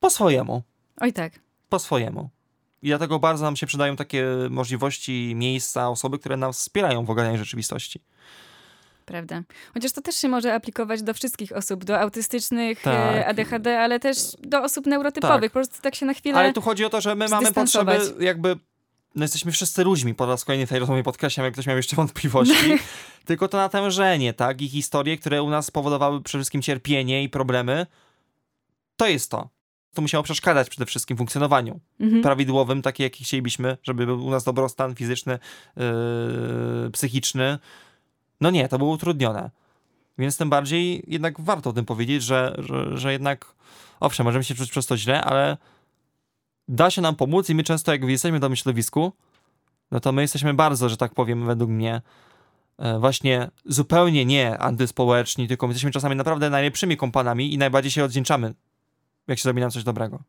po 0.00 0.10
swojemu. 0.10 0.62
Oj 1.00 1.12
tak. 1.12 1.32
po 1.68 1.78
swojemu. 1.78 2.30
I 2.82 2.88
dlatego 2.88 3.18
bardzo 3.18 3.44
nam 3.44 3.56
się 3.56 3.66
przydają 3.66 3.96
takie 3.96 4.26
możliwości, 4.50 5.32
miejsca, 5.36 5.88
osoby, 5.88 6.18
które 6.18 6.36
nas 6.36 6.58
wspierają 6.58 7.04
w 7.04 7.10
ogarnianiu 7.10 7.38
rzeczywistości. 7.38 8.00
Prawda. 9.06 9.42
Chociaż 9.74 9.92
to 9.92 10.02
też 10.02 10.14
się 10.14 10.28
może 10.28 10.54
aplikować 10.54 11.02
do 11.02 11.14
wszystkich 11.14 11.52
osób, 11.52 11.84
do 11.84 12.00
autystycznych, 12.00 12.82
Tak. 12.82 13.16
e, 13.16 13.26
ADHD, 13.26 13.80
ale 13.80 14.00
też 14.00 14.18
do 14.38 14.62
osób 14.62 14.86
neurotypowych. 14.86 15.40
Tak. 15.40 15.50
Po 15.50 15.58
prostu 15.58 15.82
tak 15.82 15.94
się 15.94 16.06
na 16.06 16.14
chwilę... 16.14 16.38
Ale 16.38 16.52
tu 16.52 16.60
chodzi 16.60 16.84
o 16.84 16.90
to, 16.90 17.00
że 17.00 17.14
my 17.14 17.28
mamy 17.28 17.52
potrzeby 17.52 17.98
jakby... 18.20 18.56
No 19.16 19.24
jesteśmy 19.24 19.52
wszyscy 19.52 19.84
ludźmi, 19.84 20.14
po 20.14 20.26
raz 20.26 20.44
kolejny 20.44 20.66
w 20.66 20.68
tej 20.68 20.78
rozmowie 20.78 21.02
podkreślam, 21.02 21.44
jak 21.44 21.52
ktoś 21.52 21.66
miał 21.66 21.76
jeszcze 21.76 21.96
wątpliwości. 21.96 22.78
Tylko 23.24 23.48
to 23.48 23.56
natężenie, 23.56 24.32
tak? 24.34 24.62
I 24.62 24.68
historie, 24.68 25.18
które 25.18 25.42
u 25.42 25.50
nas 25.50 25.66
spowodowały 25.66 26.22
przede 26.22 26.40
wszystkim 26.42 26.62
cierpienie 26.62 27.22
i 27.22 27.28
problemy, 27.28 27.86
to 28.96 29.06
jest 29.06 29.30
to. 29.30 29.48
To 29.94 30.02
musiało 30.02 30.24
przeszkadzać 30.24 30.68
przede 30.68 30.86
wszystkim 30.86 31.16
funkcjonowaniu 31.16 31.80
Mhm. 32.00 32.22
prawidłowym, 32.22 32.82
taki 32.82 33.02
jaki 33.02 33.24
chcielibyśmy, 33.24 33.76
żeby 33.82 34.06
był 34.06 34.26
u 34.26 34.30
nas 34.30 34.44
dobrostan 34.44 34.94
fizyczny, 34.94 35.38
yy, 35.76 36.90
psychiczny. 36.90 37.58
No 38.40 38.50
nie, 38.50 38.68
to 38.68 38.78
było 38.78 38.90
utrudnione. 38.90 39.50
Więc 40.18 40.36
tym 40.36 40.50
bardziej 40.50 41.04
jednak 41.06 41.40
warto 41.40 41.70
o 41.70 41.72
tym 41.72 41.84
powiedzieć, 41.84 42.22
że, 42.22 42.54
że, 42.58 42.98
że 42.98 43.12
jednak, 43.12 43.54
owszem, 44.00 44.24
możemy 44.26 44.44
się 44.44 44.54
czuć 44.54 44.70
przez 44.70 44.86
to 44.86 44.96
źle, 44.96 45.24
ale 45.24 45.56
da 46.68 46.90
się 46.90 47.02
nam 47.02 47.16
pomóc 47.16 47.50
i 47.50 47.54
my 47.54 47.64
często 47.64 47.92
jak 47.92 48.04
jesteśmy 48.04 48.38
w 48.38 48.40
danym 48.40 48.56
środowisku, 48.56 49.12
no 49.90 50.00
to 50.00 50.12
my 50.12 50.22
jesteśmy 50.22 50.54
bardzo, 50.54 50.88
że 50.88 50.96
tak 50.96 51.14
powiem, 51.14 51.46
według 51.46 51.70
mnie, 51.70 52.02
e, 52.78 52.98
właśnie 52.98 53.50
zupełnie 53.64 54.24
nie 54.24 54.58
antyspołeczni, 54.58 55.48
tylko 55.48 55.66
my 55.66 55.70
jesteśmy 55.70 55.90
czasami 55.90 56.16
naprawdę 56.16 56.50
najlepszymi 56.50 56.96
kompanami 56.96 57.54
i 57.54 57.58
najbardziej 57.58 57.90
się 57.90 58.04
odwdzięczamy, 58.04 58.54
jak 59.26 59.38
się 59.38 59.42
zrobi 59.42 59.60
nam 59.60 59.70
coś 59.70 59.84
dobrego. 59.84 60.22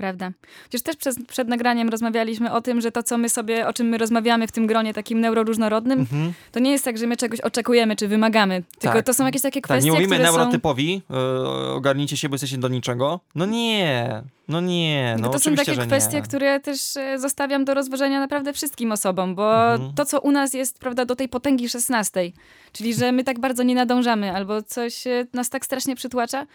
Prawda. 0.00 0.30
Chociaż 0.64 0.82
też 0.82 0.96
przez, 0.96 1.16
przed 1.28 1.48
nagraniem 1.48 1.88
rozmawialiśmy 1.88 2.52
o 2.52 2.60
tym, 2.60 2.80
że 2.80 2.92
to, 2.92 3.02
co 3.02 3.18
my 3.18 3.28
sobie, 3.28 3.66
o 3.68 3.72
czym 3.72 3.86
my 3.88 3.98
rozmawiamy 3.98 4.46
w 4.46 4.52
tym 4.52 4.66
gronie 4.66 4.94
takim 4.94 5.20
neuroróżnorodnym, 5.20 6.00
Mhm. 6.00 6.32
to 6.52 6.60
nie 6.60 6.70
jest 6.70 6.84
tak, 6.84 6.98
że 6.98 7.06
my 7.06 7.16
czegoś 7.16 7.40
oczekujemy, 7.40 7.96
czy 7.96 8.08
wymagamy, 8.08 8.62
tylko 8.78 8.96
Tak. 8.96 9.06
to 9.06 9.14
są 9.14 9.26
jakieś 9.26 9.42
takie 9.42 9.60
Tak, 9.60 9.64
kwestie, 9.64 9.86
nie 9.90 9.92
mówimy 9.92 10.16
które 10.16 10.28
są... 10.28 10.36
neurotypowi, 10.36 11.02
y, 11.10 11.70
ogarnijcie 11.72 12.16
się, 12.16 12.28
bo 12.28 12.34
jesteście 12.34 12.58
do 12.58 12.68
niczego. 12.68 13.20
No 13.34 13.46
nie, 13.46 14.22
no 14.48 14.60
nie, 14.60 15.16
no 15.20 15.28
to 15.28 15.38
są 15.38 15.54
takie 15.54 15.76
kwestie, 15.76 16.16
nie. 16.16 16.22
które 16.22 16.60
też 16.60 16.96
e, 16.96 17.18
zostawiam 17.18 17.64
do 17.64 17.74
rozważenia 17.74 18.20
naprawdę 18.20 18.52
wszystkim 18.52 18.92
osobom, 18.92 19.34
bo 19.34 19.72
Mhm. 19.72 19.92
to, 19.94 20.04
co 20.04 20.20
u 20.20 20.30
nas 20.30 20.54
jest, 20.54 20.78
prawda, 20.78 21.04
do 21.04 21.16
tej 21.16 21.28
potęgi 21.28 21.68
szesnastej, 21.68 22.32
czyli 22.72 22.94
że 22.94 23.12
my 23.12 23.24
tak 23.24 23.38
bardzo 23.38 23.62
nie 23.62 23.74
nadążamy, 23.74 24.32
albo 24.32 24.62
coś 24.62 25.06
e, 25.06 25.26
nas 25.32 25.50
tak 25.50 25.64
strasznie 25.64 25.96
przytłacza, 25.96 26.46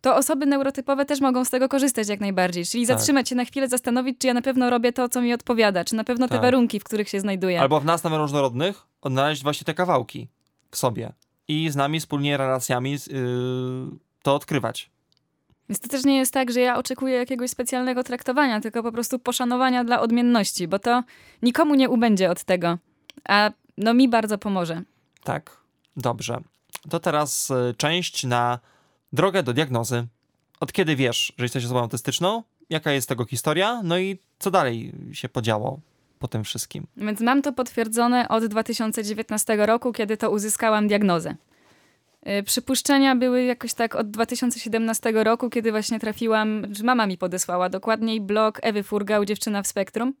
to 0.00 0.16
osoby 0.16 0.46
neurotypowe 0.46 1.04
też 1.04 1.20
mogą 1.20 1.44
z 1.44 1.50
tego 1.50 1.68
korzystać 1.68 2.08
jak 2.08 2.20
najbardziej. 2.20 2.64
Czyli 2.64 2.86
Tak. 2.86 2.98
zatrzymać 2.98 3.28
się 3.28 3.34
na 3.34 3.44
chwilę, 3.44 3.68
zastanowić, 3.68 4.18
czy 4.18 4.26
ja 4.26 4.34
na 4.34 4.42
pewno 4.42 4.70
robię 4.70 4.92
to, 4.92 5.08
co 5.08 5.22
mi 5.22 5.32
odpowiada, 5.32 5.84
czy 5.84 5.94
na 5.94 6.04
pewno 6.04 6.28
te 6.28 6.34
Tak. 6.34 6.42
warunki, 6.42 6.80
w 6.80 6.84
których 6.84 7.08
się 7.08 7.20
znajduję. 7.20 7.60
Albo 7.60 7.80
w 7.80 7.84
nas 7.84 8.04
na 8.04 8.18
różnorodnych 8.18 8.86
odnaleźć 9.02 9.42
właśnie 9.42 9.64
te 9.64 9.74
kawałki 9.74 10.28
w 10.70 10.76
sobie 10.76 11.12
i 11.48 11.70
z 11.70 11.76
nami 11.76 12.00
wspólnie 12.00 12.36
relacjami 12.36 12.94
y, 12.94 12.98
to 14.22 14.34
odkrywać. 14.34 14.90
Więc 15.68 15.80
to 15.80 15.88
też 15.88 16.04
nie 16.04 16.16
jest 16.16 16.32
tak, 16.32 16.52
że 16.52 16.60
ja 16.60 16.76
oczekuję 16.76 17.14
jakiegoś 17.14 17.50
specjalnego 17.50 18.04
traktowania, 18.04 18.60
tylko 18.60 18.82
po 18.82 18.92
prostu 18.92 19.18
poszanowania 19.18 19.84
dla 19.84 20.00
odmienności, 20.00 20.68
bo 20.68 20.78
to 20.78 21.02
nikomu 21.42 21.74
nie 21.74 21.88
ubędzie 21.88 22.30
od 22.30 22.44
tego. 22.44 22.78
A 23.28 23.50
no 23.78 23.94
mi 23.94 24.08
bardzo 24.08 24.38
pomoże. 24.38 24.82
Tak, 25.24 25.56
dobrze. 25.96 26.40
To 26.90 27.00
teraz 27.00 27.50
y, 27.50 27.74
część 27.76 28.24
na 28.24 28.58
drogę 29.12 29.42
do 29.42 29.52
diagnozy. 29.52 30.06
Od 30.60 30.72
kiedy 30.72 30.96
wiesz, 30.96 31.32
że 31.38 31.44
jesteś 31.44 31.64
osobą 31.64 31.80
autystyczną? 31.80 32.42
Jaka 32.70 32.92
jest 32.92 33.08
tego 33.08 33.24
historia? 33.24 33.80
No 33.84 33.98
i 33.98 34.18
co 34.38 34.50
dalej 34.50 34.92
się 35.12 35.28
podziało 35.28 35.80
po 36.18 36.28
tym 36.28 36.44
wszystkim? 36.44 36.86
Więc 36.96 37.20
mam 37.20 37.42
to 37.42 37.52
potwierdzone 37.52 38.28
od 38.28 38.46
2019 38.46 39.66
roku, 39.66 39.92
kiedy 39.92 40.16
to 40.16 40.30
uzyskałam 40.30 40.88
diagnozę. 40.88 41.34
Y, 42.26 42.42
Przypuszczenia 42.42 43.16
były 43.16 43.42
jakoś 43.42 43.74
tak 43.74 43.94
od 43.94 44.10
2017 44.10 45.24
roku, 45.24 45.50
kiedy 45.50 45.70
właśnie 45.70 46.00
trafiłam, 46.00 46.74
że 46.74 46.84
mama 46.84 47.06
mi 47.06 47.18
podesłała 47.18 47.68
dokładniej 47.68 48.20
blog 48.20 48.58
Ewy 48.62 48.82
Furgał, 48.82 49.24
Dziewczyna 49.24 49.62
w 49.62 49.66
Spektrum. 49.66 50.14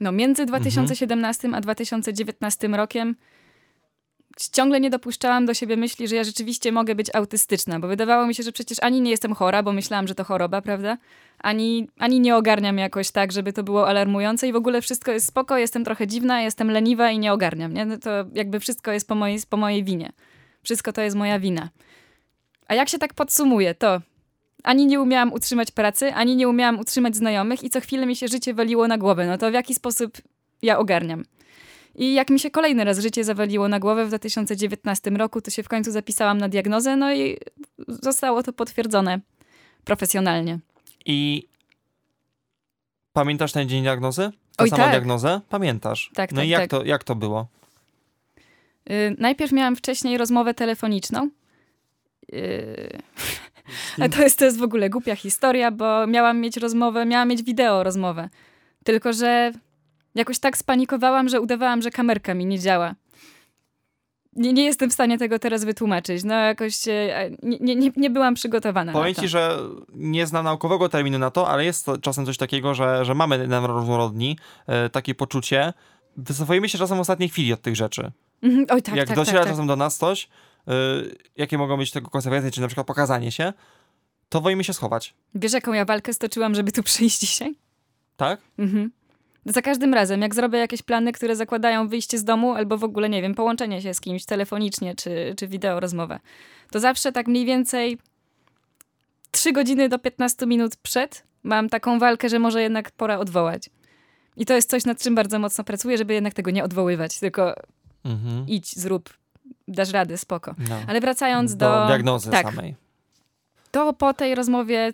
No, 0.00 0.12
między 0.12 0.46
2017 0.46 1.48
a 1.52 1.60
2019 1.60 2.68
rokiem 2.68 3.16
ciągle 4.52 4.80
nie 4.80 4.90
dopuszczałam 4.90 5.46
do 5.46 5.54
siebie 5.54 5.76
myśli, 5.76 6.08
że 6.08 6.16
ja 6.16 6.24
rzeczywiście 6.24 6.72
mogę 6.72 6.94
być 6.94 7.14
autystyczna, 7.14 7.80
bo 7.80 7.88
wydawało 7.88 8.26
mi 8.26 8.34
się, 8.34 8.42
że 8.42 8.52
przecież 8.52 8.78
ani 8.82 9.00
nie 9.00 9.10
jestem 9.10 9.34
chora, 9.34 9.62
bo 9.62 9.72
myślałam, 9.72 10.08
że 10.08 10.14
to 10.14 10.24
choroba, 10.24 10.62
prawda? 10.62 10.98
Ani, 11.38 11.88
ani 11.98 12.20
nie 12.20 12.36
ogarniam 12.36 12.78
jakoś 12.78 13.10
tak, 13.10 13.32
żeby 13.32 13.52
to 13.52 13.62
było 13.62 13.88
alarmujące 13.88 14.48
i 14.48 14.52
w 14.52 14.56
ogóle 14.56 14.82
wszystko 14.82 15.12
jest 15.12 15.26
spoko, 15.26 15.58
jestem 15.58 15.84
trochę 15.84 16.06
dziwna, 16.06 16.40
jestem 16.42 16.70
leniwa 16.70 17.10
i 17.10 17.18
nie 17.18 17.32
ogarniam, 17.32 17.74
nie? 17.74 17.86
No 17.86 17.98
to 17.98 18.10
jakby 18.32 18.60
wszystko 18.60 18.92
jest 18.92 19.08
po 19.08 19.14
mojej, 19.14 19.38
po 19.50 19.56
mojej 19.56 19.84
winie. 19.84 20.12
Wszystko 20.62 20.92
to 20.92 21.02
jest 21.02 21.16
moja 21.16 21.38
wina. 21.38 21.68
A 22.68 22.74
jak 22.74 22.88
się 22.88 22.98
tak 22.98 23.14
podsumuje, 23.14 23.74
to 23.74 24.00
ani 24.62 24.86
nie 24.86 25.00
umiałam 25.00 25.32
utrzymać 25.32 25.70
pracy, 25.70 26.14
ani 26.14 26.36
nie 26.36 26.48
umiałam 26.48 26.80
utrzymać 26.80 27.16
znajomych 27.16 27.62
i 27.62 27.70
co 27.70 27.80
chwilę 27.80 28.06
mi 28.06 28.16
się 28.16 28.28
życie 28.28 28.54
waliło 28.54 28.88
na 28.88 28.98
głowę. 28.98 29.26
No 29.26 29.38
to 29.38 29.50
w 29.50 29.54
jaki 29.54 29.74
sposób 29.74 30.18
ja 30.62 30.78
ogarniam? 30.78 31.24
I 31.94 32.14
jak 32.14 32.30
mi 32.30 32.40
się 32.40 32.50
kolejny 32.50 32.84
raz 32.84 32.98
życie 32.98 33.24
zawaliło 33.24 33.68
na 33.68 33.80
głowę 33.80 34.04
w 34.04 34.08
2019 34.08 35.10
roku, 35.10 35.40
to 35.40 35.50
się 35.50 35.62
w 35.62 35.68
końcu 35.68 35.92
zapisałam 35.92 36.38
na 36.38 36.48
diagnozę, 36.48 36.96
no 36.96 37.14
i 37.14 37.38
zostało 37.88 38.42
to 38.42 38.52
potwierdzone 38.52 39.20
profesjonalnie. 39.84 40.58
I 41.06 41.48
pamiętasz 43.12 43.52
ten 43.52 43.68
dzień 43.68 43.82
diagnozy? 43.82 44.30
Tę 44.56 44.64
Oj, 44.64 44.70
samą 44.70 44.82
tak. 44.82 44.92
diagnozę? 44.92 45.40
Pamiętasz. 45.48 46.10
Tak, 46.14 46.32
no 46.32 46.36
tak, 46.36 46.46
i 46.46 46.48
jak, 46.48 46.60
tak. 46.60 46.70
to, 46.70 46.84
jak 46.84 47.04
to 47.04 47.14
było? 47.14 47.46
Y, 48.90 49.16
najpierw 49.18 49.52
miałam 49.52 49.76
wcześniej 49.76 50.18
rozmowę 50.18 50.54
telefoniczną. 50.54 51.30
Y, 52.32 52.98
A 54.02 54.08
to 54.08 54.22
jest, 54.22 54.38
to 54.38 54.44
jest 54.44 54.58
w 54.58 54.62
ogóle 54.62 54.90
głupia 54.90 55.16
historia, 55.16 55.70
bo 55.70 56.06
miałam 56.06 56.40
mieć 56.40 56.56
rozmowę, 56.56 57.06
miałam 57.06 57.28
mieć 57.28 57.42
wideo 57.42 57.82
rozmowę. 57.82 58.28
Tylko, 58.84 59.12
że 59.12 59.52
jakoś 60.14 60.38
tak 60.38 60.56
spanikowałam, 60.56 61.28
że 61.28 61.40
udawałam, 61.40 61.82
że 61.82 61.90
kamerka 61.90 62.34
mi 62.34 62.46
nie 62.46 62.58
działa. 62.58 62.94
Nie, 64.36 64.52
nie 64.52 64.64
jestem 64.64 64.90
w 64.90 64.92
stanie 64.92 65.18
tego 65.18 65.38
teraz 65.38 65.64
wytłumaczyć. 65.64 66.24
No 66.24 66.34
jakoś 66.34 66.88
e, 66.88 67.30
nie, 67.42 67.76
nie, 67.76 67.90
nie 67.96 68.10
byłam 68.10 68.34
przygotowana 68.34 68.92
Powiem 68.92 69.14
ci, 69.14 69.28
że 69.28 69.58
nie 69.94 70.26
znam 70.26 70.44
naukowego 70.44 70.88
terminu 70.88 71.18
na 71.18 71.30
to, 71.30 71.48
ale 71.48 71.64
jest 71.64 71.86
czasem 72.00 72.26
coś 72.26 72.36
takiego, 72.36 72.74
że, 72.74 73.04
że 73.04 73.14
mamy 73.14 73.48
na 73.48 73.66
różnorodni 73.66 74.38
e, 74.66 74.88
takie 74.88 75.14
poczucie. 75.14 75.72
Wycofujemy 76.16 76.68
się 76.68 76.78
czasem 76.78 76.96
w 76.98 77.00
ostatniej 77.00 77.28
chwili 77.28 77.52
od 77.52 77.62
tych 77.62 77.76
rzeczy. 77.76 78.10
Mhm, 78.42 78.66
Oj, 78.70 78.82
tak, 78.82 78.94
Jak 78.94 79.08
tak, 79.08 79.16
dociera 79.16 79.38
tak, 79.38 79.44
tak. 79.44 79.52
czasem 79.52 79.66
do 79.66 79.76
nas 79.76 79.98
coś, 79.98 80.28
e, 80.68 80.72
jakie 81.36 81.58
mogą 81.58 81.76
być 81.76 81.90
tego 81.90 82.10
konsekwencje, 82.10 82.50
czy 82.50 82.60
na 82.60 82.66
przykład 82.66 82.86
pokazanie 82.86 83.32
się, 83.32 83.52
to 84.28 84.40
wolimy 84.40 84.64
się 84.64 84.72
schować. 84.72 85.14
Wiesz, 85.34 85.52
jaką 85.52 85.72
ja 85.72 85.84
walkę 85.84 86.12
stoczyłam, 86.12 86.54
żeby 86.54 86.72
tu 86.72 86.82
przyjść 86.92 87.18
dzisiaj? 87.18 87.54
Tak? 88.16 88.40
Mhm. 88.58 88.90
Za 89.46 89.62
każdym 89.62 89.94
razem, 89.94 90.22
jak 90.22 90.34
zrobię 90.34 90.58
jakieś 90.58 90.82
plany, 90.82 91.12
które 91.12 91.36
zakładają 91.36 91.88
wyjście 91.88 92.18
z 92.18 92.24
domu, 92.24 92.54
albo 92.54 92.78
w 92.78 92.84
ogóle, 92.84 93.08
nie 93.08 93.22
wiem, 93.22 93.34
połączenie 93.34 93.82
się 93.82 93.94
z 93.94 94.00
kimś 94.00 94.24
telefonicznie 94.24 94.94
czy, 94.94 95.34
czy 95.38 95.48
wideo 95.48 95.80
rozmowę, 95.80 96.20
to 96.70 96.80
zawsze 96.80 97.12
tak 97.12 97.28
mniej 97.28 97.44
więcej 97.44 97.98
3 99.30 99.52
godziny 99.52 99.88
do 99.88 99.98
15 99.98 100.46
minut 100.46 100.76
przed 100.76 101.24
mam 101.42 101.68
taką 101.68 101.98
walkę, 101.98 102.28
że 102.28 102.38
może 102.38 102.62
jednak 102.62 102.90
pora 102.90 103.18
odwołać. 103.18 103.70
I 104.36 104.46
to 104.46 104.54
jest 104.54 104.70
coś, 104.70 104.84
nad 104.84 105.02
czym 105.02 105.14
bardzo 105.14 105.38
mocno 105.38 105.64
pracuję, 105.64 105.98
żeby 105.98 106.14
jednak 106.14 106.34
tego 106.34 106.50
nie 106.50 106.64
odwoływać, 106.64 107.18
tylko 107.18 107.54
Mhm. 108.04 108.44
idź, 108.48 108.78
zrób, 108.78 109.10
dasz 109.68 109.92
radę, 109.92 110.18
spoko. 110.18 110.54
No. 110.68 110.80
Ale 110.86 111.00
wracając 111.00 111.56
do, 111.56 111.68
do... 111.68 111.86
diagnozy 111.86 112.30
tak, 112.30 112.46
samej. 112.46 112.74
to 113.70 113.92
po 113.92 114.14
tej 114.14 114.34
rozmowie, 114.34 114.92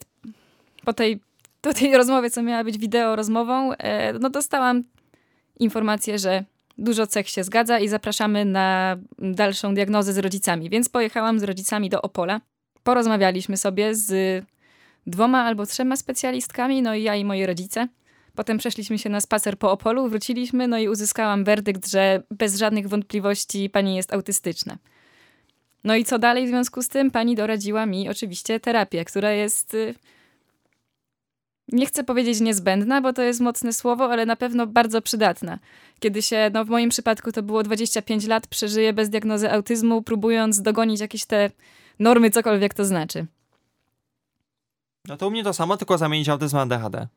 po 0.84 0.92
tej, 0.92 1.20
po 1.66 1.74
tej 1.74 1.96
rozmowie, 1.96 2.30
co 2.30 2.42
miała 2.42 2.64
być 2.64 2.78
wideo 2.78 3.16
rozmową, 3.16 3.72
e, 3.72 4.12
no 4.12 4.30
dostałam 4.30 4.84
informację, 5.58 6.18
że 6.18 6.44
dużo 6.78 7.06
cech 7.06 7.28
się 7.28 7.44
zgadza 7.44 7.78
i 7.78 7.88
zapraszamy 7.88 8.44
na 8.44 8.96
dalszą 9.18 9.74
diagnozę 9.74 10.12
z 10.12 10.18
rodzicami. 10.18 10.70
Więc 10.70 10.88
pojechałam 10.88 11.40
z 11.40 11.42
rodzicami 11.42 11.90
do 11.90 12.02
Opola. 12.02 12.40
Porozmawialiśmy 12.82 13.56
sobie 13.56 13.94
z 13.94 14.44
dwoma 15.06 15.44
albo 15.44 15.66
trzema 15.66 15.96
specjalistkami, 15.96 16.82
no 16.82 16.94
i 16.94 17.02
ja 17.02 17.16
i 17.16 17.24
moi 17.24 17.46
rodzice. 17.46 17.88
Potem 18.34 18.58
przeszliśmy 18.58 18.98
się 18.98 19.10
na 19.10 19.20
spacer 19.20 19.58
po 19.58 19.72
Opolu, 19.72 20.08
wróciliśmy, 20.08 20.68
no 20.68 20.78
i 20.78 20.88
uzyskałam 20.88 21.44
werdykt, 21.44 21.88
że 21.88 22.22
bez 22.30 22.58
żadnych 22.58 22.88
wątpliwości 22.88 23.70
pani 23.70 23.96
jest 23.96 24.14
autystyczna. 24.14 24.76
No 25.84 25.96
i 25.96 26.04
co 26.04 26.18
dalej 26.18 26.46
w 26.46 26.48
związku 26.48 26.82
z 26.82 26.88
tym? 26.88 27.10
Pani 27.10 27.36
doradziła 27.36 27.86
mi 27.86 28.08
oczywiście 28.08 28.60
terapię, 28.60 29.04
która 29.04 29.30
jest. 29.30 29.76
Nie 31.72 31.86
chcę 31.86 32.04
powiedzieć 32.04 32.40
niezbędna, 32.40 33.00
bo 33.00 33.12
to 33.12 33.22
jest 33.22 33.40
mocne 33.40 33.72
słowo, 33.72 34.04
ale 34.12 34.26
na 34.26 34.36
pewno 34.36 34.66
bardzo 34.66 35.02
przydatna. 35.02 35.58
Kiedy 36.00 36.22
się, 36.22 36.50
no 36.54 36.64
w 36.64 36.68
moim 36.68 36.90
przypadku 36.90 37.32
to 37.32 37.42
było 37.42 37.62
25 37.62 38.26
lat, 38.26 38.46
przeżyję 38.46 38.92
bez 38.92 39.08
diagnozy 39.10 39.52
autyzmu, 39.52 40.02
próbując 40.02 40.62
dogonić 40.62 41.00
jakieś 41.00 41.24
te 41.24 41.50
normy, 41.98 42.30
cokolwiek 42.30 42.74
to 42.74 42.84
znaczy. 42.84 43.26
No 45.08 45.16
to 45.16 45.28
u 45.28 45.30
mnie 45.30 45.44
to 45.44 45.52
samo, 45.52 45.76
tylko 45.76 45.98
zamienić 45.98 46.28
autyzm 46.28 46.56
na 46.56 46.62
ADHD. 46.62 47.08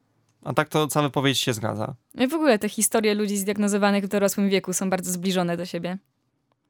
A 0.43 0.53
tak 0.53 0.69
to 0.69 0.87
cała 0.87 1.07
wypowiedź 1.07 1.39
się 1.39 1.53
zgadza. 1.53 1.95
I 2.15 2.27
w 2.27 2.33
ogóle 2.33 2.59
te 2.59 2.69
historie 2.69 3.13
ludzi 3.13 3.37
zdiagnozowanych 3.37 4.03
w 4.03 4.07
dorosłym 4.07 4.49
wieku 4.49 4.73
są 4.73 4.89
bardzo 4.89 5.11
zbliżone 5.11 5.57
do 5.57 5.65
siebie. 5.65 5.97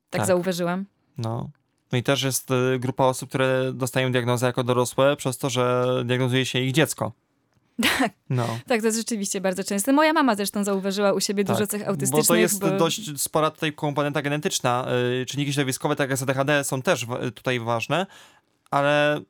Tak, 0.09 0.19
Tak. 0.19 0.27
zauważyłam. 0.27 0.85
No. 1.17 1.49
No 1.91 1.97
i 1.97 2.03
też 2.03 2.23
jest 2.23 2.51
y, 2.51 2.79
grupa 2.79 3.03
osób, 3.05 3.29
które 3.29 3.73
dostają 3.73 4.11
diagnozę 4.11 4.45
jako 4.45 4.63
dorosłe 4.63 5.15
przez 5.15 5.37
to, 5.37 5.49
że 5.49 5.85
diagnozuje 6.05 6.45
się 6.45 6.59
ich 6.59 6.71
dziecko. 6.71 7.11
Tak. 7.99 8.11
No. 8.29 8.47
Tak, 8.67 8.79
to 8.81 8.85
jest 8.87 8.97
rzeczywiście 8.97 9.41
bardzo 9.41 9.63
częste. 9.63 9.93
Moja 9.93 10.13
mama 10.13 10.35
zresztą 10.35 10.63
zauważyła 10.63 11.13
u 11.13 11.19
siebie 11.19 11.43
dużo 11.43 11.59
Tak, 11.59 11.69
cech 11.69 11.81
Bo 11.81 11.87
autystycznych. 11.87 12.27
to 12.27 12.35
jest 12.35 12.59
bo... 12.59 12.69
dość 12.71 13.21
spora 13.21 13.51
tutaj 13.51 13.73
komponenta 13.73 14.21
genetyczna. 14.21 14.85
y, 15.21 15.25
Czynniki 15.25 15.53
środowiskowe, 15.53 15.95
tak 15.95 16.09
jak 16.09 16.21
ADHD, 16.21 16.63
są 16.63 16.81
też 16.81 17.05
tutaj 17.35 17.59
ważne, 17.59 18.05
ale 18.71 19.21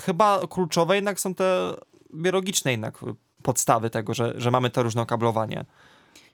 chyba 0.00 0.40
kluczowe 0.50 0.94
jednak 0.94 1.20
są 1.20 1.34
te 1.34 1.74
biologiczne 2.14 2.70
jednak 2.70 2.98
podstawy 3.42 3.90
tego, 3.90 4.14
że, 4.14 4.32
że 4.36 4.50
mamy 4.50 4.70
to 4.70 4.82
różne 4.82 5.02
okablowanie. 5.02 5.64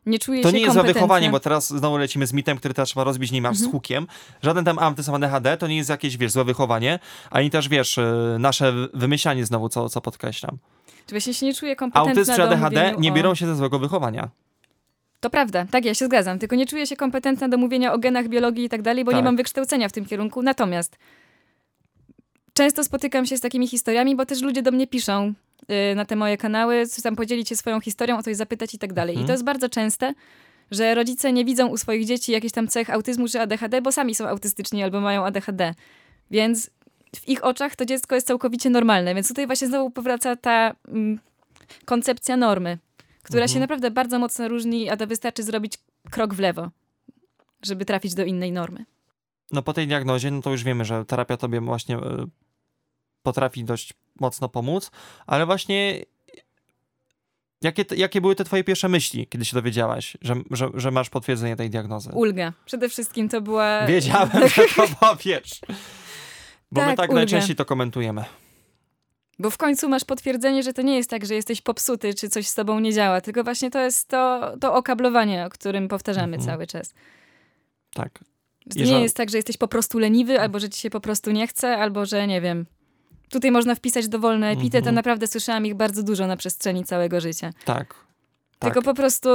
Nie 0.07 0.19
czuję 0.19 0.43
To 0.43 0.49
się 0.49 0.55
nie 0.55 0.61
jest 0.61 0.69
kompetentna. 0.75 1.01
wychowanie, 1.01 1.31
bo 1.31 1.41
teraz 1.41 1.69
znowu 1.69 1.97
lecimy 1.97 2.27
z 2.27 2.33
mitem, 2.33 2.57
który 2.59 2.75
teraz 2.75 2.89
trzeba 2.89 3.05
rozbić 3.05 3.31
niemal 3.31 3.53
Mhm. 3.53 3.69
z 3.71 3.73
hukiem. 3.73 4.07
Żaden 4.43 4.65
tam 4.65 4.79
autyzm 4.79 5.15
ADHD 5.15 5.57
to 5.57 5.67
nie 5.67 5.77
jest 5.77 5.91
jakieś, 5.91 6.17
wiesz, 6.17 6.33
złe 6.33 6.45
wychowanie, 6.45 6.99
ani 7.31 7.51
też, 7.51 7.69
wiesz, 7.69 7.99
y, 7.99 8.37
nasze 8.39 8.73
wymyślanie 8.95 9.47
znowu, 9.47 9.69
co, 9.69 9.89
co 9.89 10.01
podkreślam. 10.01 10.59
Czy 11.07 11.15
właśnie 11.15 11.35
się 11.35 11.47
nie 11.47 11.55
czuję 11.55 11.77
kompetentna 11.77 12.11
Autyzm 12.11 12.33
czy 12.33 12.39
do 12.39 12.45
ADHD 12.45 12.95
nie 12.99 13.13
biorą 13.13 13.35
się 13.35 13.47
ze 13.47 13.57
złego 13.57 13.79
wychowania. 13.79 14.29
To 15.21 15.31
prawda, 15.31 15.67
tak, 15.71 15.85
ja 15.85 15.95
się 15.95 16.05
zgadzam. 16.07 16.39
Tylko 16.39 16.57
nie 16.57 16.67
czuję 16.67 16.87
się 16.87 16.97
kompetentna 16.97 17.49
do 17.49 17.59
mówienia 17.59 17.93
o 17.93 17.99
genach, 17.99 18.29
biologii 18.29 18.65
i 18.65 18.69
tak 18.69 18.83
dalej, 18.83 19.05
bo 19.05 19.11
nie 19.13 19.17
Tak. 19.19 19.25
mam 19.25 19.37
wykształcenia 19.37 19.89
w 19.89 19.93
tym 19.93 20.05
kierunku. 20.05 20.43
Natomiast 20.43 20.99
często 22.55 22.85
spotykam 22.85 23.27
się 23.27 23.37
z 23.37 23.41
takimi 23.41 23.69
historiami, 23.69 24.17
bo 24.17 24.27
też 24.27 24.43
ludzie 24.43 24.63
do 24.63 24.71
mnie 24.71 24.87
piszą 24.87 25.33
y, 25.93 25.95
na 25.95 26.05
te 26.05 26.17
moje 26.17 26.37
kanały, 26.37 26.85
chcą 26.85 27.03
tam 27.03 27.17
podzielić 27.17 27.49
się 27.49 27.57
swoją 27.57 27.81
historią, 27.81 28.19
o 28.19 28.23
coś 28.23 28.37
zapytać 28.37 28.75
i 28.75 28.79
tak 28.79 28.93
dalej. 28.93 29.15
I 29.15 29.19
Mhm. 29.19 29.27
to 29.27 29.33
jest 29.33 29.45
bardzo 29.45 29.69
częste, 29.69 30.15
że 30.71 30.95
rodzice 30.95 31.33
nie 31.33 31.45
widzą 31.45 31.67
u 31.67 31.77
swoich 31.77 32.07
dzieci 32.07 32.33
jakichś 32.33 32.53
tam 32.53 32.69
cech 32.69 32.91
autyzmu 32.91 33.29
czy 33.29 33.41
ADHD, 33.41 33.83
bo 33.83 33.93
sami 33.93 34.15
są 34.15 34.29
autystyczni 34.29 34.83
albo 34.83 35.01
mają 35.01 35.25
ADHD. 35.27 35.75
Więc 36.31 36.71
w 37.17 37.29
ich 37.29 37.45
oczach 37.45 37.77
to 37.77 37.85
dziecko 37.85 38.15
jest 38.15 38.27
całkowicie 38.27 38.71
normalne. 38.71 39.15
Więc 39.15 39.29
tutaj 39.29 39.47
właśnie 39.47 39.69
znowu 39.69 39.91
powraca 39.91 40.37
ta 40.37 40.75
mm, 40.89 41.19
koncepcja 41.85 42.37
normy, 42.37 42.79
która 43.23 43.43
Mhm. 43.43 43.55
się 43.55 43.61
naprawdę 43.61 43.91
bardzo 43.91 44.19
mocno 44.19 44.49
różni, 44.49 44.91
a 44.91 44.97
to 44.97 45.07
wystarczy 45.07 45.43
zrobić 45.43 45.79
krok 46.11 46.35
w 46.35 46.39
lewo, 46.39 46.71
żeby 47.63 47.85
trafić 47.85 48.15
do 48.15 48.25
innej 48.25 48.53
normy. 48.53 48.85
no 49.51 49.63
po 49.63 49.73
tej 49.73 49.87
diagnozie, 49.87 50.31
no 50.31 50.43
to 50.43 50.51
już 50.51 50.65
wiemy, 50.65 50.85
że 50.85 51.05
terapia 51.05 51.37
tobie 51.37 51.61
właśnie 51.61 51.97
y, 51.97 52.01
potrafi 53.23 53.65
dość 53.65 53.93
mocno 54.21 54.49
pomóc, 54.49 54.91
ale 55.27 55.47
właśnie 55.47 56.05
jakie, 57.63 57.85
jakie 57.97 58.21
były 58.21 58.35
te 58.35 58.45
twoje 58.45 58.65
pierwsze 58.65 58.89
myśli, 58.89 59.27
kiedy 59.27 59.45
się 59.45 59.55
dowiedziałaś, 59.55 60.17
że, 60.21 60.35
że, 60.51 60.69
że 60.75 60.91
masz 60.91 61.11
potwierdzenie 61.11 61.57
tej 61.57 61.71
diagnozy? 61.71 62.11
Ulga. 62.13 62.53
Przede 62.65 62.89
wszystkim 62.89 63.29
to 63.29 63.41
była... 63.41 63.87
Wiedziałem, 63.87 64.49
że 64.49 64.63
to 64.77 64.85
powiesz. 65.01 65.61
Bo 66.73 66.81
my 66.81 66.87
Tak, 66.87 66.97
tak 66.97 67.11
ulgę. 67.11 67.21
najczęściej 67.21 67.57
to 67.57 67.65
komentujemy. 67.65 68.25
Bo 69.39 69.51
w 69.51 69.57
końcu 69.59 69.89
masz 69.89 70.05
potwierdzenie, 70.05 70.63
że 70.63 70.73
to 70.73 70.83
nie 70.83 70.97
jest 70.97 71.11
tak, 71.11 71.27
że 71.27 71.35
jesteś 71.35 71.61
popsuty, 71.61 72.15
czy 72.15 72.29
coś 72.29 72.49
z 72.49 72.55
tobą 72.55 72.81
nie 72.81 72.93
działa, 72.93 73.21
tylko 73.21 73.45
właśnie 73.45 73.71
to 73.71 73.81
jest 73.81 74.09
to, 74.09 74.53
to 74.61 74.75
okablowanie, 74.75 75.47
o 75.47 75.51
którym 75.51 75.89
powtarzamy 75.89 76.37
Mhm. 76.37 76.47
cały 76.47 76.67
czas. 76.67 76.95
Tak. 77.95 78.19
Nie 78.77 78.87
że- 78.87 79.01
jest 79.01 79.17
tak, 79.17 79.31
że 79.31 79.39
jesteś 79.39 79.57
po 79.57 79.69
prostu 79.69 79.99
leniwy, 79.99 80.41
albo 80.41 80.61
że 80.61 80.69
ci 80.71 80.81
się 80.81 80.91
po 80.91 81.01
prostu 81.01 81.31
nie 81.31 81.47
chce, 81.47 81.77
albo 81.79 82.07
że 82.07 82.27
nie 82.27 82.41
wiem. 82.41 82.67
Tutaj 83.31 83.51
można 83.51 83.75
wpisać 83.75 84.09
dowolne 84.09 84.51
epitety, 84.51 84.79
Mhm. 84.79 84.95
naprawdę 84.95 85.27
słyszałam 85.27 85.67
ich 85.67 85.75
bardzo 85.75 86.03
dużo 86.03 86.27
na 86.27 86.37
przestrzeni 86.37 86.85
całego 86.85 87.21
życia. 87.21 87.51
Tak. 87.65 87.95
Tak. 88.59 88.75
Tylko 88.75 88.83
po 88.83 88.95
prostu 88.95 89.29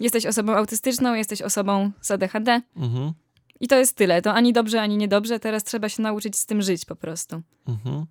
jesteś 0.00 0.26
osobą 0.26 0.52
autystyczną, 0.56 1.14
jesteś 1.14 1.42
osobą 1.42 1.90
z 2.00 2.10
ADHD 2.10 2.60
Mhm. 2.76 3.12
I 3.60 3.68
to 3.68 3.76
jest 3.76 3.96
tyle. 3.96 4.22
To 4.22 4.32
ani 4.32 4.52
dobrze, 4.52 4.82
ani 4.82 4.96
niedobrze. 4.96 5.40
Teraz 5.40 5.64
trzeba 5.64 5.88
się 5.88 6.02
nauczyć 6.02 6.36
z 6.36 6.46
tym 6.46 6.62
żyć 6.62 6.84
po 6.84 6.96
prostu. 6.96 7.42
Mhm. 7.68 8.06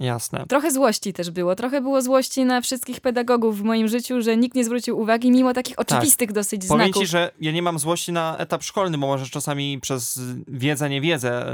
Jasne. 0.00 0.44
Trochę 0.48 0.70
złości 0.70 1.12
też 1.12 1.30
było. 1.30 1.54
Trochę 1.56 1.80
było 1.80 2.02
złości 2.02 2.44
na 2.44 2.60
wszystkich 2.60 3.00
pedagogów 3.00 3.58
w 3.58 3.62
moim 3.62 3.88
życiu, 3.88 4.22
że 4.22 4.36
nikt 4.36 4.56
nie 4.56 4.64
zwrócił 4.64 4.98
uwagi, 4.98 5.30
mimo 5.30 5.52
takich 5.52 5.78
oczywistych 5.78 6.32
dosyć 6.32 6.60
Tak. 6.60 6.68
Powiem 6.68 6.86
znaków. 6.86 7.02
ci, 7.02 7.06
że 7.06 7.30
ja 7.40 7.52
nie 7.52 7.62
mam 7.62 7.78
złości 7.78 8.12
na 8.12 8.36
etap 8.38 8.62
szkolny, 8.62 8.98
bo 8.98 9.06
może 9.06 9.26
czasami 9.26 9.80
przez 9.80 10.20
wiedzę, 10.48 10.90
niewiedzę 10.90 11.46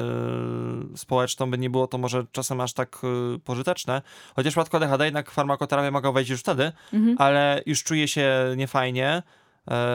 yy, 0.91 0.99
społeczną 0.99 1.51
by 1.51 1.59
nie 1.59 1.71
było 1.71 1.87
to 1.87 1.99
może 1.99 2.27
czasem 2.33 2.61
aż 2.61 2.73
tak 2.73 2.99
yy, 3.03 3.39
pożyteczne. 3.39 4.03
Chociaż 4.37 4.55
w 4.55 4.57
przypadku 4.61 5.05
jednak 5.05 5.31
farmakoterapia 5.31 5.91
mogła 5.91 6.13
wejść 6.13 6.31
już 6.31 6.41
wtedy, 6.41 6.73
Mhm. 6.93 7.17
ale 7.19 7.63
już 7.67 7.83
czuję 7.83 8.09
się 8.09 8.55
niefajnie, 8.57 9.23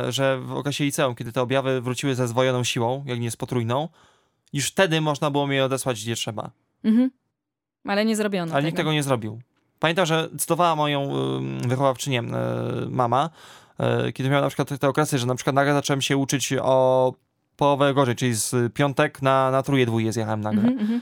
że 0.10 0.40
w 0.40 0.52
okresie 0.54 0.84
liceum, 0.84 1.16
kiedy 1.16 1.32
te 1.32 1.42
objawy 1.42 1.82
wróciły 1.82 2.16
ze 2.16 2.28
zdwojoną 2.28 2.64
siłą, 2.64 3.04
jak 3.06 3.20
nie 3.20 3.32
z 3.32 3.36
potrójną, 3.36 3.90
już 4.54 4.68
wtedy 4.68 5.02
można 5.02 5.32
było 5.32 5.48
mnie 5.48 5.66
odesłać 5.66 6.02
gdzie 6.02 6.16
trzeba. 6.16 6.52
Mhm. 6.84 7.12
Ale 7.88 8.06
nie 8.06 8.16
zrobiono 8.16 8.54
ale 8.54 8.64
nikt 8.64 8.78
tego 8.78 8.94
nie 8.94 9.04
zrobił. 9.04 9.42
Pamiętam, 9.80 10.06
że 10.06 10.30
cytowała 10.38 10.76
moją 10.76 11.16
ym, 11.16 11.60
wychowawczynię 11.60 12.20
y, 12.20 12.24
mama, 12.90 13.30
y, 14.08 14.14
kiedy 14.14 14.30
miała 14.30 14.42
na 14.42 14.48
przykład 14.48 14.80
te 14.80 14.90
okresy, 14.90 15.18
że 15.18 15.26
na 15.26 15.36
przykład 15.36 15.56
nagle 15.56 15.74
zacząłem 15.74 16.02
się 16.02 16.18
uczyć 16.18 16.54
o 16.62 17.14
połowę 17.56 17.94
gorzej, 17.94 18.16
czyli 18.16 18.34
z 18.34 18.74
piątek 18.74 19.22
na, 19.22 19.52
na 19.52 19.64
truje 19.64 19.86
dwóje 19.86 20.14
zjechałem 20.14 20.42
nagle 20.42 20.62
Mhm, 20.62 20.80
mhm. 20.80 21.02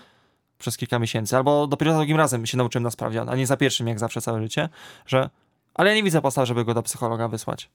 przez 0.58 0.78
kilka 0.78 1.00
miesięcy, 1.00 1.38
albo 1.38 1.68
dopiero 1.68 1.92
za 1.92 1.98
drugim 1.98 2.18
razem 2.18 2.46
się 2.46 2.58
nauczyłem 2.58 2.84
na 2.84 2.92
sprawdzian, 2.92 3.30
a 3.30 3.36
nie 3.36 3.48
za 3.48 3.58
pierwszym 3.58 3.88
jak 3.88 4.00
zawsze 4.00 4.22
całe 4.22 4.42
życie, 4.42 4.70
że 5.06 5.30
ale 5.74 5.90
ja 5.90 5.96
nie 5.96 6.04
widzę 6.04 6.22
podstaw, 6.22 6.48
żeby 6.48 6.66
go 6.66 6.74
do 6.74 6.84
psychologa 6.84 7.28
wysłać. 7.28 7.70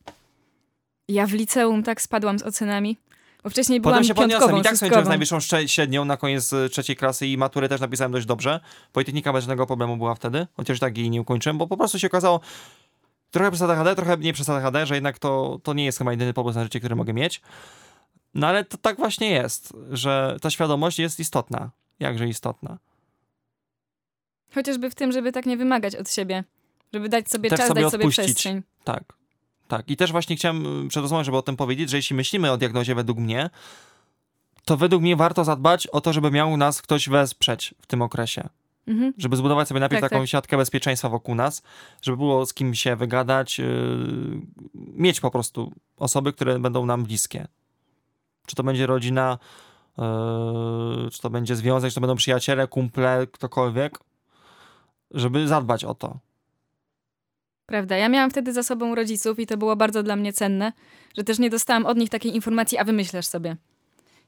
Ja 1.09 1.27
w 1.27 1.33
liceum 1.33 1.83
tak 1.83 2.01
spadłam 2.03 2.39
z 2.39 2.43
ocenami. 2.43 2.97
Bo 3.45 3.51
wcześniej 3.51 3.81
byłam 3.81 3.95
Potem 3.95 4.09
się 4.09 4.15
podniosłem 4.15 4.59
i 4.59 4.63
tak 4.63 4.77
skończyłem 4.77 5.05
z 5.05 5.09
najwyższą 5.09 5.39
średnią 5.67 6.05
na 6.05 6.17
koniec 6.17 6.53
y, 6.53 6.69
trzeciej 6.69 6.97
klasy 6.97 7.27
i 7.27 7.37
maturę 7.39 7.69
też 7.69 7.81
napisałem 7.81 8.13
dość 8.13 8.27
dobrze. 8.27 8.61
Politechnika 8.93 9.33
bez 9.33 9.45
żadnego 9.45 9.67
problemu 9.67 9.97
była 9.97 10.15
wtedy, 10.15 10.47
chociaż 10.57 10.79
tak 10.81 10.99
jej 10.99 11.11
nie 11.11 11.21
ukończyłem, 11.21 11.59
bo 11.59 11.67
po 11.67 11.77
prostu 11.77 11.99
się 11.99 12.07
okazało 12.07 12.41
trochę 13.31 13.51
przez 13.51 13.63
ADHD, 13.63 13.95
trochę 13.95 14.17
nie 14.17 14.33
przez 14.33 14.49
ADHD, 14.49 14.87
że 14.87 14.95
jednak 14.95 15.19
to, 15.19 15.61
to 15.63 15.75
nie 15.75 15.85
jest 15.85 15.99
chyba 15.99 16.11
jedyny 16.11 16.33
pomysł 16.33 16.59
na 16.59 16.65
życie, 16.65 16.79
który 16.79 16.97
mogę 16.97 17.13
mieć. 17.13 17.41
No 18.35 18.47
ale 18.47 18.65
to 18.65 18.77
tak 18.79 18.97
właśnie 18.97 19.31
jest, 19.31 19.73
że 19.93 20.37
ta 20.43 20.51
świadomość 20.51 20.99
jest 20.99 21.21
istotna. 21.21 21.71
Jakże 22.01 22.29
istotna. 22.29 22.79
Chociażby 24.55 24.91
w 24.91 24.95
tym, 24.95 25.13
żeby 25.13 25.33
tak 25.33 25.47
nie 25.47 25.57
wymagać 25.57 25.97
od 25.97 26.11
siebie. 26.11 26.45
Żeby 26.93 27.09
dać 27.09 27.31
sobie 27.31 27.51
Też 27.51 27.59
czas, 27.59 27.69
sobie 27.69 27.83
dać 27.83 27.91
sobie 27.91 28.05
odpuścić. 28.05 28.25
przestrzeń. 28.25 28.63
Tak. 28.85 29.24
Tak. 29.77 29.91
I 29.91 29.97
też 29.97 30.13
właśnie 30.13 30.37
chciałem 30.37 30.87
y, 30.87 30.89
przed 30.89 31.03
rozmową, 31.03 31.25
żeby 31.25 31.37
o 31.37 31.43
tym 31.43 31.57
powiedzieć, 31.57 31.91
że 31.91 31.97
jeśli 31.97 32.17
myślimy 32.17 32.51
o 32.53 32.57
diagnozie 32.57 32.95
według 32.95 33.19
mnie, 33.19 33.51
to 34.65 34.77
według 34.77 35.03
mnie 35.03 35.17
warto 35.17 35.45
zadbać 35.45 35.87
o 35.87 36.01
to, 36.01 36.13
żeby 36.13 36.31
miał 36.31 36.57
nas 36.57 36.83
ktoś 36.83 37.09
wesprzeć 37.09 37.75
w 37.81 37.87
tym 37.87 38.03
okresie. 38.03 38.49
Mhm. 38.87 39.13
Żeby 39.19 39.37
zbudować 39.37 39.69
sobie 39.69 39.81
najpierw 39.81 40.01
Tak, 40.01 40.11
taką 40.11 40.23
tak. 40.23 40.29
siatkę 40.29 40.57
bezpieczeństwa 40.57 41.09
wokół 41.09 41.35
nas, 41.35 41.63
żeby 42.03 42.17
było 42.17 42.47
z 42.47 42.55
kim 42.55 42.75
się 42.75 42.97
wygadać, 42.97 43.59
yy, 43.59 43.67
mieć 44.75 45.21
po 45.21 45.31
prostu 45.31 45.73
osoby, 45.97 46.33
które 46.33 46.59
będą 46.59 46.87
nam 46.87 47.05
bliskie. 47.05 47.47
Czy 48.47 48.57
to 48.57 48.63
będzie 48.63 48.87
rodzina, 48.87 49.39
yy, 49.99 51.11
czy 51.11 51.21
to 51.21 51.31
będzie 51.31 51.57
związek, 51.57 51.91
czy 51.91 51.95
to 51.95 52.01
będą 52.01 52.17
przyjaciele, 52.17 52.69
kumple, 52.69 53.27
ktokolwiek, 53.33 53.99
żeby 55.11 55.49
zadbać 55.49 55.85
o 55.85 55.95
to. 55.95 56.19
Prawda. 57.67 57.97
Ja 57.97 58.09
miałam 58.09 58.31
wtedy 58.31 58.53
za 58.53 58.63
sobą 58.63 58.95
rodziców 58.95 59.39
i 59.39 59.47
to 59.47 59.57
było 59.57 59.77
bardzo 59.77 60.03
dla 60.03 60.17
mnie 60.17 60.33
cenne, 60.33 60.73
że 61.17 61.25
też 61.25 61.39
nie 61.39 61.51
dostałam 61.51 61.87
od 61.87 61.97
nich 61.99 62.11
takiej 62.11 62.35
informacji, 62.35 62.79
a 62.79 62.85
wymyślasz 62.85 63.27
sobie. 63.27 63.57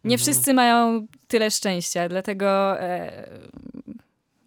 Nie 0.04 0.14
Mhm. 0.14 0.18
wszyscy 0.18 0.54
mają 0.54 1.06
tyle 1.28 1.50
szczęścia, 1.50 2.08
dlatego... 2.08 2.80
E, 2.80 3.28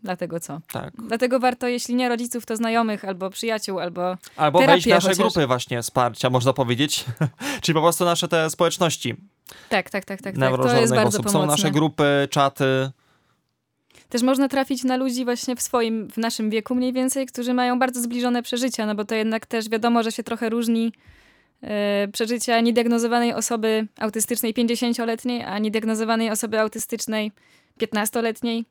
dlatego 0.03 0.39
co? 0.39 0.61
Tak. 0.71 0.93
Dlatego 1.07 1.39
warto, 1.39 1.67
jeśli 1.67 1.95
nie 1.95 2.09
rodziców, 2.09 2.45
to 2.45 2.55
znajomych, 2.55 3.05
albo 3.05 3.29
przyjaciół, 3.29 3.79
albo... 3.79 4.17
Albo 4.35 4.59
wejść 4.59 4.87
w 4.87 4.89
nasze 4.89 5.07
chociaż. 5.09 5.17
grupy 5.17 5.47
właśnie 5.47 5.81
wsparcia, 5.81 6.29
można 6.29 6.53
powiedzieć. 6.53 7.05
Czyli 7.61 7.73
po 7.73 7.81
prostu 7.81 8.05
nasze 8.05 8.27
te 8.27 8.49
społeczności 8.49 9.15
Tak, 9.69 9.89
tak, 9.89 10.05
tak, 10.05 10.21
tak. 10.21 10.35
tak. 10.37 10.57
To 10.61 10.79
jest 10.81 10.95
bardzo 10.95 11.07
osób. 11.19 11.25
pomocne. 11.25 11.41
Są 11.41 11.45
nasze 11.45 11.71
grupy, 11.71 12.27
czaty. 12.31 12.91
Też 14.09 14.21
można 14.21 14.47
trafić 14.47 14.83
na 14.83 14.97
ludzi 14.97 15.25
właśnie 15.25 15.55
w 15.55 15.61
swoim, 15.61 16.07
w 16.07 16.17
naszym 16.17 16.49
wieku 16.49 16.75
mniej 16.75 16.93
więcej, 16.93 17.25
którzy 17.25 17.53
mają 17.53 17.79
bardzo 17.79 18.01
zbliżone 18.01 18.43
przeżycia, 18.43 18.85
no 18.85 18.95
bo 18.95 19.05
to 19.05 19.15
jednak 19.15 19.45
też 19.45 19.69
wiadomo, 19.69 20.03
że 20.03 20.11
się 20.11 20.23
trochę 20.23 20.49
różni 20.49 20.93
e, 21.61 22.07
przeżycia 22.07 22.61
niediagnozowanej 22.61 23.33
osoby 23.33 23.87
autystycznej 23.99 24.53
50-letniej, 24.53 25.43
a 25.43 25.59
niediagnozowanej 25.59 26.29
osoby 26.29 26.59
autystycznej 26.59 27.31
15-letniej, 27.81 28.65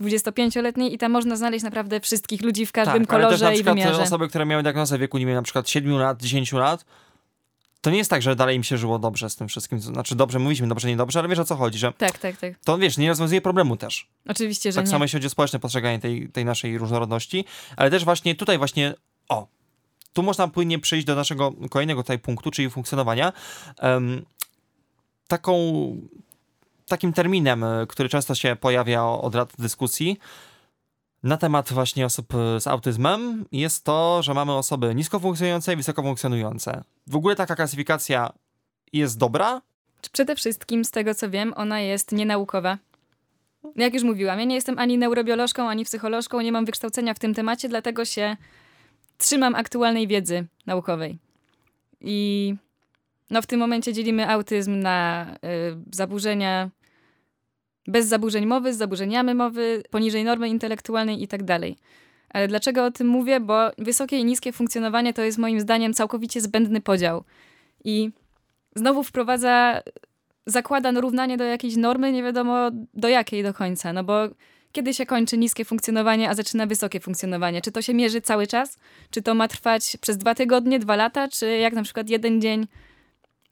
25-letniej 0.00 0.94
i 0.94 0.98
tam 0.98 1.12
można 1.12 1.36
znaleźć 1.36 1.64
naprawdę 1.64 2.00
wszystkich 2.00 2.42
ludzi 2.42 2.66
w 2.66 2.72
każdym 2.72 3.06
tak, 3.06 3.14
ale 3.14 3.28
też 3.28 3.40
na 3.40 3.46
kolorze 3.46 3.60
i 3.60 3.64
wymiarze. 3.64 4.02
osoby, 4.02 4.28
które 4.28 4.46
miały 4.46 4.62
diagnozę 4.62 4.96
w 4.98 5.00
wieku, 5.00 5.18
nie 5.18 5.26
wiem, 5.26 5.34
na 5.34 5.42
przykład 5.42 5.68
7 5.68 5.92
lat, 5.98 6.22
10 6.22 6.52
lat, 6.52 6.84
to 7.84 7.90
nie 7.90 7.98
jest 7.98 8.10
tak, 8.10 8.22
że 8.22 8.36
dalej 8.36 8.56
im 8.56 8.64
się 8.64 8.78
żyło 8.78 8.98
dobrze 8.98 9.30
z 9.30 9.36
tym 9.36 9.48
wszystkim. 9.48 9.80
Znaczy 9.80 10.14
dobrze, 10.14 10.38
mówiliśmy 10.38 10.68
dobrze, 10.68 10.88
niedobrze, 10.88 11.18
ale 11.18 11.28
wiesz 11.28 11.38
o 11.38 11.44
co 11.44 11.56
chodzi, 11.56 11.78
że 11.78 11.92
Tak, 11.92 12.18
tak, 12.18 12.36
tak. 12.36 12.52
to 12.64 12.78
wiesz, 12.78 12.98
nie 12.98 13.08
rozwiązuje 13.08 13.40
problemu 13.40 13.76
też. 13.76 14.08
Oczywiście, 14.28 14.72
że 14.72 14.76
Tak 14.76 14.84
nie. 14.84 14.90
samo 14.90 15.04
jeśli 15.04 15.16
chodzi 15.16 15.26
o 15.26 15.30
społeczne 15.30 15.58
postrzeganie 15.58 15.98
tej, 15.98 16.28
tej 16.28 16.44
naszej 16.44 16.78
różnorodności, 16.78 17.44
ale 17.76 17.90
też 17.90 18.04
właśnie 18.04 18.34
tutaj 18.34 18.58
właśnie, 18.58 18.94
o, 19.28 19.46
tu 20.12 20.22
można 20.22 20.48
płynnie 20.48 20.78
przejść 20.78 21.06
do 21.06 21.14
naszego 21.14 21.52
kolejnego 21.70 22.02
tutaj 22.02 22.18
punktu, 22.18 22.50
czyli 22.50 22.70
funkcjonowania. 22.70 23.32
Em, 23.78 24.24
taką, 25.28 25.56
takim 26.88 27.12
terminem, 27.12 27.64
który 27.88 28.08
często 28.08 28.34
się 28.34 28.56
pojawia 28.60 29.02
od 29.04 29.34
lat 29.34 29.52
dyskusji 29.58 30.18
na 31.24 31.36
temat 31.36 31.72
właśnie 31.72 32.06
osób 32.06 32.34
y, 32.34 32.60
z 32.60 32.66
autyzmem 32.66 33.44
jest 33.52 33.84
to, 33.84 34.22
że 34.22 34.34
mamy 34.34 34.52
osoby 34.52 34.94
nisko 34.94 35.20
funkcjonujące 35.20 35.72
i 35.72 35.76
wysoko 35.76 36.02
funkcjonujące. 36.02 36.84
W 37.06 37.16
ogóle 37.16 37.36
taka 37.36 37.56
klasyfikacja 37.56 38.32
jest 38.92 39.18
dobra, 39.18 39.60
Przede 40.12 40.36
wszystkim, 40.36 40.84
z 40.84 40.90
tego 40.90 41.14
co 41.14 41.30
wiem, 41.30 41.52
ona 41.56 41.80
jest 41.80 42.12
nienaukowa. 42.12 42.78
Jak 43.76 43.94
już 43.94 44.02
mówiłam, 44.02 44.38
ja 44.38 44.44
nie 44.44 44.54
jestem 44.54 44.78
ani 44.78 44.98
neurobiolożką, 44.98 45.68
ani 45.68 45.84
psycholożką, 45.84 46.40
nie 46.40 46.52
mam 46.52 46.64
wykształcenia 46.64 47.14
w 47.14 47.18
tym 47.18 47.34
temacie, 47.34 47.68
dlatego 47.68 48.04
się 48.04 48.36
trzymam 49.18 49.54
aktualnej 49.54 50.06
wiedzy 50.06 50.46
naukowej. 50.66 51.18
I 52.00 52.54
no, 53.30 53.42
w 53.42 53.46
tym 53.46 53.60
momencie 53.60 53.92
dzielimy 53.92 54.28
autyzm 54.28 54.78
na 54.78 55.26
y, 55.34 55.36
zaburzenia 55.92 56.70
bez 57.86 58.06
zaburzeń 58.06 58.46
mowy, 58.46 58.74
z 58.74 58.76
zaburzeniami 58.76 59.34
mowy, 59.34 59.82
poniżej 59.90 60.24
normy 60.24 60.48
intelektualnej 60.48 61.22
i 61.22 61.28
tak 61.28 61.42
dalej. 61.42 61.76
Ale 62.28 62.48
dlaczego 62.48 62.84
o 62.84 62.90
tym 62.90 63.06
mówię? 63.06 63.40
Bo 63.40 63.70
wysokie 63.78 64.18
i 64.18 64.24
niskie 64.24 64.52
funkcjonowanie 64.52 65.12
to 65.12 65.22
jest 65.22 65.38
moim 65.38 65.60
zdaniem 65.60 65.94
całkowicie 65.94 66.40
zbędny 66.40 66.80
podział. 66.80 67.24
I 67.84 68.10
znowu 68.76 69.02
wprowadza, 69.02 69.82
zakłada 70.46 70.90
równanie 70.90 71.36
do 71.36 71.44
jakiejś 71.44 71.76
normy, 71.76 72.12
nie 72.12 72.22
wiadomo 72.22 72.70
do 72.94 73.08
jakiej 73.08 73.42
do 73.42 73.54
końca, 73.54 73.92
no 73.92 74.04
bo 74.04 74.28
kiedy 74.72 74.94
się 74.94 75.06
kończy 75.06 75.38
niskie 75.38 75.64
funkcjonowanie, 75.64 76.30
a 76.30 76.34
zaczyna 76.34 76.66
wysokie 76.66 77.00
funkcjonowanie? 77.00 77.62
Czy 77.62 77.72
to 77.72 77.82
się 77.82 77.94
mierzy 77.94 78.20
cały 78.20 78.46
czas? 78.46 78.78
Czy 79.10 79.22
to 79.22 79.34
ma 79.34 79.48
trwać 79.48 79.96
przez 80.00 80.18
dwa 80.18 80.34
tygodnie, 80.34 80.78
dwa 80.78 80.96
lata, 80.96 81.28
czy 81.28 81.46
jak 81.46 81.72
na 81.74 81.82
przykład 81.82 82.10
jeden 82.10 82.40
dzień 82.40 82.62
y, 82.62 82.66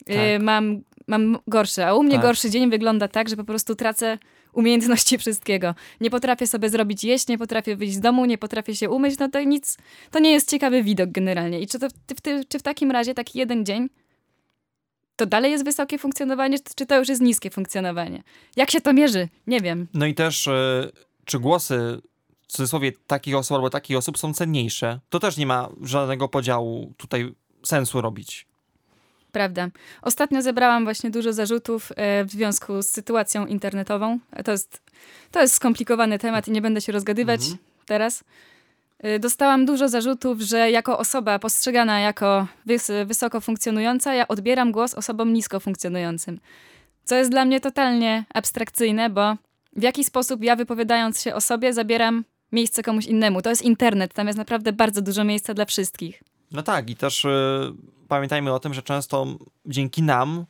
Tak. 0.05 0.43
mam, 0.43 0.83
mam 1.19 1.39
gorszy? 1.47 1.85
A 1.85 1.95
u 1.95 2.03
mnie 2.03 2.13
Tak. 2.15 2.23
gorszy 2.23 2.51
dzień 2.51 2.71
wygląda 2.71 3.09
tak, 3.09 3.29
że 3.29 3.37
po 3.37 3.45
prostu 3.45 3.75
tracę 3.75 4.19
umiejętności 4.53 5.19
wszystkiego. 5.19 5.75
Nie 6.01 6.11
potrafię 6.11 6.47
sobie 6.47 6.69
zrobić 6.71 7.05
jeść, 7.05 7.29
nie 7.29 7.39
potrafię 7.39 7.77
wyjść 7.77 7.95
z 7.95 8.01
domu, 8.01 8.25
nie 8.25 8.39
potrafię 8.39 8.77
się 8.77 8.91
umyć, 8.91 9.19
no 9.19 9.29
to 9.29 9.41
nic, 9.43 9.79
to 10.11 10.19
nie 10.19 10.33
jest 10.33 10.51
ciekawy 10.51 10.83
widok 10.83 11.11
generalnie. 11.11 11.61
I 11.61 11.67
czy, 11.67 11.79
to, 11.79 11.89
w, 11.89 11.93
w, 11.93 12.49
czy 12.49 12.59
w 12.59 12.63
takim 12.63 12.91
razie 12.91 13.15
taki 13.15 13.39
jeden 13.39 13.67
dzień 13.67 13.89
to 15.17 15.27
dalej 15.27 15.51
jest 15.53 15.65
wysokie 15.65 15.99
funkcjonowanie, 15.99 16.57
czy- 16.77 16.87
to 16.87 16.99
już 16.99 17.09
jest 17.09 17.21
niskie 17.23 17.51
funkcjonowanie? 17.51 18.23
Jak 18.57 18.71
się 18.71 18.81
to 18.81 18.93
mierzy? 18.93 19.29
Nie 19.47 19.61
wiem. 19.61 19.89
No 19.95 20.07
i 20.07 20.15
też, 20.15 20.47
y, 20.47 20.91
czy 21.25 21.39
głosy 21.39 22.01
w 22.49 22.53
cudzysłowie 22.53 22.93
takich 23.07 23.37
osób 23.37 23.55
albo 23.55 23.71
takich 23.71 23.97
osób 23.97 24.19
są 24.19 24.35
cenniejsze? 24.35 25.01
To 25.09 25.21
też 25.21 25.37
nie 25.37 25.47
ma 25.47 25.69
żadnego 25.83 26.29
podziału 26.29 26.93
tutaj 26.97 27.33
sensu 27.65 28.01
robić. 28.01 28.47
Prawda. 29.33 29.69
Ostatnio 30.03 30.43
zebrałam 30.43 30.85
właśnie 30.85 31.11
dużo 31.11 31.33
zarzutów 31.33 31.93
e, 31.97 32.25
w 32.25 32.31
związku 32.31 32.83
z 32.83 32.89
sytuacją 32.89 33.47
internetową. 33.47 34.19
To 34.45 34.53
jest, 34.53 34.83
to 35.31 35.41
jest 35.41 35.55
skomplikowany 35.55 36.19
temat 36.19 36.49
i 36.49 36.51
nie 36.51 36.63
będę 36.63 36.81
się 36.81 36.93
rozgadywać 36.93 37.41
Mhm. 37.41 37.59
teraz. 37.87 38.25
E, 38.99 39.19
Dostałam 39.19 39.67
dużo 39.67 39.89
zarzutów, 39.89 40.41
że 40.41 40.71
jako 40.71 40.99
osoba 40.99 41.39
postrzegana 41.39 42.01
jako 42.01 42.47
wys 42.67 42.91
wysoko 43.07 43.41
funkcjonująca, 43.41 44.15
ja 44.15 44.29
odbieram 44.29 44.73
głos 44.73 44.95
osobom 44.95 45.33
nisko 45.33 45.61
funkcjonującym. 45.61 46.41
Co 47.05 47.15
jest 47.15 47.31
dla 47.31 47.45
mnie 47.45 47.61
totalnie 47.61 48.25
abstrakcyjne, 48.35 49.11
bo 49.11 49.37
w 49.77 49.83
jaki 49.83 50.05
sposób 50.05 50.43
ja 50.45 50.57
wypowiadając 50.57 51.21
się 51.23 51.35
o 51.35 51.41
sobie 51.41 51.73
zabieram 51.73 52.25
miejsce 52.53 52.83
komuś 52.83 53.07
innemu. 53.07 53.43
To 53.43 53.51
jest 53.51 53.63
internet, 53.63 54.15
tam 54.15 54.27
jest 54.27 54.39
naprawdę 54.39 54.73
bardzo 54.73 55.03
dużo 55.03 55.25
miejsca 55.25 55.55
dla 55.55 55.65
wszystkich. 55.65 56.23
No 56.53 56.63
tak, 56.63 56.91
i 56.91 56.97
też 56.97 57.25
y, 57.25 57.75
pamiętajmy 58.09 58.53
o 58.53 58.61
tym, 58.61 58.75
że 58.75 58.83
często 58.83 59.27
dzięki 59.67 60.03
nam 60.03 60.47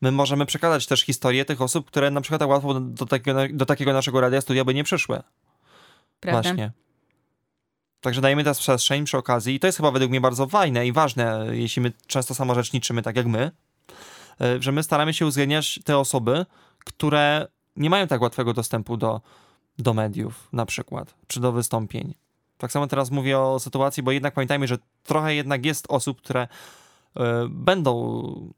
my 0.00 0.12
możemy 0.12 0.46
przekazać 0.46 0.86
też 0.86 1.02
historię 1.02 1.44
tych 1.44 1.62
osób, 1.62 1.86
które 1.86 2.10
na 2.10 2.20
przykład 2.20 2.38
tak 2.38 2.48
łatwo 2.48 2.74
do, 2.74 2.80
do, 2.80 3.06
takiego, 3.06 3.40
do 3.50 3.66
takiego 3.66 3.92
naszego 3.92 4.20
radia 4.20 4.40
studia 4.40 4.64
by 4.64 4.74
nie 4.74 4.84
przyszły. 4.84 5.22
Prawda? 6.20 6.42
Właśnie. 6.42 6.72
Także 8.00 8.20
dajemy 8.20 8.42
teraz 8.42 8.58
przestrzeń 8.58 9.04
przy 9.04 9.18
okazji 9.18 9.54
i 9.54 9.60
to 9.60 9.66
jest 9.66 9.76
chyba 9.76 9.90
według 9.90 10.10
mnie 10.10 10.20
bardzo 10.20 10.46
fajne 10.46 10.86
i 10.86 10.92
ważne, 10.92 11.46
jeśli 11.50 11.82
my 11.82 11.92
często 12.06 12.34
samorzeczniczymy 12.34 13.02
tak 13.02 13.16
jak 13.16 13.26
my, 13.26 13.50
y, 14.40 14.62
że 14.62 14.72
my 14.72 14.82
staramy 14.82 15.14
się 15.14 15.26
uwzględniać 15.26 15.80
te 15.84 15.98
osoby, 15.98 16.46
które 16.84 17.46
nie 17.76 17.90
mają 17.90 18.06
tak 18.06 18.20
łatwego 18.20 18.52
dostępu 18.52 18.96
do, 18.96 19.20
do 19.78 19.94
mediów 19.94 20.48
na 20.52 20.66
przykład, 20.66 21.14
czy 21.26 21.40
do 21.40 21.52
wystąpień. 21.52 22.14
Tak 22.60 22.72
samo 22.72 22.86
teraz 22.86 23.10
mówię 23.10 23.38
o 23.38 23.58
sytuacji, 23.58 24.02
bo 24.02 24.12
jednak 24.12 24.34
pamiętajmy, 24.34 24.66
że 24.66 24.78
trochę 25.02 25.34
jednak 25.34 25.64
jest 25.64 25.86
osób, 25.88 26.22
które 26.22 26.48
y, 27.16 27.20
będą, 27.48 28.52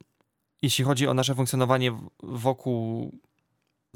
jeśli 0.63 0.85
chodzi 0.85 1.09
o 1.09 1.15
nasze 1.15 1.35
funkcjonowanie 1.35 1.93
wokół 2.23 3.13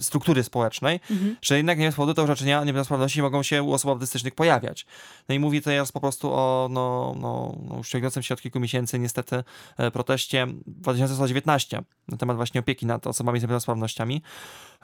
struktury 0.00 0.42
społecznej, 0.44 1.00
Mhm. 1.10 1.36
że 1.42 1.56
jednak 1.56 1.78
nie 1.78 1.86
bez 1.86 1.94
powodu 1.94 2.14
te 2.14 2.22
orzeczenia 2.22 2.64
niepełnosprawności 2.64 3.22
mogą 3.22 3.42
się 3.42 3.62
u 3.62 3.72
osób 3.72 3.90
autystycznych 3.90 4.34
pojawiać. 4.34 4.86
No 5.28 5.34
i 5.34 5.38
mówię 5.38 5.60
teraz 5.62 5.92
po 5.92 6.00
prostu 6.00 6.32
o 6.32 6.68
no, 6.70 7.14
no, 7.20 7.58
no, 7.68 7.76
już 7.76 7.88
ciągnącym 7.88 8.22
się 8.22 8.34
od 8.34 8.40
kilku 8.40 8.60
miesięcy 8.60 8.98
niestety 8.98 9.44
e, 9.76 9.90
proteście 9.90 10.46
2019 10.66 11.82
na 12.08 12.16
temat 12.16 12.36
właśnie 12.36 12.60
opieki 12.60 12.86
nad 12.86 13.06
osobami 13.06 13.38
z 13.38 13.42
niepełnosprawnościami. 13.42 14.22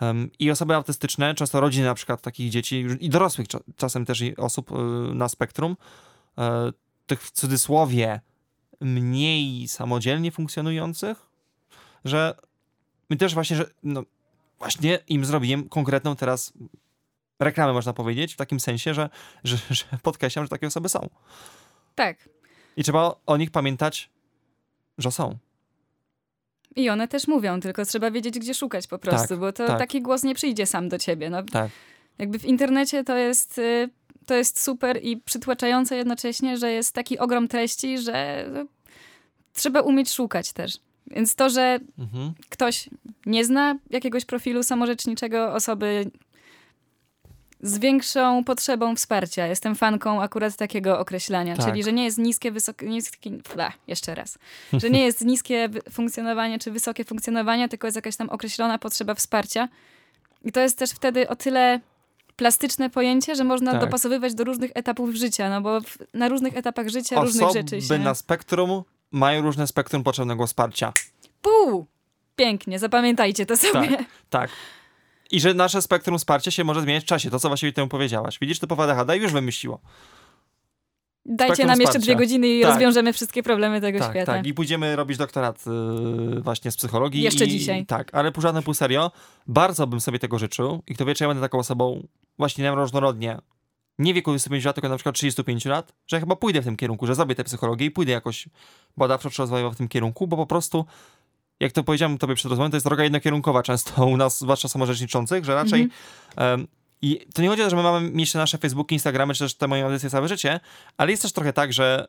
Em, 0.01 0.31
I 0.39 0.51
osoby 0.51 0.75
autystyczne, 0.75 1.35
często 1.35 1.61
rodziny 1.61 1.87
na 1.87 1.95
przykład 1.95 2.23
takich 2.23 2.51
dzieci 2.51 2.87
i 3.01 3.09
dorosłych 3.11 3.49
cza- 3.49 3.61
czasem 3.77 4.05
też 4.05 4.21
i 4.21 4.37
osób 4.37 4.73
y, 4.73 4.75
na 5.15 5.29
spektrum, 5.29 5.77
e, 6.39 6.73
tych 7.07 7.23
w 7.23 7.31
cudzysłowie 7.31 8.21
mniej 8.81 9.69
samodzielnie 9.69 10.31
funkcjonujących, 10.33 11.27
że 12.05 12.35
my 13.11 13.17
też 13.17 13.35
właśnie, 13.35 13.57
że 13.57 13.71
no, 13.83 14.03
właśnie 14.63 14.99
im 15.09 15.25
zrobiłem 15.25 15.69
konkretną 15.69 16.17
teraz 16.17 16.53
reklamę, 17.41 17.73
można 17.73 17.93
powiedzieć, 17.93 18.35
w 18.35 18.37
takim 18.37 18.61
sensie, 18.61 18.95
że, 18.95 19.11
że, 19.45 19.57
że 19.71 19.85
podkreślam, 20.03 20.45
że 20.45 20.49
takie 20.49 20.67
osoby 20.67 20.89
są. 20.89 21.09
Tak. 21.95 22.29
I 22.77 22.85
trzeba 22.85 23.15
o 23.27 23.37
nich 23.37 23.51
pamiętać, 23.51 24.11
że 24.99 25.11
są. 25.11 25.39
I 26.77 26.91
one 26.91 27.09
też 27.09 27.29
mówią, 27.29 27.61
tylko 27.61 27.85
trzeba 27.85 28.11
wiedzieć, 28.11 28.39
gdzie 28.39 28.55
szukać 28.55 28.87
po 28.87 28.99
prostu, 28.99 29.29
Tak, 29.29 29.39
bo 29.39 29.53
to 29.53 29.67
tak. 29.67 29.79
taki 29.79 30.03
głos 30.03 30.23
nie 30.23 30.35
przyjdzie 30.35 30.67
sam 30.67 30.89
do 30.89 30.99
ciebie. 30.99 31.31
No, 31.31 31.43
Tak. 31.43 31.71
jakby 32.19 32.39
w 32.39 32.45
internecie 32.45 33.05
to 33.05 33.17
jest, 33.17 33.59
y, 33.59 33.89
to 34.27 34.35
jest 34.35 34.61
super 34.61 34.99
i 35.03 35.17
przytłaczające 35.17 35.97
jednocześnie, 35.97 36.57
że 36.57 36.73
jest 36.73 36.95
taki 36.95 37.19
ogrom 37.19 37.49
treści, 37.49 37.99
że 37.99 38.47
no, 38.53 38.65
trzeba 39.53 39.81
umieć 39.81 40.13
szukać 40.13 40.53
też. 40.53 40.79
Więc 41.07 41.35
to, 41.35 41.51
że 41.51 41.79
Mhm. 41.99 42.33
ktoś 42.49 42.89
nie 43.27 43.45
zna 43.45 43.75
jakiegoś 43.91 44.25
profilu 44.25 44.63
samorzeczniczego 44.63 45.53
osoby 45.55 46.11
z 47.61 47.79
większą 47.79 48.45
potrzebą 48.45 48.97
wsparcia. 48.97 49.47
Jestem 49.47 49.75
fanką 49.75 50.23
akurat 50.23 50.57
takiego 50.57 50.99
określenia, 50.99 51.57
Tak. 51.57 51.67
czyli 51.67 51.83
że 51.83 51.93
nie 51.93 52.05
jest 52.05 52.19
niskie, 52.19 52.51
wysokie, 52.53 52.87
niskie, 52.87 53.31
jeszcze 53.89 54.15
raz, 54.15 54.39
że 54.83 54.91
nie 54.91 55.05
jest 55.05 55.25
niskie 55.25 55.69
funkcjonowanie 55.91 56.59
czy 56.59 56.71
wysokie 56.71 57.05
funkcjonowanie, 57.05 57.69
tylko 57.69 57.87
jest 57.87 57.97
jakaś 57.97 58.17
tam 58.17 58.31
określona 58.31 58.79
potrzeba 58.79 59.15
wsparcia. 59.15 59.69
I 60.45 60.53
to 60.53 60.61
jest 60.61 60.79
też 60.79 60.91
wtedy 60.91 61.29
o 61.29 61.37
tyle 61.37 61.81
plastyczne 62.37 62.91
pojęcie, 62.91 63.35
że 63.35 63.45
można 63.45 63.73
Tak. 63.73 63.81
dopasowywać 63.81 64.35
do 64.35 64.45
różnych 64.45 64.71
etapów 64.75 65.15
życia, 65.15 65.51
no 65.51 65.61
bo 65.61 65.81
w, 65.81 65.99
na 66.15 66.29
różnych 66.29 66.57
etapach 66.57 66.89
życia 66.89 67.21
różnych 67.21 67.43
Osoby 67.49 67.59
rzeczy 67.61 67.83
się... 67.83 67.99
na 67.99 68.15
spektrum 68.15 68.83
mają 69.13 69.43
różne 69.43 69.67
spektrum 69.67 70.05
potrzebnego 70.05 70.47
wsparcia. 70.47 70.93
Pół! 71.43 71.87
Pięknie, 72.37 72.79
zapamiętajcie 72.79 73.47
to 73.47 73.57
sobie. 73.57 73.89
Tak. 74.31 74.51
I 75.31 75.41
że 75.41 75.55
nasze 75.55 75.83
spektrum 75.83 76.19
wsparcia 76.19 76.51
się 76.51 76.65
może 76.65 76.83
zmieniać 76.83 77.05
w 77.05 77.07
czasie. 77.07 77.31
To, 77.31 77.39
co 77.41 77.49
właściwie 77.49 77.73
temu 77.73 77.89
powiedziałaś. 77.89 78.39
Widzisz, 78.41 78.59
typowa 78.59 78.85
ADHD 78.85 79.17
już 79.17 79.33
wymyśliło. 79.33 79.81
Dajcie 81.27 81.55
Spektrum 81.55 81.67
nam 81.69 81.81
jeszcze 81.81 81.91
wsparcia. 81.99 82.05
dwie 82.15 82.17
godziny 82.17 82.49
i 82.49 82.63
Tak. 82.63 82.71
rozwiążemy 82.71 83.13
wszystkie 83.13 83.43
problemy 83.43 83.81
tego 83.81 83.99
Tak, 83.99 84.11
świata. 84.13 84.33
tak. 84.33 84.47
I 84.47 84.55
pójdziemy 84.55 84.97
robić 84.97 85.19
doktorat 85.19 85.65
yy, 85.67 86.41
właśnie 86.41 86.71
z 86.71 86.77
psychologii. 86.77 87.23
Jeszcze 87.23 87.45
i, 87.45 87.49
dzisiaj. 87.49 87.87
Tak, 87.87 88.15
ale 88.15 88.33
pół 88.33 88.43
żadne 88.43 88.63
pół 88.63 88.75
serio. 88.75 89.11
Bardzo 89.47 89.87
bym 89.87 90.01
sobie 90.01 90.19
tego 90.19 90.39
życzył. 90.39 90.83
I 90.87 90.95
kto 90.95 91.05
wie, 91.05 91.15
czy 91.15 91.25
ja 91.25 91.29
będę 91.29 91.41
taką 91.41 91.59
osobą 91.59 92.07
właśnie 92.39 92.71
różnorodnie. 92.71 93.39
Nie 93.99 94.15
wieku 94.15 94.31
25 94.31 94.65
lat, 94.65 94.75
tylko 94.77 94.89
na 94.89 94.97
przykład 94.97 95.15
35 95.15 95.65
lat, 95.65 95.93
że 96.07 96.21
chyba 96.21 96.37
pójdę 96.37 96.61
w 96.61 96.65
tym 96.65 96.77
kierunku, 96.77 97.07
że 97.07 97.15
zrobię 97.15 97.35
tę 97.35 97.45
psychologię 97.45 97.87
i 97.87 97.91
pójdę 97.91 98.13
jakoś 98.13 98.49
badawczo 98.97 99.31
czy 99.31 99.43
rozwojowo 99.43 99.71
w 99.71 99.77
tym 99.77 99.89
kierunku, 99.89 100.27
bo 100.27 100.37
po 100.37 100.47
prostu, 100.47 100.87
jak 101.61 101.73
to 101.73 101.85
powiedziałem 101.85 102.19
tobie 102.19 102.35
przed 102.35 102.51
rozmową, 102.51 102.71
to 102.71 102.77
jest 102.77 102.87
droga 102.87 103.05
jednokierunkowa 103.05 103.63
często 103.63 104.07
u 104.07 104.17
nas, 104.17 104.39
zwłaszcza 104.41 104.69
samorzeczniczących, 104.69 105.45
że 105.45 105.55
raczej 105.55 105.83
Mhm. 105.83 106.61
em, 106.61 106.67
i 107.03 107.27
to 107.35 107.43
nie 107.43 107.49
chodzi 107.49 107.63
o 107.63 107.65
to, 107.65 107.71
że 107.71 107.77
my 107.77 107.83
mamy 107.83 108.11
mieć 108.11 108.35
nasze 108.35 108.59
Facebooki, 108.59 108.95
Instagramy, 108.95 109.35
czy 109.35 109.45
też 109.45 109.55
te 109.55 109.69
moje 109.69 109.85
audycje 109.85 110.11
całe 110.11 110.29
życie, 110.29 110.61
ale 110.97 111.11
jest 111.11 111.23
też 111.23 111.33
trochę 111.33 111.53
tak, 111.53 111.73
że 111.73 112.09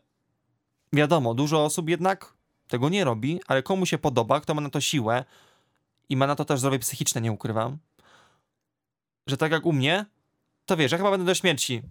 wiadomo, 0.93 1.33
dużo 1.33 1.65
osób 1.65 1.89
jednak 1.89 2.33
tego 2.67 2.89
nie 2.89 3.03
robi, 3.03 3.39
ale 3.47 3.63
komu 3.63 3.85
się 3.85 3.97
podoba, 3.97 4.39
kto 4.41 4.53
ma 4.53 4.61
na 4.61 4.69
to 4.69 4.81
siłę 4.81 5.25
i 6.09 6.17
ma 6.17 6.27
na 6.27 6.35
to 6.35 6.45
też 6.45 6.59
zdrowie 6.59 6.79
psychiczne, 6.79 7.21
nie 7.21 7.31
ukrywam, 7.31 7.77
że 9.27 9.37
tak 9.37 9.51
jak 9.51 9.65
u 9.65 9.73
mnie, 9.73 10.05
to 10.65 10.77
wiesz, 10.77 10.91
ja 10.91 10.97
chyba 10.97 11.11
będę 11.11 11.25
do 11.25 11.35
śmierci 11.35 11.81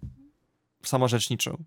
samorzeczniczył. 0.83 1.57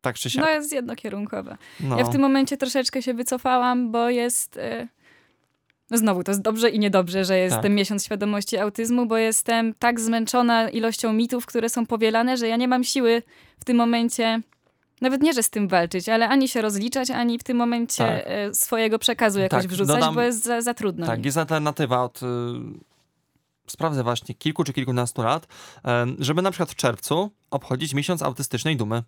Tak 0.00 0.16
czy 0.16 0.30
siak. 0.30 0.44
No 0.44 0.50
jest 0.50 0.72
jednokierunkowe. 0.72 1.56
No. 1.80 1.98
Ja 1.98 2.04
w 2.04 2.12
tym 2.12 2.20
momencie 2.20 2.56
troszeczkę 2.56 3.02
się 3.02 3.14
wycofałam, 3.14 3.90
bo 3.92 4.10
jest... 4.10 4.56
y, 4.56 4.88
No 5.90 5.98
znowu, 5.98 6.24
to 6.24 6.30
jest 6.30 6.42
dobrze 6.42 6.70
i 6.70 6.78
niedobrze, 6.78 7.24
że 7.24 7.38
jest 7.38 7.54
Tak. 7.54 7.62
ten 7.62 7.74
miesiąc 7.74 8.04
świadomości 8.04 8.58
autyzmu, 8.58 9.06
bo 9.06 9.16
jestem 9.16 9.74
tak 9.78 10.00
zmęczona 10.00 10.70
ilością 10.70 11.12
mitów, 11.12 11.46
które 11.46 11.68
są 11.68 11.86
powielane, 11.86 12.36
że 12.36 12.48
ja 12.48 12.56
nie 12.56 12.68
mam 12.68 12.84
siły 12.84 13.22
w 13.58 13.64
tym 13.64 13.76
momencie... 13.76 14.40
Nawet 15.00 15.22
nie, 15.22 15.32
że 15.32 15.42
z 15.42 15.50
tym 15.50 15.68
walczyć, 15.68 16.08
ale 16.08 16.28
ani 16.28 16.48
się 16.48 16.62
rozliczać, 16.62 17.10
ani 17.10 17.38
w 17.38 17.42
tym 17.42 17.56
momencie 17.56 18.04
Tak. 18.04 18.22
e, 18.26 18.54
swojego 18.54 18.98
przekazu 18.98 19.40
jakoś 19.40 19.62
Tak, 19.62 19.70
wrzucać, 19.70 19.96
dodam- 19.96 20.14
bo 20.14 20.22
jest 20.22 20.44
za, 20.44 20.60
za 20.60 20.74
trudno. 20.74 21.06
Tak, 21.06 21.24
jest 21.24 21.38
alternatywa 21.38 22.02
od. 22.04 22.20
Sprawdzę 23.66 24.02
właśnie 24.02 24.34
kilku 24.34 24.64
czy 24.64 24.72
kilkunastu 24.72 25.22
lat, 25.22 25.46
żeby 26.18 26.42
na 26.42 26.50
przykład 26.50 26.70
w 26.70 26.74
czerwcu 26.74 27.30
obchodzić 27.50 27.94
miesiąc 27.94 28.22
autystycznej 28.22 28.76
dumy. 28.76 29.02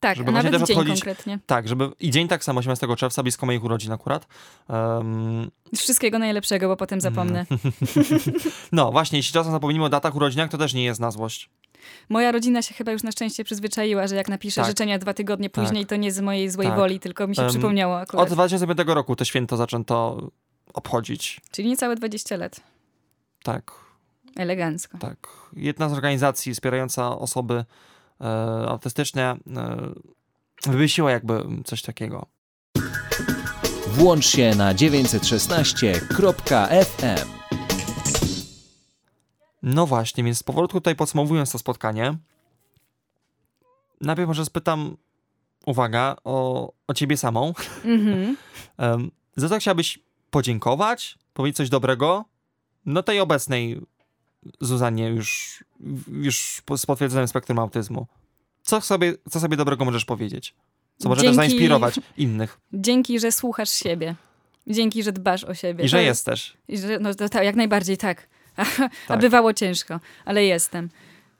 tak 0.00 0.16
żeby 0.16 0.32
nawet 0.32 0.52
też 0.52 0.62
dzień 0.62 0.76
konkretnie. 0.86 1.38
Tak, 1.46 1.68
żeby. 1.68 1.90
I 2.00 2.10
dzień 2.10 2.28
tak 2.28 2.44
samo, 2.44 2.58
18 2.60 2.96
czerwca, 2.96 3.22
blisko 3.22 3.46
moich 3.46 3.64
urodzin 3.64 3.92
akurat. 3.92 4.26
Em, 4.68 5.50
Wszystkiego 5.76 6.18
najlepszego, 6.18 6.68
bo 6.68 6.76
potem 6.76 7.00
zapomnę. 7.00 7.46
no 8.72 8.92
właśnie, 8.92 9.18
jeśli 9.18 9.32
czasem 9.32 9.52
zapomnimy 9.52 9.84
o 9.84 9.88
datach 9.88 10.14
urodzinach, 10.16 10.50
to 10.50 10.58
też 10.58 10.74
nie 10.74 10.84
jest 10.84 11.00
na 11.00 11.10
złość. 11.10 11.50
Moja 12.08 12.32
rodzina 12.32 12.62
się 12.62 12.74
chyba 12.74 12.92
już 12.92 13.02
na 13.02 13.12
szczęście 13.12 13.44
przyzwyczaiła, 13.44 14.06
że 14.06 14.16
jak 14.16 14.28
napiszę 14.28 14.60
Tak. 14.60 14.70
życzenia 14.70 14.98
dwa 14.98 15.14
tygodnie 15.14 15.50
Tak. 15.50 15.64
później, 15.64 15.86
to 15.86 15.96
nie 15.96 16.12
z 16.12 16.20
mojej 16.20 16.50
złej 16.50 16.68
Tak. 16.68 16.76
woli, 16.76 17.00
tylko 17.00 17.26
mi 17.26 17.36
się 17.36 17.42
Em, 17.42 17.48
przypomniało 17.48 17.98
akurat. 17.98 18.26
Od 18.26 18.32
2005 18.32 18.94
roku 18.94 19.16
to 19.16 19.24
święto 19.24 19.56
zaczęto 19.56 20.28
obchodzić. 20.74 21.40
Czyli 21.50 21.68
niecałe 21.68 21.96
20 21.96 22.36
lat. 22.36 22.60
Tak, 23.42 23.72
Elegancko. 24.36 24.98
tak. 24.98 25.28
Jedna 25.52 25.88
z 25.88 25.92
organizacji 25.92 26.54
wspierająca 26.54 27.18
osoby 27.18 27.64
e, 28.20 28.24
autystyczne 28.68 29.36
e, 29.56 29.76
wymyśliła 30.66 31.10
jakby 31.10 31.44
coś 31.64 31.82
takiego. 31.82 32.26
Włącz 33.86 34.26
się 34.26 34.54
na 34.54 34.74
916.fm. 34.74 37.28
No 39.62 39.86
właśnie, 39.86 40.24
więc 40.24 40.42
powolutku 40.42 40.80
tutaj 40.80 40.96
podsumowując 40.96 41.52
to 41.52 41.58
spotkanie, 41.58 42.16
najpierw 44.00 44.28
może 44.28 44.44
spytam, 44.44 44.96
uwaga, 45.66 46.16
o, 46.24 46.72
o 46.86 46.94
ciebie 46.94 47.16
samą. 47.16 47.54
Mhm. 47.84 48.36
Em, 48.78 49.10
za 49.36 49.48
co 49.48 49.58
chciałabyś 49.58 49.98
podziękować, 50.30 51.18
powiedzieć 51.34 51.56
coś 51.56 51.68
dobrego? 51.68 52.24
No 52.86 53.02
tej 53.02 53.20
obecnej 53.20 53.80
Zuzanie 54.60 55.08
już, 55.08 55.58
już 56.12 56.62
z 56.76 56.86
potwierdzonym 56.86 57.28
spektrum 57.28 57.58
autyzmu. 57.58 58.06
Co 58.62 58.80
sobie, 58.80 59.14
co 59.30 59.40
sobie 59.40 59.56
dobrego 59.56 59.84
możesz 59.84 60.04
powiedzieć? 60.04 60.54
Co 60.98 61.08
może 61.08 61.20
też 61.22 61.30
Dzięki- 61.30 61.36
zainspirować 61.36 62.00
innych? 62.16 62.58
Dzięki, 62.72 63.20
że 63.20 63.32
słuchasz 63.32 63.70
siebie. 63.70 64.14
Dzięki, 64.66 65.02
że 65.02 65.12
dbasz 65.12 65.44
o 65.44 65.54
siebie. 65.54 65.84
I 65.84 65.88
że 65.88 65.96
To 65.96 66.02
jesteś. 66.02 66.56
I 66.68 66.78
że, 66.78 66.98
no 66.98 67.14
to, 67.14 67.28
tak, 67.28 67.44
jak 67.44 67.56
najbardziej 67.56 67.96
tak. 67.96 68.28
A, 68.56 68.62
a 68.84 68.88
Tak. 69.08 69.20
bywało 69.20 69.52
ciężko, 69.52 70.00
ale 70.24 70.44
jestem. 70.44 70.88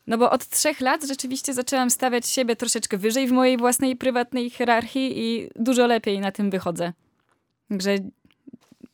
No 0.06 0.18
bo 0.18 0.30
od 0.30 0.48
trzech 0.48 0.80
lat 0.80 1.06
rzeczywiście 1.06 1.54
zaczęłam 1.54 1.90
stawiać 1.90 2.26
siebie 2.26 2.56
troszeczkę 2.56 2.98
wyżej 2.98 3.28
w 3.28 3.32
mojej 3.32 3.56
własnej 3.56 3.96
prywatnej 3.96 4.50
hierarchii 4.50 5.18
i 5.24 5.50
dużo 5.56 5.86
lepiej 5.86 6.20
na 6.20 6.32
tym 6.32 6.50
wychodzę. 6.50 6.92
Także 7.68 7.98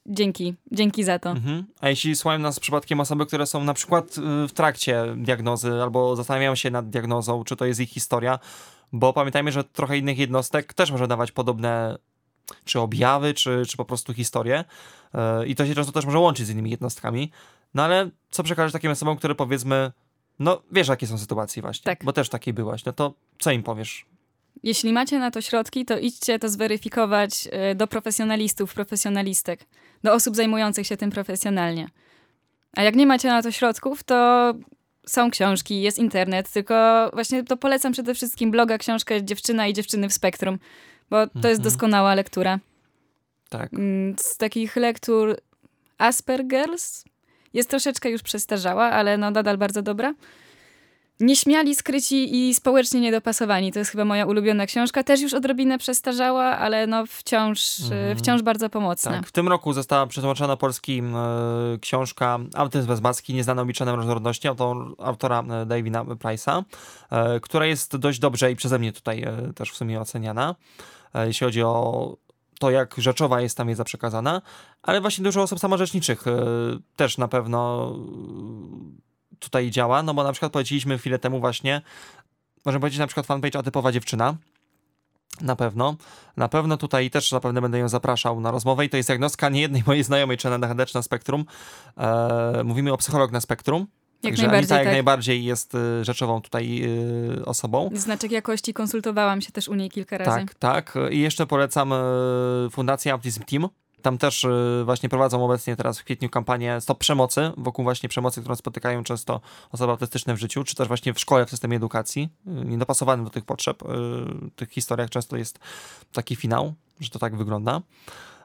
dzięki, 0.07 0.55
dzięki 0.73 1.05
za 1.05 1.19
to. 1.19 1.31
Mhm. 1.31 1.65
A 1.81 1.89
jeśli 1.89 2.17
słuchają 2.17 2.39
nas 2.39 2.61
przypadkiem 2.61 3.01
osoby, 3.01 3.27
które 3.27 3.47
są 3.47 3.65
na 3.65 3.75
przykład 3.75 4.19
y, 4.19 4.49
w 4.49 4.53
trakcie 4.53 5.05
diagnozy 5.17 5.83
albo 5.83 6.17
zastanawiają 6.17 6.55
się 6.55 6.71
nad 6.71 6.91
diagnozą, 6.91 7.45
czy 7.45 7.57
to 7.57 7.65
jest 7.65 7.81
ich 7.81 7.89
historia, 7.91 8.39
bo 8.93 9.13
pamiętajmy, 9.13 9.53
że 9.53 9.65
trochę 9.65 9.99
innych 9.99 10.19
jednostek 10.19 10.75
też 10.75 10.91
może 10.91 11.09
dawać 11.09 11.33
podobne 11.33 11.99
czy 12.65 12.81
objawy, 12.81 13.35
czy, 13.35 13.63
czy 13.69 13.77
po 13.77 13.85
prostu 13.85 14.15
historie 14.15 14.65
y, 15.15 15.47
i 15.47 15.55
to 15.55 15.67
się 15.67 15.75
często 15.75 15.93
też 15.93 16.05
może 16.05 16.19
łączyć 16.19 16.47
z 16.47 16.51
innymi 16.51 16.71
jednostkami. 16.71 17.31
No 17.75 17.83
ale 17.83 18.11
co 18.31 18.43
przekażesz 18.43 18.73
takim 18.73 18.91
osobom, 18.91 19.17
które 19.17 19.35
powiedzmy, 19.35 19.93
no 20.39 20.63
wiesz 20.73 20.89
jakie 20.89 21.07
są 21.07 21.19
sytuacje 21.19 21.63
właśnie, 21.63 21.85
Tak. 21.85 22.05
bo 22.05 22.13
też 22.13 22.29
takiej 22.29 22.55
byłaś, 22.55 22.85
no 22.85 22.93
to 22.93 23.15
co 23.39 23.51
im 23.51 23.63
powiesz? 23.63 24.07
Jeśli 24.63 24.93
macie 24.93 25.19
na 25.19 25.31
to 25.31 25.41
środki, 25.41 25.85
to 25.85 25.99
idźcie 25.99 26.39
to 26.39 26.49
zweryfikować 26.49 27.49
e, 27.53 27.75
do 27.75 27.87
profesjonalistów, 27.87 28.75
profesjonalistek, 28.75 29.61
do 30.03 30.13
osób 30.13 30.37
zajmujących 30.37 30.87
się 30.87 30.97
tym 30.97 31.11
profesjonalnie. 31.11 31.89
A 32.77 32.83
jak 32.83 32.95
nie 32.95 33.07
macie 33.07 33.29
na 33.29 33.43
to 33.43 33.51
środków, 33.53 34.03
to 34.03 34.53
są 35.07 35.31
książki, 35.31 35.83
jest 35.83 35.99
internet, 35.99 36.51
tylko 36.53 37.11
właśnie 37.13 37.45
to 37.45 37.57
polecam 37.57 37.93
przede 37.93 38.15
wszystkim 38.15 38.51
bloga, 38.51 38.79
książkę 38.79 39.25
Dziewczyna 39.25 39.67
i 39.67 39.73
Dziewczyny 39.73 40.09
w 40.09 40.13
Spektrum, 40.13 40.59
bo 41.11 41.27
to 41.27 41.33
jest 41.35 41.61
Mhm. 41.61 41.63
doskonała 41.63 42.15
lektura. 42.15 42.59
Tak. 43.49 43.75
Mm, 43.75 44.15
Z 44.19 44.37
takich 44.37 44.77
lektur 44.77 45.37
Asperger's 45.99 47.05
jest 47.55 47.71
troszeczkę 47.71 48.11
już 48.11 48.23
przestarzała, 48.23 48.85
ale 48.91 49.19
no 49.19 49.31
nadal 49.31 49.59
bardzo 49.59 49.83
dobra. 49.83 50.15
Nieśmiali, 51.21 51.75
skryci 51.75 52.49
i 52.49 52.55
społecznie 52.55 53.01
niedopasowani. 53.01 53.73
To 53.73 53.79
jest 53.79 53.91
chyba 53.91 54.05
moja 54.05 54.27
ulubiona 54.27 54.67
książka. 54.67 55.03
Też 55.05 55.21
już 55.21 55.35
odrobinę 55.35 55.79
przestarzała, 55.79 56.45
ale 56.45 56.87
no 56.87 57.07
wciąż, 57.07 57.81
Mhm. 57.81 58.19
wciąż 58.19 58.43
bardzo 58.43 58.71
pomocna. 58.71 59.11
Tak, 59.11 59.27
w 59.27 59.33
tym 59.33 59.49
roku 59.49 59.73
została 59.73 60.07
przetłumaczona 60.07 60.49
na 60.49 60.57
polski 60.57 61.03
e, 61.03 61.79
książka 61.81 62.39
Autyzm 62.55 62.87
bez 62.89 63.01
maski, 63.01 63.35
nieznane 63.35 63.63
obliczanem 63.63 63.95
różnorodności 63.95 64.49
autor, 64.49 64.95
autora 64.99 65.43
e, 65.43 65.67
Davina 65.67 66.05
Price'a, 66.05 66.63
e, 67.11 67.41
która 67.41 67.67
jest 67.67 67.97
dość 67.97 68.19
dobrze 68.19 68.53
i 68.53 68.57
przeze 68.57 68.79
mnie 68.79 68.93
tutaj 68.93 69.23
e, 69.23 69.53
też 69.55 69.71
w 69.71 69.77
sumie 69.77 70.01
oceniana, 70.01 70.55
e, 71.15 71.27
jeśli 71.27 71.45
chodzi 71.45 71.63
o 71.63 72.17
to, 72.61 72.71
jak 72.71 72.95
rzeczowa 72.99 73.41
jest 73.41 73.57
tam 73.57 73.69
wiedza 73.69 73.85
przekazana, 73.85 74.43
ale 74.83 75.01
właśnie 75.01 75.25
dużo 75.25 75.43
osób 75.43 75.59
samorzeczniczych 75.61 76.27
e, 76.27 76.33
też 76.97 77.19
na 77.19 77.29
pewno 77.29 77.93
tutaj 79.43 79.71
działa, 79.71 80.03
no 80.03 80.15
bo 80.15 80.25
na 80.25 80.33
przykład 80.33 80.53
poleciliśmy 80.53 80.99
chwilę 80.99 81.19
temu 81.19 81.41
właśnie, 81.41 81.83
możemy 82.65 82.81
powiedzieć 82.81 82.99
na 82.99 83.07
przykład 83.07 83.27
fanpage 83.27 83.59
Atypowa 83.59 83.93
Dziewczyna, 83.93 84.35
na 85.41 85.57
pewno. 85.57 85.97
Na 86.37 86.49
pewno 86.49 86.77
tutaj 86.77 87.11
też 87.11 87.31
zapewne 87.31 87.61
będę 87.61 87.79
ją 87.79 87.89
zapraszał 87.89 88.41
na 88.41 88.51
rozmowę 88.51 88.85
i 88.85 88.89
to 88.89 88.97
jest 88.97 89.09
diagnostka 89.09 89.49
nie 89.49 89.61
jednej 89.61 89.83
mojej 89.87 90.05
znajomej, 90.05 90.37
czy 90.37 90.51
na 90.51 90.87
czy 90.87 90.95
na 90.95 91.03
Spektrum. 91.03 91.45
E, 91.97 92.63
mówimy 92.65 92.93
o 92.93 92.97
psycholog 92.97 93.33
na 93.33 93.41
Spektrum. 93.41 93.87
Jak 94.23 94.33
Także 94.33 94.43
najbardziej, 94.43 94.59
Anita 94.59 94.75
jak 94.75 94.85
tak. 94.85 94.93
najbardziej 94.93 95.45
jest 95.45 95.75
y, 95.75 96.05
rzeczową 96.05 96.43
tutaj 96.43 96.83
y, 97.39 97.45
osobą. 97.45 97.91
Znaczek 97.95 98.31
jakości 98.31 98.75
konsultowałam 98.75 99.41
się 99.41 99.53
też 99.53 99.69
u 99.69 99.75
niej 99.75 99.91
kilka 99.91 100.19
razy. 100.19 100.31
Tak, 100.31 100.55
tak. 100.55 100.95
I 101.11 101.21
jeszcze 101.21 101.47
polecam 101.47 101.93
y, 101.93 101.97
Fundację 102.71 103.13
Autism 103.13 103.43
Team. 103.43 103.69
Tam 104.03 104.19
też 104.19 104.45
y, 104.45 104.83
właśnie 104.85 105.09
prowadzą 105.09 105.45
obecnie 105.45 105.77
teraz 105.77 105.99
w 105.99 106.05
kwietniu 106.05 106.31
kampanię 106.31 106.81
Stop 106.81 106.99
Przemocy, 106.99 107.53
wokół 107.57 107.83
właśnie 107.83 108.09
przemocy, 108.09 108.41
którą 108.41 108.57
spotykają 108.57 109.05
często 109.05 109.41
osoby 109.73 109.93
autystyczne 109.93 110.35
w 110.35 110.39
życiu, 110.39 110.65
czy 110.65 110.75
też 110.75 110.89
właśnie 110.89 111.15
w 111.15 111.21
szkole, 111.21 111.47
w 111.47 111.51
systemie 111.51 111.77
edukacji, 111.77 112.29
y, 112.47 112.51
niedopasowanym 112.51 113.25
do 113.25 113.31
tych 113.31 113.45
potrzeb. 113.45 113.83
y, 113.83 113.87
W 113.87 114.51
tych 114.57 114.71
historiach 114.71 115.11
często 115.11 115.37
jest 115.37 115.59
taki 116.13 116.37
finał, 116.37 116.75
że 117.01 117.11
to 117.11 117.19
tak 117.19 117.37
wygląda. 117.37 117.81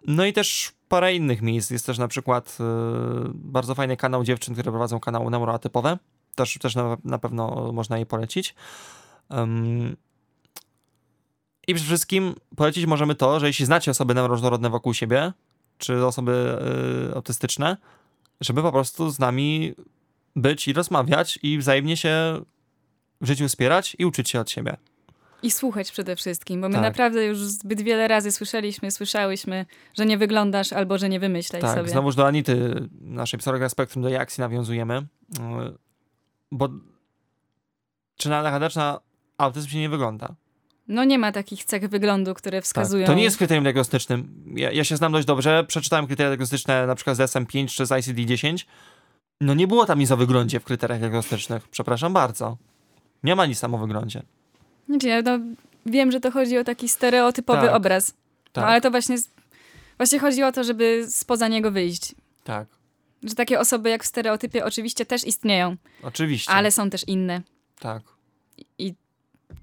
No 0.08 0.26
i 0.26 0.34
też 0.34 0.72
parę 0.90 1.16
innych 1.16 1.42
miejsc. 1.42 1.72
Jest 1.72 1.86
też 1.86 1.98
na 1.98 2.08
przykład 2.08 2.58
y, 2.60 2.64
bardzo 3.34 3.76
fajny 3.76 3.98
kanał 3.98 4.24
dziewczyn, 4.24 4.54
które 4.54 4.72
prowadzą 4.72 5.00
kanały 5.00 5.32
neuroatypowe. 5.32 5.98
Też, 6.36 6.58
też 6.62 6.76
na, 7.04 7.18
pewno 7.20 7.72
można 7.74 7.98
je 7.98 8.06
polecić. 8.06 8.56
I 11.68 11.74
przede 11.74 11.88
wszystkim 11.88 12.36
polecić 12.56 12.86
możemy 12.86 13.16
to, 13.16 13.40
że 13.40 13.48
jeśli 13.48 13.66
znacie 13.66 13.92
osoby 13.92 14.14
neuroróżnorodne 14.14 14.70
wokół 14.70 14.94
siebie, 14.94 15.34
czy 15.78 16.06
osoby 16.06 16.58
y, 17.12 17.16
autystyczne, 17.16 17.78
żeby 18.42 18.62
po 18.62 18.72
prostu 18.72 19.10
z 19.10 19.20
nami 19.20 19.74
być 20.36 20.68
i 20.68 20.74
rozmawiać 20.74 21.40
i 21.44 21.58
wzajemnie 21.58 21.98
się 21.98 22.42
w 23.22 23.28
życiu 23.28 23.48
wspierać 23.48 23.96
i 24.00 24.06
uczyć 24.06 24.30
się 24.30 24.40
od 24.40 24.50
siebie. 24.50 24.78
I 25.44 25.52
słuchać 25.52 25.92
przede 25.92 26.16
wszystkim, 26.16 26.62
bo 26.62 26.68
my 26.70 26.74
Tak. 26.74 26.84
naprawdę 26.84 27.26
już 27.26 27.38
zbyt 27.38 27.82
wiele 27.82 28.08
razy 28.08 28.32
słyszeliśmy, 28.32 28.92
słyszałyśmy, 28.92 29.66
że 29.98 30.06
nie 30.06 30.18
wyglądasz 30.18 30.74
albo 30.74 30.98
że 30.98 31.10
nie 31.10 31.20
wymyślaj 31.20 31.62
Tak, 31.62 31.78
sobie. 31.78 31.90
znowuż 31.90 32.16
do 32.16 32.28
Anity, 32.28 32.88
naszej 33.02 33.40
psychologa 33.40 33.70
spektrum, 33.70 34.04
do 34.04 34.10
Jaksi 34.10 34.42
nawiązujemy, 34.42 35.08
yy, 35.40 35.78
bo 36.52 36.70
czy 38.18 38.30
na 38.30 38.38
ADHD, 38.38 38.70
czy 38.70 38.78
na 38.78 39.00
autyzm 39.38 39.70
się 39.70 39.80
nie 39.80 39.90
wygląda. 39.90 40.36
No 40.88 41.04
nie 41.04 41.20
ma 41.20 41.32
takich 41.32 41.64
cech 41.64 41.88
wyglądu, 41.90 42.34
które 42.34 42.58
Tak. 42.58 42.66
wskazują. 42.66 43.06
To 43.06 43.14
nie 43.14 43.24
jest 43.24 43.38
kryterium 43.38 43.64
diagnostycznym. 43.64 44.44
Ja, 44.56 44.72
ja 44.72 44.84
się 44.84 44.98
znam 44.98 45.12
dość 45.12 45.28
dobrze, 45.28 45.66
przeczytałem 45.68 46.08
kryteria 46.08 46.30
diagnostyczne 46.30 46.88
na 46.88 46.96
przykład 46.96 47.18
z 47.18 47.20
DSM-5 47.20 47.68
czy 47.68 47.86
z 47.86 47.90
ICD-10. 47.90 48.66
No 49.42 49.54
nie 49.54 49.68
było 49.68 49.86
tam 49.86 50.00
nic 50.00 50.12
o 50.12 50.18
wyglądzie 50.18 50.60
w 50.60 50.64
kryteriach 50.64 51.00
diagnostycznych, 51.00 51.68
przepraszam 51.68 52.14
bardzo. 52.14 52.58
Nie 53.24 53.36
ma 53.36 53.46
nic 53.46 53.60
tam 53.60 53.76
o 53.76 53.78
wyglądzie. 53.78 54.22
Znaczy, 54.90 55.08
ja 55.08 55.22
no, 55.22 55.40
wiem, 55.86 56.12
że 56.12 56.20
to 56.20 56.32
chodzi 56.32 56.58
o 56.58 56.64
taki 56.64 56.90
stereotypowy 56.90 57.68
Tak. 57.68 57.76
obraz. 57.76 58.14
Tak, 58.54 58.62
No, 58.64 58.66
ale 58.68 58.82
to 58.82 58.92
właśnie, 58.92 59.18
właśnie 59.98 60.20
chodzi 60.20 60.44
o 60.44 60.52
to, 60.52 60.64
żeby 60.64 61.06
spoza 61.10 61.48
niego 61.48 61.72
wyjść. 61.72 62.16
tak, 62.44 62.68
Że 63.24 63.36
takie 63.36 63.60
osoby 63.60 63.90
jak 63.90 64.04
w 64.04 64.08
stereotypie 64.08 64.66
oczywiście 64.66 65.06
też 65.06 65.24
istnieją, 65.28 65.76
oczywiście. 66.04 66.52
ale 66.52 66.72
są 66.72 66.90
też 66.90 67.08
inne. 67.08 67.42
Tak, 67.80 68.04
I 68.78 68.94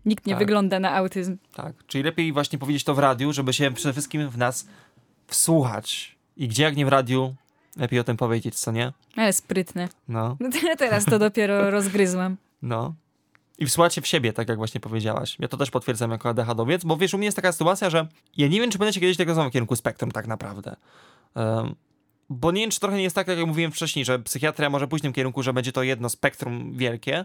nikt 0.05 0.27
nie 0.27 0.33
Tak. 0.33 0.39
wygląda 0.39 0.81
na 0.81 0.95
autyzm. 0.95 1.37
tak. 1.55 1.75
Czyli 1.87 2.05
lepiej 2.05 2.33
właśnie 2.33 2.59
powiedzieć 2.59 2.85
to 2.85 2.95
w 2.95 2.99
radiu, 2.99 3.33
żeby 3.33 3.53
się 3.53 3.71
przede 3.71 3.93
wszystkim 3.93 4.29
w 4.31 4.39
nas 4.39 4.67
wsłuchać. 5.27 6.17
I 6.37 6.49
gdzie 6.49 6.63
jak 6.63 6.77
nie 6.77 6.87
w 6.87 6.89
radiu, 6.89 7.35
lepiej 7.77 8.01
o 8.01 8.05
tym 8.05 8.17
powiedzieć, 8.17 8.55
co 8.55 8.73
nie? 8.73 8.93
Ale 9.17 9.33
sprytne. 9.33 9.89
No. 10.09 10.37
No 10.65 10.77
teraz 10.79 11.05
to 11.05 11.19
dopiero 11.19 11.71
rozgryzłam. 11.71 12.37
No. 12.63 12.95
I 13.59 13.67
wsłuchać 13.67 13.95
się 13.95 14.01
w 14.01 14.07
siebie, 14.07 14.33
tak 14.33 14.49
jak 14.49 14.59
właśnie 14.59 14.81
powiedziałaś. 14.81 15.37
Ja 15.39 15.49
to 15.49 15.57
też 15.57 15.71
potwierdzam 15.71 16.11
jako 16.11 16.29
ADHD-owiec, 16.29 16.85
bo 16.85 16.97
wiesz, 16.97 17.15
u 17.15 17.19
mnie 17.19 17.25
jest 17.25 17.37
taka 17.37 17.53
sytuacja, 17.53 17.91
że 17.91 18.07
ja 18.37 18.49
nie 18.49 18.61
wiem, 18.61 18.71
czy 18.71 18.79
będę 18.79 18.93
się 18.93 19.01
kiedyś 19.01 19.17
tego 19.17 19.35
w 19.49 19.51
kierunku 19.51 19.77
spektrum 19.77 20.11
tak 20.13 20.27
naprawdę. 20.27 20.77
Um, 21.35 21.75
bo 22.31 22.53
nie 22.53 22.61
wiem, 22.61 22.71
czy 22.71 22.81
trochę 22.81 22.97
nie 22.97 23.03
jest 23.03 23.17
tak, 23.17 23.29
jak 23.29 23.47
mówiłem 23.47 23.73
wcześniej, 23.73 24.05
że 24.05 24.19
psychiatria 24.19 24.71
może 24.71 24.89
pójść 24.89 25.03
w 25.03 25.07
tym 25.07 25.13
kierunku, 25.13 25.43
że 25.43 25.53
będzie 25.53 25.73
to 25.73 25.83
jedno 25.83 26.09
spektrum 26.09 26.73
wielkie, 26.77 27.25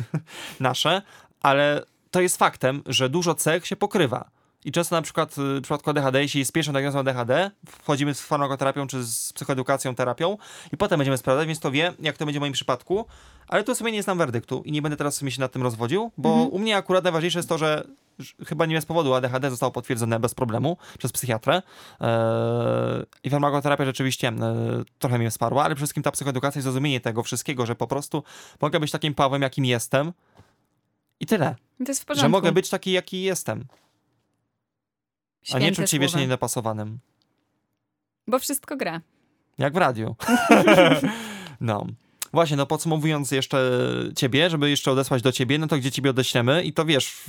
nasze, 0.60 1.02
ale 1.40 1.84
to 2.10 2.20
jest 2.20 2.36
faktem, 2.36 2.82
że 2.86 3.08
dużo 3.08 3.34
cech 3.34 3.66
się 3.66 3.76
pokrywa. 3.76 4.30
I 4.64 4.72
często 4.72 4.96
na 4.96 5.02
przykład 5.02 5.38
y, 5.38 5.58
w 5.58 5.62
przypadku 5.62 5.90
ADHD, 5.90 6.22
jeśli 6.22 6.38
jest 6.40 6.52
pierwszą 6.52 6.72
diagnozą 6.72 6.98
ADHD, 6.98 7.50
wchodzimy 7.66 8.14
z 8.14 8.20
farmakoterapią 8.20 8.86
czy 8.86 9.02
z 9.04 9.32
psychoedukacją, 9.32 9.94
terapią 9.94 10.38
i 10.72 10.76
potem 10.76 10.98
będziemy 10.98 11.18
sprawdzać, 11.18 11.46
więc 11.46 11.60
to 11.60 11.70
wie, 11.70 11.92
jak 12.00 12.16
to 12.16 12.26
będzie 12.26 12.38
w 12.38 12.40
moim 12.40 12.52
przypadku, 12.52 13.04
ale 13.48 13.64
tu 13.64 13.74
sobie 13.74 13.92
nie 13.92 14.02
znam 14.02 14.18
werdyktu 14.18 14.62
i 14.64 14.72
nie 14.72 14.82
będę 14.82 14.96
teraz 14.96 15.14
sobie 15.16 15.30
się 15.30 15.40
nad 15.40 15.52
tym 15.52 15.62
rozwodził, 15.62 16.10
bo 16.18 16.28
Mhm. 16.32 16.48
u 16.50 16.58
mnie 16.58 16.76
akurat 16.76 17.04
najważniejsze 17.04 17.38
jest 17.38 17.48
to, 17.48 17.58
że 17.58 17.84
chyba 18.46 18.66
nie 18.66 18.74
bez 18.74 18.86
powodu 18.86 19.14
ADHD 19.14 19.50
zostało 19.50 19.72
potwierdzone 19.72 20.20
bez 20.20 20.34
problemu 20.34 20.76
przez 20.98 21.12
psychiatrę 21.12 21.62
eee, 22.00 22.08
i 23.24 23.30
farmakoterapia 23.30 23.84
rzeczywiście 23.84 24.28
e, 24.28 24.34
trochę 24.98 25.18
mnie 25.18 25.30
wsparła, 25.30 25.64
ale 25.64 25.74
przede 25.74 25.86
wszystkim 25.86 26.02
ta 26.02 26.10
psychoedukacja 26.10 26.58
i 26.58 26.62
zrozumienie 26.62 27.00
tego 27.00 27.22
wszystkiego, 27.22 27.66
że 27.66 27.74
po 27.74 27.86
prostu 27.86 28.22
mogę 28.60 28.80
być 28.80 28.90
takim 28.90 29.14
Pawłem, 29.14 29.42
jakim 29.42 29.64
jestem 29.64 30.12
i 31.20 31.26
tyle, 31.26 31.56
to 31.78 31.84
jest 31.88 32.02
w 32.02 32.04
porządku. 32.04 32.24
że 32.24 32.28
mogę 32.28 32.52
być 32.52 32.68
taki, 32.68 32.92
jaki 32.92 33.22
jestem, 33.22 33.64
a 35.52 35.58
nie 35.58 35.64
Święte 35.64 35.82
czuć 35.82 35.90
się 35.90 35.98
wiecznie 35.98 36.20
niedopasowanym. 36.20 36.98
Bo 38.26 38.38
wszystko 38.38 38.76
gra. 38.76 39.00
Jak 39.58 39.74
w 39.74 39.76
radiu. 39.76 40.16
no. 41.60 41.86
Właśnie, 42.32 42.56
no 42.56 42.66
podsumowując 42.66 43.30
jeszcze 43.30 43.70
ciebie, 44.16 44.50
żeby 44.50 44.70
jeszcze 44.70 44.92
odesłać 44.92 45.22
do 45.22 45.32
ciebie, 45.32 45.58
no 45.58 45.66
to 45.66 45.76
gdzie 45.78 45.90
ciebie 45.90 46.10
odeślemy 46.10 46.62
i 46.64 46.72
to 46.72 46.84
wiesz, 46.84 47.24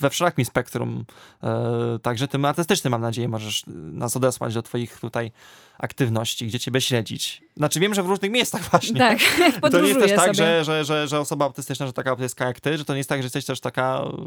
we 0.00 0.10
wszelakim 0.10 0.44
spektrum, 0.44 1.04
e, 1.42 1.98
także 2.02 2.28
tym 2.28 2.44
artystycznym 2.44 2.90
mam 2.90 3.00
nadzieję 3.00 3.28
możesz 3.28 3.62
nas 3.92 4.16
odesłać 4.16 4.54
do 4.54 4.62
twoich 4.62 5.00
tutaj 5.00 5.32
aktywności, 5.78 6.46
gdzie 6.46 6.60
ciebie 6.60 6.80
śledzić. 6.80 7.42
Znaczy 7.56 7.80
wiem, 7.80 7.94
że 7.94 8.02
w 8.02 8.06
różnych 8.06 8.30
miejscach 8.30 8.62
właśnie. 8.70 8.98
Tak, 8.98 9.18
to 9.72 9.80
nie 9.80 9.88
jest 9.88 10.00
też 10.00 10.12
tak, 10.16 10.34
że, 10.34 10.64
że, 10.64 10.84
że, 10.84 11.08
że 11.08 11.20
osoba 11.20 11.44
autystyczna, 11.44 11.86
że 11.86 11.92
taka 11.92 12.10
autystyka 12.10 12.46
jak 12.46 12.60
ty, 12.60 12.78
że 12.78 12.84
to 12.84 12.92
nie 12.92 12.98
jest 12.98 13.08
tak, 13.08 13.22
że 13.22 13.26
jesteś 13.26 13.44
też 13.44 13.60
taka 13.60 14.02
e, 14.04 14.26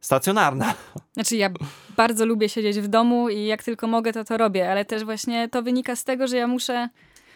stacjonarna. 0.00 0.74
Znaczy 1.14 1.36
ja 1.36 1.50
bardzo 1.96 2.26
lubię 2.26 2.48
siedzieć 2.48 2.80
w 2.80 2.88
domu 2.88 3.28
i 3.28 3.44
jak 3.44 3.62
tylko 3.62 3.86
mogę, 3.86 4.12
to 4.12 4.24
to 4.24 4.36
robię, 4.36 4.70
ale 4.70 4.84
też 4.84 5.04
właśnie 5.04 5.48
to 5.48 5.62
wynika 5.62 5.96
z 5.96 6.04
tego, 6.04 6.26
że 6.26 6.36
ja 6.36 6.46
muszę 6.46 6.88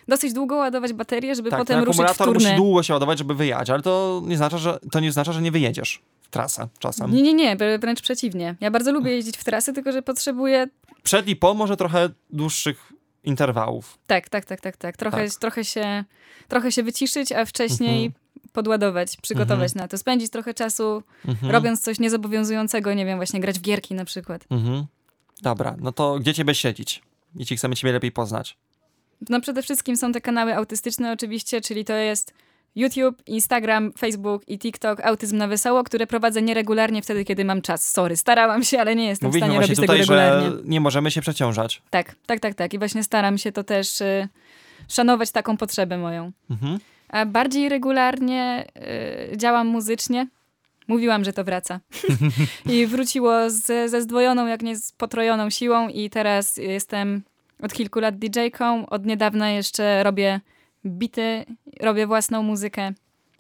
dosyć 0.09 0.33
długo 0.33 0.57
ładować 0.57 0.93
baterię, 0.93 1.35
żeby 1.35 1.51
Tak, 1.51 1.59
potem 1.61 1.77
ten 1.77 1.85
ruszyć 1.85 2.01
w 2.01 2.05
akumulator 2.05 2.27
turnę. 2.35 2.49
musi 2.51 2.57
długo 2.57 2.83
się 2.83 2.93
ładować, 2.93 3.19
żeby 3.19 3.35
wyjechać, 3.35 3.71
ale 3.71 3.83
to 3.83 4.23
nie 4.25 4.37
znaczy, 4.37 4.59
że, 4.59 4.79
to 4.93 5.01
nie 5.01 5.09
oznacza, 5.09 5.33
że 5.33 5.43
nie 5.43 5.51
wyjedziesz 5.53 6.03
w 6.23 6.29
trasę 6.29 6.69
czasem. 6.79 7.15
Nie, 7.15 7.23
nie, 7.23 7.35
nie, 7.35 7.57
wrę- 7.57 7.79
wręcz 7.79 8.03
przeciwnie. 8.03 8.55
Ja 8.61 8.71
bardzo 8.71 8.93
lubię 8.93 9.11
jeździć 9.11 9.37
w 9.37 9.45
trasy, 9.45 9.73
tylko 9.73 9.93
że 9.93 10.03
potrzebuję 10.03 10.67
Przed 11.03 11.29
i 11.29 11.37
po 11.37 11.55
może 11.55 11.77
trochę 11.77 12.09
dłuższych 12.31 12.93
interwałów. 13.25 13.99
Tak, 14.07 14.29
tak, 14.29 14.45
tak, 14.45 14.61
tak, 14.61 14.77
tak. 14.77 14.97
Trochę, 14.97 15.29
Tak. 15.29 15.39
Trochę, 15.41 15.65
się, 15.65 16.05
trochę 16.49 16.73
się 16.73 16.83
wyciszyć, 16.83 17.33
a 17.33 17.45
wcześniej 17.45 18.13
podładować, 18.53 19.17
przygotować 19.17 19.75
na 19.75 19.89
to. 19.89 19.99
Spędzić 19.99 20.31
trochę 20.31 20.55
czasu 20.55 21.03
Mhm. 21.29 21.53
robiąc 21.53 21.81
coś 21.81 21.99
niezobowiązującego, 21.99 22.95
nie 22.95 23.07
wiem, 23.07 23.19
właśnie 23.19 23.41
grać 23.41 23.59
w 23.59 23.63
gierki 23.63 23.95
na 23.95 24.05
przykład. 24.05 24.45
Mhm. 24.51 24.85
Dobra, 25.43 25.77
no 25.81 25.93
to 25.93 26.19
gdzie 26.19 26.35
ciebie 26.35 26.55
śledzić? 26.55 27.03
Jeśli 27.37 27.57
chcemy 27.57 27.77
ciebie 27.77 27.93
lepiej 27.93 28.13
poznać. 28.13 28.57
No 29.29 29.41
przede 29.41 29.63
wszystkim 29.63 29.97
są 29.97 30.13
te 30.13 30.21
kanały 30.21 30.57
autystyczne 30.57 31.13
oczywiście, 31.13 31.61
czyli 31.61 31.85
to 31.85 31.93
jest 31.93 32.35
YouTube, 32.77 33.23
Instagram, 33.27 33.93
Facebook 33.93 34.49
i 34.49 34.59
TikTok 34.59 35.01
Autyzm 35.01 35.37
na 35.37 35.49
Wesoło, 35.49 35.85
które 35.85 36.07
prowadzę 36.07 36.43
nieregularnie 36.43 37.03
wtedy, 37.03 37.25
kiedy 37.25 37.45
mam 37.45 37.63
czas. 37.63 37.91
Sorry, 37.91 38.17
starałam 38.17 38.65
się, 38.65 38.81
ale 38.81 38.97
nie 38.97 39.07
jestem 39.07 39.31
w 39.31 39.35
Mówiliśmy 39.35 39.47
stanie 39.47 39.59
właśnie 39.59 39.75
robić 39.75 39.81
tego 39.81 39.93
tutaj, 39.93 40.27
regularnie. 40.31 40.63
że 40.63 40.69
nie 40.71 40.81
możemy 40.81 41.11
się 41.11 41.21
przeciążać. 41.21 41.83
Tak, 41.91 42.15
tak, 42.27 42.41
tak, 42.41 42.55
tak. 42.55 42.75
I 42.75 42.79
właśnie 42.79 43.05
staram 43.05 43.39
się 43.39 43.53
to 43.53 43.65
też 43.65 44.01
y, 44.01 44.29
szanować 44.89 45.31
taką 45.31 45.57
potrzebę 45.57 45.99
moją. 45.99 46.33
Mhm. 46.51 46.79
A 47.09 47.27
bardziej 47.27 47.69
regularnie 47.69 48.65
y, 49.33 49.37
działam 49.37 49.67
muzycznie. 49.67 50.29
Mówiłam, 50.89 51.25
że 51.25 51.33
to 51.33 51.45
wraca. 51.45 51.81
I 52.73 52.87
wróciło 52.87 53.51
z, 53.51 53.91
ze 53.91 54.03
zdwojoną, 54.03 54.47
jak 54.47 54.63
nie 54.63 54.77
z 54.77 54.93
potrojoną 54.93 55.51
siłą 55.51 55.89
i 55.89 56.11
teraz 56.11 56.57
jestem 56.57 57.23
od 57.63 57.73
kilku 57.73 58.01
lat 58.01 58.15
DJ-ką. 58.19 58.87
Od 58.87 59.07
niedawna 59.07 59.51
jeszcze 59.51 60.03
robię 60.03 60.41
bity, 60.87 61.45
robię 61.81 62.07
własną 62.07 62.43
muzykę. 62.43 62.93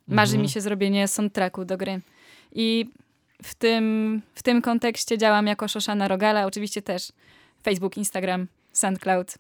Marzy 0.09 0.31
Mhm. 0.33 0.43
mi 0.43 0.49
się 0.49 0.61
zrobienie 0.61 1.09
soundtracku 1.09 1.65
do 1.65 1.77
gry. 1.77 2.01
I 2.53 2.87
w 3.43 3.55
tym, 3.55 4.23
w 4.35 4.43
tym 4.43 4.63
kontekście 4.63 5.19
działam 5.19 5.47
jako 5.47 5.69
Szoszana 5.69 6.09
Rogala, 6.09 6.47
oczywiście 6.47 6.83
też 6.83 7.13
Facebook, 7.63 7.97
Instagram, 7.97 8.47
SoundCloud. 8.73 9.35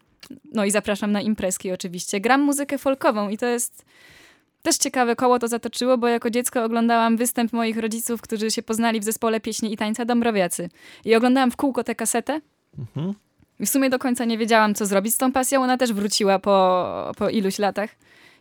No 0.52 0.64
i 0.64 0.70
zapraszam 0.70 1.12
na 1.12 1.20
imprezki 1.20 1.72
oczywiście. 1.72 2.20
Gram 2.20 2.40
muzykę 2.40 2.78
folkową 2.78 3.28
i 3.28 3.38
to 3.38 3.46
jest 3.46 3.84
też 4.62 4.76
ciekawe 4.76 5.16
koło 5.16 5.38
to 5.38 5.48
zatoczyło, 5.48 5.98
bo 5.98 6.08
jako 6.08 6.30
dziecko 6.30 6.64
oglądałam 6.64 7.16
występ 7.16 7.52
moich 7.52 7.78
rodziców, 7.78 8.20
którzy 8.22 8.50
się 8.50 8.62
poznali 8.62 9.00
w 9.00 9.04
zespole 9.04 9.40
pieśni 9.40 9.72
i 9.72 9.76
tańca 9.76 10.04
Dąbrowiacy. 10.04 10.68
I 11.04 11.14
oglądałam 11.14 11.50
w 11.50 11.56
kółko 11.56 11.84
tę 11.84 11.94
kasetę 11.94 12.40
Mhm. 12.78 13.14
I 13.60 13.66
w 13.66 13.70
sumie 13.70 13.90
do 13.90 13.98
końca 13.98 14.24
nie 14.24 14.38
wiedziałam, 14.38 14.74
co 14.74 14.86
zrobić 14.86 15.14
z 15.14 15.18
tą 15.18 15.32
pasją. 15.32 15.62
Ona 15.62 15.76
też 15.76 15.92
wróciła 15.92 16.38
po, 16.38 17.12
po 17.18 17.28
iluś 17.28 17.58
latach. 17.58 17.90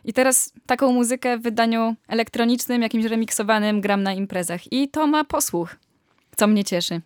I 0.04 0.12
teraz 0.12 0.52
taką 0.66 0.92
muzykę 0.92 1.38
w 1.38 1.42
wydaniu 1.42 1.94
elektronicznym, 2.08 2.82
jakimś 2.82 3.04
remiksowanym 3.04 3.80
gram 3.80 4.02
na 4.02 4.12
imprezach. 4.12 4.72
I 4.72 4.88
to 4.88 5.06
ma 5.06 5.24
posłuch, 5.24 5.76
co 6.36 6.46
mnie 6.46 6.64
cieszy. 6.64 7.00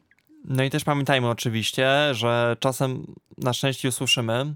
No 0.44 0.64
i 0.64 0.70
też 0.70 0.84
pamiętajmy 0.84 1.28
oczywiście, 1.28 1.88
że 2.12 2.56
czasem 2.60 3.14
na 3.38 3.52
szczęście 3.52 3.88
usłyszymy, 3.88 4.54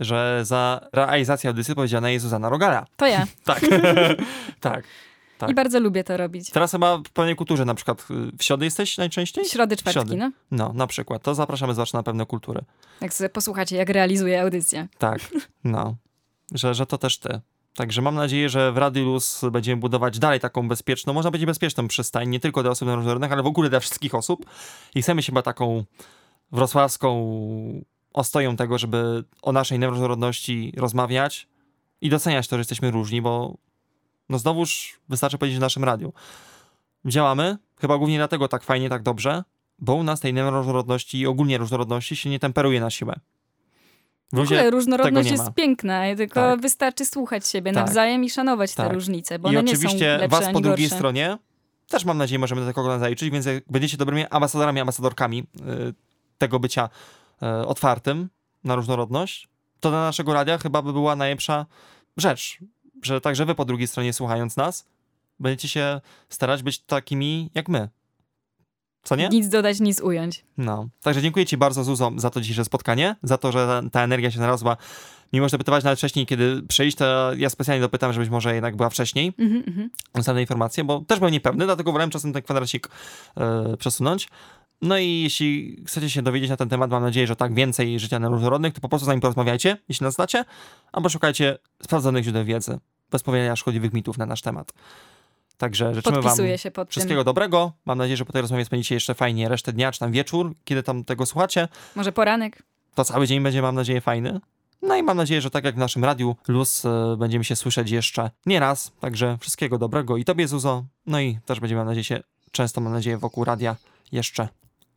że 0.00 0.40
za 0.42 0.88
realizację 0.92 1.50
audycji 1.50 1.72
odpowiedzialna 1.72 2.10
jest 2.10 2.22
Zuzana 2.22 2.48
Rogala. 2.48 2.86
To 2.96 3.06
ja. 3.06 3.26
Tak. 3.44 3.60
tak. 4.60 4.84
Tak. 5.42 5.50
I 5.50 5.54
bardzo 5.54 5.80
lubię 5.80 6.04
to 6.04 6.16
robić. 6.16 6.50
Teraz 6.50 6.72
chyba 6.72 6.98
w 6.98 7.02
pewnej 7.02 7.36
kulturze, 7.36 7.64
na 7.64 7.74
przykład 7.74 8.06
w 8.38 8.44
środę 8.44 8.64
jesteś 8.64 8.98
najczęściej? 8.98 9.44
Środy, 9.44 9.76
czwartki, 9.76 10.00
Środy. 10.00 10.16
no. 10.16 10.32
No, 10.50 10.72
na 10.72 10.86
przykład. 10.86 11.22
To 11.22 11.34
zapraszamy 11.34 11.72
zwłaszcza 11.72 11.98
na 11.98 12.02
pewne 12.02 12.26
kultury. 12.26 12.60
Jak 13.00 13.14
sobie 13.14 13.28
posłuchacie, 13.30 13.76
jak 13.76 13.88
realizuję 13.88 14.42
audycję. 14.42 14.88
Tak, 14.98 15.20
no. 15.64 15.96
Że, 16.54 16.74
że 16.74 16.86
to 16.86 16.98
też 16.98 17.18
ty. 17.18 17.40
Także 17.74 18.02
mam 18.02 18.14
nadzieję, 18.14 18.48
że 18.48 18.72
w 18.72 18.76
Radiu 18.76 19.04
Luz 19.04 19.40
będziemy 19.52 19.80
budować 19.80 20.18
dalej 20.18 20.40
taką 20.40 20.68
bezpieczną, 20.68 21.12
można 21.12 21.30
powiedzieć 21.30 21.46
bezpieczną 21.46 21.88
przystań, 21.88 22.28
nie 22.28 22.40
tylko 22.40 22.62
dla 22.62 22.70
osób 22.70 22.88
różnorodnych, 22.88 23.32
ale 23.32 23.42
w 23.42 23.46
ogóle 23.46 23.70
dla 23.70 23.80
wszystkich 23.80 24.14
osób. 24.14 24.46
I 24.94 25.02
chcemy 25.02 25.22
się 25.22 25.32
chyba 25.32 25.42
taką 25.42 25.84
wrocławską 26.52 27.32
ostoją 28.12 28.56
tego, 28.56 28.78
żeby 28.78 29.24
o 29.42 29.52
naszej 29.52 29.86
różnorodności 29.86 30.72
rozmawiać 30.76 31.48
i 32.00 32.10
doceniać 32.10 32.48
to, 32.48 32.56
że 32.56 32.60
jesteśmy 32.60 32.90
różni, 32.90 33.22
bo 33.22 33.56
no 34.28 34.38
znowuż 34.38 35.00
wystarczy 35.08 35.38
powiedzieć 35.38 35.58
w 35.58 35.60
naszym 35.60 35.84
radiu. 35.84 36.12
Działamy, 37.04 37.56
chyba 37.80 37.98
głównie 37.98 38.16
dlatego 38.16 38.48
tak 38.48 38.62
fajnie, 38.62 38.88
tak 38.88 39.02
dobrze, 39.02 39.44
bo 39.78 39.94
u 39.94 40.02
nas 40.02 40.20
tej 40.20 40.32
różnorodności 40.32 41.18
i 41.20 41.26
ogólnie 41.26 41.58
różnorodności 41.58 42.16
się 42.16 42.30
nie 42.30 42.38
temperuje 42.38 42.80
na 42.80 42.90
siłę. 42.90 43.14
W 44.32 44.38
ogóle 44.38 44.70
różnorodność 44.70 45.30
jest 45.30 45.50
piękna, 45.54 46.02
tylko 46.16 46.34
Tak. 46.34 46.60
wystarczy 46.60 47.04
słuchać 47.06 47.48
siebie 47.48 47.72
Tak. 47.72 47.86
nawzajem 47.86 48.24
i 48.24 48.30
szanować 48.30 48.74
te 48.74 48.82
Tak. 48.82 48.92
różnice, 48.92 49.38
bo 49.38 49.48
I 49.48 49.56
one 49.56 49.62
nie 49.62 49.72
oczywiście 49.72 50.14
są 50.14 50.20
lepsze 50.20 50.28
was 50.28 50.44
ani 50.44 50.54
po 50.54 50.60
drugiej 50.60 50.86
gorsze. 50.86 50.96
stronie 50.96 51.38
też 51.88 52.04
mam 52.04 52.18
nadzieję 52.18 52.38
możemy 52.38 52.60
do 52.60 52.66
tego 52.66 52.98
zaliczyć, 52.98 53.30
więc 53.30 53.46
jak 53.46 53.64
będziecie 53.70 53.96
dobrymi 53.96 54.26
ambasadorami, 54.26 54.80
ambasadorkami 54.80 55.38
y, 55.38 55.44
tego 56.38 56.60
bycia 56.60 56.88
y, 57.42 57.66
otwartym 57.66 58.28
na 58.64 58.74
różnorodność, 58.74 59.48
to 59.80 59.90
dla 59.90 60.00
naszego 60.00 60.34
radia 60.34 60.58
chyba 60.58 60.82
by 60.82 60.92
była 60.92 61.16
najlepsza 61.16 61.66
rzecz, 62.16 62.58
że 63.02 63.20
także 63.20 63.46
wy 63.46 63.54
po 63.54 63.64
drugiej 63.64 63.88
stronie 63.88 64.12
słuchając 64.12 64.56
nas, 64.56 64.88
będziecie 65.40 65.68
się 65.68 66.00
starać 66.28 66.62
być 66.62 66.78
takimi 66.78 67.50
jak 67.54 67.68
my. 67.68 67.88
Co 69.02 69.16
nie? 69.16 69.28
Nic 69.28 69.48
dodać, 69.48 69.80
nic 69.80 70.00
ująć. 70.00 70.44
No. 70.58 70.88
Także 71.02 71.22
dziękuję 71.22 71.46
ci 71.46 71.56
bardzo 71.56 71.84
Zuzo 71.84 72.12
za 72.16 72.30
to 72.30 72.40
dzisiejsze 72.40 72.64
spotkanie, 72.64 73.16
za 73.22 73.38
to, 73.38 73.52
że 73.52 73.66
ta, 73.66 73.90
ta 73.90 74.04
energia 74.04 74.30
się 74.30 74.36
znalazła. 74.36 74.76
Mimo, 75.32 75.48
że 75.48 75.58
pytałeś 75.58 75.84
nawet 75.84 75.98
wcześniej, 75.98 76.26
kiedy 76.26 76.62
przyjść, 76.68 76.96
to 76.96 77.34
ja 77.34 77.50
specjalnie 77.50 77.80
dopytam, 77.80 78.12
żebyś 78.12 78.28
może 78.28 78.54
jednak 78.54 78.76
była 78.76 78.90
wcześniej 78.90 79.32
mhm. 79.38 79.90
ostatnie 80.14 80.40
informacje, 80.40 80.84
bo 80.84 81.00
też 81.00 81.18
byłem 81.18 81.32
niepewny, 81.32 81.64
dlatego 81.64 81.92
wolałem 81.92 82.10
czasem 82.10 82.32
ten 82.32 82.42
kwadracik 82.42 82.88
e, 83.36 83.76
przesunąć. 83.76 84.28
No 84.82 84.98
i 84.98 85.22
jeśli 85.22 85.82
chcecie 85.86 86.10
się 86.10 86.22
dowiedzieć 86.22 86.50
na 86.50 86.56
ten 86.56 86.68
temat, 86.68 86.90
mam 86.90 87.02
nadzieję, 87.02 87.26
że 87.26 87.36
tak 87.36 87.54
więcej 87.54 88.00
życia 88.00 88.18
na 88.18 88.28
różnorodnych, 88.28 88.74
to 88.74 88.80
po 88.80 88.88
prostu 88.88 89.04
z 89.04 89.08
nami 89.08 89.20
porozmawiajcie, 89.20 89.76
jeśli 89.88 90.04
nas 90.04 90.14
znacie, 90.14 90.44
albo 90.92 91.08
szukajcie 91.08 91.58
sprawdzonych 91.82 92.24
źródeł 92.24 92.44
wiedzy, 92.44 92.78
bez 93.12 93.22
powielania 93.22 93.56
szkodliwych 93.56 93.92
mitów 93.92 94.18
na 94.18 94.26
nasz 94.26 94.42
temat. 94.42 94.72
Także 95.58 95.94
życzymy 95.94 96.14
wam 96.14 96.22
Podpisuję 96.22 96.58
się 96.58 96.70
pod 96.70 96.88
tym. 96.88 96.90
wszystkiego 96.90 97.24
dobrego. 97.24 97.72
Mam 97.84 97.98
nadzieję, 97.98 98.16
że 98.16 98.24
po 98.24 98.32
tej 98.32 98.42
rozmowie 98.42 98.64
spędzicie 98.64 98.94
jeszcze 98.94 99.14
fajnie 99.14 99.48
resztę 99.48 99.72
dnia, 99.72 99.92
czy 99.92 99.98
tam 100.00 100.12
wieczór, 100.12 100.54
kiedy 100.64 100.82
tam 100.82 101.04
tego 101.04 101.26
słuchacie. 101.26 101.68
Może 101.96 102.12
poranek? 102.12 102.62
To 102.94 103.04
cały 103.04 103.26
dzień 103.26 103.42
będzie, 103.42 103.62
mam 103.62 103.74
nadzieję, 103.74 104.00
fajny. 104.00 104.40
No 104.82 104.96
i 104.96 105.02
mam 105.02 105.16
nadzieję, 105.16 105.40
że 105.40 105.50
tak 105.50 105.64
jak 105.64 105.74
w 105.74 105.78
naszym 105.78 106.04
radiu 106.04 106.36
Luz 106.48 106.84
e, 106.84 107.16
będziemy 107.18 107.44
się 107.44 107.56
słyszeć 107.56 107.90
jeszcze 107.90 108.30
nie 108.46 108.60
raz. 108.60 108.92
Także 109.00 109.38
wszystkiego 109.40 109.78
dobrego 109.78 110.16
i 110.16 110.24
tobie, 110.24 110.48
Zuzo. 110.48 110.84
No 111.06 111.20
i 111.20 111.38
też 111.46 111.60
będziemy, 111.60 111.78
mam 111.78 111.86
nadzieję, 111.86 112.04
się 112.04 112.22
często, 112.52 112.80
mam 112.80 112.92
nadzieję, 112.92 113.18
wokół 113.18 113.44
radia 113.44 113.76
jeszcze 114.12 114.48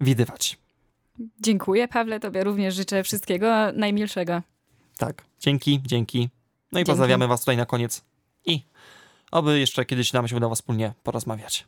widywać. 0.01 0.57
Dziękuję, 1.39 1.87
Pawle, 1.87 2.19
tobie 2.19 2.43
również 2.43 2.75
życzę 2.75 3.03
wszystkiego 3.03 3.71
najmilszego. 3.73 4.41
Tak. 4.97 5.23
Dzięki, 5.39 5.81
dzięki. 5.85 6.29
No 6.75 6.79
i 6.79 6.83
Dzięki. 6.83 6.91
pozdrawiamy 6.91 7.27
was 7.27 7.39
tutaj 7.39 7.57
na 7.57 7.65
koniec. 7.65 8.01
I 8.45 8.63
oby 9.31 9.59
jeszcze 9.59 9.85
kiedyś 9.85 10.13
nam 10.13 10.27
się 10.27 10.35
udało 10.35 10.55
wspólnie 10.55 10.93
porozmawiać. 11.03 11.67